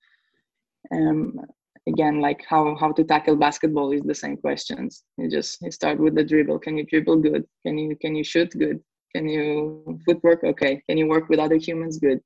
Um, 0.93 1.41
again, 1.89 2.21
like 2.21 2.45
how, 2.49 2.77
how 2.79 2.93
to 2.93 3.05
tackle 3.05 3.37
basketball 3.37 3.93
is 3.93 4.03
the 4.03 4.15
same 4.15 4.37
questions. 4.37 5.05
You 5.17 5.31
just 5.31 5.63
you 5.63 5.71
start 5.71 5.99
with 5.99 6.15
the 6.15 6.25
dribble. 6.25 6.59
Can 6.59 6.77
you 6.77 6.85
dribble 6.85 7.19
good? 7.19 7.45
Can 7.65 7.79
you 7.79 7.97
can 7.97 8.15
you 8.15 8.25
shoot 8.25 8.51
good? 8.59 8.81
Can 9.15 9.29
you 9.29 9.99
footwork 10.05 10.45
okay? 10.45 10.83
Can 10.89 10.99
you 10.99 11.07
work 11.07 11.29
with 11.29 11.39
other 11.39 11.57
humans 11.57 11.99
good? 11.99 12.21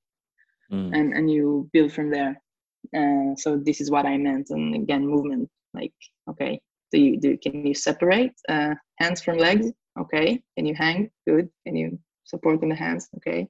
Mm. 0.73 0.97
And 0.97 1.15
and 1.15 1.31
you 1.31 1.69
build 1.73 1.93
from 1.93 2.11
there. 2.11 2.41
Uh, 2.97 3.37
so 3.37 3.57
this 3.57 3.81
is 3.81 3.91
what 3.91 4.07
I 4.07 4.17
meant. 4.17 4.51
And 4.51 4.75
again, 4.75 5.07
movement. 5.07 5.49
Like 5.75 5.93
okay, 6.29 6.61
do 6.91 6.99
you 6.99 7.21
do 7.21 7.37
can 7.39 7.67
you 7.67 7.75
separate 7.75 8.33
uh, 8.49 8.75
hands 8.99 9.23
from 9.23 9.39
legs? 9.39 9.71
Okay 10.01 10.43
can 10.57 10.67
you 10.67 10.75
hang? 10.75 11.11
Good. 11.27 11.49
Can 11.67 11.77
you 11.77 11.99
support 12.25 12.63
in 12.63 12.69
the 12.69 12.75
hands? 12.75 13.09
Okay. 13.17 13.49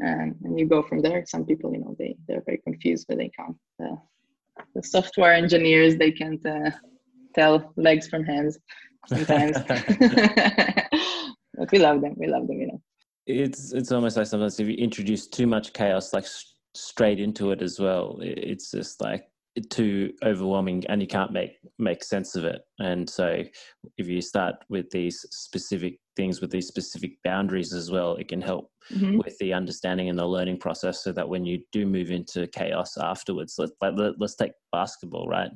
And, 0.00 0.34
and 0.44 0.58
you 0.58 0.66
go 0.66 0.82
from 0.82 1.00
there. 1.00 1.24
Some 1.26 1.44
people 1.46 1.72
you 1.72 1.80
know 1.80 1.96
they 1.98 2.16
they're 2.26 2.42
very 2.44 2.58
confused 2.58 3.06
but 3.08 3.18
they 3.18 3.30
can't 3.30 3.56
uh, 3.82 3.96
the 4.74 4.82
software 4.82 5.32
engineers 5.32 5.96
they 5.96 6.12
can't 6.12 6.44
uh, 6.44 6.70
tell 7.34 7.72
legs 7.76 8.08
from 8.08 8.24
hands 8.24 8.58
sometimes. 9.06 9.56
But 11.54 11.72
we 11.72 11.78
love 11.78 12.00
them. 12.00 12.14
We 12.16 12.26
love 12.26 12.46
them 12.46 12.58
you 12.60 12.68
know. 12.68 12.80
It's 13.26 13.72
it's 13.72 13.92
almost 13.92 14.16
like 14.16 14.26
sometimes 14.26 14.58
if 14.60 14.66
you 14.68 14.74
introduce 14.74 15.26
too 15.26 15.46
much 15.46 15.72
chaos 15.72 16.12
like 16.12 16.26
straight 16.74 17.18
into 17.18 17.50
it 17.50 17.62
as 17.62 17.80
well 17.80 18.18
it's 18.20 18.70
just 18.70 19.00
like 19.00 19.24
too 19.62 20.12
overwhelming 20.24 20.84
and 20.88 21.00
you 21.00 21.06
can't 21.06 21.32
make 21.32 21.58
make 21.78 22.04
sense 22.04 22.36
of 22.36 22.44
it 22.44 22.62
and 22.78 23.08
so 23.08 23.42
if 23.96 24.08
you 24.08 24.20
start 24.20 24.56
with 24.68 24.88
these 24.90 25.24
specific 25.30 25.98
things 26.16 26.40
with 26.40 26.50
these 26.50 26.66
specific 26.66 27.12
boundaries 27.24 27.72
as 27.72 27.90
well 27.90 28.14
it 28.16 28.28
can 28.28 28.40
help 28.40 28.70
mm-hmm. 28.92 29.18
with 29.18 29.36
the 29.38 29.52
understanding 29.52 30.08
and 30.08 30.18
the 30.18 30.26
learning 30.26 30.58
process 30.58 31.02
so 31.02 31.12
that 31.12 31.28
when 31.28 31.44
you 31.44 31.62
do 31.72 31.86
move 31.86 32.10
into 32.10 32.46
chaos 32.48 32.96
afterwards 32.96 33.56
let, 33.58 33.70
let, 33.80 34.20
let's 34.20 34.36
take 34.36 34.52
basketball 34.72 35.26
right 35.28 35.50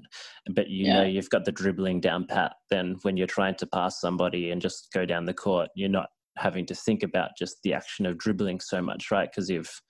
but 0.54 0.68
you 0.68 0.86
yeah. 0.86 0.94
know 0.94 1.04
you've 1.04 1.30
got 1.30 1.44
the 1.44 1.52
dribbling 1.52 2.00
down 2.00 2.26
pat 2.26 2.54
then 2.70 2.96
when 3.02 3.16
you're 3.16 3.26
trying 3.26 3.54
to 3.54 3.66
pass 3.66 4.00
somebody 4.00 4.50
and 4.50 4.60
just 4.62 4.88
go 4.92 5.04
down 5.04 5.24
the 5.24 5.34
court 5.34 5.68
you're 5.74 5.88
not 5.88 6.08
having 6.36 6.66
to 6.66 6.74
think 6.74 7.02
about 7.02 7.30
just 7.38 7.58
the 7.62 7.72
action 7.72 8.06
of 8.06 8.18
dribbling 8.18 8.58
so 8.60 8.82
much 8.82 9.10
right 9.10 9.30
because 9.30 9.48
you've 9.48 9.80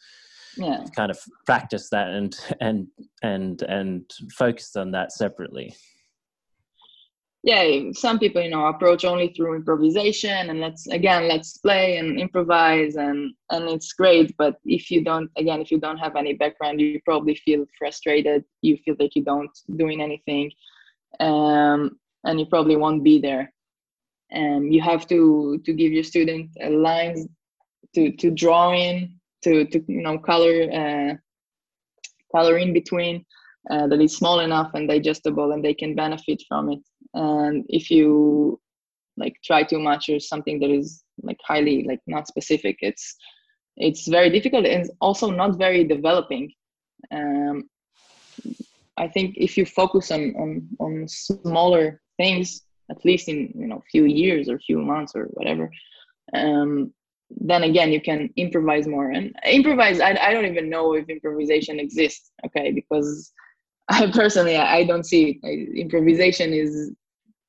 yeah. 0.57 0.85
kind 0.95 1.11
of 1.11 1.19
practice 1.47 1.89
that 1.91 2.09
and 2.09 2.37
and 2.61 2.89
and 3.23 3.63
and 3.63 4.11
focus 4.33 4.77
on 4.77 4.91
that 4.93 5.13
separately. 5.13 5.75
Yeah 7.43 7.91
some 7.93 8.19
people 8.19 8.41
you 8.41 8.49
know 8.49 8.67
approach 8.67 9.05
only 9.05 9.29
through 9.29 9.57
improvisation 9.57 10.49
and 10.49 10.61
let's 10.61 10.87
again 10.87 11.29
let's 11.29 11.59
play 11.59 11.99
and 11.99 12.19
improvise 12.19 12.97
and 12.97 13.35
and 13.51 13.69
it's 13.69 13.93
great 13.93 14.35
but 14.39 14.57
if 14.65 14.91
you 14.91 15.05
don't 15.05 15.31
again 15.37 15.61
if 15.61 15.71
you 15.71 15.79
don't 15.79 15.99
have 15.99 16.17
any 16.17 16.33
background 16.33 16.81
you 16.81 17.01
probably 17.05 17.35
feel 17.35 17.67
frustrated. 17.79 18.45
You 18.63 18.79
feel 18.79 18.97
that 18.99 19.15
you 19.15 19.23
don't 19.23 19.51
doing 19.77 20.01
anything 20.01 20.53
um, 21.21 21.99
and 22.25 22.41
you 22.41 22.47
probably 22.47 22.77
won't 22.77 23.05
be 23.05 23.21
there. 23.21 23.53
And 24.31 24.57
um, 24.57 24.73
you 24.73 24.81
have 24.81 25.07
to 25.09 25.61
to 25.65 25.73
give 25.73 25.93
your 25.93 26.03
student 26.03 26.51
lines 26.61 27.29
to 27.95 28.11
to 28.13 28.31
draw 28.31 28.73
in 28.73 29.21
to 29.45 29.65
to 29.67 29.85
you 29.87 30.03
know 30.03 30.19
color 30.19 30.55
uh, 30.81 31.15
color 32.35 32.59
in 32.59 32.73
between 32.73 33.25
uh, 33.71 33.87
that 33.87 34.01
is 34.01 34.17
small 34.17 34.41
enough 34.41 34.71
and 34.75 34.89
digestible 34.89 35.53
and 35.53 35.65
they 35.65 35.75
can 35.75 35.95
benefit 35.95 36.43
from 36.49 36.71
it. 36.71 36.81
And 37.15 37.65
if 37.69 37.91
you 37.91 38.61
like 39.17 39.37
try 39.45 39.63
too 39.63 39.79
much 39.79 40.09
or 40.09 40.19
something 40.19 40.59
that 40.61 40.71
is 40.71 41.05
like 41.23 41.39
highly 41.47 41.85
like 41.85 42.01
not 42.07 42.27
specific 42.27 42.77
it's 42.81 43.15
it's 43.77 44.09
very 44.09 44.31
difficult 44.31 44.67
and 44.67 44.91
also 45.01 45.31
not 45.31 45.57
very 45.57 45.85
developing. 45.85 46.53
Um, 47.13 47.65
i 48.97 49.09
think 49.09 49.35
if 49.37 49.57
you 49.57 49.65
focus 49.67 50.11
on 50.11 50.35
on 50.37 50.69
on 50.81 51.07
smaller 51.09 52.01
things 52.17 52.63
at 52.91 53.05
least 53.05 53.29
in 53.29 53.53
you 53.55 53.67
know 53.67 53.83
few 53.91 54.05
years 54.05 54.49
or 54.49 54.59
few 54.59 54.79
months 54.79 55.13
or 55.15 55.25
whatever 55.37 55.71
um, 56.35 56.93
then 57.37 57.65
again 57.65 57.93
you 57.93 58.01
can 58.01 58.31
improvise 58.37 58.87
more. 58.87 59.11
And 59.11 59.35
improvise 59.45 60.01
I, 60.01 60.11
I 60.21 60.33
don't 60.33 60.47
even 60.47 60.71
know 60.71 60.95
if 60.95 61.09
improvisation 61.09 61.79
exists 61.81 62.31
okay? 62.47 62.73
Because 62.73 63.33
i 63.89 64.11
personally 64.11 64.57
i 64.57 64.85
don't 64.85 65.05
see 65.05 65.39
it. 65.43 65.79
Improvisation 65.79 66.53
is 66.53 66.93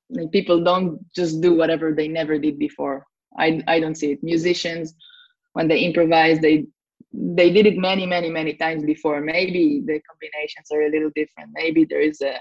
like 0.10 0.32
people 0.32 0.64
don't 0.64 0.99
just 1.14 1.41
do 1.41 1.56
whatever 1.56 1.94
they 1.94 2.07
never 2.07 2.38
did 2.38 2.60
before. 2.60 3.06
I 3.38 3.62
i 3.68 3.80
don't 3.80 3.95
see 3.95 4.12
it. 4.14 4.24
Musicians 4.24 4.94
when 5.53 5.68
they 5.68 5.80
improvise 5.80 6.40
they 6.40 6.66
they 7.14 7.49
did 7.52 7.66
it 7.66 7.78
many 7.78 8.06
many 8.06 8.30
many 8.30 8.53
times 8.56 8.84
before. 8.84 9.22
Maybe 9.22 9.82
the 9.86 9.99
combinations 10.10 10.68
are 10.72 10.84
a 10.84 10.90
little 10.90 11.12
different. 11.16 11.52
Maybe 11.53 11.86
there 11.86 12.02
is 12.02 12.22
a 12.22 12.40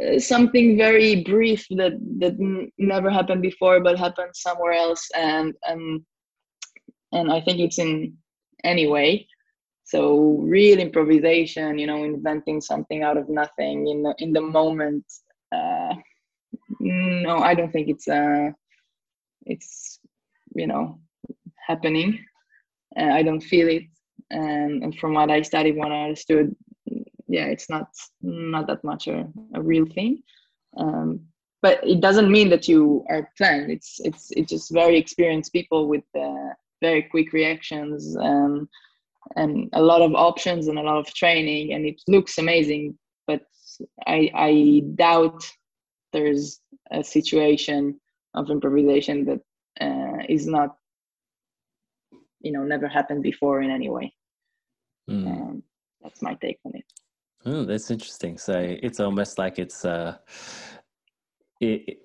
uh, 0.00 0.18
something 0.18 0.78
very 0.78 1.22
brief 1.24 1.66
that 1.70 1.92
that 2.18 2.32
n- 2.40 2.70
never 2.78 3.10
happened 3.10 3.42
before 3.42 3.80
but 3.80 3.98
happened 3.98 4.34
somewhere 4.34 4.72
else 4.72 5.06
and 5.14 5.54
and 5.64 6.02
and 7.14 7.32
I 7.32 7.40
think 7.40 7.58
it's 7.60 7.78
in 7.78 8.16
any 8.64 8.86
way. 8.96 9.10
so 9.84 10.00
real 10.40 10.78
improvisation 10.78 11.78
you 11.78 11.86
know 11.86 12.02
inventing 12.04 12.60
something 12.60 13.02
out 13.02 13.18
of 13.20 13.28
nothing 13.28 13.76
in 13.92 14.02
the 14.02 14.12
in 14.24 14.32
the 14.32 14.40
moment 14.40 15.04
uh, 15.56 15.94
no 16.80 17.38
i 17.38 17.52
don't 17.54 17.72
think 17.74 17.88
it's 17.88 18.08
uh 18.08 18.50
it's 19.46 20.00
you 20.60 20.66
know 20.66 20.98
happening. 21.68 22.10
Uh, 22.98 23.12
i 23.18 23.22
don't 23.22 23.40
feel 23.52 23.68
it. 23.68 23.84
And, 24.30 24.82
and 24.82 24.92
from 24.98 25.14
what 25.14 25.30
i 25.30 25.42
studied 25.42 25.76
what 25.76 25.92
i 25.92 26.04
understood 26.04 26.46
yeah 27.36 27.46
it's 27.54 27.68
not 27.74 27.88
not 28.22 28.66
that 28.68 28.82
much 28.84 29.08
a, 29.08 29.28
a 29.54 29.60
real 29.62 29.86
thing. 29.86 30.22
Um, 30.76 31.08
but 31.62 31.76
it 31.94 32.00
doesn't 32.00 32.30
mean 32.36 32.48
that 32.50 32.68
you 32.68 33.04
are 33.08 33.30
planned. 33.38 33.70
It's 33.70 34.00
it's 34.08 34.30
it's 34.38 34.50
just 34.54 34.72
very 34.82 34.96
experienced 34.98 35.52
people 35.52 35.88
with 35.92 36.04
uh, 36.14 36.52
very 36.80 37.02
quick 37.02 37.32
reactions 37.32 38.16
um, 38.16 38.68
and 39.36 39.70
a 39.72 39.82
lot 39.82 40.02
of 40.02 40.14
options 40.14 40.68
and 40.68 40.78
a 40.78 40.82
lot 40.82 40.98
of 40.98 41.14
training 41.14 41.72
and 41.72 41.86
it 41.86 42.00
looks 42.08 42.38
amazing 42.38 42.96
but 43.26 43.42
i 44.06 44.30
i 44.34 44.82
doubt 44.94 45.44
there's 46.12 46.60
a 46.90 47.02
situation 47.02 47.98
of 48.34 48.50
improvisation 48.50 49.24
that 49.24 49.40
uh, 49.80 50.24
is 50.28 50.46
not 50.46 50.76
you 52.40 52.52
know 52.52 52.62
never 52.62 52.86
happened 52.86 53.22
before 53.22 53.62
in 53.62 53.70
any 53.70 53.90
way. 53.90 54.12
Mm. 55.10 55.26
um, 55.26 55.62
that's 56.02 56.22
my 56.22 56.34
take 56.34 56.58
on 56.64 56.72
it. 56.74 56.84
Oh 57.46 57.64
that's 57.64 57.90
interesting. 57.90 58.38
So 58.38 58.54
it's 58.58 59.00
almost 59.00 59.38
like 59.38 59.58
it's 59.58 59.84
uh 59.84 60.16
it, 61.60 61.82
it 61.88 61.98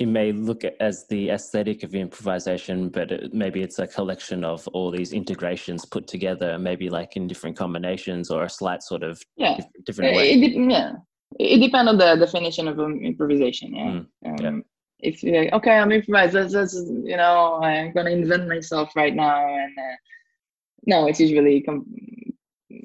may 0.00 0.32
look 0.32 0.64
as 0.80 1.06
the 1.08 1.30
aesthetic 1.30 1.82
of 1.82 1.94
improvisation, 1.94 2.88
but 2.88 3.12
it, 3.12 3.34
maybe 3.34 3.62
it's 3.62 3.78
a 3.78 3.86
collection 3.86 4.42
of 4.44 4.66
all 4.68 4.90
these 4.90 5.12
integrations 5.12 5.84
put 5.84 6.06
together, 6.06 6.58
maybe 6.58 6.88
like 6.88 7.16
in 7.16 7.26
different 7.26 7.56
combinations 7.56 8.30
or 8.30 8.44
a 8.44 8.50
slight 8.50 8.82
sort 8.82 9.02
of 9.02 9.22
yeah 9.36 9.58
different 9.84 10.16
way. 10.16 10.32
It, 10.32 10.42
it, 10.42 10.70
yeah, 10.70 10.92
it 11.38 11.58
depends 11.58 11.90
on 11.90 11.98
the 11.98 12.16
definition 12.16 12.68
of 12.68 12.80
um, 12.80 13.00
improvisation. 13.04 13.74
Yeah. 13.74 14.30
Mm, 14.30 14.48
um. 14.48 14.64
If 15.00 15.22
you're 15.22 15.44
like, 15.44 15.52
okay, 15.54 15.78
I'm 15.78 15.90
improvised. 15.90 16.34
That's, 16.34 16.52
that's 16.52 16.74
you 16.74 17.16
know, 17.16 17.60
I'm 17.62 17.92
gonna 17.92 18.10
invent 18.10 18.48
myself 18.48 18.94
right 18.94 19.14
now, 19.14 19.46
and 19.46 19.76
uh, 19.76 19.96
no, 20.86 21.06
it's 21.08 21.18
usually 21.18 21.60
com- 21.60 21.84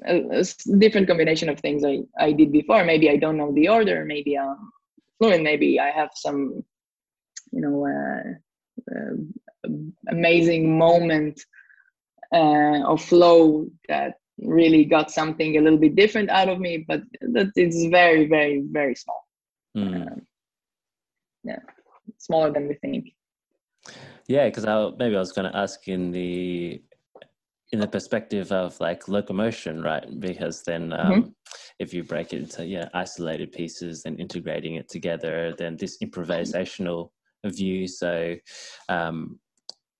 a, 0.06 0.40
a, 0.40 0.44
different 0.78 1.06
combination 1.06 1.48
of 1.48 1.60
things 1.60 1.84
I 1.84 2.00
I 2.18 2.32
did 2.32 2.52
before. 2.52 2.84
Maybe 2.84 3.08
I 3.08 3.16
don't 3.16 3.36
know 3.36 3.52
the 3.52 3.68
order. 3.68 4.04
Maybe 4.04 4.36
I'm 4.36 4.72
fluent. 5.18 5.44
Maybe 5.44 5.78
I 5.78 5.90
have 5.90 6.10
some 6.14 6.64
you 7.52 7.60
know 7.60 7.86
uh, 7.86 8.94
uh, 8.94 9.68
amazing 10.08 10.76
moment 10.78 11.40
uh, 12.34 12.82
of 12.84 13.02
flow 13.02 13.66
that 13.88 14.14
really 14.40 14.84
got 14.84 15.10
something 15.10 15.56
a 15.56 15.60
little 15.60 15.78
bit 15.78 15.96
different 15.96 16.30
out 16.30 16.48
of 16.48 16.60
me 16.60 16.84
but 16.86 17.02
that 17.20 17.50
it's 17.56 17.84
very 17.86 18.28
very 18.28 18.62
very 18.70 18.94
small 18.94 19.26
mm. 19.76 20.20
yeah 21.44 21.58
smaller 22.18 22.52
than 22.52 22.68
we 22.68 22.74
think 22.74 23.08
yeah 24.28 24.46
because 24.46 24.64
i 24.64 24.90
maybe 24.98 25.16
i 25.16 25.18
was 25.18 25.32
going 25.32 25.50
to 25.50 25.58
ask 25.58 25.88
in 25.88 26.12
the 26.12 26.80
in 27.72 27.80
the 27.80 27.86
perspective 27.86 28.50
of 28.52 28.78
like 28.80 29.08
locomotion 29.08 29.82
right 29.82 30.20
because 30.20 30.62
then 30.62 30.92
um, 30.92 31.12
mm-hmm. 31.12 31.28
if 31.78 31.92
you 31.92 32.02
break 32.02 32.32
it 32.32 32.42
into 32.42 32.64
yeah 32.64 32.88
isolated 32.94 33.52
pieces 33.52 34.04
and 34.06 34.20
integrating 34.20 34.76
it 34.76 34.88
together 34.88 35.54
then 35.58 35.76
this 35.76 35.98
improvisational 35.98 37.10
view. 37.44 37.86
So, 37.86 38.36
um, 38.88 39.38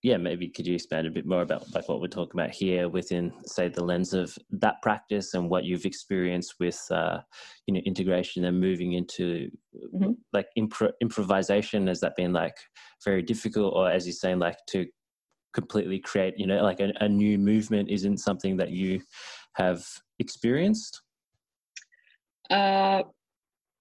yeah, 0.03 0.17
maybe 0.17 0.49
could 0.49 0.67
you 0.67 0.75
expand 0.75 1.09
a 1.09 1.11
bit 1.11 1.27
more 1.27 1.43
about 1.43 1.75
like 1.75 1.89
what 1.89 2.01
we're 2.01 2.07
talking 2.07 2.41
about 2.41 2.55
here 2.55 2.89
within, 2.89 3.33
say, 3.45 3.69
the 3.69 3.83
lens 3.83 4.15
of 4.15 4.37
that 4.51 4.81
practice 4.81 5.35
and 5.35 5.51
what 5.51 5.65
you've 5.65 5.87
experienced 5.87 6.55
with, 6.61 6.81
uh, 6.91 7.19
you 7.67 7.75
know, 7.75 7.81
integration 7.81 8.45
and 8.45 8.61
moving 8.61 8.93
into 8.93 9.51
mm-hmm. 9.95 10.13
like 10.33 10.47
impro- 10.57 10.93
improvisation? 11.01 11.89
Has 11.89 12.01
that 12.01 12.15
been 12.17 12.33
like 12.33 12.57
very 13.05 13.23
difficult, 13.23 13.75
or 13.75 13.91
as 13.91 14.07
you're 14.07 14.13
saying, 14.13 14.39
like 14.39 14.59
to 14.69 14.87
completely 15.53 15.99
create, 15.99 16.35
you 16.37 16.47
know, 16.47 16.63
like 16.63 16.79
a, 16.79 16.93
a 17.01 17.09
new 17.09 17.37
movement 17.37 17.91
isn't 17.91 18.19
something 18.19 18.57
that 18.57 18.71
you 18.71 19.01
have 19.55 19.85
experienced? 20.21 21.03
Uh, 22.51 23.03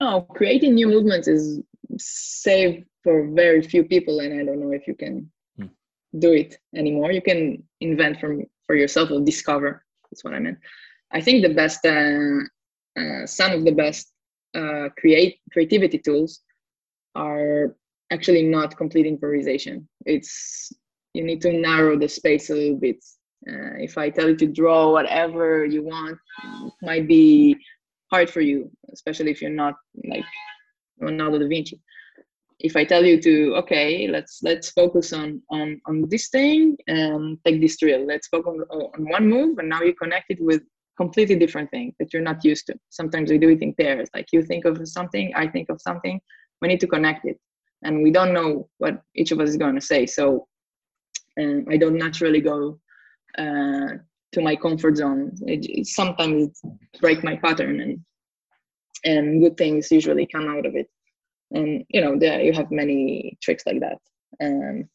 no, 0.02 0.22
creating 0.22 0.74
new 0.74 0.88
movements 0.88 1.28
is 1.28 1.62
save 2.00 2.84
for 3.08 3.26
very 3.44 3.62
few 3.62 3.84
people 3.86 4.20
and 4.20 4.38
i 4.38 4.44
don't 4.44 4.60
know 4.60 4.74
if 4.80 4.86
you 4.86 4.94
can 4.94 5.16
mm. 5.58 5.70
do 6.20 6.34
it 6.34 6.58
anymore. 6.76 7.10
You 7.14 7.22
can 7.22 7.64
invent 7.80 8.20
from 8.20 8.44
for 8.66 8.76
yourself 8.76 9.12
or 9.12 9.22
discover. 9.22 9.72
That's 10.10 10.26
what 10.26 10.34
i 10.34 10.40
meant. 10.40 10.58
I 11.18 11.22
think 11.22 11.38
the 11.42 11.54
best 11.62 11.82
uh, 11.86 12.40
uh, 13.00 13.26
some 13.26 13.52
of 13.58 13.62
the 13.64 13.76
best 13.84 14.12
uh, 14.60 14.90
create 15.00 15.34
creativity 15.54 16.00
tools 16.00 16.42
are 17.16 17.78
actually 18.12 18.44
not 18.44 18.76
complete 18.84 19.06
improvisation. 19.14 19.88
It's 20.06 20.74
you 21.14 21.24
need 21.24 21.42
to 21.44 21.54
narrow 21.54 21.96
the 21.98 22.10
space 22.10 22.50
a 22.50 22.56
little 22.62 22.82
bit. 22.88 23.00
Uh, 23.52 23.76
if 23.88 23.94
i 24.04 24.10
tell 24.10 24.28
you 24.32 24.36
to 24.44 24.48
draw 24.60 24.92
whatever 24.96 25.64
you 25.64 25.82
want 25.94 26.18
might 26.82 27.08
be 27.08 27.56
hard 28.12 28.28
for 28.36 28.42
you 28.42 28.60
especially 28.92 29.32
if 29.32 29.40
you're 29.42 29.60
not 29.66 29.76
like 30.12 30.30
Leonardo 31.00 31.38
da 31.38 31.48
Vinci 31.48 31.80
if 32.60 32.76
I 32.76 32.84
tell 32.84 33.06
you 33.06 33.22
to 33.22 33.56
okay, 33.58 34.08
let's 34.08 34.40
let's 34.42 34.70
focus 34.72 35.14
on 35.14 35.42
on 35.52 35.80
on 35.86 36.10
this 36.10 36.30
thing 36.30 36.76
and 36.88 37.38
take 37.46 37.62
this 37.62 37.78
drill. 37.78 38.06
Let's 38.06 38.28
focus 38.28 38.54
on, 38.70 38.82
on 38.96 39.10
one 39.10 39.28
move, 39.28 39.60
and 39.60 39.70
now 39.70 39.82
you 39.82 39.94
connect 39.94 40.32
it 40.32 40.40
with 40.42 40.62
completely 40.98 41.36
different 41.36 41.70
thing 41.70 41.94
that 42.00 42.12
you're 42.12 42.24
not 42.24 42.44
used 42.44 42.66
to. 42.68 42.76
Sometimes 42.90 43.30
we 43.30 43.38
do 43.38 43.50
it 43.50 43.62
in 43.62 43.74
pairs. 43.76 44.10
Like 44.16 44.30
you 44.32 44.42
think 44.42 44.66
of 44.66 44.88
something, 44.88 45.32
I 45.36 45.48
think 45.48 45.70
of 45.70 45.80
something. 45.80 46.20
We 46.62 46.68
need 46.68 46.80
to 46.80 46.88
connect 46.88 47.26
it, 47.26 47.40
and 47.84 48.02
we 48.02 48.12
don't 48.12 48.34
know 48.34 48.70
what 48.80 49.04
each 49.16 49.32
of 49.32 49.40
us 49.40 49.50
is 49.50 49.58
going 49.58 49.76
to 49.76 49.82
say. 49.82 50.08
So 50.08 50.48
um, 51.40 51.66
I 51.70 51.78
don't 51.78 51.98
naturally 51.98 52.42
go 52.42 52.80
uh, 53.38 53.98
to 54.32 54.42
my 54.42 54.56
comfort 54.56 54.98
zone. 54.98 55.32
It, 55.46 55.66
it, 55.70 55.86
sometimes 55.86 56.60
it 56.64 57.02
break 57.02 57.24
my 57.24 57.36
pattern, 57.36 57.82
and 57.82 58.00
and 59.06 59.44
good 59.44 59.58
things 59.58 59.92
usually 59.92 60.26
come 60.26 60.48
out 60.48 60.66
of 60.66 60.76
it 60.76 60.90
and 61.52 61.86
you 61.90 62.02
know 62.02 62.18
there 62.18 62.42
you 62.42 62.54
have 62.54 62.72
many 62.72 63.38
tricks 63.42 63.64
like 63.66 63.80
that. 63.82 64.00
And 64.40 64.88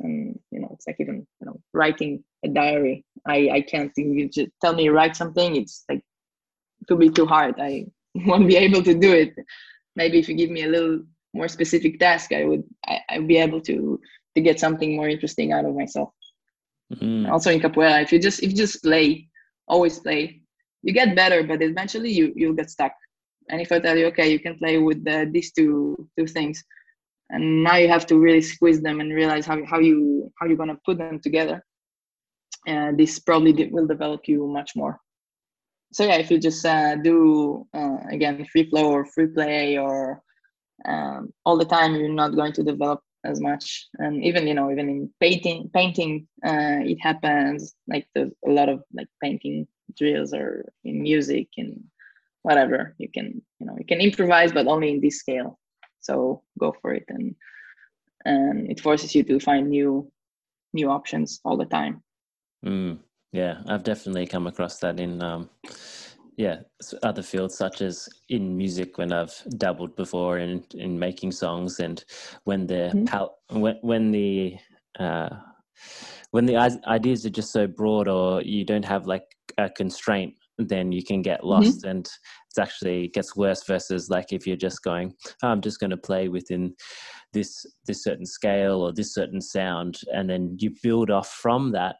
and 0.00 0.38
you 0.50 0.60
know 0.60 0.68
it's 0.72 0.86
like 0.86 0.96
even 0.98 1.26
you 1.40 1.46
know 1.46 1.60
writing 1.72 2.22
a 2.44 2.48
diary. 2.48 3.04
I 3.26 3.50
i 3.52 3.60
can't 3.62 3.92
you 3.96 4.28
just 4.28 4.50
tell 4.60 4.74
me 4.74 4.88
write 4.88 5.16
something 5.16 5.56
it's 5.56 5.84
like 5.88 6.02
it 6.80 6.90
will 6.90 6.98
be 6.98 7.10
too 7.10 7.26
hard. 7.26 7.54
I 7.58 7.86
won't 8.14 8.48
be 8.48 8.56
able 8.56 8.82
to 8.82 8.94
do 8.94 9.12
it. 9.12 9.34
Maybe 9.96 10.18
if 10.18 10.28
you 10.28 10.34
give 10.36 10.50
me 10.50 10.64
a 10.64 10.68
little 10.68 11.00
more 11.34 11.48
specific 11.48 11.98
task 11.98 12.32
i 12.32 12.44
would 12.44 12.64
i, 12.86 12.98
I 13.10 13.18
would 13.18 13.28
be 13.28 13.38
able 13.38 13.60
to 13.62 14.00
to 14.34 14.40
get 14.40 14.60
something 14.60 14.96
more 14.96 15.08
interesting 15.08 15.52
out 15.52 15.64
of 15.64 15.74
myself. 15.74 16.10
Mm-hmm. 16.92 17.30
also 17.30 17.50
in 17.50 17.60
capoeira 17.60 18.02
if 18.02 18.12
you 18.12 18.18
just 18.18 18.42
if 18.42 18.50
you 18.50 18.56
just 18.56 18.82
play 18.82 19.28
always 19.66 19.98
play 19.98 20.40
you 20.82 20.94
get 20.94 21.14
better 21.14 21.42
but 21.42 21.60
eventually 21.60 22.10
you 22.10 22.32
you'll 22.34 22.54
get 22.54 22.70
stuck 22.70 22.92
and 23.48 23.60
if 23.60 23.72
I 23.72 23.78
tell 23.78 23.96
you, 23.96 24.06
okay, 24.06 24.30
you 24.30 24.38
can 24.38 24.58
play 24.58 24.78
with 24.78 25.04
the, 25.04 25.28
these 25.30 25.52
two 25.52 26.08
two 26.18 26.26
things, 26.26 26.64
and 27.30 27.62
now 27.62 27.76
you 27.76 27.88
have 27.88 28.06
to 28.06 28.18
really 28.18 28.42
squeeze 28.42 28.80
them 28.80 29.00
and 29.00 29.12
realize 29.12 29.46
how 29.46 29.64
how 29.64 29.78
you 29.78 30.32
how 30.38 30.46
you're 30.46 30.56
gonna 30.56 30.78
put 30.84 30.98
them 30.98 31.20
together, 31.20 31.64
and 32.66 32.98
this 32.98 33.18
probably 33.18 33.68
will 33.70 33.86
develop 33.86 34.28
you 34.28 34.46
much 34.46 34.76
more. 34.76 35.00
So 35.92 36.04
yeah, 36.04 36.16
if 36.16 36.30
you 36.30 36.38
just 36.38 36.64
uh, 36.66 36.96
do 36.96 37.66
uh, 37.74 37.98
again 38.10 38.44
free 38.52 38.68
flow 38.68 38.90
or 38.92 39.06
free 39.06 39.28
play 39.28 39.78
or 39.78 40.22
um, 40.84 41.32
all 41.44 41.56
the 41.56 41.64
time, 41.64 41.94
you're 41.94 42.08
not 42.08 42.36
going 42.36 42.52
to 42.54 42.62
develop 42.62 43.00
as 43.24 43.40
much. 43.40 43.88
And 43.98 44.22
even 44.24 44.46
you 44.46 44.54
know 44.54 44.70
even 44.70 44.88
in 44.88 45.10
painting 45.20 45.70
painting 45.72 46.26
uh, 46.44 46.80
it 46.82 46.98
happens 47.00 47.74
like 47.86 48.06
the, 48.14 48.32
a 48.46 48.50
lot 48.50 48.68
of 48.68 48.82
like 48.92 49.08
painting 49.22 49.66
drills 49.96 50.32
or 50.34 50.70
in 50.84 51.02
music 51.02 51.48
and 51.56 51.82
whatever 52.42 52.94
you 52.98 53.08
can 53.12 53.40
you 53.58 53.66
know 53.66 53.74
you 53.78 53.84
can 53.84 54.00
improvise 54.00 54.52
but 54.52 54.66
only 54.66 54.90
in 54.90 55.00
this 55.00 55.18
scale 55.18 55.58
so 56.00 56.42
go 56.58 56.74
for 56.80 56.92
it 56.92 57.04
and 57.08 57.34
and 58.24 58.70
it 58.70 58.80
forces 58.80 59.14
you 59.14 59.22
to 59.22 59.38
find 59.40 59.68
new 59.68 60.10
new 60.72 60.88
options 60.90 61.40
all 61.44 61.56
the 61.56 61.66
time 61.66 62.02
mm, 62.64 62.98
yeah 63.32 63.58
i've 63.68 63.84
definitely 63.84 64.26
come 64.26 64.46
across 64.46 64.78
that 64.78 65.00
in 65.00 65.22
um 65.22 65.48
yeah 66.36 66.60
other 67.02 67.22
fields 67.22 67.56
such 67.56 67.80
as 67.80 68.08
in 68.28 68.56
music 68.56 68.96
when 68.96 69.12
i've 69.12 69.42
dabbled 69.56 69.94
before 69.96 70.38
in 70.38 70.64
in 70.74 70.98
making 70.98 71.32
songs 71.32 71.80
and 71.80 72.04
when 72.44 72.66
the 72.66 72.90
mm-hmm. 72.94 73.04
pal- 73.04 73.38
when 73.50 73.76
when 73.82 74.10
the 74.12 74.56
uh 75.00 75.28
when 76.30 76.46
the 76.46 76.56
ideas 76.86 77.24
are 77.24 77.30
just 77.30 77.52
so 77.52 77.66
broad 77.66 78.08
or 78.08 78.42
you 78.42 78.64
don't 78.64 78.84
have 78.84 79.06
like 79.06 79.24
a 79.56 79.68
constraint 79.68 80.34
then 80.58 80.90
you 80.92 81.04
can 81.04 81.22
get 81.22 81.38
mm-hmm. 81.38 81.48
lost 81.48 81.80
mm-hmm. 81.80 81.88
and 81.88 82.06
it 82.06 82.60
actually 82.60 83.08
gets 83.08 83.36
worse 83.36 83.64
versus 83.64 84.10
like 84.10 84.32
if 84.32 84.46
you're 84.46 84.56
just 84.56 84.82
going 84.82 85.12
oh, 85.42 85.48
i'm 85.48 85.60
just 85.60 85.78
going 85.78 85.90
to 85.90 85.96
play 85.96 86.28
within 86.28 86.74
this 87.32 87.64
this 87.86 88.02
certain 88.02 88.26
scale 88.26 88.80
or 88.80 88.92
this 88.92 89.14
certain 89.14 89.40
sound 89.40 90.00
and 90.12 90.28
then 90.28 90.56
you 90.58 90.74
build 90.82 91.10
off 91.10 91.28
from 91.28 91.70
that 91.72 91.96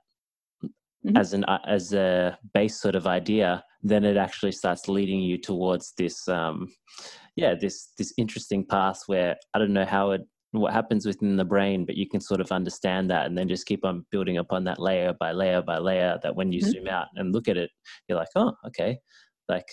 mm-hmm. 1.08 1.16
as 1.16 1.32
an 1.32 1.44
uh, 1.44 1.58
as 1.66 1.92
a 1.92 2.38
base 2.54 2.80
sort 2.80 2.94
of 2.94 3.06
idea, 3.06 3.62
then 3.82 4.04
it 4.04 4.16
actually 4.16 4.52
starts 4.52 4.88
leading 4.88 5.20
you 5.20 5.38
towards 5.38 5.92
this 5.96 6.26
um, 6.28 6.68
yeah 7.36 7.54
this 7.58 7.92
this 7.98 8.12
interesting 8.16 8.64
path 8.64 9.02
where 9.06 9.36
I 9.54 9.58
don't 9.58 9.72
know 9.72 9.84
how 9.84 10.12
it 10.12 10.22
what 10.52 10.72
happens 10.72 11.04
within 11.04 11.36
the 11.36 11.44
brain, 11.44 11.84
but 11.84 11.96
you 11.96 12.08
can 12.08 12.20
sort 12.20 12.40
of 12.40 12.50
understand 12.52 13.10
that 13.10 13.26
and 13.26 13.36
then 13.36 13.48
just 13.48 13.66
keep 13.66 13.84
on 13.84 14.06
building 14.10 14.38
upon 14.38 14.64
that 14.64 14.78
layer 14.78 15.14
by 15.18 15.32
layer 15.32 15.60
by 15.60 15.78
layer. 15.78 16.18
That 16.22 16.34
when 16.34 16.52
you 16.52 16.60
mm-hmm. 16.60 16.70
zoom 16.70 16.88
out 16.88 17.08
and 17.16 17.32
look 17.32 17.48
at 17.48 17.56
it, 17.56 17.70
you're 18.08 18.18
like, 18.18 18.28
oh, 18.34 18.54
okay, 18.66 18.98
like 19.48 19.66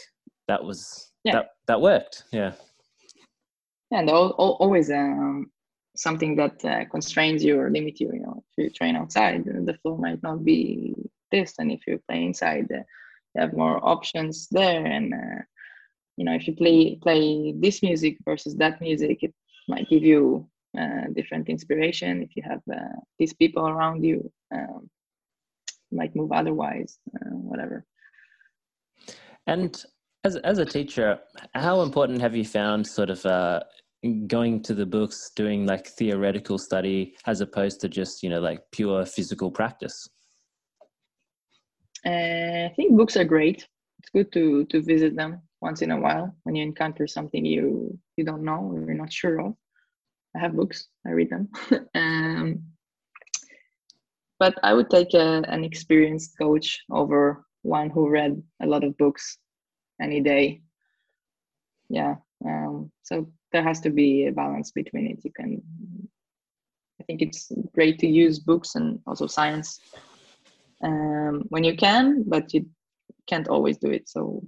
that 0.47 0.63
was 0.63 1.11
yeah. 1.23 1.33
that 1.33 1.47
that 1.67 1.81
worked, 1.81 2.23
yeah. 2.31 2.51
And 3.91 4.09
always 4.09 4.91
um, 4.91 5.49
something 5.95 6.35
that 6.35 6.65
uh, 6.65 6.85
constrains 6.89 7.43
you 7.43 7.59
or 7.59 7.69
limits 7.69 8.01
you. 8.01 8.11
You 8.11 8.19
know, 8.21 8.43
if 8.57 8.63
you 8.63 8.69
train 8.69 8.97
outside, 8.97 9.45
the 9.45 9.77
flow 9.81 9.95
might 9.95 10.21
not 10.23 10.43
be 10.43 10.93
this, 11.31 11.53
and 11.57 11.71
if 11.71 11.81
you 11.87 12.01
play 12.09 12.23
inside, 12.23 12.69
uh, 12.71 12.83
you 13.33 13.41
have 13.41 13.53
more 13.53 13.79
options 13.87 14.47
there. 14.51 14.85
And 14.85 15.13
uh, 15.13 15.41
you 16.17 16.25
know, 16.25 16.33
if 16.33 16.47
you 16.47 16.55
play 16.55 16.97
play 17.01 17.53
this 17.57 17.81
music 17.81 18.17
versus 18.25 18.55
that 18.57 18.81
music, 18.81 19.19
it 19.23 19.33
might 19.69 19.89
give 19.89 20.03
you 20.03 20.49
uh, 20.77 21.13
different 21.13 21.49
inspiration. 21.49 22.21
If 22.21 22.35
you 22.35 22.43
have 22.43 22.61
uh, 22.71 22.99
these 23.19 23.33
people 23.33 23.67
around 23.67 24.03
you, 24.03 24.31
um, 24.53 24.89
you 25.91 25.97
might 25.97 26.15
move 26.15 26.31
otherwise, 26.31 26.99
uh, 27.15 27.29
whatever. 27.29 27.85
And 29.47 29.81
as 30.23 30.37
as 30.37 30.57
a 30.57 30.65
teacher, 30.65 31.19
how 31.53 31.81
important 31.81 32.21
have 32.21 32.35
you 32.35 32.45
found 32.45 32.87
sort 32.87 33.09
of 33.09 33.25
going 34.27 34.61
to 34.61 34.73
the 34.73 34.85
books 34.85 35.31
doing 35.35 35.65
like 35.65 35.87
theoretical 35.87 36.57
study 36.57 37.15
as 37.25 37.41
opposed 37.41 37.81
to 37.81 37.89
just 37.89 38.21
you 38.21 38.29
know 38.29 38.39
like 38.39 38.61
pure 38.71 39.05
physical 39.05 39.49
practice 39.49 40.07
uh, 42.05 42.65
i 42.69 42.73
think 42.75 42.95
books 42.95 43.17
are 43.17 43.23
great 43.23 43.67
it's 43.99 44.09
good 44.13 44.31
to 44.31 44.65
to 44.65 44.81
visit 44.81 45.15
them 45.15 45.41
once 45.61 45.81
in 45.81 45.91
a 45.91 45.99
while 45.99 46.35
when 46.43 46.55
you 46.55 46.63
encounter 46.63 47.07
something 47.07 47.43
you 47.45 47.97
you 48.17 48.23
don't 48.23 48.43
know 48.43 48.71
or 48.71 48.79
you're 48.81 48.93
not 48.93 49.11
sure 49.11 49.39
of 49.41 49.55
i 50.35 50.39
have 50.39 50.55
books 50.55 50.87
i 51.05 51.11
read 51.11 51.29
them. 51.29 51.49
Um, 51.95 52.61
but 54.39 54.55
i 54.63 54.73
would 54.73 54.89
take 54.89 55.13
a, 55.13 55.43
an 55.47 55.63
experienced 55.63 56.37
coach 56.37 56.81
over 56.91 57.45
one 57.61 57.89
who 57.89 58.09
read 58.09 58.41
a 58.61 58.67
lot 58.67 58.83
of 58.83 58.97
books 58.97 59.37
any 60.01 60.21
day. 60.21 60.61
Yeah 61.89 62.15
um, 62.45 62.91
so 63.03 63.27
there 63.51 63.63
has 63.63 63.79
to 63.81 63.89
be 63.89 64.27
a 64.27 64.31
balance 64.31 64.71
between 64.71 65.07
it. 65.07 65.19
You 65.23 65.31
can 65.31 65.61
i 66.99 67.03
think 67.03 67.21
it's 67.21 67.51
great 67.73 67.99
to 67.99 68.07
use 68.07 68.39
books 68.39 68.75
and 68.75 68.99
also 69.05 69.27
science 69.27 69.79
um, 70.81 71.43
when 71.49 71.63
you 71.63 71.75
can 71.75 72.23
but 72.27 72.53
you 72.53 72.65
can't 73.27 73.47
always 73.47 73.77
do 73.77 73.89
it. 73.89 74.07
So 74.07 74.43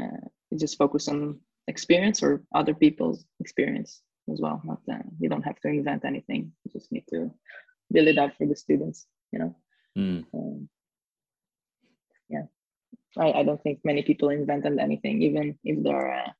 uh, 0.00 0.26
you 0.50 0.58
just 0.58 0.78
focus 0.78 1.08
on 1.08 1.40
experience 1.68 2.22
or 2.22 2.42
other 2.54 2.74
people's 2.74 3.24
experience 3.40 4.02
as 4.30 4.40
well 4.40 4.60
not 4.64 4.80
uh, 4.90 4.98
you 5.18 5.28
don't 5.28 5.42
have 5.42 5.58
to 5.60 5.68
invent 5.68 6.04
anything 6.04 6.52
you 6.64 6.72
just 6.72 6.92
need 6.92 7.04
to 7.08 7.30
build 7.90 8.08
it 8.08 8.18
up 8.18 8.34
for 8.36 8.46
the 8.46 8.56
students 8.56 9.06
you 9.32 9.38
know 9.38 9.56
mm. 9.98 10.24
um, 10.34 10.68
yeah 12.28 12.44
I, 13.18 13.32
I 13.32 13.42
don't 13.42 13.62
think 13.62 13.80
many 13.84 14.02
people 14.02 14.30
invented 14.30 14.78
anything 14.78 15.22
even 15.22 15.58
if 15.64 15.82
they're 15.82 16.12
uh, 16.12 16.30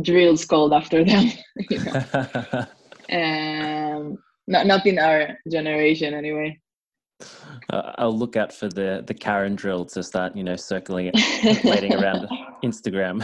drills 0.00 0.44
called 0.44 0.72
after 0.72 1.04
them. 1.04 1.30
um, 3.12 4.18
not 4.46 4.66
not 4.66 4.86
in 4.86 4.98
our 4.98 5.38
generation 5.50 6.14
anyway. 6.14 6.58
Uh, 7.70 7.92
I'll 7.98 8.16
look 8.16 8.36
out 8.36 8.52
for 8.52 8.68
the 8.68 9.04
the 9.06 9.14
Karin 9.14 9.56
drill 9.56 9.84
to 9.86 10.02
start, 10.02 10.36
you 10.36 10.44
know, 10.44 10.56
circling 10.56 11.10
it, 11.12 11.64
waiting 11.64 11.94
around 11.94 12.28
Instagram. 12.64 13.20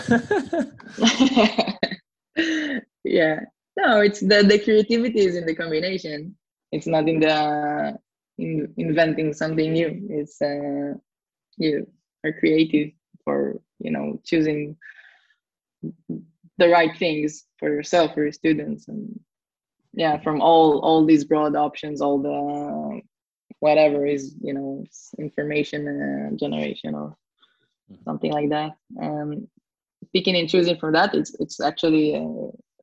yeah, 3.05 3.41
no, 3.77 4.01
it's 4.01 4.21
the 4.21 4.43
the 4.43 4.59
creativity 4.59 5.21
is 5.21 5.37
in 5.37 5.47
the 5.47 5.55
combination. 5.55 6.37
It's 6.73 6.87
not 6.87 7.09
in 7.09 7.21
the 7.21 7.99
in 8.39 8.73
inventing 8.77 9.33
something 9.33 9.73
new. 9.73 10.07
It's 10.11 10.41
uh, 10.41 10.95
you 11.57 11.87
are 12.25 12.33
creative 12.33 12.91
for 13.25 13.61
you 13.79 13.91
know 13.91 14.21
choosing 14.25 14.77
the 16.59 16.69
right 16.69 16.97
things 16.99 17.45
for 17.59 17.69
yourself 17.69 18.15
for 18.15 18.23
your 18.23 18.33
students 18.33 18.89
and 18.89 19.21
yeah 19.93 20.19
from 20.21 20.41
all 20.41 20.81
all 20.81 21.05
these 21.05 21.25
broad 21.25 21.55
options 21.55 22.01
all 22.01 22.19
the 22.21 23.01
whatever 23.61 24.07
is 24.07 24.35
you 24.41 24.55
know 24.55 24.85
information 25.19 25.81
uh, 25.87 26.37
generation 26.37 26.95
or 26.95 27.17
mm-hmm. 27.91 28.03
something 28.05 28.33
like 28.33 28.49
that 28.49 28.73
um 29.03 29.47
picking 30.13 30.37
and 30.37 30.49
choosing 30.49 30.77
from 30.79 30.93
that 30.93 31.15
it's 31.15 31.35
it's 31.41 31.61
actually 31.61 32.15
a, 32.15 32.27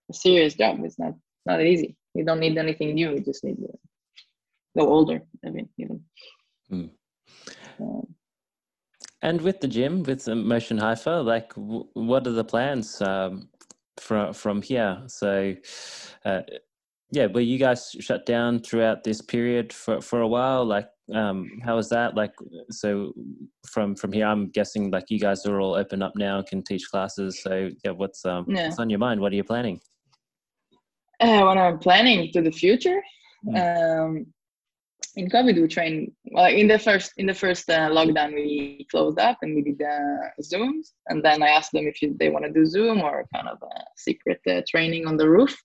a, 0.10 0.14
serious 0.14 0.56
job 0.56 0.78
it's 0.84 1.00
not 1.00 1.14
not 1.46 1.62
easy 1.62 1.96
you 2.14 2.24
don't 2.24 2.40
need 2.40 2.58
anything 2.58 2.94
new 2.94 3.12
you 3.12 3.20
just 3.20 3.44
need 3.44 3.56
to 3.56 3.68
go 4.78 4.88
older 4.88 5.22
i 5.46 5.50
mean 5.50 5.68
even 5.78 6.02
mm. 6.72 6.90
um, 7.80 8.08
and 9.22 9.42
with 9.42 9.60
the 9.62 9.68
gym 9.68 10.04
with 10.04 10.26
the 10.26 10.36
motion 10.36 10.78
haifa 10.78 11.22
like 11.24 11.50
w- 11.56 11.88
what 11.94 12.28
are 12.28 12.32
the 12.32 12.44
plans 12.44 13.02
um, 13.02 13.50
from 14.00 14.34
from 14.34 14.62
here. 14.62 15.02
So, 15.08 15.56
uh, 16.26 16.42
yeah, 17.12 17.28
were 17.28 17.42
you 17.42 17.58
guys 17.58 17.96
shut 18.00 18.26
down 18.26 18.60
throughout 18.60 19.04
this 19.04 19.22
period 19.22 19.72
for 19.74 20.02
for 20.02 20.22
a 20.22 20.28
while? 20.28 20.66
Like, 20.66 20.88
um, 21.14 21.50
how 21.64 21.76
was 21.76 21.90
that? 21.90 22.16
Like, 22.16 22.34
so 22.72 23.14
from 23.68 23.96
from 23.96 24.12
here, 24.12 24.26
I'm 24.26 24.50
guessing 24.50 24.92
like 24.92 25.06
you 25.10 25.20
guys 25.20 25.46
are 25.46 25.60
all 25.60 25.76
open 25.76 26.02
up 26.02 26.14
now, 26.16 26.40
and 26.40 26.48
can 26.48 26.64
teach 26.64 26.90
classes. 26.90 27.42
So, 27.42 27.70
yeah, 27.84 27.92
what's 27.92 28.26
um 28.26 28.46
yeah. 28.48 28.66
what's 28.66 28.80
on 28.80 28.90
your 28.90 29.00
mind? 29.00 29.22
What 29.22 29.32
are 29.32 29.36
you 29.36 29.44
planning? 29.44 29.80
Uh, 31.24 31.46
what 31.46 31.58
I'm 31.58 31.80
planning 31.80 32.34
to 32.34 32.42
the 32.42 32.52
future. 32.52 33.02
Mm. 33.46 33.56
Um, 33.56 34.26
in 35.16 35.30
COVID, 35.30 35.62
we 35.62 35.68
trained 35.70 36.12
well, 36.26 36.48
in 36.48 36.68
the 36.68 36.78
first 36.78 37.14
in 37.16 37.28
the 37.28 37.34
first 37.34 37.70
uh, 37.70 37.90
lockdown. 37.90 38.34
We 38.34 38.86
closed 38.92 39.20
up 39.20 39.38
and 39.42 39.56
we 39.56 39.62
did 39.62 39.82
uh, 39.82 40.42
Zooms, 40.42 40.88
and 41.08 41.24
then 41.24 41.42
I 41.42 41.48
asked 41.48 41.72
them 41.72 41.88
if 41.88 42.02
you, 42.02 42.14
they 42.20 42.30
want 42.30 42.44
to 42.44 42.52
do 42.52 42.66
Zoom 42.66 43.02
or 43.02 43.26
kind 43.34 43.48
of 43.48 43.58
a 43.62 43.76
secret 43.96 44.42
uh, 44.50 44.64
training 44.68 45.08
on 45.08 45.16
the 45.16 45.30
roof 45.30 45.56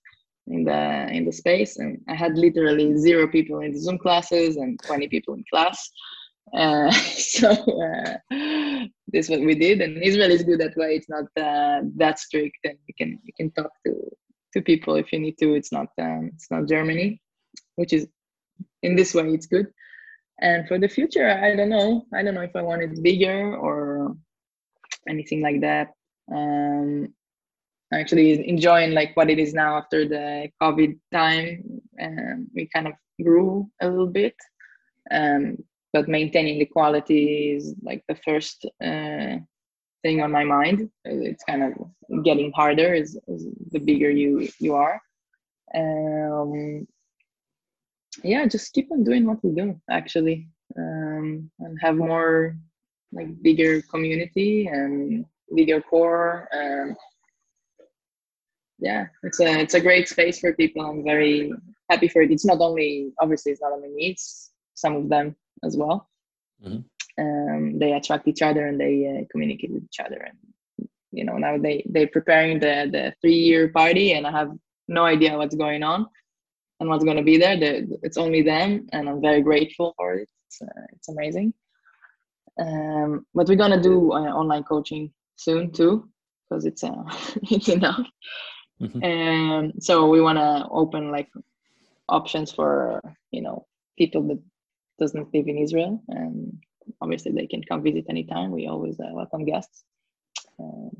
in 0.47 0.63
the 0.63 1.09
in 1.11 1.25
the 1.25 1.33
space. 1.33 1.77
And 1.77 1.99
I 2.07 2.15
had 2.15 2.37
literally 2.37 2.95
zero 2.97 3.27
people 3.27 3.59
in 3.59 3.73
the 3.73 3.79
Zoom 3.79 3.97
classes 3.97 4.55
and 4.55 4.79
20 4.83 5.09
people 5.09 5.33
in 5.33 5.43
class. 5.51 5.89
Uh, 6.53 6.89
so 7.35 7.49
uh, 7.49 8.13
this 9.11 9.25
is 9.25 9.29
what 9.29 9.41
we 9.41 9.55
did, 9.55 9.81
and 9.81 10.01
Israel 10.01 10.31
is 10.31 10.43
good 10.43 10.61
that 10.61 10.77
way. 10.77 10.95
It's 10.95 11.09
not 11.09 11.25
uh, 11.35 11.81
that 11.97 12.17
strict, 12.17 12.59
and 12.63 12.77
you 12.87 12.93
can 12.97 13.19
you 13.23 13.33
can 13.35 13.51
talk 13.51 13.71
to 13.85 13.93
to 14.53 14.61
people 14.61 14.95
if 14.95 15.11
you 15.11 15.19
need 15.19 15.37
to. 15.39 15.53
It's 15.53 15.71
not 15.71 15.87
um, 15.99 16.31
it's 16.33 16.49
not 16.51 16.67
Germany, 16.67 17.21
which 17.75 17.93
is 17.93 18.07
in 18.83 18.95
this 18.95 19.13
way 19.13 19.29
it's 19.29 19.47
good. 19.47 19.67
And 20.41 20.67
for 20.67 20.79
the 20.79 20.87
future 20.87 21.29
i 21.29 21.55
don't 21.55 21.69
know. 21.69 22.05
I 22.13 22.23
don't 22.23 22.33
know 22.33 22.41
if 22.41 22.55
i 22.55 22.61
want 22.61 22.81
it 22.81 23.03
bigger 23.03 23.55
or 23.55 24.15
anything 25.07 25.41
like 25.41 25.61
that. 25.61 25.89
Um 26.33 27.13
actually 27.91 28.47
enjoying 28.47 28.91
like 28.91 29.17
what 29.17 29.31
it 29.31 29.39
is 29.39 29.53
now 29.53 29.75
after 29.75 30.07
the 30.07 30.47
covid 30.61 30.99
time 31.11 31.81
and 31.97 32.47
we 32.53 32.69
kind 32.73 32.87
of 32.87 32.93
grew 33.21 33.69
a 33.81 33.89
little 33.89 34.07
bit. 34.07 34.35
Um 35.11 35.57
but 35.91 36.07
maintaining 36.07 36.59
the 36.59 36.65
quality 36.65 37.53
is 37.55 37.73
like 37.81 38.03
the 38.07 38.15
first 38.23 38.65
uh, 38.83 39.37
thing 40.01 40.21
on 40.21 40.31
my 40.31 40.43
mind. 40.43 40.89
It's 41.05 41.43
kind 41.43 41.63
of 41.63 42.23
getting 42.23 42.51
harder 42.51 42.93
as, 42.93 43.17
as 43.33 43.45
the 43.71 43.79
bigger 43.79 44.09
you 44.09 44.47
you 44.59 44.75
are. 44.75 45.01
Um 45.75 46.87
yeah 48.23 48.45
just 48.47 48.73
keep 48.73 48.91
on 48.91 49.03
doing 49.03 49.25
what 49.25 49.43
we 49.43 49.51
do 49.51 49.79
actually. 49.89 50.47
Um, 50.77 51.49
and 51.59 51.77
have 51.81 51.95
more 51.95 52.55
like 53.11 53.41
bigger 53.41 53.81
community 53.81 54.67
and 54.67 55.25
bigger 55.55 55.81
core 55.81 56.47
yeah 58.79 59.07
it's 59.23 59.39
a 59.39 59.59
it's 59.59 59.73
a 59.73 59.81
great 59.81 60.07
space 60.07 60.39
for 60.39 60.53
people. 60.53 60.85
I'm 60.85 61.03
very 61.03 61.51
happy 61.89 62.07
for 62.07 62.21
it. 62.21 62.31
It's 62.31 62.45
not 62.45 62.61
only 62.61 63.11
obviously 63.19 63.51
it's 63.51 63.61
not 63.61 63.73
only 63.73 63.89
me 63.89 64.11
it's 64.11 64.51
some 64.75 64.95
of 64.95 65.09
them 65.09 65.35
as 65.63 65.75
well. 65.75 66.07
Mm-hmm. 66.63 66.81
Um, 67.19 67.79
they 67.79 67.93
attract 67.93 68.27
each 68.27 68.41
other 68.41 68.67
and 68.67 68.79
they 68.79 68.95
uh, 69.07 69.25
communicate 69.31 69.71
with 69.71 69.83
each 69.83 69.99
other 69.99 70.19
and 70.29 70.37
you 71.11 71.23
know 71.25 71.37
now 71.37 71.57
they 71.57 71.83
they're 71.89 72.07
preparing 72.07 72.59
the 72.59 72.89
the 72.91 73.13
three 73.21 73.41
year 73.49 73.69
party 73.69 74.13
and 74.13 74.27
i 74.27 74.31
have 74.31 74.51
no 74.87 75.03
idea 75.05 75.37
what's 75.37 75.55
going 75.55 75.83
on 75.83 76.05
and 76.79 76.89
what's 76.89 77.03
going 77.03 77.17
to 77.17 77.23
be 77.23 77.37
there. 77.37 77.57
it's 78.03 78.17
only 78.17 78.41
them, 78.41 78.87
and 78.91 79.09
I'm 79.09 79.21
very 79.21 79.41
grateful 79.41 79.93
for 79.97 80.15
it. 80.15 80.29
It's, 80.47 80.61
uh, 80.61 80.85
it's 80.93 81.09
amazing. 81.09 81.53
Um, 82.59 83.25
but 83.33 83.47
we're 83.47 83.55
going 83.55 83.71
to 83.71 83.81
do 83.81 84.11
uh, 84.11 84.31
online 84.31 84.63
coaching 84.63 85.11
soon 85.35 85.71
too, 85.71 86.09
because 86.49 86.65
it's 86.65 86.83
uh, 86.83 87.03
it's 87.43 87.69
enough. 87.69 88.05
Mm-hmm. 88.81 89.03
And 89.03 89.83
so 89.83 90.09
we 90.09 90.21
want 90.21 90.37
to 90.37 90.67
open 90.71 91.11
like 91.11 91.29
options 92.07 92.51
for 92.51 93.01
you 93.31 93.41
know 93.41 93.65
people 93.97 94.23
that 94.23 94.39
doesn't 94.99 95.33
live 95.33 95.47
in 95.47 95.57
Israel 95.57 96.01
and 96.07 96.57
obviously 97.01 97.31
they 97.31 97.47
can 97.47 97.63
come 97.63 97.83
visit 97.83 98.05
anytime. 98.09 98.51
We 98.51 98.67
always 98.67 98.99
uh, 98.99 99.11
welcome 99.11 99.45
guests. 99.45 99.83
Um, 100.59 100.91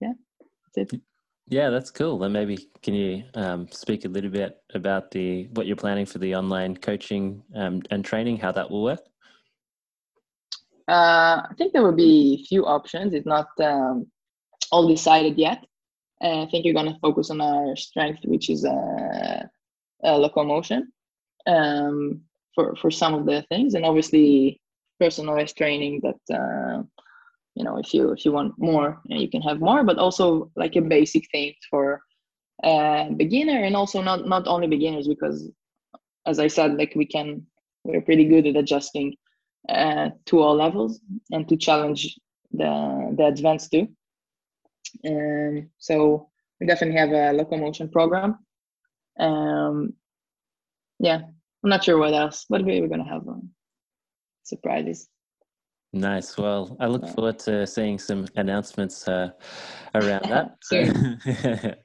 yeah, 0.00 0.12
that's 0.74 0.92
it. 0.92 1.00
Yeah, 1.48 1.70
that's 1.70 1.90
cool. 1.90 2.18
Then 2.18 2.32
maybe 2.32 2.68
can 2.82 2.94
you 2.94 3.22
um, 3.34 3.68
speak 3.70 4.04
a 4.04 4.08
little 4.08 4.30
bit 4.30 4.60
about 4.74 5.12
the 5.12 5.44
what 5.52 5.66
you're 5.66 5.76
planning 5.76 6.06
for 6.06 6.18
the 6.18 6.34
online 6.34 6.76
coaching 6.76 7.42
um, 7.54 7.82
and 7.90 8.04
training, 8.04 8.38
how 8.38 8.52
that 8.52 8.70
will 8.70 8.82
work? 8.82 9.00
Uh, 10.88 11.42
I 11.48 11.54
think 11.56 11.72
there 11.72 11.82
will 11.82 11.92
be 11.92 12.40
a 12.40 12.46
few 12.46 12.66
options. 12.66 13.14
It's 13.14 13.26
not 13.26 13.48
um, 13.60 14.06
all 14.72 14.88
decided 14.88 15.38
yet. 15.38 15.64
Uh, 16.22 16.42
I 16.42 16.48
think 16.50 16.64
you're 16.64 16.74
going 16.74 16.92
to 16.92 16.98
focus 17.00 17.30
on 17.30 17.40
our 17.40 17.76
strength, 17.76 18.20
which 18.24 18.50
is 18.50 18.64
uh, 18.64 19.46
locomotion 20.02 20.92
um, 21.46 22.22
for 22.54 22.74
for 22.76 22.90
some 22.90 23.14
of 23.14 23.26
the 23.26 23.42
things, 23.50 23.74
and 23.74 23.84
obviously 23.84 24.60
personalized 24.98 25.56
training 25.56 26.00
that 26.02 26.34
uh, 26.34 26.82
you 27.54 27.64
know 27.64 27.76
if 27.78 27.92
you 27.94 28.10
if 28.12 28.24
you 28.24 28.32
want 28.32 28.52
more 28.58 29.00
you 29.06 29.28
can 29.28 29.42
have 29.42 29.60
more 29.60 29.84
but 29.84 29.98
also 29.98 30.50
like 30.56 30.76
a 30.76 30.80
basic 30.80 31.24
thing 31.30 31.52
for 31.70 32.00
a 32.64 33.10
beginner 33.16 33.64
and 33.64 33.76
also 33.76 34.00
not 34.02 34.26
not 34.26 34.46
only 34.46 34.66
beginners 34.66 35.08
because 35.08 35.50
as 36.26 36.38
i 36.38 36.46
said 36.46 36.74
like 36.74 36.92
we 36.96 37.06
can 37.06 37.46
we're 37.84 38.00
pretty 38.00 38.24
good 38.24 38.46
at 38.46 38.56
adjusting 38.56 39.14
uh, 39.68 40.10
to 40.26 40.40
all 40.40 40.54
levels 40.54 41.00
and 41.32 41.48
to 41.48 41.56
challenge 41.56 42.16
the 42.52 43.14
the 43.16 43.26
advanced 43.26 43.72
too. 43.72 43.88
Um, 45.06 45.70
so 45.78 46.30
we 46.60 46.66
definitely 46.66 46.98
have 46.98 47.10
a 47.10 47.32
locomotion 47.36 47.88
program. 47.88 48.38
Um, 49.18 49.94
yeah 50.98 51.20
i'm 51.62 51.70
not 51.70 51.84
sure 51.84 51.98
what 51.98 52.14
else 52.14 52.44
what 52.48 52.64
we're 52.64 52.88
gonna 52.88 53.08
have 53.08 53.26
um, 53.28 53.50
surprises 54.46 55.08
Nice. 55.92 56.36
Well, 56.36 56.76
I 56.78 56.86
look 56.86 57.08
forward 57.08 57.38
to 57.40 57.66
seeing 57.66 57.98
some 57.98 58.26
announcements 58.36 59.08
uh, 59.08 59.30
around 59.94 60.24
that. 60.28 61.78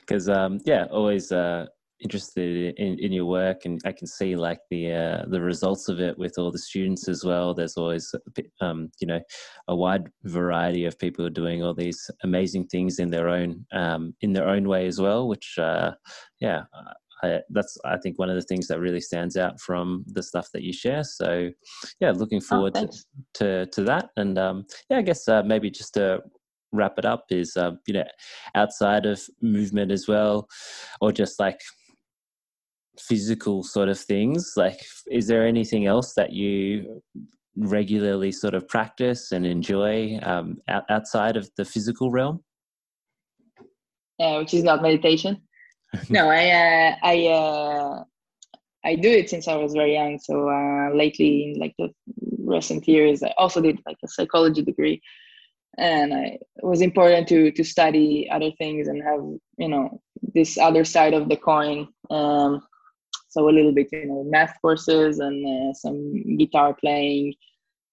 Because, 0.00 0.28
um, 0.28 0.58
yeah, 0.64 0.86
always 0.90 1.30
uh, 1.30 1.66
interested 2.00 2.74
in, 2.76 2.98
in 2.98 3.12
your 3.12 3.26
work, 3.26 3.64
and 3.66 3.80
I 3.84 3.92
can 3.92 4.08
see 4.08 4.34
like 4.34 4.58
the 4.70 4.92
uh, 4.92 5.24
the 5.28 5.40
results 5.40 5.88
of 5.88 6.00
it 6.00 6.18
with 6.18 6.34
all 6.38 6.50
the 6.50 6.58
students 6.58 7.08
as 7.08 7.24
well. 7.24 7.54
There's 7.54 7.76
always, 7.76 8.12
um, 8.60 8.90
you 9.00 9.06
know, 9.06 9.20
a 9.68 9.76
wide 9.76 10.08
variety 10.24 10.84
of 10.84 10.98
people 10.98 11.28
doing 11.30 11.62
all 11.62 11.74
these 11.74 12.10
amazing 12.24 12.66
things 12.66 12.98
in 12.98 13.10
their 13.10 13.28
own 13.28 13.64
um, 13.72 14.14
in 14.22 14.32
their 14.32 14.48
own 14.48 14.68
way 14.68 14.86
as 14.86 15.00
well. 15.00 15.28
Which, 15.28 15.56
uh, 15.58 15.92
yeah, 16.40 16.64
I, 17.22 17.40
that's 17.50 17.78
I 17.84 17.96
think 17.98 18.18
one 18.18 18.30
of 18.30 18.36
the 18.36 18.42
things 18.42 18.68
that 18.68 18.80
really 18.80 19.00
stands 19.00 19.36
out 19.36 19.60
from 19.60 20.04
the 20.06 20.22
stuff 20.22 20.48
that 20.52 20.62
you 20.62 20.72
share. 20.72 21.04
So, 21.04 21.50
yeah, 22.00 22.10
looking 22.10 22.40
oh, 22.42 22.46
forward 22.46 22.72
oh, 22.76 22.86
to, 22.86 22.96
to, 23.34 23.66
to 23.66 23.84
that. 23.84 24.10
And 24.16 24.38
um, 24.38 24.66
yeah, 24.90 24.98
I 24.98 25.02
guess 25.02 25.28
uh, 25.28 25.42
maybe 25.42 25.70
just 25.70 25.94
to 25.94 26.20
wrap 26.72 26.94
it 26.98 27.04
up 27.04 27.26
is 27.30 27.56
uh, 27.56 27.72
you 27.86 27.94
know 27.94 28.04
outside 28.54 29.06
of 29.06 29.20
movement 29.40 29.92
as 29.92 30.08
well, 30.08 30.48
or 31.00 31.12
just 31.12 31.38
like 31.38 31.60
physical 32.98 33.62
sort 33.62 33.88
of 33.88 33.98
things. 33.98 34.54
Like, 34.56 34.80
is 35.10 35.26
there 35.26 35.46
anything 35.46 35.86
else 35.86 36.14
that 36.14 36.32
you 36.32 37.02
regularly 37.56 38.32
sort 38.32 38.54
of 38.54 38.66
practice 38.66 39.30
and 39.32 39.46
enjoy 39.46 40.18
um, 40.22 40.56
outside 40.90 41.36
of 41.36 41.50
the 41.56 41.64
physical 41.64 42.10
realm? 42.10 42.42
Yeah, 44.18 44.38
which 44.38 44.54
is 44.54 44.62
not 44.62 44.82
meditation 44.82 45.40
no, 46.08 46.28
I 46.30 46.50
uh, 46.50 46.96
I 47.02 47.26
uh, 47.26 48.04
I 48.84 48.96
do 48.96 49.08
it 49.08 49.30
since 49.30 49.48
I 49.48 49.56
was 49.56 49.74
very 49.74 49.94
young. 49.94 50.18
So 50.18 50.48
uh, 50.48 50.94
lately, 50.94 51.52
in 51.52 51.60
like 51.60 51.74
the 51.78 51.90
recent 52.38 52.86
years, 52.88 53.22
I 53.22 53.32
also 53.38 53.60
did 53.60 53.78
like 53.86 53.98
a 54.04 54.08
psychology 54.08 54.62
degree, 54.62 55.00
and 55.78 56.12
I, 56.14 56.38
it 56.56 56.64
was 56.64 56.80
important 56.80 57.28
to 57.28 57.50
to 57.52 57.64
study 57.64 58.28
other 58.30 58.50
things 58.58 58.88
and 58.88 59.02
have 59.02 59.20
you 59.58 59.68
know 59.68 60.00
this 60.34 60.58
other 60.58 60.84
side 60.84 61.14
of 61.14 61.28
the 61.28 61.36
coin. 61.36 61.88
Um, 62.10 62.62
so 63.28 63.48
a 63.48 63.50
little 63.50 63.72
bit, 63.72 63.88
you 63.92 64.06
know, 64.06 64.24
math 64.24 64.60
courses 64.60 65.18
and 65.18 65.70
uh, 65.70 65.72
some 65.72 66.36
guitar 66.36 66.74
playing, 66.74 67.34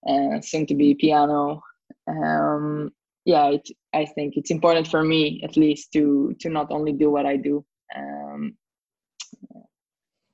and 0.03 0.43
soon 0.43 0.65
to 0.67 0.75
be 0.75 0.95
piano. 0.95 1.61
Um, 2.07 2.91
yeah, 3.25 3.47
it, 3.51 3.69
I 3.93 4.05
think 4.05 4.35
it's 4.35 4.51
important 4.51 4.87
for 4.87 5.03
me 5.03 5.41
at 5.43 5.55
least 5.55 5.93
to 5.93 6.35
to 6.39 6.49
not 6.49 6.71
only 6.71 6.93
do 6.93 7.09
what 7.09 7.25
I 7.25 7.37
do, 7.37 7.63
um, 7.95 8.57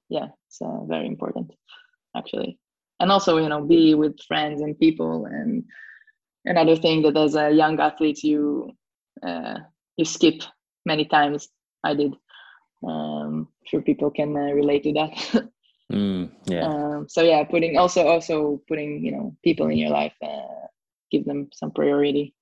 yeah 0.10 0.27
it's 0.48 0.61
uh, 0.61 0.84
very 0.86 1.07
important 1.07 1.52
actually. 2.15 2.60
And 2.99 3.11
also 3.11 3.38
you 3.38 3.49
know 3.49 3.61
be 3.61 3.94
with 3.94 4.19
friends 4.27 4.61
and 4.61 4.80
people 4.80 5.26
and 5.26 5.64
another 6.45 6.76
thing 6.76 7.02
that 7.03 7.18
as 7.18 7.36
a 7.36 7.52
young 7.52 7.80
athlete 7.80 8.23
you 8.23 8.72
uh, 9.26 9.60
you 9.98 10.06
skip 10.06 10.41
many 10.86 11.06
times. 11.06 11.49
I 11.84 11.94
did. 11.94 12.14
Um 12.88 13.48
sure 13.65 13.82
people 13.82 14.11
can 14.11 14.36
uh, 14.36 14.53
relate 14.53 14.84
to 14.84 14.94
that. 14.94 15.49
Mm, 15.91 16.32
yeah. 16.45 16.65
Um, 16.65 17.06
so 17.07 17.22
yeah 17.22 17.44
putting 17.44 17.77
also 17.77 18.07
also 18.07 18.60
putting 18.68 19.06
you 19.06 19.11
know 19.11 19.36
people 19.44 19.68
in 19.68 19.77
your 19.77 19.91
life 19.91 20.14
uh, 20.23 20.65
give 21.11 21.26
them 21.26 21.49
some 21.53 21.72
priority 21.72 22.34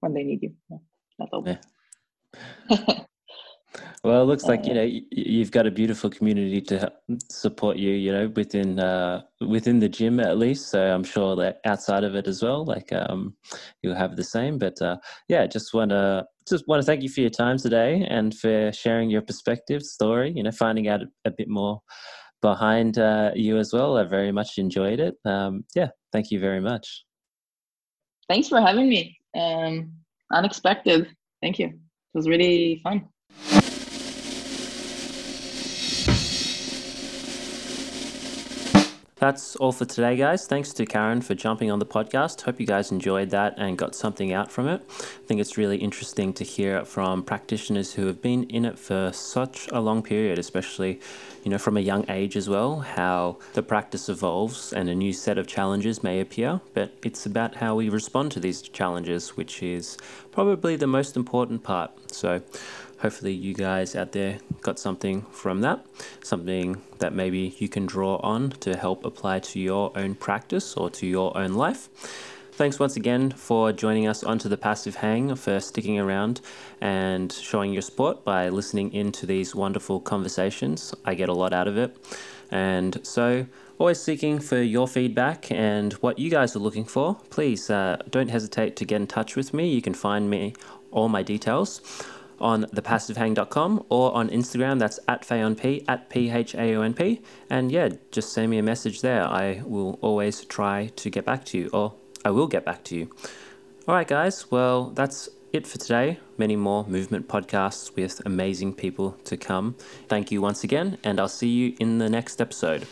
when 0.00 0.12
they 0.12 0.22
need 0.22 0.42
you. 0.42 0.52
That's 1.18 1.32
all. 1.32 1.44
Yeah. 1.46 2.94
Well, 4.04 4.22
it 4.22 4.26
looks 4.26 4.44
like 4.44 4.66
you 4.66 4.72
uh, 4.72 4.76
know 4.76 5.00
you've 5.10 5.50
got 5.50 5.66
a 5.66 5.70
beautiful 5.70 6.10
community 6.10 6.60
to 6.62 6.92
support 7.28 7.76
you. 7.76 7.90
You 7.90 8.12
know, 8.12 8.32
within 8.34 8.78
uh, 8.78 9.22
within 9.40 9.78
the 9.78 9.88
gym 9.88 10.20
at 10.20 10.38
least. 10.38 10.68
So 10.70 10.80
I'm 10.80 11.04
sure 11.04 11.34
that 11.36 11.60
outside 11.64 12.04
of 12.04 12.14
it 12.14 12.26
as 12.28 12.42
well, 12.42 12.64
like 12.64 12.92
um, 12.92 13.36
you'll 13.82 13.96
have 13.96 14.16
the 14.16 14.24
same. 14.24 14.58
But 14.58 14.80
uh, 14.80 14.96
yeah, 15.28 15.46
just 15.46 15.74
want 15.74 15.90
to 15.90 16.24
just 16.48 16.68
want 16.68 16.82
to 16.82 16.86
thank 16.86 17.02
you 17.02 17.08
for 17.08 17.20
your 17.20 17.30
time 17.30 17.58
today 17.58 18.06
and 18.08 18.34
for 18.34 18.70
sharing 18.72 19.10
your 19.10 19.22
perspective, 19.22 19.82
story. 19.82 20.32
You 20.34 20.44
know, 20.44 20.52
finding 20.52 20.88
out 20.88 21.00
a 21.24 21.30
bit 21.30 21.48
more 21.48 21.80
behind 22.42 22.98
uh, 22.98 23.32
you 23.34 23.58
as 23.58 23.72
well. 23.72 23.96
I 23.96 24.04
very 24.04 24.32
much 24.32 24.58
enjoyed 24.58 25.00
it. 25.00 25.14
Um, 25.24 25.64
yeah, 25.74 25.88
thank 26.12 26.30
you 26.30 26.38
very 26.38 26.60
much. 26.60 27.04
Thanks 28.28 28.48
for 28.48 28.60
having 28.60 28.88
me. 28.88 29.18
Um, 29.36 29.92
unexpected. 30.32 31.08
Thank 31.42 31.58
you. 31.58 31.66
It 31.66 32.14
was 32.14 32.28
really 32.28 32.80
fun. 32.82 33.08
That's 39.18 39.56
all 39.56 39.72
for 39.72 39.86
today, 39.86 40.14
guys. 40.14 40.46
Thanks 40.46 40.74
to 40.74 40.84
Karin 40.84 41.22
for 41.22 41.34
jumping 41.34 41.70
on 41.70 41.78
the 41.78 41.86
podcast. 41.86 42.42
Hope 42.42 42.60
you 42.60 42.66
guys 42.66 42.92
enjoyed 42.92 43.30
that 43.30 43.54
and 43.56 43.78
got 43.78 43.94
something 43.94 44.30
out 44.34 44.52
from 44.52 44.68
it. 44.68 44.82
I 44.90 45.26
think 45.26 45.40
it's 45.40 45.56
really 45.56 45.78
interesting 45.78 46.34
to 46.34 46.44
hear 46.44 46.84
from 46.84 47.22
practitioners 47.22 47.94
who 47.94 48.08
have 48.08 48.20
been 48.20 48.42
in 48.50 48.66
it 48.66 48.78
for 48.78 49.10
such 49.14 49.68
a 49.72 49.80
long 49.80 50.02
period, 50.02 50.38
especially, 50.38 51.00
you 51.44 51.50
know, 51.50 51.56
from 51.56 51.78
a 51.78 51.80
young 51.80 52.04
age 52.10 52.36
as 52.36 52.46
well, 52.46 52.80
how 52.80 53.38
the 53.54 53.62
practice 53.62 54.10
evolves 54.10 54.74
and 54.74 54.90
a 54.90 54.94
new 54.94 55.14
set 55.14 55.38
of 55.38 55.46
challenges 55.46 56.02
may 56.02 56.20
appear. 56.20 56.60
But 56.74 56.92
it's 57.02 57.24
about 57.24 57.54
how 57.54 57.74
we 57.74 57.88
respond 57.88 58.32
to 58.32 58.40
these 58.40 58.60
challenges, 58.60 59.34
which 59.34 59.62
is 59.62 59.96
probably 60.30 60.76
the 60.76 60.86
most 60.86 61.16
important 61.16 61.62
part. 61.62 62.12
So, 62.12 62.42
hopefully 62.98 63.32
you 63.32 63.54
guys 63.54 63.94
out 63.94 64.12
there 64.12 64.38
got 64.62 64.78
something 64.78 65.22
from 65.30 65.60
that, 65.60 65.84
something 66.22 66.82
that 66.98 67.12
maybe 67.12 67.54
you 67.58 67.68
can 67.68 67.86
draw 67.86 68.16
on 68.16 68.50
to 68.50 68.76
help 68.76 69.04
apply 69.04 69.40
to 69.40 69.60
your 69.60 69.92
own 69.96 70.14
practice 70.14 70.76
or 70.76 70.90
to 70.90 71.06
your 71.06 71.36
own 71.36 71.54
life. 71.54 71.88
Thanks 72.52 72.78
once 72.78 72.96
again 72.96 73.32
for 73.32 73.70
joining 73.70 74.08
us 74.08 74.24
onto 74.24 74.48
the 74.48 74.56
Passive 74.56 74.96
Hang, 74.96 75.34
for 75.34 75.60
sticking 75.60 75.98
around 75.98 76.40
and 76.80 77.30
showing 77.30 77.74
your 77.74 77.82
support 77.82 78.24
by 78.24 78.48
listening 78.48 78.94
into 78.94 79.26
these 79.26 79.54
wonderful 79.54 80.00
conversations. 80.00 80.94
I 81.04 81.14
get 81.14 81.28
a 81.28 81.34
lot 81.34 81.52
out 81.52 81.68
of 81.68 81.76
it. 81.76 81.94
And 82.50 82.98
so, 83.06 83.44
always 83.78 84.00
seeking 84.00 84.38
for 84.38 84.62
your 84.62 84.88
feedback 84.88 85.52
and 85.52 85.92
what 85.94 86.18
you 86.18 86.30
guys 86.30 86.56
are 86.56 86.60
looking 86.60 86.86
for. 86.86 87.16
Please 87.28 87.68
uh, 87.68 87.98
don't 88.08 88.30
hesitate 88.30 88.74
to 88.76 88.86
get 88.86 89.02
in 89.02 89.06
touch 89.06 89.36
with 89.36 89.52
me. 89.52 89.68
You 89.68 89.82
can 89.82 89.92
find 89.92 90.30
me, 90.30 90.54
all 90.92 91.10
my 91.10 91.22
details 91.22 91.82
on 92.40 92.64
thepassivehang.com 92.66 93.86
or 93.88 94.14
on 94.14 94.28
Instagram. 94.30 94.78
That's 94.78 94.98
at 95.08 95.22
Phaonp, 95.22 95.84
at 95.88 96.10
P 96.10 96.30
H 96.30 96.54
A 96.54 96.74
O 96.74 96.82
N 96.82 96.94
P. 96.94 97.22
And 97.48 97.72
yeah, 97.72 97.90
just 98.10 98.32
send 98.32 98.50
me 98.50 98.58
a 98.58 98.62
message 98.62 99.00
there. 99.00 99.24
I 99.26 99.62
will 99.64 99.98
always 100.02 100.44
try 100.44 100.90
to 100.96 101.10
get 101.10 101.24
back 101.24 101.44
to 101.46 101.58
you, 101.58 101.70
or 101.72 101.94
I 102.24 102.30
will 102.30 102.48
get 102.48 102.64
back 102.64 102.84
to 102.84 102.96
you. 102.96 103.10
All 103.88 103.94
right, 103.94 104.06
guys. 104.06 104.50
Well, 104.50 104.90
that's 104.90 105.28
it 105.52 105.66
for 105.66 105.78
today. 105.78 106.18
Many 106.36 106.56
more 106.56 106.84
movement 106.86 107.28
podcasts 107.28 107.94
with 107.94 108.20
amazing 108.26 108.74
people 108.74 109.12
to 109.24 109.36
come. 109.36 109.76
Thank 110.08 110.30
you 110.30 110.42
once 110.42 110.64
again, 110.64 110.98
and 111.02 111.18
I'll 111.18 111.28
see 111.28 111.48
you 111.48 111.76
in 111.78 111.98
the 111.98 112.10
next 112.10 112.40
episode. 112.40 112.84